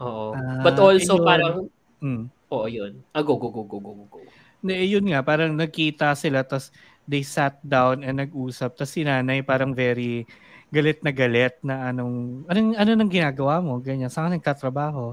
Oo. 0.00 0.32
Ah, 0.32 0.64
But 0.64 0.80
also 0.80 1.20
ayun. 1.20 1.28
parang, 1.28 1.54
Mm. 2.00 2.24
oo 2.48 2.64
yun. 2.64 2.92
Ah, 3.12 3.20
go, 3.20 3.36
go, 3.36 3.52
go, 3.52 3.68
go, 3.68 3.76
go, 3.78 3.92
go, 4.08 4.18
eh, 4.64 4.88
yun 4.88 5.04
nga, 5.04 5.20
parang 5.20 5.52
nagkita 5.52 6.16
sila, 6.16 6.40
tapos 6.40 6.72
they 7.04 7.20
sat 7.20 7.60
down 7.60 8.00
and 8.00 8.16
nag-usap. 8.24 8.72
Tapos 8.72 8.96
si 8.96 9.04
nanay 9.04 9.44
parang 9.44 9.76
very 9.76 10.24
galit 10.72 11.04
na 11.04 11.12
galit 11.12 11.52
na 11.60 11.92
anong, 11.92 12.48
anong, 12.48 12.72
ano 12.80 12.90
nang 12.96 13.12
ginagawa 13.12 13.60
mo? 13.60 13.76
Ganyan, 13.84 14.08
saan 14.08 14.32
ka 14.32 14.40
nagtatrabaho? 14.40 15.12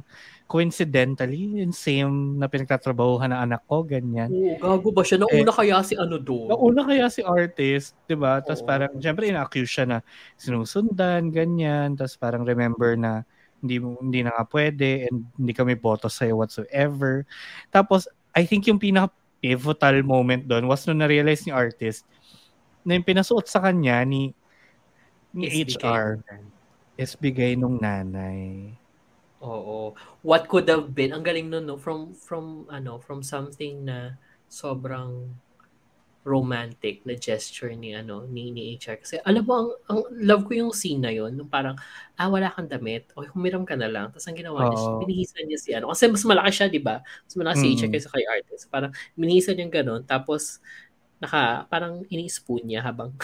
Coincidentally, 0.52 1.64
yung 1.64 1.72
same 1.72 2.36
na 2.36 2.52
pinagtatrabahuhan 2.52 3.32
ng 3.32 3.40
anak 3.40 3.64
ko, 3.72 3.88
ganyan. 3.88 4.28
Oo, 4.36 4.60
gago 4.60 4.92
ba 4.92 5.00
siya? 5.08 5.24
Nauna 5.24 5.48
kaya 5.56 5.80
si 5.80 5.96
ano 5.96 6.20
doon? 6.20 6.52
Nauna 6.52 6.84
kaya 6.84 7.08
si 7.08 7.24
artist, 7.24 7.96
'di 8.04 8.20
ba? 8.20 8.44
Tapos 8.44 8.60
parang 8.60 8.92
syempre 9.00 9.32
ina-accuse 9.32 9.72
siya 9.72 9.86
na 9.88 9.98
sinusundan 10.36 11.32
ganyan, 11.32 11.96
tapos 11.96 12.20
parang 12.20 12.44
remember 12.44 13.00
na 13.00 13.24
hindi 13.64 13.80
hindi 13.80 14.28
na 14.28 14.36
nga 14.36 14.44
pwede 14.52 15.08
and 15.08 15.24
hindi 15.40 15.56
kami 15.56 15.80
boto 15.80 16.12
sa 16.12 16.28
whatsoever. 16.36 17.24
Tapos 17.72 18.12
I 18.36 18.44
think 18.44 18.68
yung 18.68 18.84
pinaka 18.84 19.16
pivotal 19.40 20.04
moment 20.04 20.44
doon 20.52 20.68
was 20.68 20.84
nung 20.84 21.00
na-realize 21.00 21.48
ni 21.48 21.56
artist 21.56 22.04
na 22.84 23.00
yung 23.00 23.08
pinasuot 23.08 23.48
sa 23.48 23.64
kanya 23.64 24.04
ni 24.04 24.36
ni 25.32 25.48
Is 25.48 25.80
HR 25.80 26.20
bigay 27.18 27.58
nung 27.58 27.80
nanay. 27.80 28.81
Oo. 29.42 29.98
What 30.22 30.46
could 30.48 30.70
have 30.70 30.94
been, 30.94 31.12
ang 31.18 31.26
galing 31.26 31.50
nun, 31.50 31.66
no? 31.66 31.76
From, 31.82 32.14
from, 32.14 32.70
ano, 32.70 33.02
from 33.02 33.26
something 33.26 33.86
na 33.90 34.22
sobrang 34.46 35.34
romantic 36.22 37.02
na 37.02 37.18
gesture 37.18 37.74
ni 37.74 37.98
ano 37.98 38.30
ni, 38.30 38.54
ni 38.54 38.78
HR 38.78 39.02
kasi 39.02 39.18
alam 39.26 39.42
mo 39.42 39.54
ang, 39.58 39.70
ang 39.90 40.00
love 40.22 40.46
ko 40.46 40.54
yung 40.54 40.70
scene 40.70 41.02
na 41.02 41.10
yon 41.10 41.34
nung 41.34 41.50
parang 41.50 41.74
ah 42.14 42.30
wala 42.30 42.54
kang 42.54 42.70
damit 42.70 43.10
o 43.18 43.26
humiram 43.34 43.66
ka 43.66 43.74
na 43.74 43.90
lang 43.90 44.14
tapos 44.14 44.30
ang 44.30 44.38
ginawa 44.38 44.62
niya 44.70 44.78
Oo. 44.78 45.02
binihisan 45.02 45.50
niya 45.50 45.58
si 45.58 45.74
ano 45.74 45.90
kasi 45.90 46.06
mas 46.14 46.22
malaki 46.22 46.54
siya 46.54 46.70
di 46.70 46.78
ba 46.78 47.02
mas 47.02 47.34
malaki 47.34 47.58
si 47.58 47.68
HR 47.74 47.90
Mm. 47.90 47.94
kaysa 47.98 48.10
kay 48.14 48.26
artist 48.30 48.64
parang 48.70 48.94
binihisan 49.18 49.58
niya 49.58 49.82
ganun 49.82 50.06
tapos 50.06 50.62
naka 51.18 51.66
parang 51.74 52.06
ini-spoon 52.14 52.70
niya 52.70 52.86
habang 52.86 53.18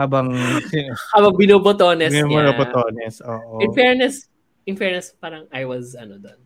Habang 0.00 0.32
habang 1.12 1.34
binobotones 1.36 2.16
niya 2.16 2.24
mga 2.24 2.52
botones. 2.56 3.20
Oo. 3.28 3.60
in 3.60 3.76
fairness 3.76 4.24
in 4.64 4.74
fairness 4.74 5.14
parang 5.14 5.46
I 5.50 5.64
was 5.64 5.94
ano 5.94 6.16
doon 6.16 6.38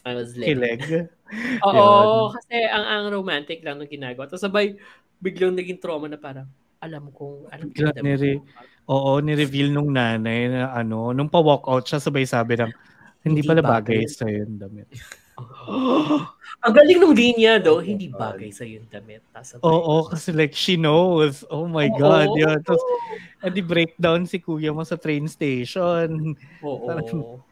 I 0.00 0.16
was 0.16 0.32
led 0.32 0.48
Kilig. 0.56 0.80
Oo, 1.68 2.32
kasi 2.32 2.56
ang 2.64 2.82
ang 2.82 3.04
romantic 3.12 3.60
lang 3.60 3.76
nung 3.76 3.86
ginagawa. 3.86 4.24
Tapos 4.24 4.40
sabay, 4.40 4.80
biglang 5.20 5.52
naging 5.52 5.76
trauma 5.76 6.08
na 6.08 6.16
parang, 6.16 6.48
alam 6.80 7.12
kong, 7.12 7.52
alam 7.52 7.68
ko 7.68 7.76
Bigla 7.76 7.92
nire- 8.00 8.40
Oo, 8.88 9.20
ni-reveal 9.20 9.68
nung 9.68 9.92
nanay 9.92 10.48
na 10.48 10.72
ano, 10.72 11.12
nung 11.12 11.28
pa-walk 11.28 11.68
out 11.68 11.84
siya, 11.84 12.00
sabay 12.00 12.24
sabi 12.24 12.56
ng, 12.56 12.72
hindi 13.20 13.44
Hindi 13.44 13.48
pala 13.52 13.60
bagay. 13.60 14.00
bagay 14.00 14.08
sa 14.08 14.24
yung 14.24 14.56
damit. 14.56 14.88
ang 16.64 16.72
galing 16.72 16.98
nung 16.98 17.12
linya, 17.12 17.60
though, 17.60 17.78
Oh 17.78 17.84
hindi 17.84 18.08
bagay 18.08 18.48
sa 18.50 18.64
yung 18.64 18.88
damit. 18.88 19.20
Tapos 19.30 19.60
sabay, 19.60 19.68
Oo, 19.68 20.08
kasi 20.08 20.32
like, 20.32 20.56
she 20.56 20.80
knows. 20.80 21.44
Oh 21.52 21.68
my 21.68 21.92
Oo. 21.92 21.98
God. 22.00 22.28
Yun. 22.34 22.56
Tapos, 22.64 22.80
edi 23.44 23.60
breakdown 23.60 24.24
si 24.24 24.40
kuya 24.40 24.72
mo 24.72 24.80
sa 24.80 24.96
train 24.96 25.28
station. 25.28 26.32
Oo. 26.64 26.84
parang- 26.88 27.44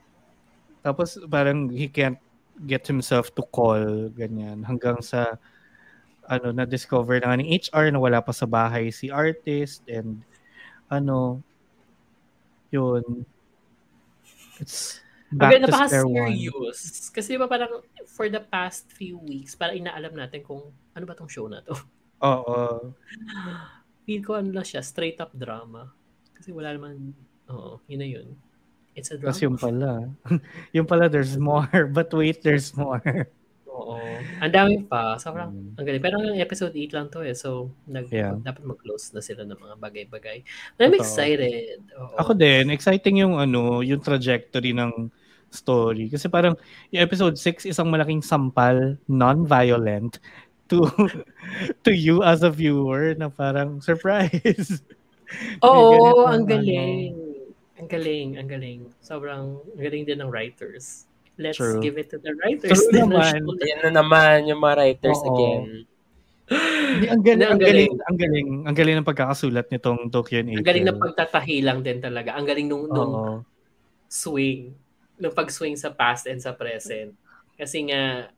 Tapos, 0.82 1.18
parang 1.26 1.68
he 1.70 1.88
can't 1.90 2.18
get 2.66 2.86
himself 2.86 3.30
to 3.34 3.42
call, 3.54 4.08
ganyan. 4.14 4.62
Hanggang 4.66 4.98
sa, 5.02 5.38
ano, 6.28 6.52
na-discover 6.52 7.22
na 7.22 7.38
ng 7.38 7.46
HR 7.46 7.94
na 7.94 8.00
wala 8.02 8.20
pa 8.20 8.32
sa 8.34 8.44
bahay 8.44 8.92
si 8.92 9.08
artist 9.08 9.82
and, 9.88 10.20
ano, 10.90 11.42
yun. 12.68 13.24
It's 14.60 15.00
back 15.30 15.60
Back 15.60 15.68
to 15.68 15.72
square 15.72 16.08
one. 16.08 16.34
napaka-serious. 16.34 16.80
Kasi 17.12 17.36
di 17.36 17.40
ba 17.40 17.48
parang 17.48 17.84
for 18.08 18.26
the 18.32 18.40
past 18.40 18.90
few 18.92 19.20
weeks, 19.20 19.54
parang 19.54 19.84
inaalam 19.84 20.12
natin 20.16 20.40
kung 20.42 20.72
ano 20.96 21.04
ba 21.04 21.14
tong 21.14 21.30
show 21.30 21.46
na 21.46 21.60
to. 21.62 21.76
Oo. 22.24 22.92
Feel 24.08 24.22
ko 24.24 24.40
ano 24.40 24.50
lang 24.50 24.66
siya, 24.66 24.82
straight 24.82 25.20
up 25.20 25.30
drama. 25.36 25.92
Kasi 26.34 26.50
wala 26.50 26.74
naman, 26.74 27.12
oo, 27.52 27.78
yun 27.86 28.00
na 28.00 28.08
yun. 28.08 28.28
It's 28.98 29.10
a 29.10 29.16
drama. 29.16 29.30
Tapos 29.30 29.40
yung 29.40 29.56
pala. 29.56 29.90
yung 30.76 30.86
pala, 30.86 31.06
there's 31.06 31.38
more. 31.38 31.70
But 31.96 32.10
wait, 32.10 32.42
there's 32.42 32.74
more. 32.74 33.30
Oo. 33.70 33.94
Ang 34.42 34.50
dami 34.50 34.82
pa. 34.84 35.14
Sobrang, 35.16 35.54
Mm. 35.54 35.78
ang 35.78 35.84
galing. 35.86 36.02
Pero 36.02 36.14
ang 36.18 36.34
episode 36.34 36.74
8 36.74 36.90
lang 36.90 37.06
to 37.08 37.22
eh. 37.22 37.30
So, 37.32 37.70
nag, 37.86 38.10
Yeah. 38.10 38.34
dapat 38.42 38.66
mag-close 38.66 39.14
na 39.14 39.22
sila 39.22 39.46
ng 39.46 39.54
mga 39.54 39.74
bagay-bagay. 39.78 40.42
I'm 40.82 40.90
Totoo. 40.90 40.98
excited. 40.98 41.78
Oo. 41.94 42.18
Ako 42.18 42.34
din, 42.34 42.74
exciting 42.74 43.22
yung 43.22 43.38
ano, 43.38 43.78
yung 43.86 44.02
trajectory 44.02 44.74
ng 44.74 45.14
story. 45.48 46.10
Kasi 46.10 46.26
parang 46.26 46.58
yung 46.90 47.06
episode 47.06 47.38
6 47.38 47.64
isang 47.64 47.86
malaking 47.88 48.20
sampal, 48.20 48.98
non-violent 49.06 50.18
to 50.68 50.84
to 51.86 51.94
you 51.94 52.20
as 52.20 52.42
a 52.44 52.50
viewer 52.52 53.16
na 53.16 53.30
parang 53.32 53.80
surprise. 53.80 54.82
Oo, 55.64 56.28
ganitong 56.28 56.28
ang 56.28 56.44
ano. 56.44 57.27
Ang 57.78 57.86
galing, 57.86 58.28
ang 58.42 58.48
galing. 58.50 58.80
Sobrang 58.98 59.62
ang 59.62 59.80
galing 59.80 60.02
din 60.02 60.18
ng 60.18 60.30
writers. 60.30 61.06
Let's 61.38 61.62
True. 61.62 61.78
give 61.78 61.94
it 61.94 62.10
to 62.10 62.18
the 62.18 62.34
writers. 62.42 62.74
True 62.74 62.90
din 62.90 63.06
ng 63.06 63.14
naman. 63.14 63.38
Ayan 63.62 63.80
na 63.86 63.90
naman 64.02 64.50
yung 64.50 64.58
mga 64.58 64.74
writers 64.82 65.20
Oo. 65.22 65.30
again. 65.30 65.62
Hindi, 66.48 67.06
ang 67.12 67.22
galing, 67.22 67.44
ang 67.44 67.52
ang 67.54 67.60
galing, 67.60 67.92
ang 67.94 68.16
galing, 68.18 68.48
ang 68.66 68.76
galing 68.76 68.96
ng 68.98 69.06
pagkakasulat 69.06 69.68
nitong 69.70 70.10
Tokyo 70.10 70.40
and 70.42 70.58
Ang 70.58 70.66
galing 70.66 70.88
na 70.88 70.96
pagtatahi 70.96 71.62
lang 71.62 71.84
din 71.84 72.02
talaga. 72.02 72.34
Ang 72.34 72.48
galing 72.48 72.66
nung, 72.66 72.90
nung 72.90 73.12
Oo. 73.14 73.34
swing. 74.10 74.74
Nung 75.20 75.34
pag-swing 75.36 75.78
sa 75.78 75.94
past 75.94 76.26
and 76.26 76.42
sa 76.42 76.56
present. 76.56 77.14
Kasi 77.54 77.86
nga, 77.86 78.32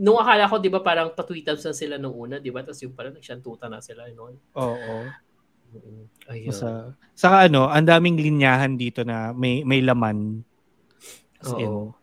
nung 0.00 0.16
akala 0.16 0.48
ko, 0.48 0.56
di 0.56 0.72
ba, 0.72 0.80
parang 0.80 1.12
patweetams 1.12 1.64
na 1.66 1.74
sila 1.76 1.96
nung 2.00 2.16
una, 2.16 2.40
di 2.40 2.48
ba? 2.48 2.64
Tapos 2.64 2.80
yung 2.80 2.94
parang 2.94 3.12
nagsyantuta 3.12 3.68
na 3.68 3.82
sila. 3.84 4.08
Noon. 4.12 4.40
Oo. 4.56 4.96
Ayun. 6.26 6.50
Sa, 6.50 6.90
saka 7.14 7.46
ano, 7.46 7.70
ang 7.70 7.86
daming 7.86 8.18
linyahan 8.18 8.74
dito 8.74 9.06
na 9.06 9.30
may 9.30 9.62
may 9.62 9.78
laman. 9.80 10.42
As 11.38 11.52
in, 11.54 11.68
Oo. 11.70 11.94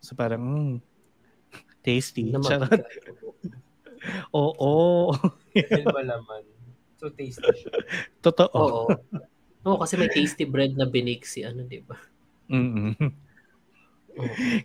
so 0.00 0.12
parang, 0.12 0.42
mm, 0.42 0.74
tasty. 1.80 2.28
Naman. 2.28 2.68
Charot. 2.68 2.80
Oo. 4.36 5.14
Yun 5.54 5.86
ba 5.88 6.02
naman? 6.02 6.42
So 7.00 7.08
tasty 7.08 7.44
siya. 7.56 7.72
Totoo. 8.20 8.52
Oo. 8.56 8.82
Oo, 9.64 9.80
kasi 9.80 9.96
may 9.96 10.12
tasty 10.12 10.44
bread 10.44 10.76
na 10.76 10.84
binig 10.84 11.24
si 11.24 11.40
ano, 11.40 11.64
di 11.64 11.80
ba? 11.80 11.96
Oo. 12.52 12.92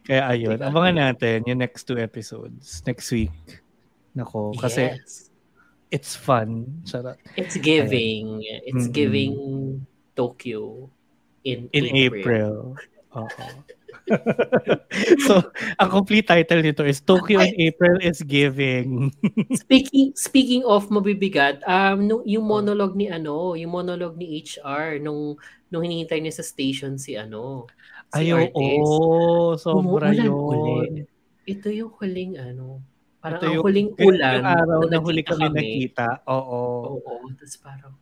Kaya 0.03 0.29
ayun, 0.29 0.59
Diba? 0.59 0.69
abangan 0.69 1.09
natin 1.09 1.41
yung 1.47 1.57
next 1.57 1.87
two 1.87 1.97
episodes 1.97 2.83
next 2.85 3.09
week. 3.09 3.33
Nako, 4.13 4.53
kasi 4.53 4.93
Yes. 4.93 5.28
It's 5.91 6.15
fun. 6.15 6.81
Charot. 6.85 7.17
It's 7.35 7.57
giving. 7.57 8.41
It's 8.65 8.87
Mm-mm. 8.87 8.93
giving 8.93 9.33
Tokyo 10.15 10.89
in, 11.43 11.69
In 11.73 11.85
April. 11.95 12.19
April. 12.19 12.53
Oo. 13.17 13.47
so, 15.25 15.41
ang 15.77 15.89
complete 15.89 16.25
title 16.25 16.61
nito 16.65 16.81
is 16.81 17.01
Tokyo 17.01 17.41
in 17.41 17.53
April 17.57 18.01
is 18.01 18.21
Giving. 18.25 19.13
Speaking 19.65 20.13
speaking 20.17 20.65
of 20.65 20.89
mabibigat, 20.89 21.61
um 21.65 22.05
nung, 22.09 22.23
yung 22.25 22.45
monologue 22.45 22.97
ni 22.97 23.09
ano, 23.09 23.53
yung 23.53 23.69
monologue 23.69 24.17
ni 24.17 24.41
HR 24.41 24.97
nung 25.01 25.37
nung 25.69 25.85
hinihintay 25.85 26.21
niya 26.21 26.41
sa 26.41 26.45
station 26.45 26.97
si 26.97 27.13
ano, 27.17 27.69
si 28.09 28.29
Ay, 28.29 28.33
oo. 28.33 28.49
artist. 28.49 29.61
sobra 29.61 30.09
yun. 30.13 30.33
ulit. 30.33 31.05
Ito 31.45 31.69
yung 31.69 31.93
huling 31.97 32.37
ano, 32.41 32.81
parang 33.19 33.37
Ito 33.37 33.45
ang 33.45 33.53
yung- 33.53 33.65
huling 33.65 33.89
ulan 33.97 34.33
yung 34.33 34.47
araw 34.49 34.79
na, 34.81 34.97
huli 34.97 35.21
nakita 35.21 35.35
kami 35.35 35.47
nakita. 35.53 36.07
Oo. 36.25 36.61
Oo, 36.97 37.13
tapos 37.33 37.55
parang 37.57 37.93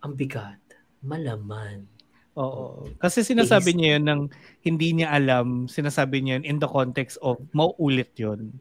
ang 0.00 0.12
bigat, 0.12 0.60
malaman. 1.00 1.84
Oo. 2.32 2.88
Kasi 2.96 3.20
sinasabi 3.20 3.70
niya 3.70 3.88
yun 3.94 4.04
ng 4.04 4.20
hindi 4.60 4.88
niya 4.94 5.12
alam, 5.12 5.68
sinasabi 5.68 6.18
niya 6.18 6.40
yun 6.40 6.46
in 6.46 6.58
the 6.58 6.66
context 6.66 7.20
of 7.20 7.36
mauulit 7.52 8.10
yun. 8.16 8.56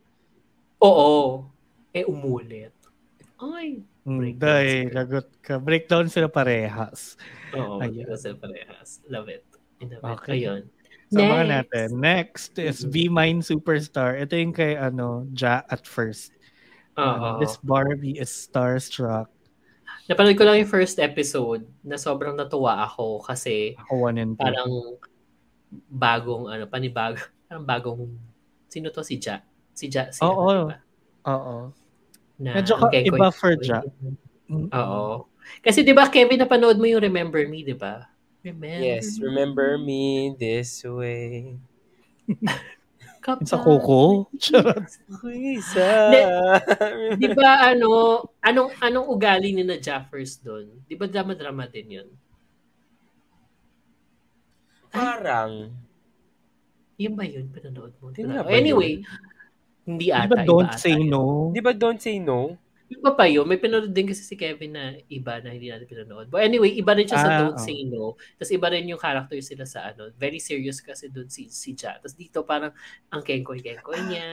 Oo. 0.78 1.48
Eh 1.90 2.04
umulit. 2.04 2.76
Ay, 3.38 3.82
Mm, 4.02 4.18
Breakdown 4.18 4.50
Day, 4.58 4.70
sila. 4.82 4.94
lagot 4.98 5.28
ka. 5.40 5.54
Breakdown 5.56 6.06
sila 6.10 6.26
parehas. 6.26 7.22
Oo, 7.54 7.78
Ayan. 7.80 8.10
kasi 8.10 8.34
parehas. 8.34 8.98
Love 9.06 9.30
it. 9.30 9.46
Love 9.80 10.02
it. 10.02 10.18
Okay. 10.18 10.42
Ayun. 10.42 10.62
So, 11.12 11.20
mga 11.20 11.28
Next. 11.38 11.52
natin. 11.52 11.88
Next 11.94 12.52
is 12.58 12.78
Mhm. 12.82 12.90
Be 12.90 13.04
Mine 13.06 13.40
Superstar. 13.42 14.16
Ito 14.16 14.32
yung 14.34 14.52
kay 14.52 14.74
ano, 14.74 15.28
Ja 15.32 15.60
at 15.66 15.84
first. 15.84 16.32
Oo. 16.96 17.04
Uh, 17.04 17.36
this 17.38 17.60
Barbie 17.62 18.16
is 18.16 18.32
starstruck. 18.32 19.28
Napanood 20.08 20.36
ko 20.36 20.44
lang 20.44 20.58
yung 20.58 20.72
first 20.72 20.98
episode 20.98 21.64
na 21.82 21.96
sobrang 21.96 22.34
natuwa 22.34 22.80
ako 22.82 23.20
kasi 23.22 23.76
Ako 23.78 24.08
one 24.08 24.18
and 24.18 24.34
two. 24.34 24.42
parang 24.42 24.72
bagong 25.90 26.48
ano, 26.48 26.64
panibago, 26.66 27.16
parang 27.48 27.64
bagong 27.64 28.04
sino 28.68 28.88
to 28.88 29.04
si 29.04 29.16
Ja? 29.18 29.44
Si 29.72 29.88
Ja, 29.88 30.12
si 30.12 30.20
Oo. 30.22 30.48
ano? 30.48 30.76
Oo. 31.26 31.56
Na, 32.38 32.56
Medyo 32.56 32.76
ka- 32.76 32.90
Keko- 32.90 33.08
iba 33.10 33.28
for 33.30 33.54
Ja. 33.60 33.84
Oo. 34.50 35.28
Kasi 35.60 35.82
'di 35.82 35.92
ba 35.92 36.08
Kevin 36.08 36.40
napanood 36.40 36.76
mo 36.76 36.86
yung 36.86 37.00
Remember 37.00 37.44
Me, 37.46 37.62
'di 37.62 37.74
ba? 37.74 38.08
Remember. 38.42 38.82
Yes, 38.82 39.22
remember 39.22 39.78
me 39.78 40.34
this 40.34 40.82
way. 40.84 41.56
Kapag- 43.22 43.46
Sa 43.46 43.62
Coco. 43.62 44.26
Charot. 44.42 44.82
Isa. 45.30 46.10
'Di 47.22 47.28
ba 47.38 47.70
ano, 47.70 48.18
anong 48.42 48.74
anong 48.82 49.08
ugali 49.14 49.54
ni 49.54 49.62
na 49.62 49.78
Ja 49.78 50.02
first 50.10 50.42
doon? 50.42 50.74
'Di 50.90 50.98
ba 50.98 51.06
drama-drama 51.06 51.70
din 51.70 52.02
'yun? 52.02 52.10
Parang. 54.90 55.70
Yun 56.98 57.14
ba 57.14 57.24
yun? 57.26 57.46
Pinanood 57.50 57.94
mo? 58.02 58.10
Hindi 58.10 58.26
ba 58.26 58.46
anyway, 58.50 58.92
hindi 59.86 60.10
Di 60.10 60.14
ata. 60.14 60.26
ba 60.34 60.36
iba 60.42 60.46
don't 60.50 60.70
ata 60.74 60.82
say 60.82 60.98
yun. 60.98 61.10
no? 61.10 61.24
Di 61.54 61.62
ba 61.62 61.72
don't 61.74 62.02
say 62.02 62.18
no? 62.18 62.58
Iba 62.92 63.16
pa 63.16 63.24
yun. 63.24 63.48
May 63.48 63.56
pinanood 63.56 63.96
din 63.96 64.12
kasi 64.12 64.20
si 64.20 64.36
Kevin 64.36 64.76
na 64.76 64.92
iba 65.08 65.40
na 65.40 65.56
hindi 65.56 65.72
natin 65.72 65.88
pinanood. 65.88 66.28
But 66.28 66.44
anyway, 66.44 66.76
iba 66.76 66.92
rin 66.92 67.08
siya 67.08 67.24
sa 67.24 67.30
Ah, 67.32 67.38
Don't 67.40 67.56
oh. 67.56 67.64
Say 67.64 67.88
No. 67.88 68.20
Tapos 68.36 68.52
iba 68.52 68.68
rin 68.68 68.84
yung 68.84 69.00
character 69.00 69.40
sila 69.40 69.64
sa 69.64 69.96
ano. 69.96 70.12
Very 70.20 70.44
serious 70.44 70.84
kasi 70.84 71.08
doon 71.08 71.32
si, 71.32 71.48
si 71.48 71.72
Ja. 71.72 71.96
Tapos 71.96 72.20
dito 72.20 72.44
parang 72.44 72.76
ang 73.08 73.24
kengkoy-kengkoy 73.24 74.02
niya. 74.12 74.28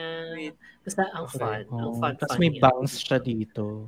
Basta 0.83 1.07
ang 1.15 1.31
Okay. 1.31 1.39
fun. 1.39 1.61
Ang 1.71 1.87
Oh, 1.87 1.95
fun, 1.95 2.13
Tapos 2.19 2.35
may 2.35 2.51
niya. 2.51 2.61
bounce 2.61 2.99
siya 2.99 3.17
dito. 3.17 3.87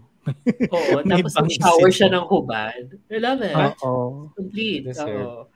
Oo. 0.72 0.92
may 1.04 1.20
Tapos 1.20 1.34
bangs 1.36 1.56
shower 1.60 1.92
siya 1.92 2.08
ng 2.08 2.26
hubad. 2.32 2.86
I 3.12 3.18
love 3.20 3.44
it. 3.44 3.56
Oo. 3.84 4.32
Complete. 4.32 4.88
Oo. 5.04 5.52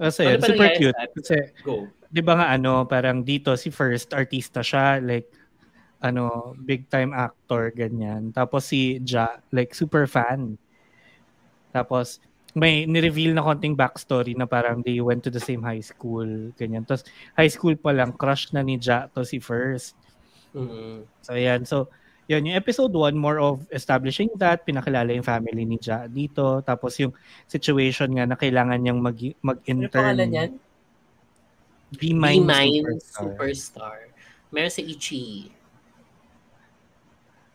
Kasi 0.00 0.22
Ano 0.24 0.32
yun, 0.32 0.40
super 0.40 0.68
cute. 0.72 0.96
sa 0.96 1.04
Kasi, 1.12 1.36
Go. 1.60 1.84
di 2.08 2.22
ba 2.24 2.32
nga 2.32 2.46
ano, 2.48 2.88
parang 2.88 3.20
dito 3.20 3.52
si 3.60 3.68
First, 3.68 4.16
artista 4.16 4.64
siya, 4.64 4.96
like, 4.96 5.28
ano, 6.00 6.56
big 6.64 6.88
time 6.88 7.12
actor, 7.12 7.70
ganyan. 7.72 8.32
Tapos 8.32 8.68
si 8.68 9.00
Ja, 9.04 9.40
like, 9.52 9.76
super 9.76 10.08
fan. 10.08 10.56
Tapos, 11.70 12.18
may 12.56 12.82
nireveal 12.82 13.30
na 13.30 13.46
konting 13.46 13.78
backstory 13.78 14.34
na 14.34 14.48
parang 14.48 14.82
they 14.82 14.98
went 14.98 15.22
to 15.22 15.30
the 15.30 15.38
same 15.38 15.62
high 15.62 15.84
school, 15.84 16.26
ganyan. 16.58 16.82
Tapos, 16.82 17.06
high 17.36 17.52
school 17.52 17.76
pa 17.76 17.94
lang, 17.94 18.16
crush 18.16 18.50
na 18.50 18.64
ni 18.64 18.80
Ja 18.80 19.06
to 19.12 19.22
si 19.22 19.38
First. 19.38 19.94
Mm. 20.56 21.06
So, 21.22 21.36
ayan. 21.36 21.62
So, 21.62 21.92
yun, 22.30 22.46
yung 22.46 22.54
episode 22.54 22.94
1, 22.94 23.18
more 23.18 23.42
of 23.42 23.66
establishing 23.74 24.30
that, 24.38 24.62
pinakilala 24.62 25.10
yung 25.10 25.26
family 25.26 25.66
ni 25.66 25.82
Ja 25.82 26.06
dito. 26.06 26.62
Tapos 26.62 26.94
yung 27.02 27.10
situation 27.50 28.06
nga 28.14 28.22
na 28.22 28.38
kailangan 28.38 28.78
niyang 28.78 29.02
mag, 29.02 29.18
Ano 29.18 29.34
mag-intern. 29.42 29.90
pangalan 29.90 30.30
yan? 30.30 30.50
Be 31.90 32.14
Be 32.14 32.14
Mine, 32.14 32.46
Mine 32.46 33.02
Superstar. 33.02 33.34
Superstar. 33.34 33.98
Meron 34.54 34.70
si 34.70 34.82
Ichi. 34.86 35.26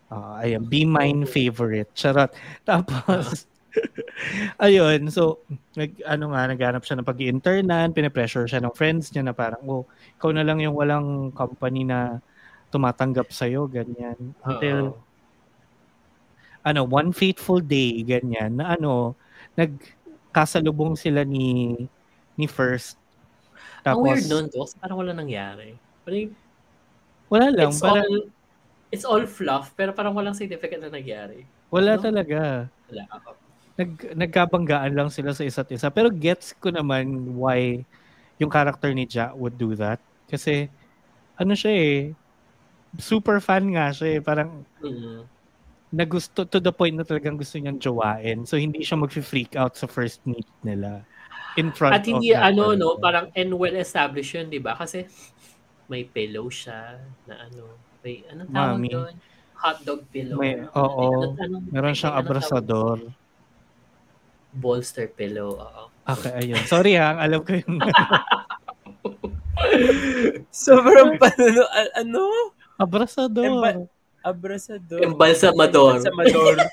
Ah, 0.06 0.38
ayun, 0.46 0.62
Be 0.70 0.86
Mine 0.86 1.26
favorite. 1.26 1.90
Charot. 1.98 2.30
Tapos, 2.62 3.50
ayun, 4.66 5.10
so, 5.10 5.42
nag, 5.74 5.98
ano 6.06 6.30
nga, 6.30 6.46
naghanap 6.46 6.82
siya 6.86 6.96
ng 7.02 7.08
pag-internan, 7.08 7.90
pinapressure 7.90 8.46
siya 8.46 8.62
ng 8.62 8.74
friends 8.74 9.10
niya 9.10 9.26
na 9.26 9.34
parang, 9.34 9.62
oh, 9.66 9.84
ikaw 10.14 10.30
na 10.30 10.46
lang 10.46 10.62
yung 10.62 10.78
walang 10.78 11.34
company 11.34 11.82
na 11.82 12.22
tumatanggap 12.70 13.34
sa'yo, 13.34 13.66
ganyan. 13.66 14.14
Until, 14.46 14.94
Oo. 14.94 14.98
ano, 16.62 16.80
one 16.86 17.10
fateful 17.10 17.58
day, 17.58 18.02
ganyan, 18.06 18.62
na 18.62 18.78
ano, 18.78 19.18
nagkasalubong 19.58 20.94
sila 20.94 21.26
ni 21.26 21.74
ni 22.36 22.46
First. 22.46 23.00
Ang 23.82 23.96
Tapos, 23.96 24.04
weird 24.04 24.26
nun, 24.28 24.46
Doc. 24.52 24.68
Parang 24.76 24.98
wala 25.00 25.12
nangyari. 25.16 25.72
Parang, 26.04 26.30
wala 27.32 27.46
lang, 27.50 27.72
it's, 27.72 27.80
parang, 27.80 28.06
all, 28.06 28.35
it's 28.90 29.04
all 29.04 29.22
fluff, 29.26 29.74
pero 29.74 29.90
parang 29.92 30.14
walang 30.14 30.36
significant 30.36 30.86
na 30.86 30.90
nangyari. 30.92 31.44
wala 31.68 31.98
no? 31.98 32.02
talaga. 32.02 32.70
Wala. 32.90 33.02
Nag 33.76 33.90
nagkabanggaan 34.16 34.96
lang 34.96 35.10
sila 35.12 35.36
sa 35.36 35.44
isa't 35.44 35.68
isa. 35.68 35.92
Pero 35.92 36.08
gets 36.08 36.56
ko 36.56 36.72
naman 36.72 37.36
why 37.36 37.84
yung 38.38 38.48
character 38.48 38.88
ni 38.92 39.04
Ja 39.04 39.36
would 39.36 39.58
do 39.60 39.76
that. 39.76 40.00
Kasi 40.30 40.70
ano 41.36 41.52
siya 41.52 41.72
eh, 41.76 41.96
super 42.96 43.36
fan 43.42 43.68
nga 43.76 43.92
siya 43.92 44.16
eh. 44.16 44.20
Parang 44.24 44.64
Mm. 44.80 45.28
nagusto 45.92 46.48
to 46.48 46.58
the 46.58 46.72
point 46.72 46.96
na 46.96 47.04
talagang 47.04 47.36
gusto 47.36 47.60
niyang 47.60 47.76
jowain. 47.76 48.48
So 48.48 48.56
hindi 48.56 48.80
siya 48.80 48.96
mag-freak 48.96 49.54
out 49.56 49.76
sa 49.76 49.84
first 49.86 50.24
meet 50.24 50.48
nila. 50.64 51.04
In 51.56 51.72
front 51.72 51.96
At 51.96 52.04
hindi, 52.04 52.36
of 52.36 52.40
ano, 52.44 52.72
person. 52.72 52.80
no, 52.80 52.96
parang 53.00 53.26
and 53.32 53.52
well 53.52 53.76
established 53.76 54.36
yun, 54.36 54.48
di 54.48 54.60
ba? 54.60 54.76
Kasi 54.76 55.08
may 55.88 56.04
pillow 56.04 56.48
siya 56.48 57.00
na 57.24 57.48
ano, 57.48 57.76
may, 58.06 58.22
anong 58.30 58.46
tawag 58.48 58.78
Mami. 58.78 58.88
doon? 58.88 59.14
Hotdog 59.56 60.00
pillow. 60.08 60.38
May- 60.38 60.62
Ano- 60.62 60.70
oo. 60.72 61.06
ano- 61.34 61.66
Meron 61.66 61.90
siyang 61.92 62.14
abrasador. 62.14 63.02
Bolster 64.52 65.10
pillow, 65.10 65.58
oo. 65.58 65.84
Okay, 66.06 66.30
ayun. 66.32 66.62
Sorry 66.64 66.94
ha, 66.94 67.18
alam 67.18 67.42
ko 67.42 67.50
yung 67.52 67.82
Sobrang 70.54 71.18
panano, 71.18 71.62
a- 71.66 71.94
ano? 71.98 72.22
abrasador. 72.78 73.42
Emba- 73.44 73.90
Abrasador. 74.22 74.98
Embalsamador. 75.02 76.02
Embalsamador. 76.02 76.54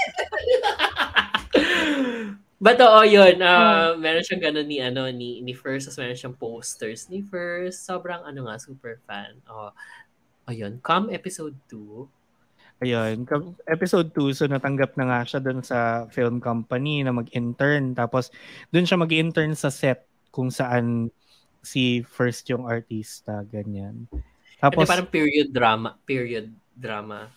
But 2.57 2.79
oo, 2.79 3.03
yun. 3.03 3.37
Uh, 3.37 3.93
Meron 3.99 4.23
siyang 4.23 4.39
gano'n 4.41 4.65
ni, 4.65 4.79
ano, 4.79 5.05
ni, 5.11 5.43
ni 5.43 5.51
First. 5.51 5.85
Tapos 5.85 5.99
meron 5.99 6.15
siyang 6.15 6.33
posters 6.33 7.11
ni 7.11 7.19
First. 7.21 7.83
Sobrang, 7.83 8.23
ano 8.23 8.47
nga, 8.47 8.55
super 8.57 8.97
fan. 9.03 9.35
Oh, 9.45 9.69
ayun. 10.47 10.79
Come 10.83 11.13
episode 11.13 11.55
2. 11.71 12.07
Ayun, 12.83 13.23
episode 13.71 14.11
2, 14.11 14.35
so 14.35 14.43
natanggap 14.43 14.99
na 14.99 15.07
nga 15.07 15.19
siya 15.23 15.39
doon 15.39 15.63
sa 15.63 16.03
film 16.11 16.43
company 16.43 16.99
na 16.99 17.15
mag-intern. 17.15 17.95
Tapos 17.95 18.27
doon 18.75 18.83
siya 18.83 18.99
mag-intern 18.99 19.55
sa 19.55 19.71
set 19.71 20.03
kung 20.35 20.51
saan 20.51 21.07
si 21.63 22.03
first 22.03 22.43
yung 22.51 22.67
artista, 22.67 23.39
ganyan. 23.47 24.03
Tapos, 24.59 24.83
Tapos, 24.83 24.87
parang 24.91 25.07
period 25.07 25.47
drama. 25.55 25.95
Period 26.03 26.51
drama. 26.75 27.31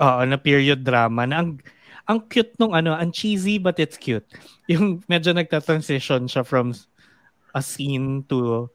oo, 0.00 0.20
na 0.24 0.40
period 0.40 0.80
drama 0.80 1.28
na 1.28 1.44
ang, 1.44 1.60
ang 2.08 2.18
cute 2.24 2.56
nung 2.56 2.72
ano, 2.72 2.96
ang 2.96 3.12
cheesy 3.12 3.60
but 3.60 3.76
it's 3.76 4.00
cute. 4.00 4.24
Yung 4.72 5.04
medyo 5.06 5.36
nagta-transition 5.36 6.24
siya 6.24 6.40
from 6.40 6.72
a 7.52 7.60
scene 7.60 8.24
to 8.32 8.66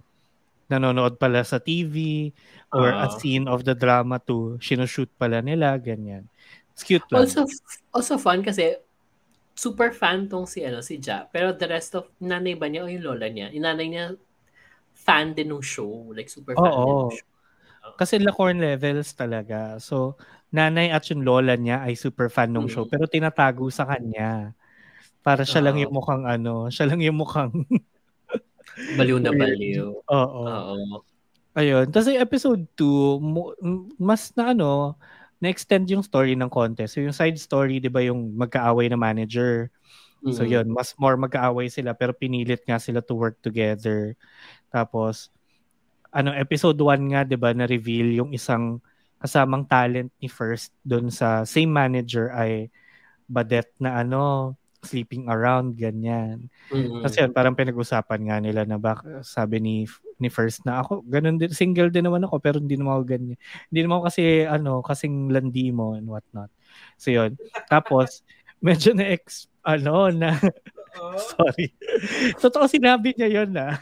nanonood 0.71 1.17
pala 1.21 1.41
sa 1.45 1.57
TV 1.61 2.31
or 2.73 2.93
a 2.97 3.07
Oo. 3.07 3.11
scene 3.11 3.49
of 3.49 3.65
the 3.67 3.73
drama 3.75 4.21
to 4.23 4.57
sinushoot 4.63 5.09
pala 5.19 5.41
nila, 5.43 5.75
ganyan. 5.81 6.29
It's 6.73 6.85
cute 6.85 7.09
lang. 7.11 7.35
Also, 7.35 7.45
also 7.93 8.17
fun 8.21 8.45
kasi 8.45 8.77
super 9.55 9.91
fan 9.93 10.27
tong 10.29 10.47
si 10.47 10.63
ano 10.65 10.79
si 10.81 10.97
Ja 11.01 11.27
pero 11.33 11.53
the 11.55 11.67
rest 11.69 11.93
of 11.99 12.09
nanay 12.21 12.55
ba 12.57 12.67
niya 12.71 12.83
o 12.85 12.89
yung 12.91 13.05
lola 13.05 13.27
niya 13.29 13.51
yung 13.55 13.65
nanay 13.67 13.87
niya 13.91 14.05
fan 14.95 15.33
din 15.37 15.49
ng 15.53 15.63
show 15.63 16.11
like 16.17 16.29
super 16.31 16.57
fan 16.59 16.83
din 16.85 16.97
Oo. 16.97 17.05
ng 17.05 17.11
show 17.11 17.27
Kasi 17.99 18.17
Lacorn 18.21 18.59
levels 18.63 19.13
talaga. 19.15 19.77
So, 19.83 20.17
nanay 20.55 20.89
at 20.93 21.05
yung 21.11 21.23
lola 21.27 21.55
niya 21.59 21.83
ay 21.85 21.95
super 21.99 22.29
fan 22.31 22.51
ng 22.55 22.65
Mm. 22.65 22.71
show 22.71 22.87
pero 22.89 23.05
tinatago 23.09 23.69
sa 23.71 23.85
kanya. 23.89 24.55
Para 25.25 25.43
siya 25.47 25.61
lang 25.65 25.77
yung 25.81 25.93
mukhang 25.95 26.25
ano, 26.27 26.69
siya 26.73 26.87
lang 26.91 27.01
yung 27.03 27.19
mukhang 27.19 27.53
baliw 28.97 29.17
na 29.19 29.31
baliw 29.31 29.87
Oo. 30.07 30.41
oo 30.45 31.03
Ayun. 31.57 31.89
Tapos 31.91 32.07
yung 32.07 32.23
episode 32.23 32.63
2, 32.77 33.19
mo- 33.19 33.57
m- 33.59 33.89
mas 33.97 34.31
na 34.37 34.53
ano, 34.55 34.95
na-extend 35.41 35.89
yung 35.91 36.05
story 36.05 36.37
ng 36.37 36.47
contest. 36.47 36.95
So 36.95 37.03
yung 37.03 37.15
side 37.15 37.35
story, 37.41 37.81
di 37.81 37.89
ba 37.91 37.99
yung 38.05 38.37
magkaaway 38.37 38.87
na 38.87 38.95
manager. 38.95 39.67
So 40.35 40.43
Mm. 40.43 40.51
yun, 40.51 40.65
mas 40.71 40.93
more 40.99 41.15
magkaaway 41.15 41.67
sila 41.71 41.95
pero 41.95 42.11
pinilit 42.11 42.63
nga 42.67 42.75
sila 42.79 42.99
to 42.99 43.15
work 43.15 43.39
together. 43.39 44.13
Tapos, 44.69 45.31
ano, 46.11 46.31
episode 46.35 46.77
1 46.79 47.11
nga, 47.11 47.21
di 47.23 47.35
ba, 47.39 47.55
na-reveal 47.55 48.19
yung 48.23 48.31
isang 48.31 48.79
kasamang 49.19 49.67
talent 49.67 50.11
ni 50.19 50.31
First 50.31 50.71
doon 50.83 51.11
sa 51.11 51.43
same 51.43 51.71
manager 51.71 52.31
ay 52.31 52.71
Badet 53.29 53.69
na 53.77 53.99
ano, 54.01 54.53
sleeping 54.83 55.27
around, 55.27 55.75
ganyan. 55.75 56.47
Mm. 56.71 57.03
Kasi 57.03 57.23
yun, 57.23 57.31
parang 57.35 57.55
pinag-usapan 57.55 58.21
nga 58.29 58.37
nila 58.39 58.63
na 58.63 58.79
bak 58.79 59.03
sabi 59.21 59.59
ni 59.59 59.75
ni 60.19 60.27
First 60.27 60.67
na 60.67 60.83
ako, 60.83 61.03
ganun 61.07 61.39
din, 61.39 61.51
single 61.55 61.87
din 61.91 62.03
naman 62.03 62.27
ako, 62.27 62.43
pero 62.43 62.59
hindi 62.59 62.75
naman 62.75 62.99
ako 62.99 63.03
ganyan. 63.07 63.37
Hindi 63.71 63.79
naman 63.79 63.95
ako 63.99 64.05
kasi, 64.11 64.23
ano, 64.43 64.71
kasing 64.83 65.31
landi 65.31 65.71
mo 65.71 65.95
and 65.95 66.07
whatnot. 66.11 66.51
So 66.99 67.11
yun. 67.11 67.39
Tapos, 67.71 68.21
medyo 68.65 68.91
na 68.91 69.07
ex, 69.15 69.47
ano, 69.63 70.11
na, 70.11 70.35
sorry. 71.31 71.71
Totoo 72.35 72.67
sinabi 72.67 73.15
niya 73.15 73.43
yun 73.43 73.55
na, 73.55 73.79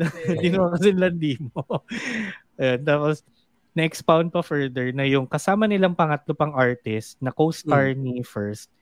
na 0.00 0.04
hindi 0.32 0.48
naman 0.48 0.72
kasi 0.76 0.88
landi 0.96 1.34
mo. 1.52 1.84
Ayun, 2.56 2.80
tapos, 2.84 3.20
na-expound 3.76 4.34
pa 4.34 4.42
further 4.42 4.90
na 4.90 5.06
yung 5.06 5.28
kasama 5.28 5.68
nilang 5.70 5.94
pangatlo 5.94 6.34
pang 6.34 6.50
artist 6.56 7.14
na 7.22 7.30
co-star 7.30 7.94
ni 7.94 8.26
First, 8.26 8.72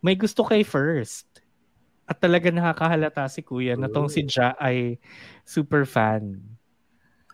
may 0.00 0.14
gusto 0.14 0.42
kay 0.42 0.62
First. 0.62 1.26
At 2.08 2.18
talaga 2.18 2.48
nakakahalata 2.48 3.28
si 3.28 3.44
Kuya 3.44 3.76
na 3.76 3.86
tong 3.86 4.08
si 4.08 4.24
Ja 4.24 4.56
ay 4.56 4.96
super 5.44 5.84
fan. 5.84 6.40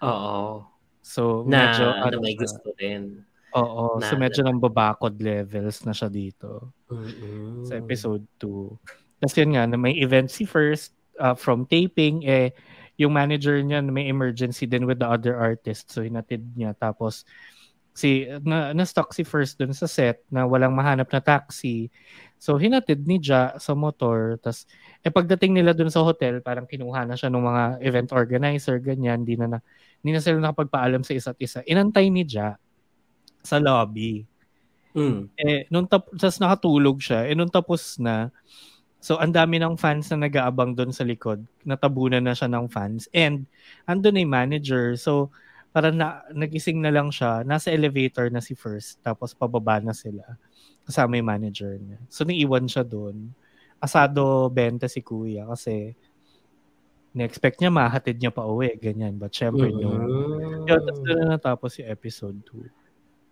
oo 0.03 0.67
So, 1.05 1.45
na, 1.45 1.69
medyo, 1.69 1.85
na 1.85 2.05
ano 2.09 2.17
may 2.25 2.33
siya. 2.33 2.43
gusto 2.49 2.69
din 2.81 3.03
Oo, 3.55 4.01
so 4.03 4.17
na- 4.17 4.25
medyo 4.25 4.41
nang 4.43 4.59
babakod 4.59 5.15
levels 5.21 5.85
na 5.85 5.93
siya 5.95 6.09
dito 6.11 6.73
Mm-mm. 6.91 7.63
sa 7.69 7.77
episode 7.79 8.25
2. 8.41 8.73
Tapos 9.21 9.37
yun 9.39 9.53
nga, 9.55 9.69
na 9.69 9.77
may 9.79 9.95
event 10.01 10.27
si 10.33 10.43
First 10.49 10.97
uh, 11.21 11.37
from 11.39 11.69
taping, 11.69 12.25
eh, 12.27 12.51
yung 12.99 13.15
manager 13.15 13.61
niya 13.63 13.79
na 13.79 13.93
may 13.95 14.09
emergency 14.11 14.67
din 14.67 14.89
with 14.89 14.99
the 14.99 15.07
other 15.07 15.37
artist. 15.39 15.93
So, 15.93 16.03
hinatid 16.03 16.57
niya. 16.57 16.75
Tapos, 16.75 17.23
si 17.95 18.27
na, 18.43 18.75
na-stuck 18.75 19.15
si 19.15 19.23
First 19.23 19.63
dun 19.63 19.71
sa 19.71 19.87
set 19.87 20.27
na 20.27 20.43
walang 20.45 20.75
mahanap 20.75 21.07
na 21.15 21.23
taxi. 21.23 21.89
So, 22.43 22.59
hinatid 22.59 23.07
ni 23.07 23.23
Ja 23.23 23.57
sa 23.57 23.73
motor. 23.73 24.37
Tapos, 24.43 24.67
eh, 25.01 25.09
pagdating 25.09 25.55
nila 25.55 25.73
dun 25.73 25.89
sa 25.89 26.03
hotel, 26.03 26.43
parang 26.43 26.67
kinuha 26.67 27.07
na 27.07 27.15
siya 27.15 27.31
ng 27.31 27.41
mga 27.41 27.63
event 27.87 28.11
organizer, 28.13 28.77
ganyan. 28.83 29.23
Di 29.23 29.39
na, 29.39 29.47
na, 29.47 29.59
di 30.03 30.11
na 30.11 30.21
sila 30.21 30.43
nakapagpaalam 30.43 31.07
sa 31.07 31.15
isa't 31.15 31.39
isa. 31.41 31.63
Inantay 31.65 32.11
ni 32.11 32.27
Ja 32.27 32.59
sa 33.41 33.63
lobby. 33.63 34.27
Mm. 34.93 35.31
Eh, 35.39 35.65
nung 35.71 35.87
tap- 35.87 36.11
tas 36.19 36.37
nakatulog 36.43 36.99
siya, 36.99 37.31
eh 37.31 37.35
nung 37.39 37.51
tapos 37.51 37.97
na, 38.03 38.31
so 38.99 39.19
ang 39.19 39.35
dami 39.35 39.59
ng 39.63 39.79
fans 39.79 40.11
na 40.11 40.27
nag-aabang 40.27 40.75
doon 40.75 40.95
sa 40.95 41.07
likod, 41.07 41.43
natabunan 41.67 42.23
na 42.23 42.33
siya 42.33 42.47
ng 42.51 42.67
fans, 42.71 43.07
and 43.11 43.47
andun 43.91 44.17
na 44.17 44.23
yung 44.23 44.35
manager, 44.35 44.95
so 44.95 45.35
parang 45.75 45.99
na, 45.99 46.23
nagising 46.31 46.79
na 46.79 46.95
lang 46.95 47.11
siya, 47.11 47.43
nasa 47.43 47.75
elevator 47.75 48.31
na 48.31 48.39
si 48.39 48.55
First, 48.55 49.03
tapos 49.03 49.35
pababa 49.35 49.83
na 49.83 49.91
sila, 49.91 50.23
kasama 50.87 51.19
yung 51.19 51.27
manager 51.27 51.75
niya. 51.75 51.99
So 52.07 52.23
naiwan 52.23 52.71
siya 52.71 52.87
doon. 52.87 53.35
Asado 53.83 54.47
benta 54.55 54.87
si 54.87 55.03
kuya 55.03 55.51
kasi 55.51 55.99
na-expect 57.15 57.59
niya 57.59 57.71
mahatid 57.75 58.19
niya 58.19 58.35
pa 58.35 58.47
uwi, 58.47 58.75
ganyan. 58.79 59.19
But 59.19 59.31
syempre, 59.31 59.71
no. 59.71 59.87
Mm. 59.87 60.67
Yun, 60.67 60.83
tapos 60.83 61.03
na 61.07 61.39
natapos 61.39 61.71
yung 61.79 61.91
episode 61.91 62.39
2. 62.51 62.67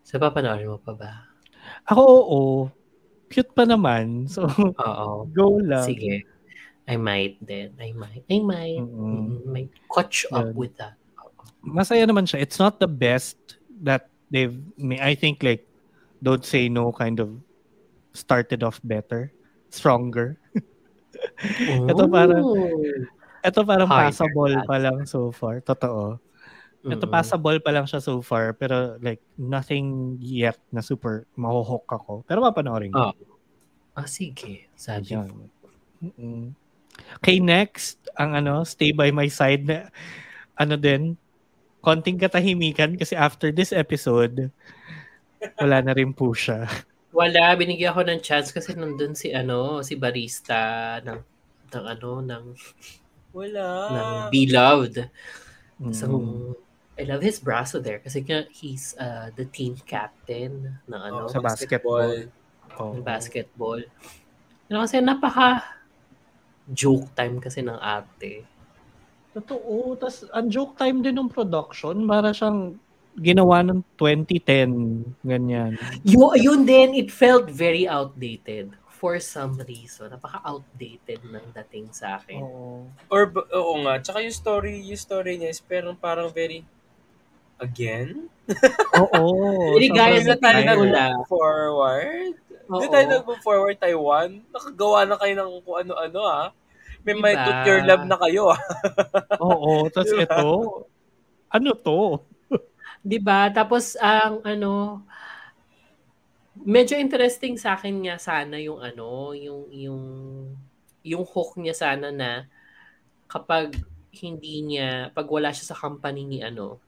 So, 0.07 0.23
papanoorin 0.23 0.71
mo 0.71 0.79
pa 0.79 0.95
ba? 0.95 1.13
Ako, 1.91 2.03
oo. 2.03 2.43
Cute 3.27 3.51
pa 3.51 3.67
naman. 3.67 4.31
So, 4.31 4.47
Oo. 4.47 5.27
go 5.35 5.59
lang. 5.59 5.83
Sige. 5.83 6.23
I 6.87 6.95
might 6.99 7.39
then. 7.43 7.75
I 7.79 7.91
might. 7.95 8.23
I 8.27 8.39
might. 8.43 8.83
Mm-mm. 8.83 9.43
Mm, 9.43 9.51
might 9.51 9.73
catch 9.91 10.27
up 10.31 10.51
Yan. 10.51 10.55
with 10.55 10.75
that. 10.79 10.99
Masaya 11.63 12.05
naman 12.05 12.27
siya. 12.27 12.43
It's 12.43 12.59
not 12.59 12.83
the 12.83 12.91
best 12.91 13.39
that 13.87 14.11
they've, 14.31 14.55
I 14.99 15.15
think 15.15 15.43
like, 15.43 15.67
don't 16.23 16.45
say 16.45 16.69
no 16.69 16.91
kind 16.93 17.19
of 17.19 17.35
started 18.15 18.63
off 18.63 18.83
better, 18.83 19.33
stronger. 19.71 20.39
Ito 21.91 22.07
parang-. 22.11 22.47
Ito 23.43 23.61
parang 23.67 23.89
Harder 23.91 24.11
passable 24.11 24.55
that. 24.55 24.67
pa 24.67 24.77
lang 24.79 25.07
so 25.07 25.31
far. 25.35 25.59
Totoo. 25.63 26.19
Ito 26.83 27.07
Mm-mm. 27.07 27.15
passable 27.15 27.59
pa 27.63 27.71
lang 27.75 27.87
siya 27.87 28.03
so 28.03 28.23
far. 28.23 28.55
Pero 28.55 28.99
like, 29.03 29.23
nothing 29.39 30.19
yet 30.19 30.59
na 30.71 30.83
super 30.83 31.27
mahuhook 31.39 31.87
ako. 31.91 32.23
Pero 32.27 32.43
mapanoorin 32.43 32.95
ko. 32.95 33.11
Ah. 33.11 33.15
Ah, 33.93 34.09
sige. 34.09 34.67
Sabi. 34.75 35.15
Mm-mm. 36.03 36.55
Okay, 37.21 37.39
next, 37.39 37.99
ang 38.19 38.35
ano, 38.35 38.63
Stay 38.65 38.93
By 38.95 39.11
My 39.11 39.27
Side 39.29 39.65
na, 39.67 39.89
ano 40.59 40.75
din, 40.77 41.17
konting 41.83 42.17
katahimikan 42.17 42.95
kasi 42.95 43.19
after 43.19 43.51
this 43.51 43.75
episode, 43.75 44.49
wala 45.59 45.83
na 45.83 45.93
rin 45.93 46.15
po 46.15 46.31
siya. 46.33 46.65
Wala, 47.13 47.53
binigyan 47.59 47.93
ako 47.93 48.09
ng 48.09 48.21
chance 48.25 48.55
kasi 48.55 48.73
nandun 48.73 49.13
si 49.13 49.35
ano, 49.37 49.85
si 49.85 49.99
barista 50.01 50.97
ng 51.05 51.21
ng 51.73 51.85
ano, 51.85 52.11
ng, 52.25 52.45
Wala. 53.35 53.67
ng 53.93 54.09
Beloved. 54.33 55.09
Mm. 55.81 55.93
So, 55.93 56.07
I 56.95 57.09
love 57.09 57.25
his 57.25 57.41
brasso 57.41 57.81
there 57.81 57.99
kasi 57.99 58.21
nga 58.23 58.45
he's 58.53 58.93
uh, 59.01 59.33
the 59.35 59.49
team 59.49 59.75
captain 59.85 60.79
ng 60.85 61.01
ano, 61.01 61.27
Oh, 61.27 61.33
sa 61.33 61.41
basketball. 61.41 62.29
Oo. 62.81 62.97
ng 62.97 63.05
basketball. 63.05 63.81
Ano 64.69 64.85
kasi 64.85 65.01
napaka 65.05 65.65
joke 66.69 67.13
time 67.13 67.41
kasi 67.41 67.61
ng 67.61 67.77
ate. 67.77 68.45
Totoo. 69.33 69.97
Tapos, 69.97 70.29
ang 70.29 70.47
joke 70.53 70.77
time 70.77 71.01
din 71.01 71.17
ng 71.17 71.33
production, 71.33 71.97
para 72.05 72.37
siyang 72.37 72.77
ginawa 73.17 73.65
ng 73.65 73.81
2010, 73.97 75.25
ganyan. 75.25 75.77
Yun, 76.05 76.33
yun 76.37 76.61
din, 76.65 76.97
it 76.97 77.09
felt 77.09 77.49
very 77.49 77.89
outdated 77.89 78.73
for 78.89 79.17
some 79.19 79.57
reason. 79.65 80.13
Napaka-outdated 80.13 81.25
ng 81.25 81.47
dating 81.53 81.91
sa 81.93 82.21
akin. 82.21 82.41
Oo. 82.45 82.87
Or, 83.09 83.29
oo 83.33 83.73
nga. 83.89 84.01
Tsaka 84.05 84.21
yung 84.21 84.37
story, 84.37 84.85
yung 84.85 85.01
story 85.01 85.41
niya 85.41 85.51
is 85.53 85.61
parang, 85.65 85.97
parang 85.97 86.29
very, 86.29 86.65
again? 87.57 88.29
Oo. 89.01 89.25
Hindi 89.77 89.97
sa 89.97 89.97
na 89.97 90.37
tayo 90.37 90.59
nag 90.85 91.25
forward 91.27 92.35
Hindi 92.69 92.87
tayo 92.89 93.05
nag-forward 93.11 93.77
Taiwan. 93.81 94.31
Nakagawa 94.49 94.99
na 95.09 95.17
kayo 95.21 95.35
ng 95.37 95.51
kung 95.65 95.77
ano-ano 95.89 96.21
ah. 96.25 96.47
May 97.03 97.19
Diba? 97.19 97.25
my 97.27 97.35
toot 97.35 97.61
your 97.67 97.81
love 97.83 98.05
na 98.07 98.17
kayo 98.19 98.55
ah. 98.55 98.61
Oo. 99.47 99.91
Tapos 99.91 100.15
ito, 100.15 100.51
ano 101.51 101.71
to? 101.75 102.23
'Di 103.03 103.19
ba? 103.19 103.51
Tapos 103.51 103.99
ang 103.99 104.39
ano 104.47 105.03
medyo 106.63 106.95
interesting 106.95 107.59
sa 107.59 107.75
akin 107.75 108.07
nga 108.07 108.17
sana 108.23 108.63
yung 108.63 108.79
ano, 108.79 109.35
yung 109.35 109.67
yung 109.75 110.03
yung 111.03 111.25
hook 111.27 111.59
niya 111.59 111.75
sana 111.75 112.15
na 112.15 112.47
kapag 113.27 113.75
hindi 114.15 114.63
niya 114.63 115.11
pag 115.11 115.27
wala 115.27 115.51
siya 115.51 115.75
sa 115.75 115.79
company 115.79 116.23
ni 116.23 116.39
ano 116.45 116.79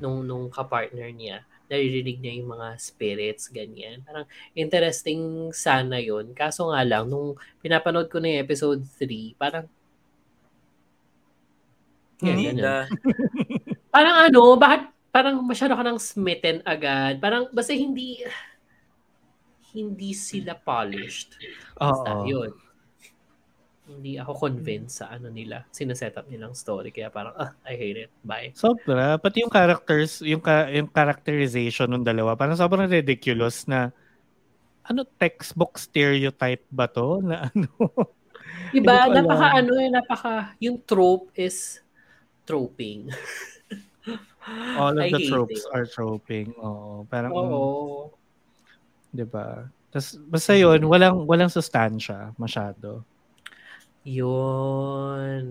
nung 0.00 0.24
nung 0.24 0.48
ka-partner 0.48 1.12
niya, 1.12 1.44
naririnig 1.72 2.20
niya 2.20 2.36
yung 2.36 2.52
mga 2.52 2.68
spirits 2.76 3.48
ganyan. 3.48 4.04
Parang 4.04 4.28
interesting 4.52 5.48
sana 5.56 5.96
yun. 5.96 6.36
Kaso 6.36 6.68
nga 6.68 6.84
lang 6.84 7.08
nung 7.08 7.40
pinapanood 7.64 8.12
ko 8.12 8.20
na 8.20 8.36
yung 8.36 8.44
episode 8.44 8.84
3, 9.00 9.32
parang 9.40 9.66
Hindi 12.22 12.54
na. 12.54 12.86
Parang 13.92 14.30
ano, 14.30 14.56
bakit 14.56 14.88
parang 15.12 15.44
masyado 15.44 15.76
ka 15.76 15.84
ng 15.84 16.00
smitten 16.00 16.64
agad. 16.64 17.20
Parang 17.20 17.50
basta 17.52 17.76
hindi 17.76 18.24
hindi 19.76 20.16
sila 20.16 20.56
polished. 20.56 21.36
Basta 21.76 22.22
Oo. 22.22 22.24
yun. 22.24 22.50
Hindi 23.98 24.16
ako 24.16 24.32
convinced 24.38 25.04
sa 25.04 25.12
ano 25.12 25.28
nila, 25.28 25.68
sinaset 25.68 26.16
up 26.16 26.26
nilang 26.30 26.56
story. 26.56 26.88
Kaya 26.88 27.12
parang, 27.12 27.36
ah, 27.36 27.52
I 27.68 27.74
hate 27.76 28.08
it. 28.08 28.10
Bye. 28.24 28.56
Sobra. 28.56 29.20
Pati 29.20 29.44
yung 29.44 29.52
characters, 29.52 30.24
yung, 30.24 30.40
ka, 30.40 30.72
yung 30.72 30.88
characterization 30.88 31.92
ng 31.92 32.04
dalawa, 32.06 32.32
parang 32.34 32.56
sobrang 32.56 32.88
ridiculous 32.88 33.68
na 33.68 33.92
ano 34.82 35.06
textbook 35.18 35.78
stereotype 35.78 36.66
ba 36.72 36.90
to 36.90 37.20
na 37.28 37.46
ano 37.52 37.70
alam. 38.72 39.22
Napaka 39.22 39.48
ano 39.62 39.72
eh, 39.78 39.88
napaka, 39.92 40.34
yung 40.58 40.82
trope 40.82 41.30
is 41.38 41.78
troping. 42.42 43.06
all 44.78 44.94
of 44.98 45.04
I 45.04 45.10
the 45.10 45.28
tropes 45.28 45.62
it. 45.62 45.70
are 45.70 45.86
troping 45.86 46.50
oo 46.58 47.06
parang 47.06 47.30
Oo. 47.30 48.10
'di 49.14 49.24
ba 49.28 49.70
tas 49.92 50.16
basta 50.26 50.56
yun 50.56 50.82
walang 50.88 51.22
walang 51.28 51.52
sustansya 51.52 52.34
masyado 52.40 53.06
Yun. 54.04 55.44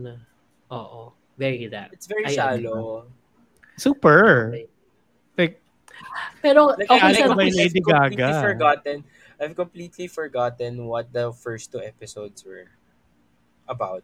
Oo. 0.69 1.01
Very 1.35 1.65
that. 1.71 1.89
It's 1.91 2.05
very 2.05 2.27
I 2.27 2.33
shallow. 2.35 3.07
super 3.79 4.51
Okay. 4.53 4.67
like 5.39 5.55
Pero, 6.43 6.75
Like, 6.77 6.85
okay 6.85 7.01
Alex 7.01 7.17
by 7.33 7.45
I've 7.49 7.55
Lady 7.55 7.81
completely 7.81 8.17
Gaga. 8.21 8.41
forgotten. 8.41 8.97
I've 9.41 9.55
completely 9.57 10.05
forgotten 10.05 10.85
what 10.85 11.09
the 11.09 11.33
first 11.33 11.71
two 11.71 11.81
episodes 11.81 12.45
were 12.45 12.69
about. 13.65 14.03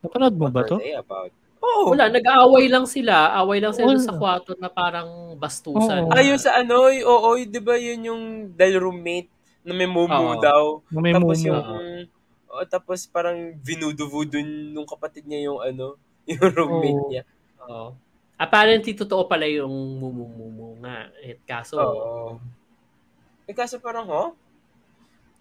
napanood 0.00 0.34
mo 0.34 0.48
What 0.48 0.54
ba 0.56 0.62
to 0.66 0.76
they 0.80 0.96
about? 0.96 1.30
Oh, 1.62 1.94
Wala, 1.94 2.10
nag-aaway 2.10 2.66
lang 2.66 2.90
sila. 2.90 3.38
Away 3.38 3.62
lang 3.62 3.70
sila 3.70 3.94
Wala. 3.94 4.02
sa 4.02 4.12
kwarto 4.18 4.50
na 4.58 4.66
parang 4.66 5.38
bastusan. 5.38 6.08
Oo. 6.08 6.10
Ah, 6.10 6.18
yun 6.18 6.34
sa 6.34 6.58
ano, 6.58 6.90
oo, 6.90 7.28
y- 7.38 7.46
di 7.46 7.62
ba 7.62 7.78
yun 7.78 8.00
yung 8.02 8.22
dahil 8.50 8.82
roommate 8.82 9.30
na 9.62 9.70
may 9.70 9.86
mumu 9.86 10.10
Oo. 10.10 10.42
daw. 10.42 10.62
may 10.90 11.14
tapos 11.14 11.38
mumu. 11.38 11.46
yung, 11.54 11.62
oh, 12.52 12.66
tapos 12.68 13.08
parang 13.08 13.56
vinudu-vudu 13.64 14.44
nung 14.44 14.84
kapatid 14.84 15.24
niya 15.24 15.48
yung 15.48 15.60
ano, 15.64 15.96
yung 16.30 16.44
roommate 16.52 17.00
Oo. 17.00 17.08
niya. 17.08 17.22
Oo. 17.64 17.96
Apparently, 18.36 18.92
totoo 18.92 19.24
pala 19.30 19.46
yung 19.46 19.70
mumumumu 20.02 20.76
nga. 20.82 21.08
Eh, 21.22 21.38
kaso, 21.48 21.78
Oo. 21.80 22.36
Eh, 23.48 23.54
kaso 23.56 23.80
parang, 23.80 24.06
huh? 24.06 24.28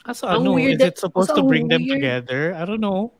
Kaso 0.02 0.26
Ang 0.26 0.50
ano 0.50 0.58
weird 0.58 0.82
is 0.82 0.94
it 0.94 0.98
supposed 0.98 1.30
to 1.38 1.46
bring 1.46 1.70
them 1.70 1.86
weird. 1.86 2.02
together 2.02 2.58
I 2.58 2.66
don't 2.66 2.82
know 2.82 3.14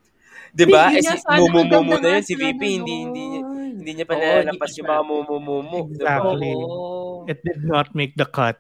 Di 0.52 0.66
ba? 0.68 0.92
Hindi 0.92 1.00
Eh, 1.00 1.16
si 1.16 1.24
sana 1.24 1.40
Mumumu 1.40 1.96
na 1.96 2.20
yun, 2.20 2.24
si 2.28 2.34
VP, 2.36 2.60
hindi, 2.60 3.08
hindi, 3.08 3.22
niya, 3.24 3.42
hindi 3.48 3.92
niya 3.96 4.06
pa 4.10 4.14
Oo, 4.18 4.20
nalalapas 4.20 4.68
hindi 4.68 4.80
yung 4.84 4.90
mga 4.92 5.04
mumumumu. 5.08 5.78
Di 5.88 6.04
ba? 6.04 6.18
Exactly. 6.20 6.52
Oo. 6.60 7.24
it 7.30 7.40
did 7.46 7.62
not 7.64 7.88
make 7.94 8.18
the 8.18 8.26
cut 8.26 8.58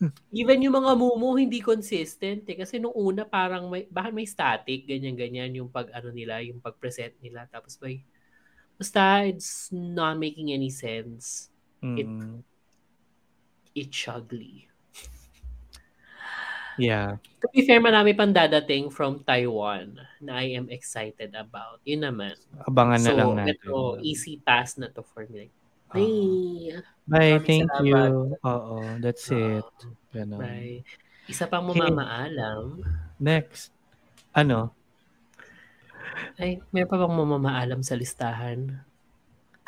Even 0.32 0.64
yung 0.64 0.80
mga 0.80 0.92
mumu, 0.96 1.36
hindi 1.36 1.60
consistent. 1.60 2.48
Eh. 2.48 2.56
Kasi 2.56 2.80
nung 2.80 2.96
una, 2.96 3.28
parang 3.28 3.68
may, 3.68 3.84
bakit 3.88 4.12
may 4.16 4.24
static, 4.24 4.88
ganyan-ganyan 4.88 5.52
yung 5.60 5.68
pag, 5.68 5.92
ano 5.92 6.08
nila, 6.08 6.40
yung 6.40 6.58
pag-present 6.60 7.14
nila. 7.20 7.44
Tapos 7.52 7.76
may, 7.84 8.00
basta, 8.80 9.28
it's 9.28 9.68
not 9.70 10.16
making 10.16 10.56
any 10.56 10.72
sense. 10.72 11.52
Mm. 11.84 12.40
It's 13.76 14.08
ugly. 14.08 14.70
yeah 16.80 17.20
To 17.44 17.46
be 17.52 17.64
fair, 17.68 17.80
marami 17.80 18.16
pang 18.16 18.32
dadating 18.32 18.88
from 18.88 19.20
Taiwan 19.24 20.00
na 20.20 20.40
I 20.40 20.56
am 20.56 20.68
excited 20.72 21.32
about. 21.36 21.80
Yun 21.84 22.08
naman. 22.08 22.36
abangan 22.68 23.00
na 23.00 23.10
so, 23.12 23.16
lang 23.16 23.30
natin 23.36 23.56
ito, 23.56 23.76
easy 24.00 24.40
pass 24.40 24.76
na 24.76 24.88
to 24.92 25.00
for 25.04 25.24
me. 25.28 25.48
Ah. 25.48 25.59
Ay, 25.90 26.70
bye 27.10 27.42
Maraming 27.42 27.46
thank 27.46 27.70
you 27.82 27.98
salamat. 27.98 28.46
oo 28.46 28.76
that's 29.02 29.26
it 29.34 29.66
Ganon. 30.14 30.38
bye. 30.38 30.86
Isa 31.26 31.46
pang 31.50 31.66
Okay. 31.66 31.78
mamamaalam. 31.82 32.82
next 33.18 33.74
ano 34.32 34.70
Ay, 36.38 36.62
meron 36.70 36.88
pa 36.88 36.96
bang 36.96 37.14
mamamaalam 37.14 37.80
sa 37.82 37.98
listahan? 37.98 38.80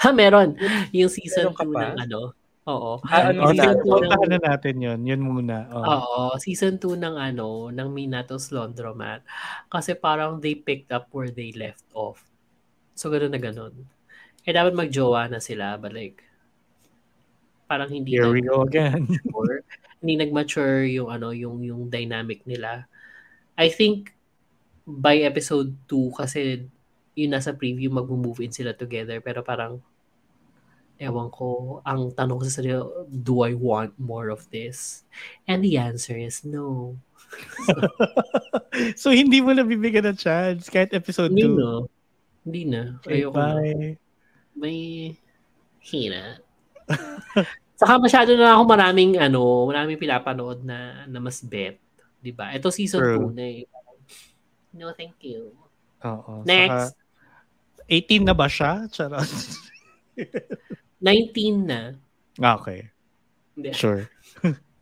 Ha, 0.00 0.08
meron. 0.14 0.56
Yung 0.94 1.10
season 1.10 1.52
Meron 1.52 1.58
ka 1.58 1.64
2 1.66 1.74
pa? 1.74 1.80
ng 1.92 1.94
ano, 2.08 2.20
Oo. 2.62 3.02
Ah, 3.10 3.26
ano 3.26 3.42
Oh, 3.42 3.50
season 3.50 3.74
natin? 3.74 3.82
two 3.82 3.98
ng, 3.98 4.14
puntahan 4.14 4.28
na 4.30 4.38
natin 4.38 4.74
yun. 4.78 5.00
Yun 5.02 5.20
muna. 5.26 5.66
Oh. 5.74 5.82
oo, 5.82 6.38
season 6.38 6.78
2 6.78 6.94
ng 6.94 7.18
ano, 7.18 7.74
ng 7.74 7.88
Minatos 7.90 8.54
Laundromat. 8.54 9.26
Kasi 9.66 9.98
parang 9.98 10.38
they 10.38 10.54
picked 10.54 10.94
up 10.94 11.10
where 11.10 11.30
they 11.34 11.50
left 11.58 11.82
off. 11.92 12.22
So, 12.94 13.10
ganun 13.10 13.34
na 13.34 13.42
ganun. 13.42 13.74
Eh, 14.42 14.52
dapat 14.52 14.74
magjowa 14.74 15.30
na 15.30 15.38
sila, 15.38 15.78
but 15.78 15.94
like, 15.94 16.22
parang 17.70 17.88
hindi 17.88 18.18
Here 18.18 18.28
we 18.28 18.42
go 18.42 18.66
again. 18.66 19.06
mature. 19.24 19.64
hindi 20.02 20.18
nag-mature 20.18 20.84
yung 20.90 21.08
ano, 21.08 21.30
yung 21.30 21.62
yung 21.62 21.86
dynamic 21.86 22.42
nila. 22.44 22.90
I 23.54 23.70
think 23.70 24.12
by 24.82 25.22
episode 25.22 25.72
2 25.86 26.10
kasi 26.18 26.66
yun 27.14 27.30
nasa 27.30 27.54
preview 27.54 27.86
mag-move 27.88 28.42
in 28.42 28.50
sila 28.50 28.74
together 28.74 29.22
pero 29.22 29.46
parang 29.46 29.78
ewan 31.02 31.28
ko, 31.34 31.80
ang 31.82 32.14
tanong 32.14 32.38
ko 32.38 32.44
sa 32.46 32.62
sarili, 32.62 32.78
do 33.10 33.42
I 33.42 33.58
want 33.58 33.98
more 33.98 34.30
of 34.30 34.46
this? 34.54 35.02
And 35.50 35.58
the 35.58 35.74
answer 35.74 36.14
is 36.14 36.46
no. 36.46 36.94
so, 39.00 39.10
hindi 39.10 39.42
mo 39.42 39.50
na 39.50 39.66
bibigyan 39.66 40.06
ng 40.12 40.20
chance 40.20 40.70
kahit 40.70 40.94
episode 40.94 41.34
Hindi 41.34 41.48
2. 41.48 41.58
na. 41.58 41.70
Hindi 42.46 42.62
na. 42.70 42.82
Okay, 43.02 43.24
Ayoko 43.24 43.34
na. 43.34 43.98
May 44.52 45.12
hina. 45.80 46.38
Saka 47.80 47.98
masyado 47.98 48.36
na 48.38 48.54
ako 48.54 48.62
maraming 48.68 49.18
ano, 49.18 49.66
maraming 49.66 49.98
pinapanood 49.98 50.62
na, 50.62 51.08
na 51.08 51.18
mas 51.18 51.42
bet. 51.42 51.82
'Di 52.22 52.30
ba? 52.30 52.54
Ito 52.54 52.70
season 52.70 53.02
True. 53.02 53.34
2 53.34 53.38
na 53.38 53.44
eh. 53.48 53.66
No, 54.72 54.94
thank 54.94 55.18
you. 55.26 55.52
Oo. 56.06 56.46
Next. 56.46 56.94
Saka, 56.94 57.90
18 57.90 58.24
na 58.24 58.34
ba 58.34 58.46
siya? 58.46 58.86
Charot. 58.88 59.28
19 61.02 61.66
na. 61.66 61.98
Ah, 62.40 62.56
okay. 62.56 62.88
Hindi. 63.58 63.70
Sure. 63.74 64.06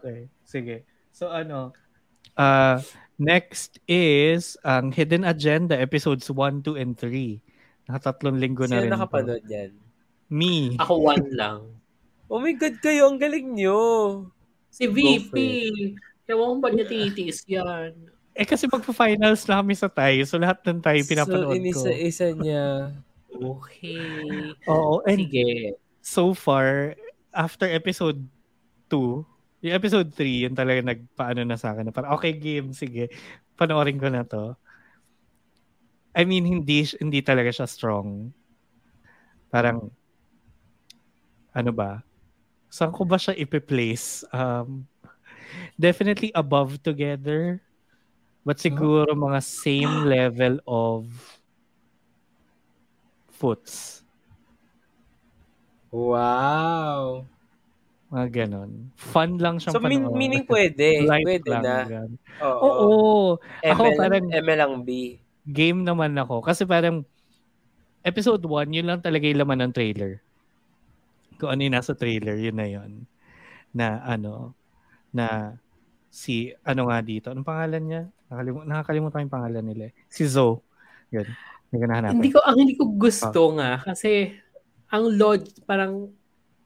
Okay. 0.00 0.30
Sige. 0.46 0.86
So 1.12 1.28
ano, 1.28 1.74
uh, 2.38 2.78
next 3.20 3.76
is 3.84 4.56
ang 4.64 4.90
Hidden 4.90 5.28
Agenda 5.28 5.76
episodes 5.76 6.26
1, 6.26 6.64
2, 6.64 6.80
and 6.80 6.96
3. 6.96 7.38
Nakatatlong 7.86 8.40
linggo 8.40 8.64
na 8.64 8.80
Sino 8.80 8.82
rin. 8.82 8.90
to. 8.90 8.94
nakapanood 8.96 9.44
yan? 9.46 9.70
Me. 10.32 10.74
Ako 10.80 10.94
one 11.04 11.28
lang. 11.36 11.60
Oh 12.30 12.38
my 12.38 12.54
God 12.54 12.78
kayo, 12.78 13.10
ang 13.10 13.18
galing 13.18 13.58
nyo. 13.58 13.82
Si 14.70 14.86
Go 14.86 14.94
VP. 14.94 15.34
Ewan 16.30 16.62
ko 16.62 16.62
ba 16.62 16.70
niya 16.70 16.86
titiis 16.86 17.42
yan? 17.50 17.90
Eh 18.38 18.46
kasi 18.46 18.70
magpa-finals 18.70 19.42
na 19.50 19.58
kami 19.58 19.74
sa 19.74 19.90
Thai, 19.90 20.22
so 20.22 20.38
lahat 20.38 20.62
ng 20.62 20.78
Thai 20.78 21.02
pinapanood 21.02 21.50
so, 21.50 21.50
ko. 21.50 21.58
inisa-isa 21.58 22.26
niya. 22.38 22.66
Okay. 23.40 24.52
Oo, 24.68 25.00
and 25.08 25.24
Sige. 25.26 25.74
so 26.04 26.34
far, 26.36 26.92
after 27.32 27.64
episode 27.66 28.20
2, 28.92 29.24
yung 29.60 29.76
episode 29.76 30.08
3, 30.16 30.48
yun 30.48 30.56
talaga 30.56 30.80
nagpaano 30.80 31.44
na 31.44 31.60
sa 31.60 31.72
akin. 31.76 31.88
Na 31.88 31.94
parang, 31.94 32.16
okay, 32.16 32.32
game, 32.32 32.72
sige. 32.72 33.12
Panoorin 33.60 34.00
ko 34.00 34.08
na 34.08 34.24
to. 34.24 34.56
I 36.16 36.24
mean, 36.26 36.42
hindi 36.48 36.82
hindi 36.98 37.20
talaga 37.22 37.52
siya 37.52 37.68
strong. 37.68 38.34
Parang, 39.52 39.92
ano 41.52 41.70
ba? 41.70 42.00
Saan 42.72 42.94
ko 42.94 43.04
ba 43.04 43.18
siya 43.20 43.36
ipi-place? 43.36 44.24
Um, 44.32 44.86
definitely 45.76 46.30
above 46.32 46.80
together. 46.80 47.60
But 48.46 48.56
siguro 48.58 49.12
mga 49.12 49.44
same 49.44 50.06
level 50.14 50.62
of 50.64 51.04
foots. 53.28 54.00
Wow. 55.90 57.26
Mga 58.10 58.26
ganon. 58.36 58.70
Fun 58.96 59.38
lang 59.38 59.56
siyang 59.56 59.70
So, 59.72 59.78
panoorin. 59.78 60.10
meaning 60.12 60.42
pwede. 60.44 60.86
Light 61.10 61.22
pwede 61.24 61.46
lang, 61.48 61.62
na. 61.62 62.00
Oo. 62.42 62.58
Oo. 62.60 62.90
Ako 63.62 63.82
ML, 63.84 63.96
parang- 63.96 64.30
ML 64.34 64.60
ang 64.60 64.76
B. 64.82 65.14
Game 65.42 65.80
naman 65.80 66.12
ako. 66.14 66.42
Kasi 66.42 66.62
parang 66.64 67.06
episode 68.02 68.42
1, 68.42 68.70
yun 68.72 68.86
lang 68.86 68.98
talaga 68.98 69.24
yung 69.24 69.40
laman 69.40 69.62
ng 69.62 69.72
trailer. 69.72 70.18
Kung 71.36 71.48
ano 71.48 71.60
yung 71.60 71.72
nasa 71.72 71.94
trailer, 71.94 72.36
yun 72.36 72.52
na 72.52 72.66
yun. 72.66 72.90
Na 73.70 74.02
ano, 74.02 74.52
na 75.08 75.54
si, 76.06 76.50
ano 76.62 76.90
nga 76.90 76.98
dito, 77.00 77.30
anong 77.30 77.46
pangalan 77.46 77.82
niya? 77.82 78.02
Nakalimutan, 78.26 78.66
nakakalimutan 78.66 79.22
yung 79.22 79.34
pangalan 79.34 79.64
nila. 79.64 79.84
eh. 79.86 79.94
Si 80.06 80.26
Zoe. 80.26 80.58
Yun. 81.10 81.26
Hindi 81.70 81.76
ko 81.76 81.86
nahanapin. 81.86 82.14
Hindi 82.18 82.30
ko, 82.30 82.38
ang 82.42 82.56
hindi 82.58 82.74
ko 82.74 82.84
gusto 82.90 83.42
Ah. 83.48 83.54
nga 83.54 83.70
kasi 83.86 84.34
ang 84.88 85.06
log, 85.14 85.40
parang 85.64 86.10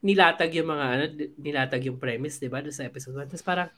nilatag 0.04 0.52
yung 0.52 0.68
mga, 0.68 0.84
ano, 0.84 1.04
nilatag 1.40 1.82
yung 1.88 1.96
premise, 1.96 2.36
di 2.36 2.52
ba, 2.52 2.60
sa 2.68 2.84
episode 2.84 3.16
1. 3.16 3.32
Tapos 3.32 3.46
parang, 3.46 3.70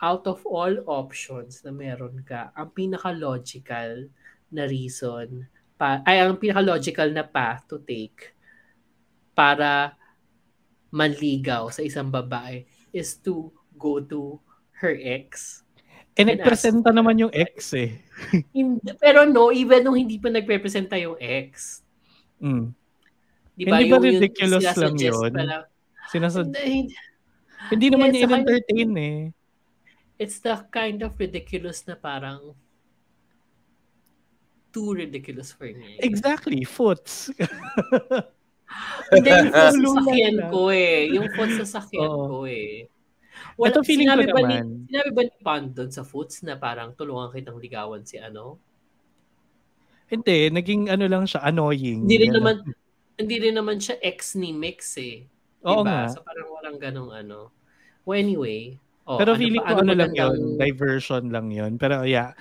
out 0.00 0.24
of 0.30 0.40
all 0.46 0.72
options 0.86 1.60
na 1.66 1.74
meron 1.74 2.22
ka, 2.22 2.54
ang 2.54 2.70
pinaka-logical 2.70 4.06
na 4.54 4.64
reason, 4.70 5.50
pa, 5.74 6.00
ay, 6.06 6.22
ang 6.22 6.38
pinaka-logical 6.38 7.10
na 7.10 7.26
path 7.26 7.66
to 7.66 7.82
take 7.82 8.30
para 9.34 9.98
manligaw 10.94 11.66
sa 11.74 11.82
isang 11.82 12.08
babae 12.08 12.62
is 12.94 13.18
to 13.18 13.50
go 13.74 13.98
to 13.98 14.38
her 14.78 14.94
ex. 15.02 15.62
Eh, 16.14 16.26
nagpresenta 16.26 16.90
naman 16.94 17.26
yung 17.26 17.32
ex 17.34 17.74
eh. 17.74 17.98
Hindi, 18.54 18.92
pero 18.98 19.26
no, 19.26 19.50
even 19.50 19.82
nung 19.82 19.96
hindi 19.98 20.18
pa 20.18 20.30
nagpe-presenta 20.30 20.94
yung 20.94 21.18
ex, 21.18 21.82
Mm. 22.40 22.72
Di 23.60 23.68
ba, 23.68 23.76
Hindi 23.76 23.92
ba 23.92 23.96
yung, 24.00 24.04
yung 24.08 24.14
ridiculous 24.16 24.64
lang 24.72 24.96
yun? 24.96 25.32
lang, 25.36 25.64
Sinasad, 26.08 26.48
hindi, 26.48 26.96
hindi 27.68 27.86
naman 27.92 28.08
niya 28.08 28.24
in-entertain 28.24 28.90
eh. 28.96 29.20
it's 30.16 30.40
the 30.40 30.52
kind 30.72 31.04
of 31.04 31.12
ridiculous 31.20 31.84
na 31.84 31.92
parang 31.92 32.56
too 34.72 34.96
ridiculous 34.96 35.52
for 35.52 35.68
me. 35.68 36.00
Exactly, 36.00 36.64
foots. 36.64 37.28
Hindi, 39.10 39.26
yung 39.34 39.50
Tulungan 39.50 39.74
sa 39.82 39.90
sakyan 40.06 40.36
ko 40.46 40.60
eh. 40.70 41.10
Yung 41.10 41.28
food 41.34 41.50
sa 41.58 41.66
sakyan 41.66 42.06
Oo. 42.06 42.26
ko 42.30 42.38
eh. 42.46 42.86
Ito 43.58 43.82
feeling 43.82 44.06
ko 44.06 44.14
sinabi 44.14 44.30
ba 44.30 44.40
ni, 44.46 44.56
naman. 44.62 44.86
sinabi 44.86 45.10
ba 45.10 45.22
ni 45.26 45.32
Pan 45.42 45.64
doon 45.74 45.90
sa 45.90 46.06
foods 46.06 46.46
na 46.46 46.54
parang 46.54 46.94
tulungan 46.94 47.34
kitang 47.34 47.58
ligawan 47.58 48.06
si 48.06 48.22
ano? 48.22 48.62
Hindi, 50.06 50.54
naging 50.54 50.86
ano 50.86 51.04
lang 51.10 51.26
siya, 51.26 51.42
annoying. 51.42 52.06
Hindi 52.06 52.30
rin 52.30 52.30
naman, 52.30 52.62
hindi 53.20 53.36
rin 53.38 53.54
naman 53.54 53.76
siya 53.76 54.00
ex 54.00 54.32
ni 54.34 54.50
Mix 54.50 54.96
eh. 54.96 55.28
Oo 55.62 55.84
diba? 55.84 56.08
nga. 56.08 56.16
So 56.16 56.24
parang 56.24 56.48
walang 56.50 56.78
ganong 56.80 57.12
ano. 57.12 57.52
Well, 58.02 58.16
anyway. 58.16 58.80
Oh, 59.04 59.20
Pero 59.20 59.36
ano 59.36 59.40
feeling 59.40 59.60
ko 59.60 59.74
ano 59.76 59.92
lang 59.92 60.10
magandang- 60.10 60.36
yun, 60.40 60.56
diversion 60.56 61.24
lang 61.28 61.46
yun. 61.52 61.76
Pero 61.76 62.02
yeah. 62.02 62.32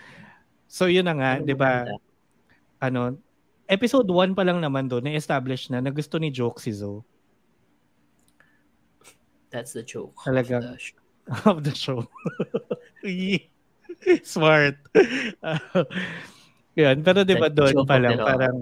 So 0.72 0.88
yun 0.88 1.04
na 1.04 1.16
nga, 1.18 1.32
ano 1.38 1.44
'di 1.44 1.56
ba? 1.56 1.84
maganda? 1.84 2.08
Ano, 2.80 3.02
episode 3.68 4.08
1 4.08 4.32
pa 4.32 4.48
lang 4.48 4.64
naman 4.64 4.88
doon, 4.88 5.04
na-establish 5.04 5.68
na 5.68 5.84
na 5.84 5.92
gusto 5.92 6.16
ni 6.16 6.32
Joke 6.32 6.58
si 6.58 6.72
Zoe 6.72 7.04
That's 9.50 9.74
the 9.74 9.82
joke. 9.82 10.14
of 10.16 10.30
Talagang- 10.30 10.62
the 10.62 10.78
show. 10.78 10.98
of 11.50 11.58
the 11.66 11.74
show. 11.74 12.00
Smart. 14.24 14.78
yun, 16.80 16.96
pero 17.02 17.26
'di 17.26 17.36
ba 17.36 17.50
doon 17.50 17.84
pa 17.84 17.98
of 17.98 18.04
lang 18.06 18.18
parang 18.22 18.58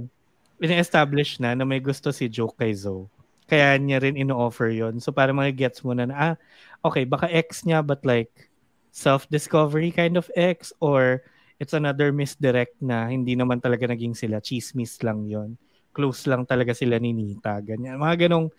ina-establish 0.57 1.37
na 1.37 1.53
na 1.53 1.65
may 1.65 1.81
gusto 1.81 2.09
si 2.09 2.25
Joke 2.29 2.57
kay 2.57 2.73
Zoe. 2.73 3.09
Kaya 3.47 3.79
niya 3.79 4.03
rin 4.03 4.19
ino-offer 4.19 4.73
yon 4.75 4.99
So 4.99 5.15
para 5.15 5.31
mga 5.31 5.55
gets 5.55 5.79
mo 5.79 5.95
na, 5.95 6.09
na 6.09 6.15
ah, 6.15 6.35
okay, 6.83 7.07
baka 7.07 7.31
ex 7.31 7.63
niya 7.63 7.79
but 7.79 8.03
like 8.03 8.51
self-discovery 8.91 9.93
kind 9.93 10.19
of 10.19 10.27
ex 10.35 10.75
or 10.83 11.23
it's 11.57 11.71
another 11.71 12.11
misdirect 12.11 12.75
na 12.83 13.07
hindi 13.07 13.39
naman 13.39 13.63
talaga 13.63 13.87
naging 13.87 14.13
sila. 14.13 14.43
Chismis 14.43 14.99
lang 15.01 15.25
yon 15.25 15.55
Close 15.95 16.29
lang 16.29 16.45
talaga 16.45 16.75
sila 16.75 16.99
ni 17.01 17.15
Nita. 17.15 17.57
Ganyan. 17.63 17.97
Mga 17.97 18.27
ganong, 18.27 18.53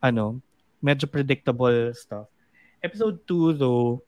ano, 0.00 0.40
medyo 0.80 1.10
predictable 1.10 1.92
stuff. 1.92 2.30
Episode 2.78 3.20
2 3.26 3.60
though, 3.60 4.00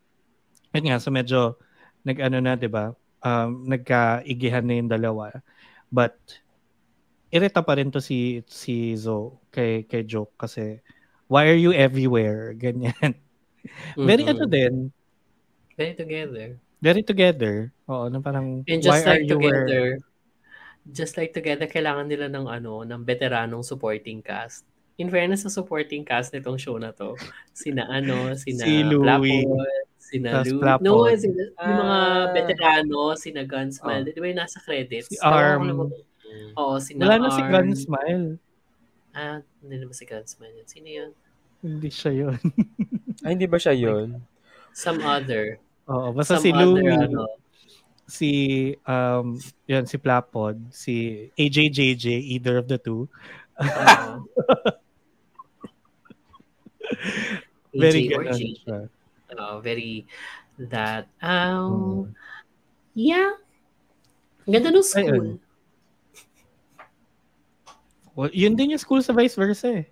yun 0.70 0.84
nga, 0.86 1.02
so 1.02 1.10
medyo 1.10 1.58
nag-ano 2.06 2.38
na, 2.40 2.54
di 2.54 2.70
ba? 2.70 2.94
Um, 3.20 3.66
nagkaigihan 3.68 4.64
na 4.64 4.74
yung 4.78 4.88
dalawa. 4.88 5.34
But, 5.90 6.16
irita 7.30 7.62
pa 7.62 7.78
rin 7.78 7.90
to 7.90 8.02
si 8.02 8.42
si 8.46 8.94
Zo 8.94 9.38
kay 9.50 9.86
kay 9.86 10.02
Joke 10.02 10.34
kasi 10.36 10.82
why 11.30 11.46
are 11.46 11.58
you 11.58 11.70
everywhere 11.70 12.52
ganyan 12.58 13.14
very 13.96 14.24
Mhm. 14.26 14.32
ano 14.34 14.44
din 14.46 14.74
Very 15.76 15.94
together. 15.96 16.58
very 16.82 17.00
together 17.00 17.72
oo 17.88 18.08
na 18.08 18.20
parang 18.20 18.60
And 18.68 18.80
why 18.84 19.00
just 19.00 19.04
are 19.06 19.16
like 19.16 19.24
you 19.24 19.38
where 19.40 19.64
together, 19.64 19.86
just 20.92 21.14
like 21.16 21.32
together, 21.32 21.68
kailangan 21.68 22.08
nila 22.08 22.26
ng 22.28 22.48
ano, 22.48 22.82
ng 22.84 23.00
veteranong 23.04 23.60
supporting 23.62 24.20
cast. 24.20 24.64
In 24.96 25.08
fairness 25.08 25.44
sa 25.44 25.52
supporting 25.52 26.04
cast 26.04 26.32
nitong 26.32 26.56
show 26.56 26.76
na 26.76 26.90
to, 26.92 27.16
sina 27.52 27.84
ano, 27.88 28.32
sina 28.36 28.64
Si 28.64 28.80
Louie. 28.82 29.44
Plapol, 29.44 29.68
sina 29.96 30.40
Lou, 30.44 30.60
no, 30.80 31.04
sina, 31.14 31.42
yung 31.64 31.78
mga 31.78 31.98
Ah. 32.00 32.24
veterano, 32.32 33.00
sina 33.14 33.42
Gunsmile, 33.44 34.08
Oh. 34.08 34.12
di 34.12 34.20
ba 34.20 34.26
yung 34.28 34.40
nasa 34.40 34.58
credits? 34.60 35.08
Si 35.08 35.16
Arm. 35.20 35.68
kung- 35.68 35.92
Oo, 36.56 36.78
sina 36.78 37.06
wala 37.06 37.16
na 37.18 37.30
si. 37.30 37.42
Gun 37.44 37.70
Smile 37.74 38.26
Ah, 39.10 39.42
hindi 39.58 39.82
naman 39.82 39.90
si 39.90 40.06
Gunsman 40.06 40.54
yun. 40.54 40.66
Sino 40.70 40.86
yun? 40.86 41.10
Hindi 41.66 41.90
siya 41.90 42.14
yun. 42.14 42.38
Ay, 43.26 43.34
hindi 43.34 43.50
ba 43.50 43.58
siya 43.58 43.74
yun? 43.74 44.22
Some 44.70 45.02
other. 45.02 45.58
Oo, 45.90 46.14
basta 46.14 46.38
Some 46.38 46.46
si 46.46 46.50
Louie, 46.54 46.94
ano. 46.94 47.26
si, 48.06 48.30
um, 48.86 49.34
yun, 49.66 49.90
si 49.90 49.98
Plapod, 49.98 50.62
si 50.70 51.26
AJJJ, 51.34 52.06
either 52.38 52.62
of 52.62 52.70
the 52.70 52.78
two. 52.78 53.10
ano, 53.58 54.30
Very 57.74 58.10
AJ 58.10 58.66
good. 58.66 58.88
Uh, 59.30 59.62
very 59.62 60.06
that. 60.58 61.06
Um, 61.22 61.66
Hmm. 61.66 62.02
Yeah. 62.98 63.38
Ganda 64.46 64.74
ng 64.74 64.82
school. 64.82 65.06
Ayun. 65.06 65.26
Well, 68.20 68.32
yun 68.36 68.52
din 68.52 68.76
yung 68.76 68.82
school 68.84 69.00
sa 69.00 69.16
vice 69.16 69.32
versa 69.32 69.80
eh. 69.80 69.88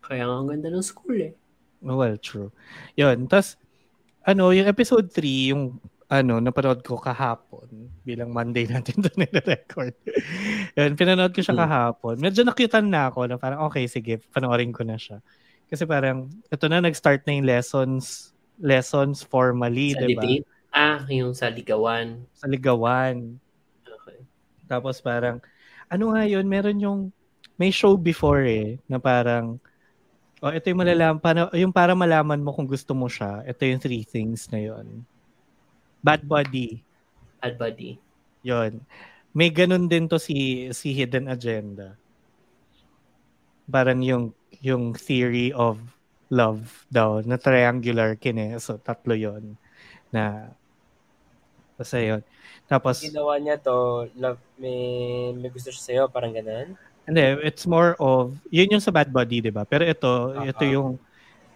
Kaya 0.00 0.24
nga 0.24 0.36
ang 0.40 0.48
ganda 0.48 0.72
ng 0.72 0.80
school 0.80 1.12
eh. 1.20 1.36
Well, 1.84 2.16
true. 2.16 2.48
Yun. 2.96 3.28
Tapos, 3.28 3.60
ano, 4.24 4.48
yung 4.56 4.64
episode 4.64 5.12
3, 5.12 5.52
yung 5.52 5.76
ano, 6.08 6.40
napanood 6.40 6.80
ko 6.80 6.96
kahapon 6.96 7.68
bilang 8.00 8.32
Monday 8.32 8.64
natin 8.64 8.96
ito 9.04 9.12
nire-record. 9.12 9.92
Yun, 10.72 10.96
pinanood 10.96 11.36
ko 11.36 11.44
siya 11.44 11.52
Hmm. 11.52 11.64
kahapon. 11.68 12.14
Medyo 12.16 12.48
nakyutan 12.48 12.88
na 12.88 13.12
ako 13.12 13.28
na 13.28 13.36
parang, 13.36 13.60
okay, 13.68 13.84
sige, 13.84 14.24
panoorin 14.32 14.72
ko 14.72 14.80
na 14.80 14.96
siya. 14.96 15.20
Kasi 15.68 15.84
parang, 15.84 16.32
ito 16.48 16.64
na, 16.68 16.80
nag-start 16.80 17.28
na 17.28 17.32
yung 17.36 17.44
lessons, 17.48 18.32
lessons 18.56 19.20
formally, 19.20 19.92
di 19.92 20.16
ba? 20.16 20.24
Ah, 20.72 21.04
yung 21.12 21.36
sa 21.36 21.52
ligawan. 21.52 22.24
Sa 22.32 22.48
ligawan. 22.48 23.36
Okay. 23.84 24.18
Tapos 24.64 25.04
parang, 25.04 25.44
ano 25.92 26.04
nga 26.16 26.24
yun, 26.24 26.48
meron 26.48 26.78
yung, 26.80 27.00
may 27.54 27.70
show 27.70 27.94
before 27.94 28.42
eh, 28.42 28.78
na 28.90 28.98
parang, 28.98 29.58
oh, 30.42 30.50
ito 30.50 30.66
yung 30.70 30.80
malalaman, 30.82 31.20
para, 31.22 31.40
yung 31.54 31.74
para 31.74 31.94
malaman 31.94 32.42
mo 32.42 32.50
kung 32.50 32.66
gusto 32.66 32.92
mo 32.92 33.06
siya, 33.06 33.46
ito 33.46 33.62
yung 33.62 33.82
three 33.82 34.02
things 34.02 34.50
na 34.50 34.58
yun. 34.58 35.06
Bad 36.04 36.26
Buddy, 36.26 36.82
Bad 37.40 37.60
buddy. 37.60 38.00
yon 38.40 38.80
May 39.36 39.52
ganun 39.52 39.88
din 39.88 40.08
to 40.08 40.16
si, 40.16 40.68
si 40.72 40.96
Hidden 40.96 41.28
Agenda. 41.28 41.96
Parang 43.68 44.00
yung, 44.00 44.32
yung 44.64 44.96
theory 44.96 45.52
of 45.52 45.80
love 46.32 46.88
daw, 46.88 47.20
na 47.20 47.36
triangular 47.36 48.16
kine, 48.16 48.56
so 48.60 48.80
tatlo 48.80 49.12
yon 49.12 49.60
na, 50.08 50.54
basta 51.76 51.98
yun. 51.98 52.22
Tapos, 52.64 53.02
Ginawa 53.04 53.36
niya 53.36 53.60
to, 53.60 54.08
love, 54.16 54.40
may, 54.56 55.32
may 55.36 55.50
gusto 55.52 55.68
siya 55.68 55.84
sa'yo, 55.84 56.02
parang 56.08 56.32
ganun. 56.32 56.78
Hindi, 57.04 57.44
it's 57.44 57.68
more 57.68 58.00
of, 58.00 58.40
yun 58.48 58.72
yung 58.72 58.80
sa 58.80 58.90
Bad 58.90 59.12
Buddy, 59.12 59.44
di 59.44 59.52
ba? 59.52 59.68
Pero 59.68 59.84
ito, 59.84 60.32
Aha. 60.32 60.48
ito 60.48 60.64
yung, 60.64 60.96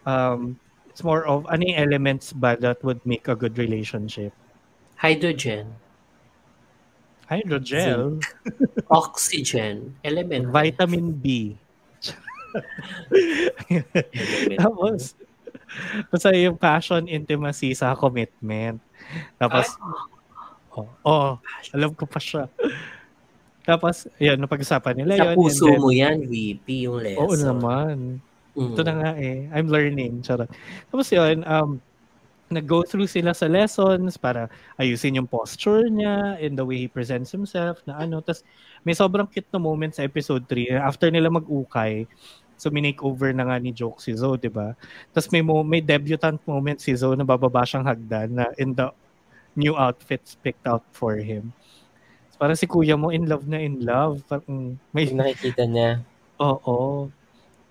um, 0.05 0.41
it's 0.93 1.01
more 1.01 1.25
of, 1.25 1.49
ano 1.49 1.65
yung 1.65 1.79
elements 1.79 2.37
ba 2.37 2.53
that 2.61 2.77
would 2.85 3.01
make 3.09 3.29
a 3.29 3.37
good 3.37 3.57
relationship? 3.57 4.37
Hydrogen. 5.01 5.73
Hydrogel, 7.29 8.25
Oxygen. 8.91 9.93
Element. 10.01 10.49
vitamin 10.49 11.12
B. 11.12 11.53
Tapos, 14.61 15.12
basta 16.09 16.33
yung 16.33 16.57
passion, 16.57 17.05
intimacy 17.05 17.77
sa 17.77 17.93
commitment. 17.93 18.81
Tapos, 19.37 19.77
oh, 20.73 20.89
oh, 21.05 21.31
alam 21.77 21.93
ko 21.93 22.09
pa 22.09 22.16
siya. 22.16 22.49
Tapos, 23.69 24.09
yun, 24.16 24.40
napag-usapan 24.40 24.97
nila 24.97 25.12
Sa 25.20 25.24
yun. 25.28 25.36
puso 25.36 25.69
and 25.69 25.77
then- 25.77 25.82
mo 25.85 25.90
yan, 25.93 26.16
VP, 26.24 26.89
yung 26.89 27.05
lesson. 27.05 27.20
Oo 27.20 27.35
naman. 27.36 27.97
Mm. 28.57 28.73
Ito 28.73 28.81
na 28.81 28.95
nga 28.97 29.11
eh. 29.20 29.45
I'm 29.53 29.69
learning. 29.69 30.24
Charot. 30.24 30.49
Tapos 30.89 31.07
yun, 31.12 31.45
um, 31.45 31.77
nag-go 32.49 32.81
through 32.81 33.07
sila 33.07 33.36
sa 33.36 33.45
lessons 33.45 34.16
para 34.16 34.49
ayusin 34.81 35.20
yung 35.20 35.28
posture 35.28 35.85
niya 35.93 36.40
and 36.40 36.57
the 36.57 36.65
way 36.65 36.81
he 36.81 36.89
presents 36.89 37.28
himself 37.28 37.85
na 37.85 38.01
ano. 38.01 38.24
Tapos 38.24 38.40
may 38.89 38.97
sobrang 38.97 39.28
cute 39.28 39.47
na 39.53 39.61
moment 39.61 39.93
sa 39.93 40.01
episode 40.03 40.49
3. 40.49 40.81
After 40.81 41.12
nila 41.12 41.28
mag-ukay, 41.28 42.09
so 42.57 42.73
minake 42.73 43.05
over 43.05 43.31
na 43.36 43.47
nga 43.47 43.61
ni 43.61 43.70
Joke 43.70 44.01
si 44.01 44.16
Zoe, 44.16 44.40
di 44.40 44.49
ba? 44.49 44.73
Tapos 45.12 45.28
may, 45.31 45.45
mo, 45.45 45.61
may 45.61 45.85
debutant 45.85 46.40
moment 46.49 46.81
si 46.81 46.97
Zoe 46.97 47.15
na 47.15 47.28
bababa 47.28 47.69
siyang 47.69 47.85
hagdan 47.85 48.32
na 48.32 48.49
in 48.57 48.73
the 48.73 48.89
new 49.55 49.77
outfits 49.77 50.35
picked 50.40 50.65
out 50.66 50.82
for 50.90 51.20
him. 51.20 51.53
So, 52.39 52.47
parang 52.47 52.55
si 52.55 52.70
kuya 52.70 52.94
mo 52.94 53.10
in 53.10 53.27
love 53.27 53.51
na 53.51 53.59
in 53.59 53.82
love. 53.82 54.23
Parang 54.31 54.78
may 54.94 55.10
Yung 55.10 55.19
nakikita 55.19 55.66
niya. 55.66 55.98
Oo. 56.39 57.10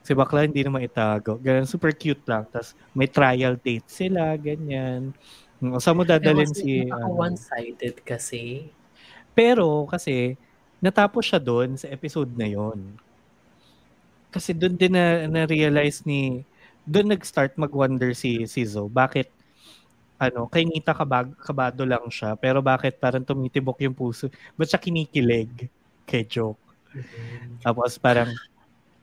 Si 0.04 0.12
bakla 0.12 0.44
hindi 0.44 0.60
naman 0.60 0.84
itago. 0.84 1.40
Ganun, 1.40 1.64
super 1.64 1.96
cute 1.96 2.20
lang. 2.28 2.44
Tapos 2.52 2.76
may 2.92 3.08
trial 3.08 3.56
date 3.56 3.88
sila, 3.88 4.36
ganyan. 4.36 5.16
Mm, 5.64 5.80
Saan 5.80 5.96
mo 5.96 6.04
dadalhin 6.04 6.52
si... 6.52 6.84
ano. 6.92 7.16
one-sided 7.16 8.04
kasi. 8.04 8.68
Pero 9.32 9.88
kasi, 9.88 10.36
natapos 10.84 11.24
siya 11.32 11.40
doon 11.40 11.80
sa 11.80 11.88
episode 11.88 12.36
na 12.36 12.52
yon. 12.52 13.00
Kasi 14.36 14.52
doon 14.52 14.76
din 14.76 15.00
na, 15.00 15.32
na-realize 15.32 16.04
ni... 16.04 16.44
Doon 16.84 17.16
nag-start 17.16 17.56
mag-wonder 17.56 18.12
si, 18.12 18.44
si 18.52 18.68
Zo. 18.68 18.92
Bakit 18.92 19.32
ano, 20.18 20.50
kay 20.50 20.66
Nita 20.66 20.98
kabag, 20.98 21.34
kabado 21.38 21.86
lang 21.86 22.06
siya, 22.10 22.34
pero 22.34 22.62
bakit 22.62 22.98
parang 22.98 23.22
tumitibok 23.22 23.78
yung 23.86 23.94
puso? 23.94 24.30
Ba't 24.58 24.70
siya 24.70 24.82
kinikilig 24.82 25.70
kay 26.06 26.26
Joke? 26.26 26.60
Tapos 27.62 27.98
parang 28.02 28.34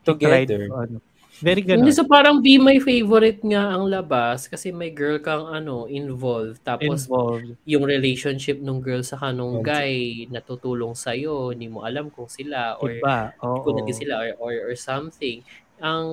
tried 0.03 0.47
Together. 0.47 0.67
to, 0.69 0.75
ano, 0.75 0.97
very 1.43 1.59
ganun. 1.59 1.83
Hindi 1.83 1.91
so 1.91 2.07
parang 2.07 2.39
be 2.39 2.55
my 2.55 2.79
favorite 2.79 3.43
nga 3.43 3.75
ang 3.75 3.91
labas 3.91 4.47
kasi 4.47 4.71
may 4.71 4.87
girl 4.91 5.19
kang 5.19 5.43
ano 5.51 5.83
involved 5.91 6.63
tapos 6.63 7.11
involved. 7.11 7.59
yung 7.67 7.83
relationship 7.83 8.55
ng 8.63 8.79
girl 8.79 9.03
sa 9.03 9.19
kanong 9.19 9.59
Yes. 9.59 9.67
guy 9.67 9.93
natutulong 10.31 10.95
sa 10.95 11.11
hindi 11.11 11.67
mo 11.67 11.83
alam 11.83 12.07
kung 12.07 12.31
sila 12.31 12.79
or 12.79 12.95
Iba. 12.99 13.35
Oo. 13.43 13.67
kung 13.67 13.75
naging 13.83 14.07
sila 14.07 14.23
or, 14.23 14.29
or 14.39 14.53
or 14.71 14.75
something. 14.79 15.43
Ang 15.83 16.07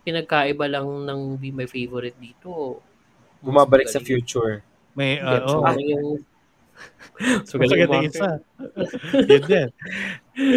pinagkaiba 0.00 0.64
lang 0.64 0.88
ng 1.04 1.36
be 1.36 1.52
my 1.52 1.68
favorite 1.68 2.16
dito. 2.16 2.80
Bumabalik 3.44 3.92
sa 3.92 4.00
future. 4.00 4.64
May, 4.96 5.20
uh, 5.20 5.44
oh, 5.44 5.60
yung 5.76 6.24
so 7.48 7.58
magaling 7.58 8.10
isa. 8.10 8.42
yun 9.14 9.42
din. 9.46 9.68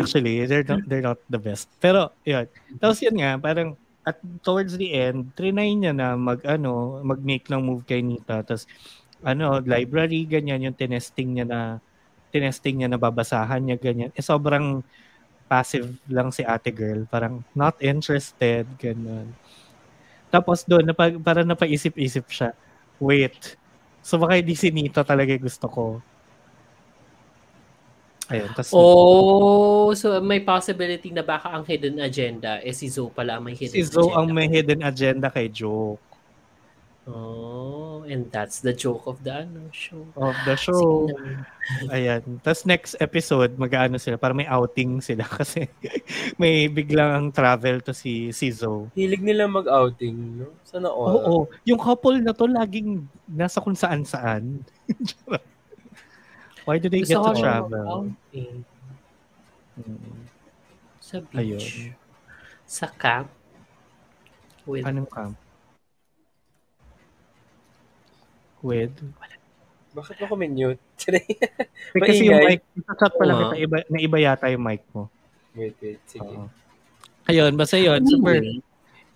Actually, 0.02 0.46
they're 0.50 0.66
not, 0.66 0.82
they're 0.90 1.06
not 1.06 1.20
the 1.30 1.38
best. 1.38 1.70
Pero, 1.78 2.10
yun. 2.26 2.50
Tapos 2.82 2.98
yun 3.02 3.18
nga, 3.22 3.38
parang, 3.38 3.78
at 4.08 4.18
towards 4.42 4.80
the 4.80 4.90
end, 4.96 5.36
trinay 5.38 5.76
niya 5.78 5.94
na 5.94 6.18
mag, 6.18 6.42
ano, 6.48 7.04
mag-make 7.04 7.46
ng 7.52 7.62
move 7.62 7.84
kay 7.86 8.02
Nita. 8.02 8.42
Tapos, 8.42 8.66
ano, 9.22 9.62
library, 9.62 10.26
ganyan, 10.26 10.66
yung 10.66 10.78
tinesting 10.78 11.38
niya 11.38 11.46
na, 11.46 11.60
tinesting 12.34 12.82
niya 12.82 12.90
na 12.90 13.00
babasahan 13.00 13.62
niya, 13.62 13.78
ganyan. 13.78 14.12
Eh, 14.18 14.26
sobrang 14.26 14.82
passive 15.48 15.96
lang 16.10 16.34
si 16.34 16.42
ate 16.42 16.74
girl. 16.74 17.06
Parang, 17.08 17.46
not 17.54 17.78
interested, 17.84 18.66
ganyan. 18.82 19.34
Tapos 20.28 20.68
doon, 20.68 20.84
napag, 20.84 21.16
parang 21.24 21.48
napaisip-isip 21.48 22.28
siya, 22.28 22.52
wait, 23.00 23.56
so 24.02 24.18
baka 24.18 24.40
hindi 24.40 24.54
si 24.54 24.70
Nita 24.74 25.04
talaga 25.04 25.34
gusto 25.38 25.66
ko. 25.68 25.84
Ayun, 28.28 28.52
tas 28.52 28.76
Oh, 28.76 29.96
so 29.96 30.20
may 30.20 30.44
possibility 30.44 31.16
na 31.16 31.24
baka 31.24 31.48
ang 31.48 31.64
hidden 31.64 32.04
agenda 32.04 32.60
eh 32.60 32.76
si 32.76 32.92
Zoe 32.92 33.08
pala 33.08 33.40
ang 33.40 33.48
may 33.48 33.56
hidden 33.56 33.80
si 33.80 33.88
Zoe 33.88 34.12
agenda. 34.12 34.20
ang 34.20 34.28
may 34.36 34.48
hidden 34.52 34.82
agenda 34.84 35.28
kay 35.32 35.48
Joke 35.48 36.07
Oh, 37.08 38.04
and 38.04 38.28
that's 38.36 38.60
the 38.60 38.76
joke 38.76 39.08
of 39.08 39.24
the 39.24 39.48
ano 39.48 39.72
show. 39.72 40.04
of 40.20 40.36
the 40.44 40.60
show. 40.60 41.08
Ayan. 41.96 42.44
Tapos 42.44 42.68
next 42.68 43.00
episode, 43.00 43.56
mag-ano 43.56 43.96
sila, 43.96 44.20
para 44.20 44.36
may 44.36 44.44
outing 44.44 45.00
sila 45.00 45.24
kasi 45.40 45.72
may 46.36 46.68
biglang 46.68 47.32
travel 47.32 47.80
to 47.80 47.96
si, 47.96 48.36
si 48.36 48.52
Zoe. 48.52 48.92
Hilig 48.92 49.24
nila 49.24 49.48
mag-outing, 49.48 50.44
no? 50.44 50.52
Sana 50.68 50.92
all. 50.92 51.16
Oo, 51.16 51.36
yung 51.64 51.80
couple 51.80 52.20
na 52.20 52.36
to 52.36 52.44
laging 52.44 53.08
nasa 53.32 53.64
kung 53.64 53.76
saan-saan. 53.76 54.68
Why 56.68 56.84
do 56.84 56.92
they 56.92 57.08
get 57.08 57.16
Gusto 57.16 57.24
ko 57.24 57.32
to 57.32 57.40
travel? 57.40 57.72
mag-outing 57.72 58.68
Mm. 59.78 60.26
Sa 60.98 61.22
beach. 61.22 61.38
Ayun. 61.38 61.94
Sa 62.66 62.90
camp. 62.98 63.30
With, 64.66 64.84
Anong 64.84 65.08
camp? 65.08 65.38
With? 68.62 68.94
Bakit 69.94 70.18
ako 70.24 70.34
minute? 70.38 70.82
Kasi 71.98 72.30
yung 72.30 72.42
mic, 72.44 72.62
sa 72.86 72.94
chat 72.98 73.14
pala 73.18 73.34
Oo. 73.34 73.40
kita, 73.42 73.56
iba, 73.58 73.78
na 73.90 73.98
iba 73.98 74.18
yata 74.18 74.46
yung 74.50 74.62
mic 74.62 74.84
mo. 74.94 75.10
wait, 75.54 75.74
wait. 75.82 75.98
Sige. 76.06 76.22
Oo. 76.22 76.50
Ayun, 77.28 77.54
basta 77.58 77.76
yun. 77.76 78.06
Super 78.06 78.38
Anyway, 78.40 78.62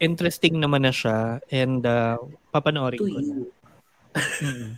interesting 0.01 0.57
naman 0.57 0.81
na 0.84 0.91
siya 0.91 1.38
and 1.53 1.85
uh, 1.85 2.18
papanoorin 2.49 2.97
to 2.97 3.05
ko 3.05 3.18
na. 3.18 3.22
you. 3.22 3.45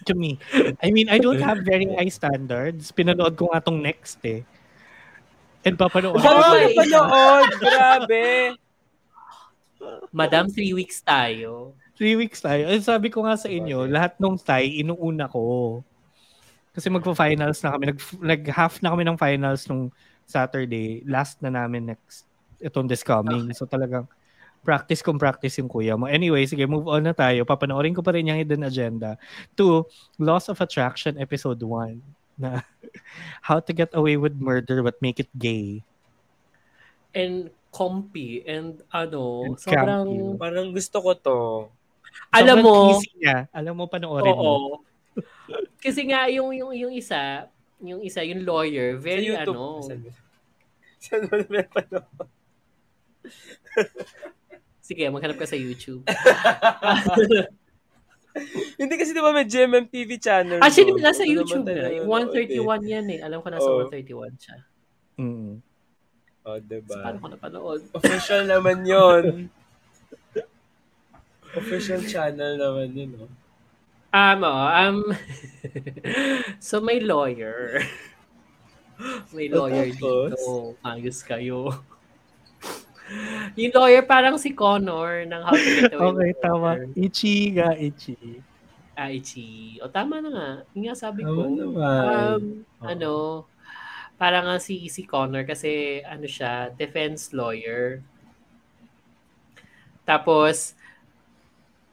To 0.06 0.14
me. 0.14 0.38
I 0.84 0.94
mean, 0.94 1.10
I 1.10 1.18
don't 1.18 1.42
have 1.42 1.66
very 1.66 1.90
high 1.90 2.12
standards. 2.12 2.94
Pinanood 2.94 3.34
ko 3.34 3.50
nga 3.50 3.64
tong 3.64 3.82
next 3.82 4.22
eh. 4.22 4.46
And 5.64 5.74
papanoorin 5.74 6.20
Ano 6.20 6.30
ko. 6.30 6.54
napanood? 6.78 7.50
Grabe! 7.58 8.24
Madam, 10.14 10.52
three 10.54 10.76
weeks 10.78 11.02
tayo. 11.02 11.74
Three 11.94 12.18
weeks 12.18 12.42
tayo. 12.42 12.66
Ay, 12.66 12.82
sabi 12.82 13.14
ko 13.14 13.22
nga 13.26 13.38
sa 13.38 13.46
inyo, 13.46 13.86
lahat 13.86 14.18
nung 14.18 14.38
Thai, 14.38 14.82
inuuna 14.82 15.30
ko. 15.30 15.82
Kasi 16.74 16.90
magpa-finals 16.90 17.62
na 17.62 17.78
kami. 17.78 17.84
Nag, 17.94 18.00
nag-half 18.18 18.82
na 18.82 18.90
kami 18.98 19.06
ng 19.06 19.18
finals 19.18 19.70
nung 19.70 19.94
Saturday. 20.26 21.06
Last 21.06 21.38
na 21.46 21.54
namin 21.54 21.94
next 21.94 22.26
itong 22.64 22.90
this 22.90 23.06
coming. 23.06 23.54
So 23.54 23.70
talagang 23.70 24.10
practice 24.64 25.04
kung 25.04 25.20
practice 25.20 25.60
yung 25.60 25.68
kuya 25.68 26.00
mo. 26.00 26.08
Anyway, 26.08 26.48
sige, 26.48 26.64
move 26.66 26.88
on 26.88 27.04
na 27.04 27.14
tayo. 27.14 27.44
Papanoorin 27.44 27.94
ko 27.94 28.02
pa 28.02 28.16
rin 28.16 28.26
yung 28.26 28.40
hidden 28.40 28.64
agenda. 28.64 29.20
To 29.60 29.86
Loss 30.18 30.50
of 30.50 30.64
Attraction 30.64 31.20
episode 31.20 31.60
1 31.60 32.40
na 32.40 32.64
How 33.48 33.60
to 33.60 33.72
Get 33.76 33.94
Away 33.94 34.16
with 34.16 34.40
Murder 34.40 34.82
but 34.82 34.98
Make 35.04 35.20
It 35.20 35.30
Gay. 35.38 35.84
And 37.14 37.54
comfy 37.70 38.42
and 38.48 38.82
ano, 38.90 39.54
And 39.54 39.60
sobrang. 39.60 40.10
Parang 40.40 40.74
gusto 40.74 40.98
ko 41.04 41.12
to. 41.14 41.40
Alam 42.32 42.58
mo, 42.60 42.98
niya. 43.16 43.48
Alam 43.50 43.74
mo, 43.76 43.86
panoorin 43.86 44.34
mo. 44.34 44.42
oo. 44.42 44.74
Kasi 45.78 46.04
nga 46.04 46.26
yung 46.28 46.50
yung 46.52 46.72
yung 46.72 46.92
isa, 46.92 47.46
yung 47.80 48.00
isa, 48.00 48.22
yung 48.22 48.42
lawyer, 48.42 48.96
Sa 48.96 49.04
very 49.04 49.28
YouTube. 49.28 49.54
ano, 49.54 49.84
Saan 49.84 50.00
mo- 50.02 50.16
mo 51.22 51.36
na 51.36 51.46
napanood? 51.60 52.08
sige, 54.80 55.04
maghanap 55.08 55.36
ka 55.36 55.46
sa 55.46 55.56
YouTube. 55.56 56.04
Hindi 58.74 58.94
kasi 58.98 59.14
diba 59.14 59.30
may 59.30 59.46
GMMTV 59.46 60.10
channel. 60.18 60.58
Actually, 60.58 60.90
doon. 60.92 61.06
nasa 61.06 61.22
Ano 61.22 61.34
YouTube 61.36 61.64
na. 61.64 61.86
nanonood 61.86 61.94
Yung 61.94 62.10
eh. 62.10 62.58
131 62.58 62.82
yan 62.90 63.06
eh. 63.12 63.20
Alam 63.22 63.40
ko 63.40 63.48
nasa 63.48 63.68
Oo. 63.68 63.86
131 63.86 64.34
siya. 64.36 64.58
Mm. 65.16 65.62
Oh, 66.44 66.58
So, 66.58 66.60
diba? 66.60 66.98
paano 66.98 67.18
ko 67.20 67.28
napanood? 67.30 67.82
Official 67.94 68.44
naman 68.44 68.84
yon. 68.84 69.24
Official 71.54 72.02
channel 72.04 72.58
naman 72.58 72.90
yun, 72.98 73.12
oh. 73.22 73.32
Um, 74.14 74.46
oh, 74.46 74.70
um, 74.70 74.98
so 76.62 76.78
may 76.78 77.02
lawyer. 77.02 77.82
may 79.36 79.50
lawyer 79.50 79.90
Tapos? 79.90 80.38
dito. 80.38 80.78
Ayos 80.86 81.26
kayo. 81.26 81.82
yung 83.58 83.74
lawyer 83.74 84.06
parang 84.06 84.38
si 84.38 84.54
Connor 84.54 85.26
ng 85.26 85.42
How 85.42 85.58
to 85.58 85.70
Get 85.82 85.94
Away 85.98 86.06
Okay, 86.06 86.30
with 86.30 86.42
tama. 86.46 86.70
Murder. 86.78 86.94
Ichi 86.94 87.36
ga, 87.58 87.74
ichi. 87.74 88.18
Ah, 88.94 89.10
Ichi. 89.10 89.82
O 89.82 89.90
tama 89.90 90.22
na 90.22 90.30
nga. 90.30 90.50
Yung 90.78 90.86
nga 90.86 90.94
sabi 90.94 91.26
ko. 91.26 91.34
Tama 91.34 91.58
naman. 91.58 92.06
Um, 92.06 92.44
Oo. 92.62 92.86
ano, 92.86 93.12
parang 94.22 94.46
nga 94.46 94.62
si, 94.62 94.86
si 94.94 95.10
Connor 95.10 95.42
kasi 95.50 96.06
ano 96.06 96.30
siya, 96.30 96.70
defense 96.70 97.34
lawyer. 97.34 98.06
Tapos, 100.06 100.78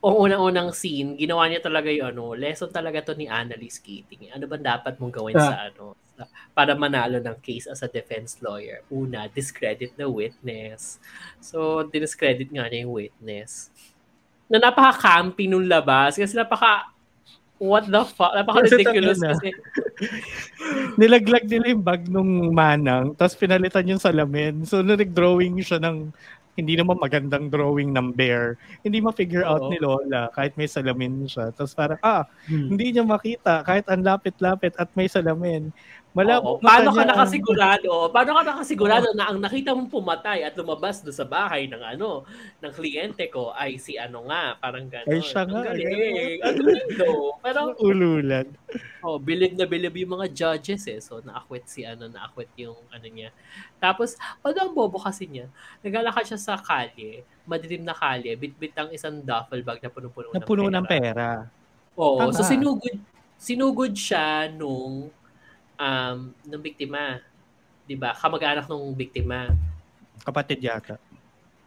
ang 0.00 0.16
unang-unang 0.16 0.72
scene, 0.72 1.12
ginawa 1.12 1.44
niya 1.44 1.60
talaga 1.60 1.92
yung 1.92 2.16
ano, 2.16 2.32
lesson 2.32 2.72
talaga 2.72 3.04
to 3.04 3.12
ni 3.12 3.28
Annalise 3.28 3.76
Keating. 3.78 4.32
Ano 4.32 4.48
ba 4.48 4.56
dapat 4.56 4.96
mong 4.96 5.12
gawin 5.12 5.36
Ah. 5.36 5.44
sa 5.44 5.56
ano, 5.68 5.92
sa- 6.16 6.28
para 6.56 6.72
manalo 6.72 7.20
ng 7.20 7.36
case 7.44 7.68
as 7.68 7.84
a 7.84 7.88
defense 7.88 8.40
lawyer? 8.40 8.80
Una, 8.88 9.28
discredit 9.28 9.92
the 10.00 10.08
witness. 10.08 10.96
So, 11.36 11.84
diniscredit 11.84 12.48
nga 12.48 12.64
niya 12.64 12.88
yung 12.88 12.96
witness. 12.96 13.68
Na 14.48 14.56
napaka-campy 14.56 15.46
nung 15.46 15.68
labas 15.68 16.16
kasi 16.16 16.32
napaka 16.32 16.88
what 17.60 17.84
the 17.84 18.00
fuck? 18.08 18.32
Napaka-ridiculous 18.32 19.20
Kasi 19.20 19.52
kasi 19.52 20.18
Nilaglag 21.00 21.44
nila 21.44 21.76
yung 21.76 21.84
bag 21.84 22.08
nung 22.08 22.56
manang, 22.56 23.12
tapos 23.12 23.36
pinalitan 23.36 23.84
yung 23.84 24.00
salamin. 24.00 24.64
So, 24.64 24.80
nag-drawing 24.80 25.60
siya 25.60 25.76
ng 25.76 26.08
hindi 26.60 26.76
naman 26.76 27.00
magandang 27.00 27.48
drawing 27.48 27.90
ng 27.96 28.12
bear. 28.12 28.60
Hindi 28.84 29.00
ma-figure 29.00 29.42
out 29.42 29.66
ni 29.72 29.80
Lola 29.80 30.28
kahit 30.36 30.52
may 30.60 30.68
salamin 30.68 31.24
siya. 31.24 31.50
Tapos 31.56 31.72
parang, 31.72 31.98
ah, 32.04 32.28
Hmm. 32.46 32.70
hindi 32.76 32.92
niya 32.92 33.02
makita 33.02 33.64
kahit 33.64 33.88
ang 33.88 34.04
lapit-lapit 34.04 34.76
at 34.76 34.92
may 34.92 35.08
salamin. 35.08 35.72
Oo. 36.10 36.16
Malabo 36.16 36.58
Paano 36.58 36.90
ka 36.90 36.90
mata 36.90 36.90
niya 36.90 37.02
ang- 37.06 37.10
nakasigurado? 37.14 37.90
Paano 38.10 38.30
ka 38.34 38.42
nakasigurado 38.42 39.08
na 39.14 39.30
ang 39.30 39.38
nakita 39.38 39.70
mong 39.70 39.86
pumatay 39.88 40.42
at 40.42 40.58
lumabas 40.58 40.98
do 41.00 41.14
sa 41.14 41.22
bahay 41.22 41.70
ng 41.70 41.78
ano, 41.78 42.26
ng 42.58 42.72
kliyente 42.74 43.30
ko 43.30 43.54
ay 43.54 43.78
si 43.78 43.94
ano 43.94 44.26
nga, 44.26 44.58
parang 44.58 44.90
gano'n. 44.90 45.06
Ay, 45.06 45.22
siya 45.22 45.46
nga, 45.46 45.62
Ang 45.62 45.66
galing. 45.70 46.38
Ang 46.42 46.56
galing 46.58 46.90
do. 46.98 47.10
Pero, 47.38 47.60
Ululan. 47.86 48.46
oh, 49.00 49.22
bilib 49.22 49.54
na 49.54 49.64
bilib 49.64 49.94
yung 49.94 50.18
mga 50.18 50.26
judges 50.34 50.82
eh. 50.90 50.98
So, 50.98 51.22
na-acquit 51.22 51.70
si 51.70 51.86
ano, 51.86 52.10
na-acquit 52.10 52.50
yung 52.58 52.74
ano 52.90 53.06
niya. 53.06 53.30
Tapos, 53.78 54.18
although 54.42 54.66
ang 54.66 54.74
bobo 54.74 54.98
kasi 54.98 55.30
niya, 55.30 55.46
naglalakad 55.78 56.26
siya 56.26 56.40
sa 56.42 56.58
kalye, 56.58 57.22
madilim 57.46 57.86
na 57.86 57.94
kalye, 57.94 58.34
bit-bit 58.34 58.74
ang 58.74 58.90
isang 58.90 59.22
duffel 59.22 59.62
bag 59.62 59.78
na 59.78 59.86
puno-puno 59.88 60.34
Na 60.34 60.42
puno 60.42 60.66
ng 60.66 60.86
pera. 60.90 61.46
Oo. 61.94 62.18
So 62.34 62.42
Tama. 62.42 62.50
sinugod 62.50 62.96
sinugod 63.38 63.94
siya 63.94 64.50
nung 64.50 65.08
um 65.80 66.36
nung 66.44 66.60
biktima. 66.60 67.24
'Di 67.88 67.96
ba? 67.96 68.12
Kamag-anak 68.12 68.68
nung 68.68 68.92
biktima. 68.92 69.48
Kapatid 70.20 70.60
yata. 70.60 71.00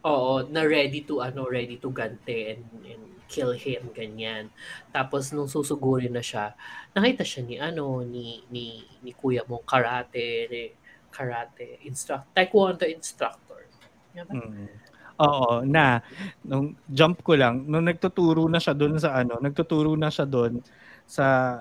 Oo, 0.06 0.46
na 0.46 0.62
ready 0.62 1.02
to 1.02 1.18
ano, 1.24 1.48
ready 1.48 1.80
to 1.80 1.90
gante 1.90 2.54
and, 2.54 2.64
and 2.86 3.04
kill 3.26 3.50
him 3.56 3.90
ganyan. 3.90 4.52
Tapos 4.94 5.32
nung 5.34 5.50
susugurin 5.50 6.12
na 6.12 6.22
siya, 6.22 6.54
nakita 6.94 7.24
siya 7.26 7.42
ni 7.42 7.56
ano 7.58 8.04
ni 8.06 8.44
ni 8.52 8.84
ni 9.02 9.10
kuya 9.16 9.42
mong 9.48 9.66
karate, 9.66 10.46
ni 10.46 10.62
karate 11.10 11.82
instructor, 11.88 12.30
taekwondo 12.36 12.84
instructor. 12.86 13.66
Mm. 14.14 14.70
Oo, 15.14 15.62
na 15.62 16.02
nung 16.42 16.74
jump 16.90 17.22
ko 17.22 17.34
lang, 17.38 17.66
nung 17.66 17.86
nagtuturo 17.86 18.46
na 18.50 18.58
siya 18.58 18.74
doon 18.74 18.98
sa 18.98 19.14
ano, 19.18 19.38
nagtuturo 19.38 19.94
na 19.94 20.10
siya 20.10 20.26
doon 20.26 20.58
sa 21.06 21.56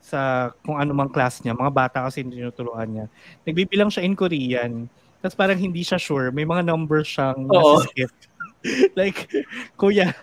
sa 0.00 0.50
kung 0.64 0.78
ano 0.78 0.94
mang 0.94 1.12
class 1.12 1.42
niya, 1.42 1.58
mga 1.58 1.74
bata 1.74 1.98
kasi 2.06 2.24
tinuturuan 2.24 2.88
niya. 2.88 3.06
Nagbibilang 3.44 3.92
siya 3.92 4.06
in 4.06 4.16
Korean. 4.16 4.72
Tapos 5.18 5.34
parang 5.34 5.58
hindi 5.58 5.82
siya 5.82 5.98
sure, 5.98 6.30
may 6.30 6.46
mga 6.46 6.62
numbers 6.64 7.10
siyang 7.10 7.50
nasiskip. 7.50 8.10
like, 8.98 9.26
kuya, 9.74 10.14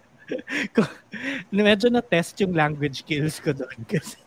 medyo 1.51 1.87
na-test 1.91 2.39
yung 2.41 2.55
language 2.55 3.03
skills 3.03 3.37
ko 3.43 3.51
doon 3.51 3.79
kasi 3.91 4.25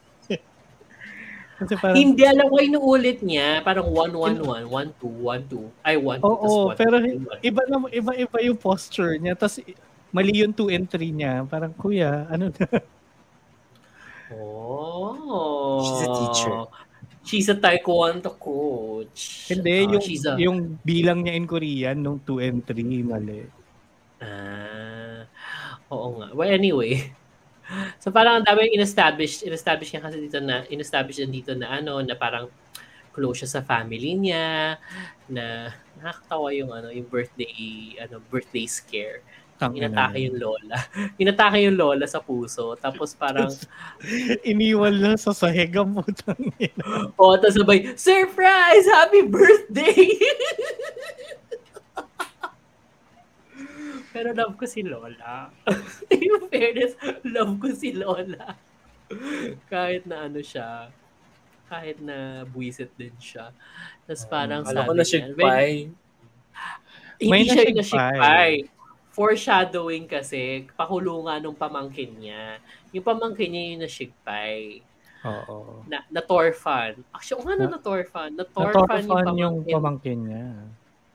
kasi 1.59 1.75
parang 1.75 1.99
Hindi 1.99 2.23
alam 2.23 2.47
ko 2.47 2.63
inuulit 2.63 3.19
niya, 3.19 3.67
parang 3.67 3.91
111, 3.91 4.63
12, 5.03 5.03
12. 5.03 5.67
Ay 5.83 5.99
1 5.99 6.23
2 6.23 6.23
Oo, 6.23 6.71
pero 6.79 7.03
iba 7.43 7.63
na 7.67 7.77
iba 7.91 8.13
iba 8.15 8.39
yung 8.47 8.55
posture 8.55 9.19
niya. 9.19 9.35
Tapos 9.35 9.59
mali 10.15 10.39
yung 10.39 10.55
2 10.55 10.71
and 10.71 10.87
3 10.87 11.11
niya. 11.11 11.43
Parang 11.51 11.75
kuya, 11.75 12.31
ano 12.31 12.55
na? 12.55 12.67
Oh. 14.33 15.81
She's 15.85 16.03
a 16.05 16.11
teacher. 16.13 16.57
She's 17.29 17.49
a 17.53 17.57
taekwondo 17.57 18.33
coach. 18.41 19.49
Hindi 19.53 19.85
Ah, 19.85 19.93
yung 19.97 20.03
she's 20.05 20.25
a, 20.25 20.33
yung 20.41 20.81
bilang 20.81 21.25
niya 21.25 21.37
in 21.37 21.47
Korean 21.49 21.97
nung 22.01 22.21
2 22.25 22.41
and 22.41 22.61
3 22.65 23.05
mali. 23.05 23.45
Ah, 24.21 25.29
oo 25.93 26.07
nga. 26.21 26.29
Well, 26.35 26.51
anyway. 26.51 27.13
So 28.01 28.09
parang 28.09 28.41
ang 28.41 28.47
dami 28.49 28.73
in-establish, 28.73 29.45
in-establish 29.45 29.93
niya 29.93 30.01
kasi 30.01 30.17
dito 30.25 30.41
na, 30.41 30.65
in-establish 30.73 31.21
niya 31.21 31.29
dito 31.29 31.53
na 31.53 31.69
ano, 31.77 32.01
na 32.01 32.17
parang 32.17 32.49
close 33.13 33.45
siya 33.45 33.61
sa 33.61 33.67
family 33.67 34.17
niya, 34.17 34.81
na 35.29 35.69
nakakatawa 36.01 36.49
yung 36.57 36.73
ano, 36.73 36.89
yung 36.89 37.05
birthday, 37.05 37.93
ano, 38.01 38.25
birthday 38.33 38.65
scare. 38.65 39.21
Inatake 39.59 40.19
yung 40.31 40.39
lola. 40.39 40.79
Inatake 41.21 41.59
yung 41.67 41.75
lola 41.75 42.07
sa 42.07 42.23
puso. 42.23 42.79
Tapos 42.79 43.19
parang, 43.19 43.51
iniwan 44.51 44.95
lang 44.95 45.17
sa 45.19 45.35
sahig 45.35 45.75
ang 45.75 45.99
putang 45.99 46.39
ina. 46.63 47.11
oh, 47.21 47.35
tapos 47.35 47.59
sabay, 47.59 47.91
surprise! 47.99 48.87
Happy 48.87 49.27
birthday! 49.27 50.15
Pero 54.15 54.35
love 54.35 54.55
ko 54.59 54.65
si 54.67 54.83
Lola. 54.83 55.53
In 56.11 56.49
fairness, 56.51 56.97
love 57.23 57.55
ko 57.61 57.71
si 57.71 57.93
Lola. 57.95 58.57
kahit 59.71 60.05
na 60.05 60.27
ano 60.27 60.43
siya, 60.43 60.91
kahit 61.69 62.01
na 62.01 62.43
buwisit 62.49 62.91
din 62.97 63.15
siya. 63.21 63.53
Tapos 64.09 64.25
parang 64.27 64.65
Alam 64.65 64.85
ko 64.89 64.93
sabi 65.05 65.37
na 65.37 65.37
niya. 65.37 65.93
Hindi 67.19 67.51
siya 67.51 67.63
yung 67.69 67.79
nasigpay. 67.79 68.78
Foreshadowing 69.19 70.07
kasi, 70.07 70.71
pakulungan 70.79 71.43
nung 71.43 71.59
pamangkin 71.59 72.15
niya. 72.23 72.63
Yung 72.95 73.03
pamangkin 73.03 73.51
niya 73.51 73.63
yung 73.75 73.83
nasigpay. 73.83 74.79
Oo. 75.27 75.83
Na, 75.91 76.07
na 76.07 76.23
torfan. 76.23 77.03
Actually, 77.11 77.59
ano 77.59 77.67
na 77.67 77.83
torfan? 77.83 78.31
Na 78.39 78.47
torfan 78.47 79.03
yung 79.03 79.11
pamangkin. 79.11 79.43
yung 79.43 79.57
pamangkin 79.67 80.19
niya. 80.23 80.47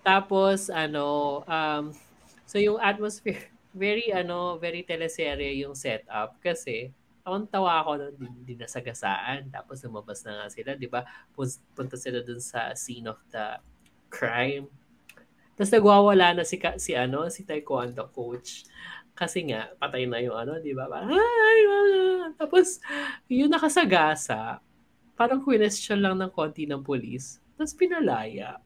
Tapos, 0.04 0.68
ano, 0.68 1.40
um, 1.48 1.96
so 2.44 2.60
yung 2.60 2.76
atmosphere, 2.84 3.48
very, 3.72 4.12
ano, 4.12 4.60
very 4.60 4.84
teleserye 4.84 5.64
yung 5.64 5.72
setup 5.72 6.36
kasi, 6.44 6.92
tawang 7.24 7.48
tawa 7.48 7.80
ako 7.80 7.92
nung 8.04 8.16
din, 8.20 8.60
dinasagasaan. 8.60 9.48
Tapos 9.48 9.80
lumabas 9.80 10.28
na 10.28 10.44
nga 10.44 10.48
sila, 10.52 10.76
di 10.76 10.92
ba? 10.92 11.08
Pun- 11.32 11.64
Punta 11.72 11.96
sila 11.96 12.20
dun 12.20 12.44
sa 12.44 12.76
scene 12.76 13.08
of 13.08 13.18
the 13.32 13.64
crime. 14.12 14.68
Tapos 15.64 15.80
nagwawala 15.80 16.36
na 16.36 16.44
si, 16.44 16.60
si 16.60 16.92
ano, 16.92 17.32
si 17.32 17.48
taekwondo 17.48 18.12
coach. 18.12 18.68
Kasi 19.16 19.48
nga, 19.48 19.72
patay 19.80 20.04
na 20.04 20.20
yung 20.20 20.36
ano, 20.36 20.60
di 20.60 20.76
ba? 20.76 20.92
Ay, 20.92 21.60
wala." 21.72 22.04
Tapos, 22.36 22.84
yung 23.32 23.48
nakasagasa, 23.48 24.60
parang 25.16 25.40
question 25.40 26.04
lang 26.04 26.20
ng 26.20 26.36
konti 26.36 26.68
ng 26.68 26.84
polis. 26.84 27.40
Tapos 27.56 27.80
pinalaya. 27.80 28.60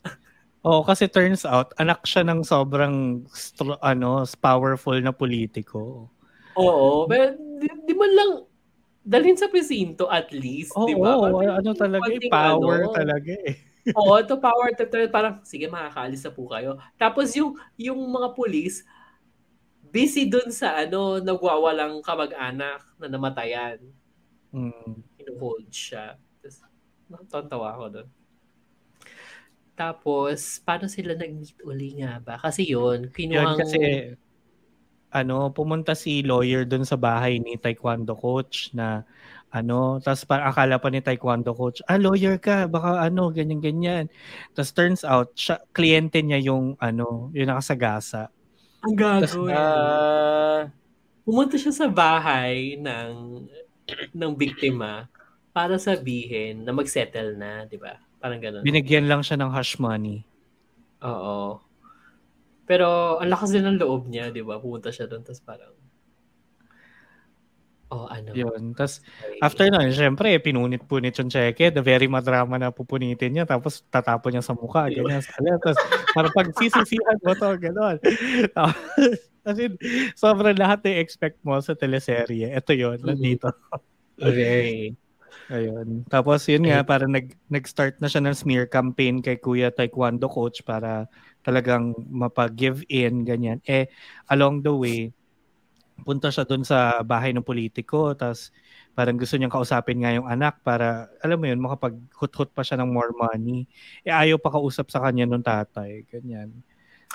Oo, 0.65 0.81
kasi 0.83 1.05
turns 1.07 1.45
out, 1.45 1.71
anak 1.77 2.01
siya 2.03 2.25
ng 2.25 2.41
sobrang 2.43 3.23
stro- 3.31 3.79
ano, 3.79 4.25
powerful 4.41 4.97
na 4.99 5.13
politiko. 5.13 6.09
Oo, 6.57 7.05
pero 7.05 7.37
di, 7.61 7.67
di 7.85 7.93
man 7.93 8.11
lang 8.17 8.31
dalhin 9.05 9.37
sa 9.37 9.47
presinto 9.47 10.09
at 10.09 10.33
least, 10.33 10.73
di 10.83 10.97
ba? 10.97 11.15
oo, 11.15 11.21
Parang 11.21 11.61
ano 11.61 11.71
talaga 11.77 12.09
eh, 12.11 12.29
power 12.31 12.79
ano. 12.81 12.91
talaga 12.91 13.33
eh. 13.45 13.57
Oo, 13.95 14.19
ito 14.19 14.35
power 14.41 14.75
to 14.75 14.83
to- 14.89 15.13
parang 15.13 15.39
sige 15.47 15.71
makakaalis 15.71 16.25
na 16.27 16.31
po 16.33 16.43
kayo. 16.51 16.75
Tapos 16.99 17.31
yung 17.37 17.55
yung 17.79 17.99
mga 17.99 18.35
pulis 18.35 18.83
busy 19.87 20.27
dun 20.27 20.51
sa 20.51 20.83
ano 20.83 21.23
nagwawalang 21.23 22.03
kamag-anak 22.03 22.83
na 22.99 23.07
namatayan. 23.07 23.79
Mm. 24.51 25.03
Ino-hold 25.21 25.71
siya. 25.71 26.19
Tapos 26.43 26.57
natontawa 27.07 27.75
ako 27.75 27.85
doon. 27.99 28.09
Tapos, 29.77 30.57
paano 30.65 30.89
sila 30.89 31.13
nag-meet 31.13 31.61
uli 31.61 32.01
nga 32.01 32.17
ba? 32.17 32.41
Kasi 32.41 32.65
yun, 32.65 33.07
Yun 33.07 33.13
kinuhang... 33.13 33.61
kasi, 33.61 33.77
ano, 35.13 35.53
pumunta 35.53 35.93
si 35.93 36.25
lawyer 36.25 36.65
dun 36.65 36.81
sa 36.81 36.97
bahay 36.97 37.37
ni 37.37 37.61
taekwondo 37.61 38.17
coach 38.17 38.73
na 38.73 39.05
ano, 39.53 40.03
tapos 40.03 40.27
parang 40.27 40.51
akala 40.51 40.75
pa 40.77 40.91
ni 40.91 40.99
taekwondo 40.99 41.55
coach, 41.55 41.79
ah, 41.87 41.95
lawyer 41.99 42.35
ka, 42.41 42.67
baka 42.67 42.99
ano, 43.07 43.31
ganyan-ganyan. 43.31 44.11
Tapos 44.51 44.71
turns 44.75 45.01
out, 45.07 45.31
siya, 45.39 45.59
kliyente 45.71 46.19
niya 46.19 46.39
yung, 46.43 46.75
ano, 46.83 47.31
yung 47.31 47.47
nakasagasa. 47.47 48.27
ang 48.83 48.95
gago. 48.95 49.47
eh. 49.47 49.55
Ah, 49.55 50.67
pumunta 51.23 51.55
siya 51.55 51.71
sa 51.75 51.87
bahay 51.87 52.75
ng 52.79 53.11
ng 54.11 54.31
biktima 54.35 55.07
para 55.55 55.79
sabihin 55.79 56.67
na 56.67 56.75
mag-settle 56.75 57.39
na, 57.39 57.63
'di 57.65 57.79
ba? 57.79 57.97
Parang 58.19 58.41
gano'n. 58.41 58.61
Binigyan 58.65 59.07
lang 59.07 59.21
siya 59.23 59.39
ng 59.39 59.51
hush 59.53 59.79
money. 59.79 60.27
Oo. 61.01 61.61
Pero 62.67 63.17
ang 63.23 63.31
lakas 63.31 63.55
din 63.55 63.63
ng 63.63 63.79
loob 63.79 64.11
niya, 64.11 64.27
'di 64.33 64.43
ba? 64.43 64.59
Pumunta 64.59 64.91
siya 64.91 65.07
doon 65.07 65.23
tapos 65.23 65.39
parang 65.39 65.76
Oh, 67.87 68.03
ano? 68.11 68.35
Yun. 68.35 68.75
Tapos, 68.75 68.99
okay. 68.99 69.39
after 69.39 69.65
nun, 69.71 69.87
syempre, 69.95 70.35
pinunit-punit 70.43 71.15
yung 71.23 71.31
cheque. 71.31 71.71
The 71.71 71.79
very 71.79 72.11
madrama 72.11 72.59
na 72.59 72.67
pupunitin 72.67 73.31
niya. 73.31 73.45
Tapos, 73.47 73.79
tatapon 73.87 74.35
niya 74.35 74.43
sa 74.43 74.51
mukha. 74.59 74.91
Ganyan 74.91 75.23
sa 75.23 75.39
kalat. 75.39 75.59
Tapos, 75.63 75.79
parang 76.11 76.33
pag 76.35 76.51
sisisihan 76.59 77.15
mo 77.23 77.31
to, 77.31 77.47
gano'n. 77.55 77.97
As 79.47 79.55
in, 79.55 79.79
sobrang 80.19 80.59
lahat 80.59 80.83
na 80.83 80.99
expect 80.99 81.39
mo 81.47 81.55
sa 81.63 81.71
teleserye. 81.79 82.51
Ito 82.51 82.75
yun, 82.75 82.99
Mhm. 82.99 83.07
nandito. 83.07 83.47
very 84.19 84.91
Ayun. 85.47 86.03
Tapos, 86.11 86.43
yun 86.51 86.67
nga, 86.67 86.83
parang 86.83 87.07
nag, 87.07 87.31
nag-start 87.47 88.03
na 88.03 88.11
siya 88.11 88.19
ng 88.19 88.35
smear 88.35 88.67
campaign 88.67 89.23
kay 89.23 89.39
Kuya 89.39 89.71
Taekwondo 89.71 90.27
Coach 90.27 90.59
para 90.67 91.07
talagang 91.39 91.95
mapag-give 92.11 92.83
in, 92.91 93.23
ganyan. 93.23 93.63
Eh, 93.63 93.87
along 94.27 94.59
the 94.59 94.75
way, 94.75 95.15
punta 96.05 96.29
siya 96.29 96.45
doon 96.45 96.65
sa 96.65 97.01
bahay 97.01 97.33
ng 97.33 97.45
politiko, 97.45 98.13
tapos 98.13 98.53
parang 98.97 99.17
gusto 99.17 99.37
niyang 99.37 99.53
kausapin 99.53 100.01
nga 100.01 100.13
yung 100.13 100.25
anak 100.25 100.61
para, 100.65 101.09
alam 101.21 101.37
mo 101.37 101.45
yun, 101.45 101.61
makapag-hut-hut 101.61 102.49
pa 102.53 102.65
siya 102.65 102.81
ng 102.81 102.89
more 102.89 103.13
money. 103.13 103.69
Eh, 104.01 104.13
ayaw 104.13 104.41
pa 104.41 104.49
kausap 104.53 104.89
sa 104.89 105.01
kanya 105.05 105.29
nung 105.29 105.45
tatay, 105.45 106.05
ganyan. 106.09 106.49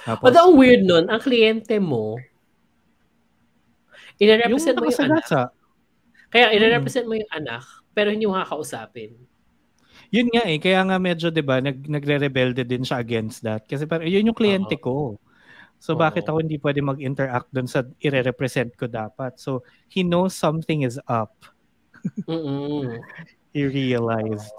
Tapos, 0.07 0.31
Although 0.31 0.55
ang 0.55 0.57
weird 0.59 0.83
nun, 0.87 1.11
ang 1.11 1.19
kliyente 1.19 1.83
mo, 1.83 2.19
yung 4.19 4.31
ire-represent 4.31 4.77
mo 4.79 4.87
yung 4.87 5.05
anak. 5.11 5.25
Kaya 6.33 6.55
ire-represent 6.55 7.07
mo 7.11 7.15
yung 7.19 7.33
anak, 7.35 7.67
pero 7.93 8.15
hindi 8.15 8.25
mo 8.25 8.39
makakausapin. 8.39 9.19
Yun 10.13 10.29
nga 10.29 10.45
eh, 10.45 10.61
kaya 10.61 10.85
nga 10.85 11.01
medyo 11.01 11.33
'di 11.33 11.41
ba, 11.41 11.65
nag 11.65 11.89
nagre-rebelde 11.89 12.69
din 12.69 12.85
siya 12.85 13.01
against 13.01 13.41
that 13.41 13.65
kasi 13.65 13.89
parang 13.89 14.05
yun 14.05 14.29
yung 14.29 14.37
kliyente 14.37 14.77
ko. 14.77 15.17
So 15.83 15.99
Oo. 15.99 16.01
bakit 16.01 16.31
ako 16.31 16.39
hindi 16.39 16.63
pwede 16.63 16.79
mag-interact 16.79 17.51
doon 17.51 17.67
sa 17.67 17.83
ire-represent 17.99 18.79
ko 18.79 18.87
dapat? 18.87 19.43
So 19.43 19.67
he 19.91 20.07
knows 20.07 20.39
something 20.39 20.87
is 20.87 21.03
up. 21.11 21.35
He 23.53 23.69
realized. 23.69 24.55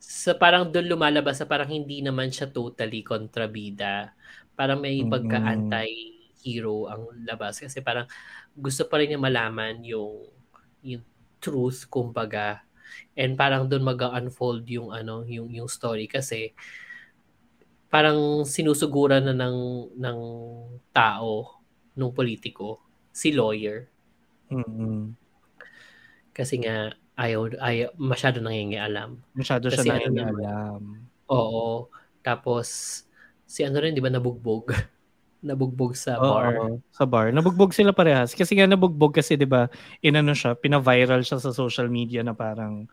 sa 0.00 0.36
parang 0.36 0.68
doon 0.68 0.90
lumalabas 0.90 1.40
sa 1.40 1.46
parang 1.48 1.70
hindi 1.70 2.02
naman 2.02 2.28
siya 2.32 2.50
totally 2.50 3.04
kontrabida. 3.06 4.12
Parang 4.58 4.82
may 4.82 5.00
pagka-anti-hero 5.06 6.90
ang 6.90 7.08
labas 7.24 7.60
kasi 7.62 7.78
parang 7.80 8.08
gusto 8.52 8.88
pa 8.88 9.00
rin 9.00 9.12
niya 9.12 9.20
malaman 9.20 9.80
yung 9.86 10.28
yung 10.84 11.04
truth 11.40 11.88
kumbaga 11.88 12.64
and 13.16 13.36
parang 13.36 13.68
doon 13.68 13.84
mag-unfold 13.84 14.64
yung 14.68 14.92
ano 14.92 15.24
yung 15.24 15.48
yung 15.52 15.68
story 15.70 16.04
kasi 16.10 16.52
parang 17.94 18.42
sinusuguran 18.42 19.22
na 19.30 19.34
ng 19.38 19.58
ng 19.94 20.20
tao 20.90 21.62
nung 21.94 22.10
politiko 22.10 22.82
si 23.14 23.30
lawyer 23.30 23.86
mm 24.50 25.14
kasi 26.34 26.58
nga 26.58 26.90
ayaw, 27.14 27.54
ayaw 27.62 27.94
masyado 27.94 28.42
nangingialam 28.42 29.22
Masyado 29.34 29.66
siya 29.70 29.82
Kasi 29.86 29.88
ano 29.90 30.10
nangingialam. 30.18 30.82
Oo. 31.32 31.88
Tapos, 32.20 32.68
si 33.48 33.64
ano 33.64 33.80
rin, 33.80 33.96
di 33.96 34.02
ba, 34.04 34.12
nabugbog? 34.12 34.68
nabugbog 35.48 35.92
sa 35.96 36.16
Oo, 36.20 36.36
bar. 36.36 36.56
sa 36.92 37.04
bar. 37.08 37.28
Nabugbog 37.32 37.72
sila 37.76 37.92
parehas. 37.92 38.32
Kasi 38.36 38.56
nga 38.56 38.64
nabugbog 38.68 39.12
kasi 39.16 39.36
'di 39.36 39.44
ba, 39.48 39.68
inano 40.04 40.32
siya, 40.32 40.56
pina-viral 40.56 41.20
siya 41.24 41.36
sa 41.40 41.52
social 41.52 41.88
media 41.92 42.24
na 42.24 42.32
parang 42.36 42.88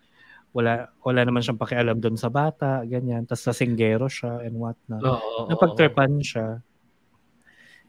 wala 0.52 0.91
wala 1.03 1.22
naman 1.23 1.40
siyang 1.44 1.60
pakialam 1.60 1.98
doon 1.99 2.19
sa 2.19 2.28
bata, 2.28 2.84
ganyan. 2.84 3.23
Tapos 3.23 3.44
sasinggero 3.48 4.11
siya 4.11 4.44
and 4.44 4.56
what 4.56 4.78
not. 4.91 5.03
Oo. 5.03 5.15
oo, 5.15 5.30
oo. 5.44 5.49
Napagtripan 5.52 6.19
siya. 6.19 6.60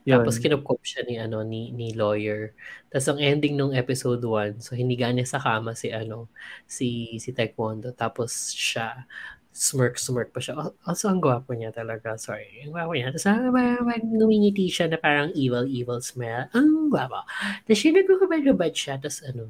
Yun. 0.03 0.19
Tapos 0.19 0.43
kinupkop 0.43 0.83
siya 0.83 1.07
ni 1.07 1.15
ano 1.15 1.47
ni 1.47 1.71
ni 1.71 1.95
lawyer. 1.95 2.55
Tapos 2.91 3.07
ang 3.15 3.23
ending 3.23 3.55
nung 3.55 3.71
episode 3.71 4.19
1, 4.19 4.59
so 4.59 4.75
hiniga 4.75 5.07
niya 5.15 5.27
sa 5.27 5.39
kama 5.39 5.79
si 5.79 5.95
ano 5.95 6.27
si 6.67 7.19
si 7.23 7.31
Taekwondo 7.31 7.95
tapos 7.95 8.51
siya 8.51 9.07
smirk 9.53 10.01
smirk 10.01 10.33
pa 10.33 10.41
siya. 10.41 10.57
Oh, 10.57 10.73
also 10.89 11.13
ang 11.13 11.21
gwapo 11.21 11.53
niya 11.53 11.71
talaga. 11.77 12.17
Sorry. 12.17 12.65
Ang 12.65 12.73
gwapo 12.73 12.97
niya. 12.97 13.13
Tapos 13.13 13.29
ah, 13.29 13.53
ma- 13.53 13.85
ma- 13.85 14.01
ngumingiti 14.01 14.67
siya 14.73 14.89
na 14.89 14.97
parang 14.97 15.29
evil 15.37 15.69
evil 15.69 16.01
smell. 16.01 16.49
Ang 16.57 16.89
gwapo. 16.89 17.23
Tapos 17.69 17.79
siya 17.79 17.93
nagkukabad-kabad 18.01 18.73
siya. 18.73 18.97
Tapos 18.97 19.21
ano. 19.29 19.45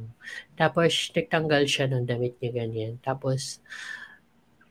Tapos 0.58 0.90
nagtanggal 1.14 1.62
siya 1.70 1.86
ng 1.86 2.04
damit 2.04 2.34
niya 2.42 2.50
ganyan. 2.50 2.92
Tapos 2.98 3.62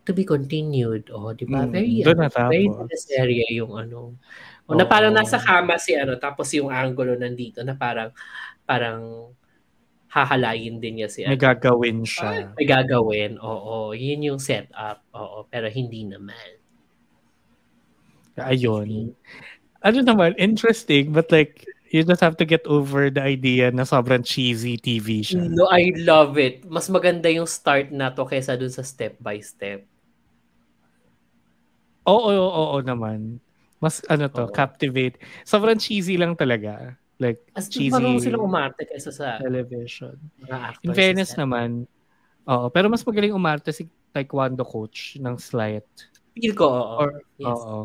to 0.03 0.11
be 0.11 0.27
continued. 0.27 1.07
Oh, 1.15 1.31
di 1.31 1.47
ba? 1.47 1.63
Mm, 1.63 1.71
Very, 1.71 1.95
ano, 2.03 2.27
very 2.51 2.67
teleserye 2.67 3.47
yung 3.55 3.73
ano. 3.79 4.19
O, 4.67 4.75
na 4.75 4.83
Oo. 4.83 4.91
parang 4.91 5.13
nasa 5.15 5.39
kama 5.39 5.79
si 5.79 5.95
ano, 5.95 6.17
tapos 6.19 6.51
yung 6.57 6.67
angulo 6.73 7.15
nandito 7.15 7.61
na 7.63 7.77
parang, 7.77 8.11
parang 8.67 9.31
hahalayin 10.11 10.83
din 10.83 10.99
niya 10.99 11.07
si 11.07 11.23
May 11.23 11.39
ano. 11.39 11.47
gagawin 11.47 12.03
siya. 12.03 12.51
May 12.59 12.67
gagawin. 12.67 13.39
Oo, 13.39 13.95
yun 13.95 14.27
yung 14.35 14.39
setup. 14.43 15.07
Oo, 15.15 15.47
pero 15.47 15.71
hindi 15.71 16.03
naman. 16.03 16.59
Ayun. 18.35 19.15
Ano 19.81 19.99
naman, 20.03 20.35
interesting, 20.35 21.15
but 21.15 21.31
like, 21.31 21.63
you 21.95 22.03
just 22.03 22.19
have 22.19 22.35
to 22.35 22.47
get 22.47 22.63
over 22.67 23.07
the 23.07 23.23
idea 23.23 23.71
na 23.71 23.87
sobrang 23.87 24.23
cheesy 24.23 24.75
TV 24.75 25.23
siya. 25.23 25.47
No, 25.47 25.71
I 25.71 25.95
love 25.95 26.35
it. 26.35 26.67
Mas 26.67 26.91
maganda 26.91 27.31
yung 27.31 27.47
start 27.47 27.91
na 27.95 28.11
to 28.11 28.27
kaysa 28.27 28.59
dun 28.59 28.71
sa 28.71 28.83
step 28.83 29.15
by 29.19 29.39
step. 29.39 29.87
Oo, 32.03 32.31
oo, 32.35 32.61
oo 32.75 32.79
naman. 32.83 33.39
Mas 33.79 34.03
ano 34.11 34.27
to, 34.27 34.47
Oo. 34.47 34.53
captivate. 34.53 35.17
Sobrang 35.47 35.79
cheesy 35.79 36.19
lang 36.19 36.35
talaga. 36.35 36.99
Like, 37.21 37.37
As 37.53 37.69
cheesy 37.69 37.93
marunong 37.93 38.17
silang 38.17 38.41
umarte 38.41 38.81
kaysa 38.89 39.13
sa 39.13 39.37
television. 39.37 40.17
In 40.81 40.97
fairness 40.97 41.37
naman, 41.37 41.85
oo, 42.49 42.65
pero 42.73 42.89
mas 42.89 43.05
magaling 43.05 43.29
umarte 43.29 43.69
si 43.69 43.85
taekwondo 44.09 44.65
coach 44.65 45.21
ng 45.21 45.37
slight. 45.37 45.85
Feel 46.33 46.57
ko, 46.57 46.65
oo. 46.65 46.95
Or, 46.97 47.09
yes. 47.37 47.45
Oo. 47.45 47.77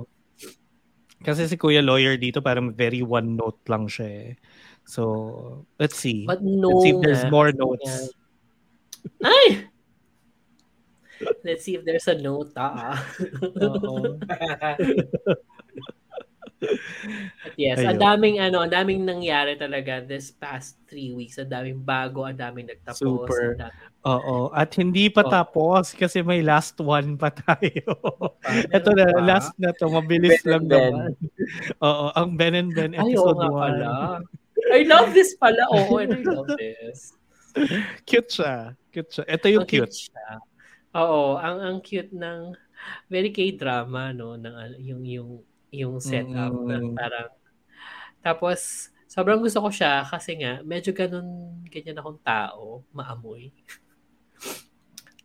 Kasi 1.20 1.44
si 1.44 1.60
Kuya 1.60 1.84
Lawyer 1.84 2.16
dito 2.16 2.40
parang 2.40 2.72
very 2.72 3.04
one 3.04 3.36
note 3.36 3.60
lang 3.68 3.92
siya 3.92 4.08
eh. 4.08 4.30
So, 4.88 5.04
let's 5.76 6.00
see. 6.00 6.24
But 6.24 6.40
no 6.40 6.72
let's 6.72 6.80
see 6.86 6.92
if 6.96 7.00
there's 7.04 7.24
more 7.28 7.52
notes. 7.52 7.84
nga- 7.84 9.28
Ay! 9.28 9.68
Let's 11.44 11.64
see 11.64 11.76
if 11.76 11.84
there's 11.84 12.08
a 12.08 12.16
note, 12.16 12.52
ah. 12.56 12.96
Oo. 13.64 14.16
But 16.56 17.52
yes, 17.54 17.78
ang 17.78 17.98
daming 17.98 18.40
ano, 18.40 18.60
ang 18.60 18.72
daming 18.72 19.04
nangyari 19.04 19.54
talaga 19.54 20.00
this 20.00 20.30
past 20.30 20.80
three 20.86 21.12
weeks. 21.12 21.36
Ang 21.36 21.48
daming 21.48 21.80
bago, 21.80 22.24
ang 22.24 22.34
daming 22.34 22.66
nagtapos. 22.66 22.96
Super. 22.96 23.54
daming- 23.54 23.92
Oo. 24.02 24.48
At 24.50 24.70
hindi 24.72 25.08
pa 25.08 25.20
Oh. 25.20 25.28
tapos 25.28 25.92
kasi 25.92 26.22
may 26.22 26.40
last 26.40 26.78
one 26.78 27.16
pa 27.16 27.28
tayo. 27.30 27.92
Ito 28.70 28.88
na, 28.92 29.04
pa? 29.10 29.20
last 29.20 29.52
na 29.56 29.74
to. 29.74 29.90
Mabilis 29.90 30.40
Ben 30.40 30.48
lang 30.48 30.64
Ben. 30.64 30.80
naman. 30.94 31.10
Oo, 31.80 32.04
ang 32.14 32.28
Ben 32.34 32.54
and 32.54 32.70
Ben 32.70 32.94
episode 32.94 33.36
nga 33.36 33.50
1. 33.50 33.58
pala. 33.58 33.88
I 34.72 34.82
love 34.82 35.10
this 35.10 35.34
pala. 35.34 35.60
Oo, 35.68 35.98
and 35.98 36.14
I 36.14 36.22
love 36.22 36.48
this. 36.56 37.12
Cute 38.04 38.30
siya. 38.30 38.72
Cute 38.88 39.10
siya. 39.10 39.24
Ito 39.26 39.46
yung 39.50 39.64
Ang 39.64 39.70
cute. 39.70 39.92
siya. 39.92 40.24
Oo, 40.96 41.36
ang 41.36 41.56
ang 41.58 41.76
cute 41.80 42.10
ng 42.10 42.56
very 43.06 43.28
K-drama 43.28 44.14
no 44.14 44.34
ng 44.34 44.54
yung 44.78 45.02
yung 45.04 45.30
yung 45.76 45.98
setup 45.98 46.52
na 46.64 46.76
Mm. 46.78 46.92
parang 46.92 47.28
tapos 48.18 48.90
sobrang 49.06 49.38
gusto 49.38 49.60
ko 49.60 49.68
siya 49.68 50.02
kasi 50.02 50.34
nga 50.36 50.58
medyo 50.62 50.90
ganun 50.90 51.62
ganyan 51.66 51.96
akong 51.96 52.18
tao, 52.20 52.82
maamoy. 52.90 53.48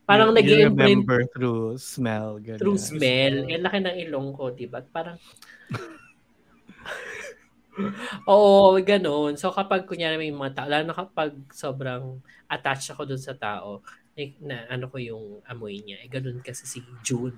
Parang 0.01 0.29
You- 0.29 0.35
nag 0.35 0.47
remember 0.75 1.23
through 1.31 1.77
smell. 1.77 2.35
Ganyan. 2.35 2.59
through 2.59 2.75
smell. 2.75 3.47
Eh, 3.47 3.55
laki 3.55 3.79
ng 3.79 3.95
ilong 4.07 4.35
ko, 4.35 4.51
di 4.51 4.67
ba? 4.67 4.83
Parang 4.83 5.15
Oo, 8.27 8.75
ganun. 8.83 9.39
So 9.39 9.47
kapag 9.49 9.87
kunyari 9.87 10.19
may 10.19 10.29
mga 10.29 10.53
tao, 10.53 10.67
lalo 10.67 10.83
na 10.83 10.97
kapag 10.97 11.31
sobrang 11.55 12.19
attached 12.45 12.91
ako 12.91 13.07
dun 13.07 13.21
sa 13.21 13.31
tao, 13.31 13.79
eh, 14.13 14.35
na 14.43 14.67
ano 14.67 14.91
ko 14.91 14.99
yung 14.99 15.39
amoy 15.47 15.79
niya. 15.79 16.03
Eh, 16.03 16.11
ganun 16.11 16.43
kasi 16.43 16.67
si 16.67 16.83
June. 17.01 17.33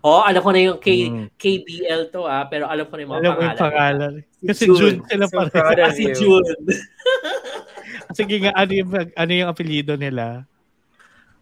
Oo, 0.00 0.20
alam 0.20 0.40
ko 0.40 0.50
na 0.50 0.60
yung 0.62 0.78
K, 0.78 0.88
Mm. 1.06 1.26
KBL 1.34 2.02
to 2.08 2.22
ah, 2.22 2.44
pero 2.44 2.64
alam 2.64 2.84
ko 2.84 2.94
na 2.94 3.00
yung 3.00 3.10
mga 3.10 3.20
Alam 3.20 3.32
pangalan. 3.32 3.56
pangalan. 3.56 4.12
Kasi 4.40 4.64
June. 4.66 4.76
June 4.76 4.98
sila 5.04 5.24
So 5.24 5.34
pareho. 5.36 5.52
proud 5.52 5.78
Ah, 5.78 5.90
si. 5.90 6.04
June. 6.18 6.46
Sige 8.16 8.34
nga, 8.38 8.52
ano 8.54 8.72
yung, 8.72 8.90
ano 8.92 9.32
yung 9.32 9.48
apelido 9.48 9.92
nila? 9.94 10.44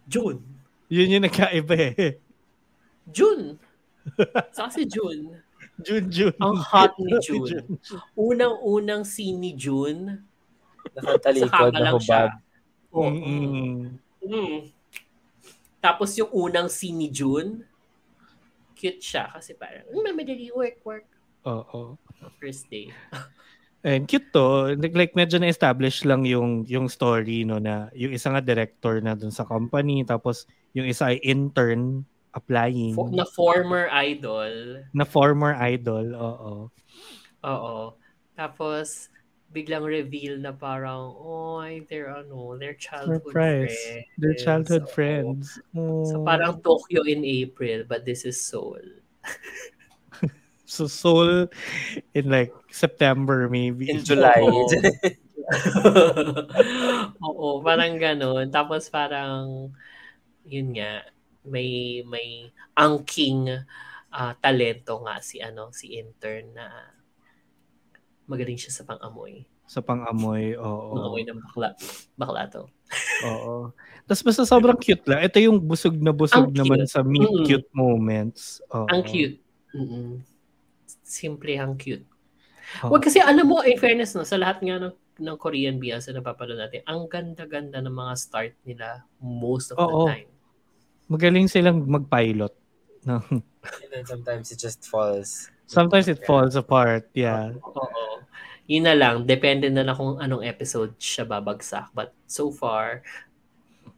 June. 0.05 0.39
Yun 0.87 1.13
yung 1.13 1.23
nagkaiba 1.23 1.75
eh. 1.93 2.17
June. 3.05 3.57
Saka 4.49 4.69
si 4.71 4.83
June. 4.83 5.37
June, 5.79 6.05
June. 6.09 6.35
Ang 6.37 6.57
hot 6.57 6.91
ni 6.97 7.13
June. 7.25 7.77
Unang-unang 8.13 9.03
scene 9.03 9.37
ni 9.37 9.53
June, 9.53 10.25
Nakatalikod 10.91 11.49
Saka 11.49 11.69
na 11.69 11.79
lang 11.81 11.97
siya. 11.99 12.21
hubad. 12.25 12.31
Oo. 12.91 13.05
Mm-mm. 13.05 13.93
Mm. 14.19 14.59
Tapos 15.77 16.11
yung 16.13 16.31
unang 16.31 16.67
scene 16.67 16.97
ni 16.97 17.09
June, 17.09 17.63
cute 18.79 19.03
siya 19.03 19.27
kasi 19.35 19.59
parang, 19.59 19.83
mm, 19.91 20.15
madali 20.15 20.47
work, 20.55 20.79
work. 20.87 21.07
Oo. 21.43 21.99
First 22.39 22.71
day. 22.71 22.87
And 23.83 24.07
cute 24.07 24.31
to. 24.35 24.75
Like, 24.75 24.95
like 24.95 25.13
medyo 25.15 25.39
na-establish 25.39 26.03
lang 26.03 26.27
yung 26.27 26.67
yung 26.67 26.91
story 26.91 27.47
no 27.47 27.63
na 27.63 27.87
yung 27.95 28.11
isa 28.11 28.27
nga 28.27 28.43
director 28.43 28.99
na 28.99 29.15
dun 29.15 29.31
sa 29.31 29.47
company 29.47 30.03
tapos 30.03 30.43
yung 30.75 30.83
isa 30.83 31.15
ay 31.15 31.19
intern 31.23 32.03
applying 32.35 32.91
Fo- 32.91 33.07
na 33.07 33.23
former 33.23 33.87
idol. 33.91 34.83
na 34.91 35.07
former 35.07 35.55
idol. 35.63 36.11
Oo. 36.11 36.51
Oo. 37.47 37.77
Tapos, 38.35 39.07
biglang 39.49 39.83
reveal 39.85 40.37
na 40.37 40.53
parang, 40.53 41.13
oh, 41.17 41.61
they're 41.89 42.09
ano, 42.13 42.57
they're 42.57 42.77
childhood 42.77 43.25
Surprise. 43.25 43.77
friends. 43.81 44.05
They're 44.17 44.37
childhood 44.37 44.85
Oo. 44.85 44.93
friends. 44.93 45.59
So 46.05 46.17
Oh. 46.17 46.23
parang 46.23 46.61
Tokyo 46.61 47.03
in 47.05 47.25
April, 47.25 47.83
but 47.87 48.05
this 48.05 48.25
is 48.25 48.39
Seoul. 48.41 48.81
So 50.69 50.85
Seoul 50.85 51.49
in 52.13 52.29
like 52.29 52.53
September 52.69 53.49
maybe. 53.49 53.89
In 53.89 54.05
July. 54.05 54.37
Oo. 54.41 54.69
Oo, 57.25 57.65
parang 57.65 57.97
ganun. 57.97 58.53
Tapos 58.53 58.85
parang, 58.93 59.73
yun 60.45 60.77
nga, 60.77 61.05
may 61.45 62.01
may 62.05 62.53
angking 62.77 63.49
ah, 64.13 64.33
talento 64.37 65.01
nga 65.05 65.17
si 65.25 65.41
ano 65.41 65.73
si 65.73 65.97
intern 65.97 66.53
na 66.53 66.67
magaling 68.29 68.61
siya 68.61 68.69
sa 68.71 68.85
pang-amoy. 68.85 69.41
Sa 69.65 69.81
pang-amoy. 69.81 70.53
Oo. 70.55 70.93
Pang-amoy 70.93 71.23
ng 71.25 71.39
bakla. 71.41 71.69
Bakla 72.13 72.41
to. 72.47 72.63
Oo. 73.25 73.73
Tapos 74.05 74.21
basta 74.21 74.45
sobrang 74.45 74.77
cute 74.77 75.01
lang. 75.09 75.25
Ito 75.25 75.41
yung 75.41 75.57
busog 75.59 75.97
na 75.97 76.13
busog 76.13 76.53
Ang 76.53 76.55
naman 76.55 76.85
cute. 76.85 76.93
sa 76.93 77.01
meet 77.01 77.25
Mm. 77.25 77.45
cute 77.45 77.69
moments. 77.73 78.61
Oo. 78.69 78.85
Ang 78.85 79.01
cute. 79.01 79.41
Mm-mm. 79.73 80.21
Simple 81.01 81.57
ang 81.57 81.73
cute. 81.73 82.05
Oo. 82.85 82.93
Wag 82.93 83.01
kasi 83.01 83.17
alam 83.17 83.49
mo, 83.49 83.65
in 83.65 83.81
fairness 83.81 84.13
no, 84.13 84.21
sa 84.21 84.37
lahat 84.37 84.61
nga 84.61 84.77
ng, 84.77 84.93
ng 85.19 85.37
Korean 85.41 85.81
BLs 85.81 86.05
na 86.09 86.21
napapanood 86.21 86.61
natin, 86.61 86.85
ang 86.85 87.09
ganda-ganda 87.09 87.81
ng 87.81 87.91
mga 87.91 88.13
start 88.13 88.53
nila 88.61 89.03
most 89.17 89.73
of 89.73 89.81
Oo. 89.81 90.05
the 90.05 90.21
time. 90.21 90.29
Magaling 91.09 91.49
silang 91.49 91.81
mag-pilot. 91.89 92.53
No. 93.09 93.25
And 93.29 93.89
then 93.89 94.05
sometimes 94.05 94.53
it 94.53 94.61
just 94.61 94.85
falls. 94.85 95.49
Sometimes 95.65 96.05
it 96.05 96.21
falls 96.23 96.53
apart. 96.53 97.09
Yeah. 97.13 97.57
Oo. 97.57 98.18
Yun 98.69 98.85
na 98.85 98.93
lang, 98.93 99.25
depende 99.25 99.65
na 99.73 99.81
lang 99.81 99.97
kung 99.97 100.21
anong 100.21 100.45
episode 100.45 100.93
siya 101.01 101.25
babagsak. 101.25 101.89
But 101.89 102.13
so 102.29 102.53
far, 102.53 103.01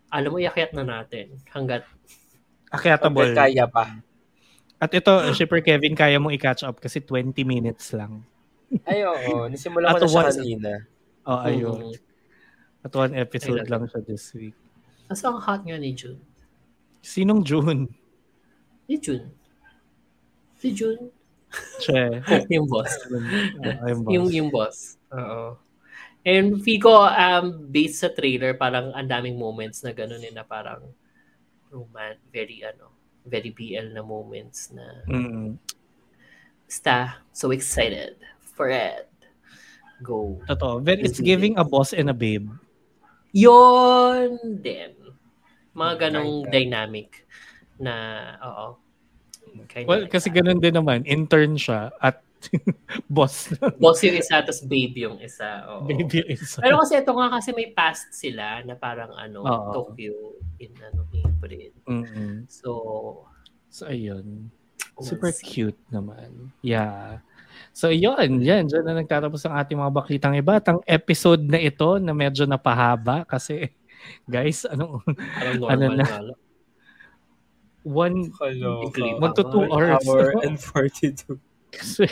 alam 0.08 0.32
mo, 0.32 0.40
iakyat 0.40 0.72
na 0.72 0.88
natin 0.88 1.44
hanggat 1.52 1.84
Akyatable. 2.72 3.36
Hanggang 3.36 3.52
kaya 3.52 3.66
pa. 3.68 4.00
At 4.80 4.92
ito, 4.96 5.12
Shipper 5.38 5.60
Kevin, 5.60 5.92
kaya 5.92 6.18
mong 6.24 6.32
i-catch 6.40 6.64
up 6.64 6.80
kasi 6.80 7.04
20 7.04 7.36
minutes 7.44 7.92
lang. 7.92 8.24
Ay, 8.88 9.04
oo. 9.04 9.46
Nasimulan 9.52 9.92
ko 9.92 10.00
At 10.00 10.02
na 10.02 10.08
siya 10.08 10.24
kanina. 10.32 10.72
Oh, 11.28 11.44
ayun. 11.44 11.92
Mm. 11.92 11.96
At 12.82 12.94
one 12.96 13.14
episode 13.20 13.62
Ay, 13.62 13.70
lang 13.70 13.84
siya 13.92 14.02
this 14.08 14.32
week. 14.34 14.56
Tapos 15.12 15.22
ang 15.28 15.38
hot 15.44 15.62
nga 15.68 15.78
ni 15.78 15.92
June. 15.92 16.18
Sinong 17.04 17.44
June? 17.44 17.92
Si 18.88 18.96
June. 18.98 19.28
Si 20.56 20.72
June. 20.72 21.12
Che. 21.84 22.24
yung 22.56 22.68
boss. 22.68 22.92
Oh, 23.62 23.76
ayun, 23.86 24.00
boss. 24.04 24.14
Yung, 24.14 24.28
yung 24.32 24.50
boss. 24.50 24.78
Oo. 25.14 25.60
And 26.22 26.62
ko, 26.62 27.10
um, 27.10 27.66
based 27.74 28.06
sa 28.06 28.14
trailer, 28.14 28.54
parang 28.54 28.94
ang 28.94 29.10
daming 29.10 29.42
moments 29.42 29.82
na 29.82 29.90
gano'n 29.90 30.22
eh, 30.22 30.34
na 30.34 30.46
parang 30.46 30.86
roman, 31.74 32.14
very, 32.30 32.62
ano, 32.62 32.94
very 33.26 33.50
BL 33.50 33.94
na 33.94 34.06
moments 34.06 34.70
na 34.74 34.86
Mm. 35.10 35.58
basta, 36.66 37.20
so 37.36 37.52
excited 37.52 38.16
for 38.56 38.72
it. 38.72 39.10
Go. 40.02 40.40
Totoo. 40.48 40.82
Very, 40.82 41.04
it's 41.06 41.20
giving 41.20 41.58
a 41.60 41.66
boss 41.66 41.94
and 41.94 42.10
a 42.10 42.16
babe. 42.16 42.50
Yon 43.36 44.40
din. 44.64 44.96
Mga 45.72 45.94
ganong 46.10 46.48
dynamic 46.50 47.24
na, 47.80 47.94
oo. 48.42 48.68
Kinda 49.68 49.88
Well, 49.88 50.04
like 50.06 50.12
kasi 50.12 50.30
that. 50.30 50.38
ganun 50.40 50.60
din 50.60 50.74
naman. 50.74 51.04
Intern 51.04 51.56
siya 51.56 51.92
at 51.98 52.24
boss. 53.08 53.54
Boss 53.78 54.02
yung 54.02 54.18
isa, 54.18 54.42
tapos 54.42 54.66
babe 54.66 54.98
yung 54.98 55.22
isa. 55.22 55.62
Oo. 55.70 55.86
Baby 55.86 56.26
isa. 56.28 56.58
Pero 56.58 56.82
kasi 56.82 56.98
ito 56.98 57.14
nga 57.14 57.30
kasi 57.30 57.54
may 57.54 57.70
past 57.70 58.10
sila 58.12 58.66
na 58.66 58.74
parang 58.74 59.14
ano, 59.14 59.46
Oo. 59.46 59.70
Tokyo 59.72 60.42
in 60.58 60.74
ano, 60.82 61.06
April. 61.14 61.70
Mm-mm. 61.86 62.50
So, 62.50 62.72
So, 63.72 63.88
ayun. 63.88 64.52
we'll 64.98 65.08
Super 65.08 65.32
see. 65.32 65.46
cute 65.70 65.82
naman. 65.88 66.52
Yeah. 66.60 67.24
So, 67.72 67.88
yun. 67.88 68.44
Yan. 68.44 68.68
Diyan 68.68 68.84
na 68.84 69.00
nagtatapos 69.00 69.46
ang 69.46 69.56
ating 69.56 69.80
mga 69.80 69.96
baklitang 69.96 70.36
iba. 70.36 70.60
At 70.60 70.68
ang 70.68 70.84
episode 70.84 71.46
na 71.46 71.56
ito 71.56 71.96
na 72.02 72.12
medyo 72.12 72.44
napahaba 72.44 73.24
kasi, 73.24 73.72
guys, 74.28 74.66
ano, 74.68 75.00
Parang 75.06 75.56
normal 75.56 75.72
Ano 75.72 75.86
na? 75.96 76.06
One, 77.84 78.32
Kaloka. 78.32 79.20
Magto 79.20 79.44
two 79.50 79.66
One 79.70 79.92
hours. 79.92 80.08
hour 80.08 80.34
and 80.46 80.60
42. 80.60 81.40
kasi, 81.72 82.04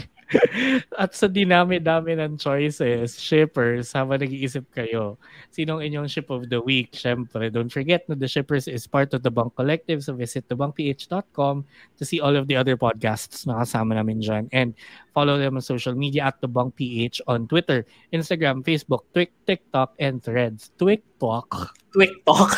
at 0.96 1.12
sa 1.12 1.28
dinami-dami 1.28 2.16
ng 2.16 2.40
choices, 2.40 3.20
shippers, 3.20 3.92
habang 3.92 4.24
nag-iisip 4.24 4.64
kayo, 4.72 5.20
sinong 5.52 5.84
inyong 5.84 6.08
ship 6.08 6.32
of 6.32 6.48
the 6.48 6.62
week? 6.64 6.96
Siyempre, 6.96 7.52
don't 7.52 7.68
forget 7.68 8.08
na 8.08 8.16
The 8.16 8.30
Shippers 8.30 8.72
is 8.72 8.88
part 8.88 9.12
of 9.12 9.20
the 9.20 9.34
Bunk 9.34 9.60
Collective, 9.60 10.00
so 10.00 10.16
visit 10.16 10.48
thebunkph.com 10.48 11.66
to 12.00 12.04
see 12.08 12.24
all 12.24 12.40
of 12.40 12.48
the 12.48 12.56
other 12.56 12.78
podcasts 12.80 13.44
na 13.44 13.60
kasama 13.60 14.00
namin 14.00 14.24
dyan. 14.24 14.48
And 14.56 14.78
follow 15.12 15.36
them 15.36 15.60
on 15.60 15.64
social 15.66 15.94
media 15.94 16.32
at 16.32 16.40
The 16.40 16.48
PH 16.48 17.20
on 17.28 17.48
Twitter, 17.52 17.84
Instagram, 18.16 18.64
Facebook, 18.64 19.12
Twik, 19.12 19.36
TikTok, 19.44 19.98
and 20.00 20.24
Threads. 20.24 20.72
Twik 20.80 21.04
Talk. 21.20 21.76
Twik 21.90 22.22
talk. 22.22 22.52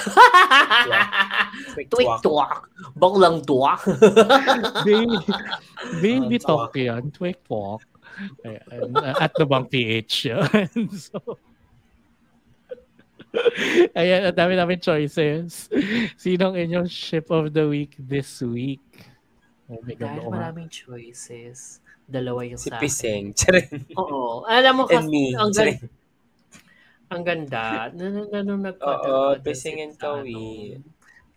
Quick 1.74 1.88
Twik 1.88 2.12
talk. 2.20 2.68
Baklang 3.00 3.48
talk. 3.48 3.80
Baby, 4.88 5.18
baby 6.04 6.36
Ah, 6.44 6.46
talk 6.46 6.76
yan. 6.76 7.12
Twik 7.16 7.40
Talk. 7.48 7.82
Ayan, 8.44 8.92
at 9.18 9.32
The 9.34 9.46
Bunk 9.48 9.72
PH. 9.72 10.14
Yan. 10.28 10.68
so, 11.08 11.40
Ayan, 13.96 14.28
ang 14.28 14.36
dami 14.36 14.60
namin 14.60 14.84
choices. 14.84 15.72
Sinong 16.20 16.60
inyong 16.60 16.92
ship 16.92 17.32
of 17.32 17.56
the 17.56 17.64
week 17.64 17.96
this 17.96 18.44
week? 18.44 18.84
Oh 19.72 19.80
my 19.80 19.96
God, 19.96 20.20
Dahil 20.20 20.28
maraming 20.28 20.68
choices, 20.68 21.80
Dalawa 22.04 22.44
yung 22.44 22.60
Si 22.60 22.68
sa 22.68 22.76
Piseng. 22.76 23.32
Charin. 23.32 23.88
Oo. 23.96 24.44
Alam 24.44 24.74
mo 24.76 24.84
kasi, 24.84 25.32
ang, 25.32 25.56
gan- 25.56 25.80
Charin. 25.80 26.01
Ang 27.12 27.24
ganda. 27.28 27.92
Na, 27.92 28.06
na, 28.08 28.22
na, 28.24 28.40
nung 28.42 28.64
Oo, 28.64 28.68
nag-cuddle-cuddle 28.72 29.52
sila 29.56 29.84
and 29.84 29.94
sa 30.00 30.00
Kawi. 30.00 30.32
ano, 30.80 30.88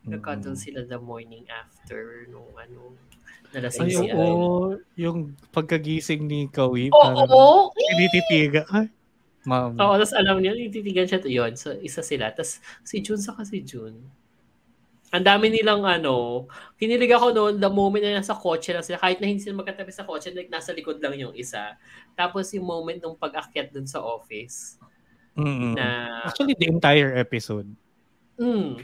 Nag-cuddle 0.04 0.54
Mm. 0.54 0.62
sila 0.62 0.80
the 0.84 1.00
morning 1.00 1.44
after 1.50 2.28
nung 2.30 2.52
ano, 2.54 2.94
Ay, 2.94 3.58
nalasing 3.58 3.88
Ay, 3.88 3.96
si 3.96 4.06
oo. 4.14 4.14
ano. 4.14 4.78
Yung 4.94 5.18
pagkagising 5.50 6.22
ni 6.28 6.46
Kawi, 6.46 6.92
Oo! 6.94 7.00
parang 7.02 7.26
oo. 7.26 7.72
tinititiga. 7.74 8.62
Ay, 8.70 8.86
ma'am. 9.48 9.74
Oo, 9.80 9.94
tapos 9.98 10.14
alam 10.14 10.38
niyo, 10.38 10.54
ititigan 10.54 11.08
siya 11.08 11.18
to 11.18 11.30
yun. 11.32 11.52
So, 11.58 11.74
isa 11.74 12.00
sila. 12.04 12.30
Tapos 12.30 12.60
si 12.86 13.02
June 13.02 13.18
sa 13.20 13.34
si 13.42 13.64
June. 13.64 13.96
Ang 15.14 15.22
dami 15.22 15.46
nilang 15.46 15.86
ano, 15.86 16.46
kinilig 16.74 17.14
ako 17.14 17.30
noon 17.30 17.54
the 17.62 17.70
moment 17.70 18.02
na 18.02 18.18
nasa 18.18 18.34
kotse 18.34 18.74
lang 18.74 18.82
sila, 18.82 18.98
kahit 18.98 19.22
na 19.22 19.30
hindi 19.30 19.38
sila 19.46 19.62
magkatabi 19.62 19.94
sa 19.94 20.02
kotse, 20.02 20.34
like 20.34 20.50
nasa 20.50 20.74
likod 20.74 20.98
lang 20.98 21.14
yung 21.14 21.30
isa. 21.38 21.78
Tapos 22.18 22.50
yung 22.50 22.66
moment 22.66 22.98
nung 22.98 23.14
pag-akyat 23.14 23.70
dun 23.70 23.86
sa 23.86 24.02
office, 24.02 24.74
Mm-mm. 25.34 25.74
na, 25.74 26.22
Actually, 26.30 26.54
the 26.54 26.68
entire 26.70 27.14
episode. 27.14 27.66
mm, 28.38 28.78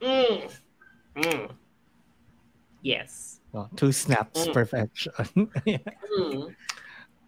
mm, 0.00 0.36
mm. 1.16 1.44
Yes. 2.84 3.40
Oh, 3.54 3.70
two 3.74 3.88
snaps, 3.90 4.44
Mm. 4.44 4.52
perfection. 4.52 5.14
Mm, 6.14 6.52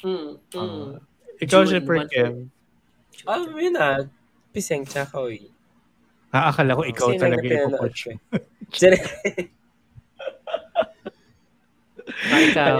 mm, 0.05 0.31
mm. 0.53 0.89
Ikaw, 1.41 1.65
June, 1.65 1.69
Shipper 1.73 1.97
one- 2.05 2.11
Kev. 2.13 2.35
Ah, 3.25 3.41
yun 3.49 3.73
na. 3.73 4.05
Piseng 4.53 4.85
tsaka 4.85 5.09
Kawi. 5.17 5.49
Ah, 6.31 6.53
akala 6.53 6.77
ko 6.77 6.85
ikaw 6.85 7.09
Sino 7.17 7.23
talaga 7.25 7.49
ko? 7.73 7.89
Charin. 8.71 9.01
Ah, 12.29 12.41
ikaw. 12.43 12.77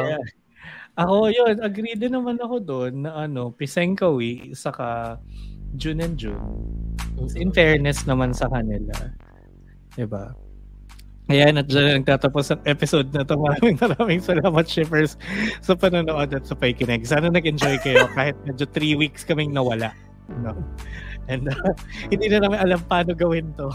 Ako 0.97 1.29
yun, 1.29 1.57
agree 1.61 1.93
din 1.93 2.13
naman 2.13 2.41
ako 2.41 2.57
doon 2.57 3.05
na 3.05 3.29
ano, 3.29 3.53
Piseng 3.53 3.93
Kawi, 3.93 4.57
saka 4.57 5.21
June 5.77 6.01
and 6.01 6.17
June. 6.17 6.41
In 7.37 7.53
fairness 7.53 8.05
naman 8.05 8.33
sa 8.33 8.49
kanila. 8.49 8.93
Diba? 9.97 10.37
Ayan, 11.27 11.59
at 11.59 11.67
dyan 11.67 12.07
nagtatapos 12.07 12.55
ang 12.55 12.63
episode 12.71 13.11
na 13.11 13.27
ito. 13.27 13.35
Maraming 13.35 13.75
maraming 13.83 14.23
salamat, 14.23 14.63
shippers, 14.71 15.19
sa 15.59 15.75
panonood 15.75 16.31
at 16.31 16.47
sa 16.47 16.55
pakikinig. 16.55 17.03
Sana 17.03 17.27
nag-enjoy 17.27 17.83
kayo 17.83 18.07
kahit 18.19 18.39
medyo 18.47 18.63
three 18.71 18.95
weeks 18.95 19.27
kaming 19.27 19.51
nawala. 19.51 19.91
No? 20.39 20.55
And 21.27 21.51
uh, 21.51 21.75
hindi 22.15 22.31
na 22.31 22.47
namin 22.47 22.63
alam 22.63 22.79
paano 22.87 23.11
gawin 23.11 23.51
to. 23.59 23.75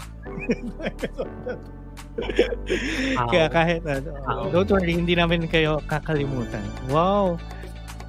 Kaya 3.32 3.52
kahit 3.52 3.84
ano, 3.84 4.16
Ow. 4.28 4.48
don't 4.48 4.72
worry, 4.72 4.96
hindi 4.96 5.12
namin 5.12 5.44
kayo 5.44 5.80
kakalimutan. 5.88 6.64
Wow! 6.88 7.36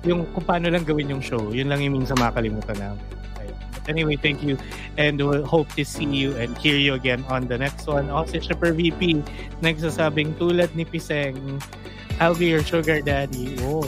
Yung 0.08 0.24
kung 0.32 0.44
paano 0.48 0.72
lang 0.72 0.88
gawin 0.88 1.12
yung 1.12 1.24
show, 1.24 1.52
yun 1.52 1.68
lang 1.68 1.84
yung 1.84 2.00
minsan 2.00 2.16
makakalimutan 2.16 2.80
namin. 2.80 3.04
Ayun. 3.84 3.86
But 3.86 3.90
anyway, 3.90 4.16
thank 4.16 4.44
you. 4.44 4.58
And 4.98 5.20
we'll 5.20 5.46
hope 5.46 5.70
to 5.76 5.86
see 5.86 6.06
you 6.06 6.36
and 6.38 6.58
hear 6.58 6.76
you 6.76 6.94
again 6.94 7.26
on 7.30 7.48
the 7.48 7.58
next 7.58 7.88
one. 7.88 8.10
Ako 8.10 8.26
si 8.26 8.40
Shipper 8.40 8.74
VP, 8.74 9.24
nagsasabing 9.62 10.36
tulad 10.40 10.76
ni 10.76 10.86
Piseng, 10.86 11.62
I'll 12.20 12.36
be 12.36 12.48
your 12.48 12.64
sugar 12.64 13.02
daddy. 13.02 13.58
Oh. 13.62 13.88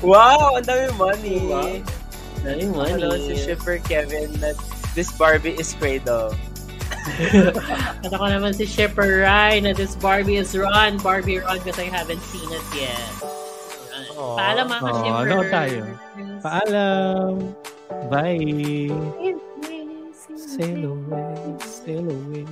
Wow, 0.00 0.56
ang 0.56 0.64
dami 0.64 0.88
money. 0.96 1.40
Wow. 1.46 1.84
Dahil 2.40 2.72
Hello, 2.72 3.16
si 3.16 3.34
Shipper 3.36 3.78
Kevin 3.84 4.32
na 4.40 4.52
this 4.94 5.12
Barbie 5.16 5.56
is 5.56 5.72
Cradle. 5.76 6.32
At 8.04 8.12
ako 8.12 8.24
naman 8.28 8.54
si 8.54 8.66
Shipper 8.66 9.24
Ryan 9.24 9.68
na 9.68 9.72
this 9.76 9.94
Barbie 9.98 10.40
is 10.40 10.56
Run. 10.56 10.96
Barbie 11.00 11.42
Run 11.42 11.58
because 11.60 11.78
I 11.80 11.90
haven't 11.90 12.22
seen 12.32 12.48
it 12.48 12.66
yet. 12.76 13.45
Aw. 14.16 14.36
Paalam 14.36 14.66
mga 14.66 14.80
Aw, 14.80 14.96
Shipper. 14.96 15.20
ano 15.20 15.36
tayo? 15.52 15.80
Paalam! 16.40 17.32
Bye! 18.08 18.90
Sail 20.36 20.82
away, 20.88 21.36
sail 21.60 22.06
away. 22.08 22.44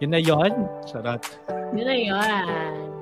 Yun 0.00 0.10
na 0.10 0.20
yun. 0.20 0.52
Charot. 0.88 1.20
Yun 1.76 1.84
na 1.84 1.96
yun. 1.96 2.93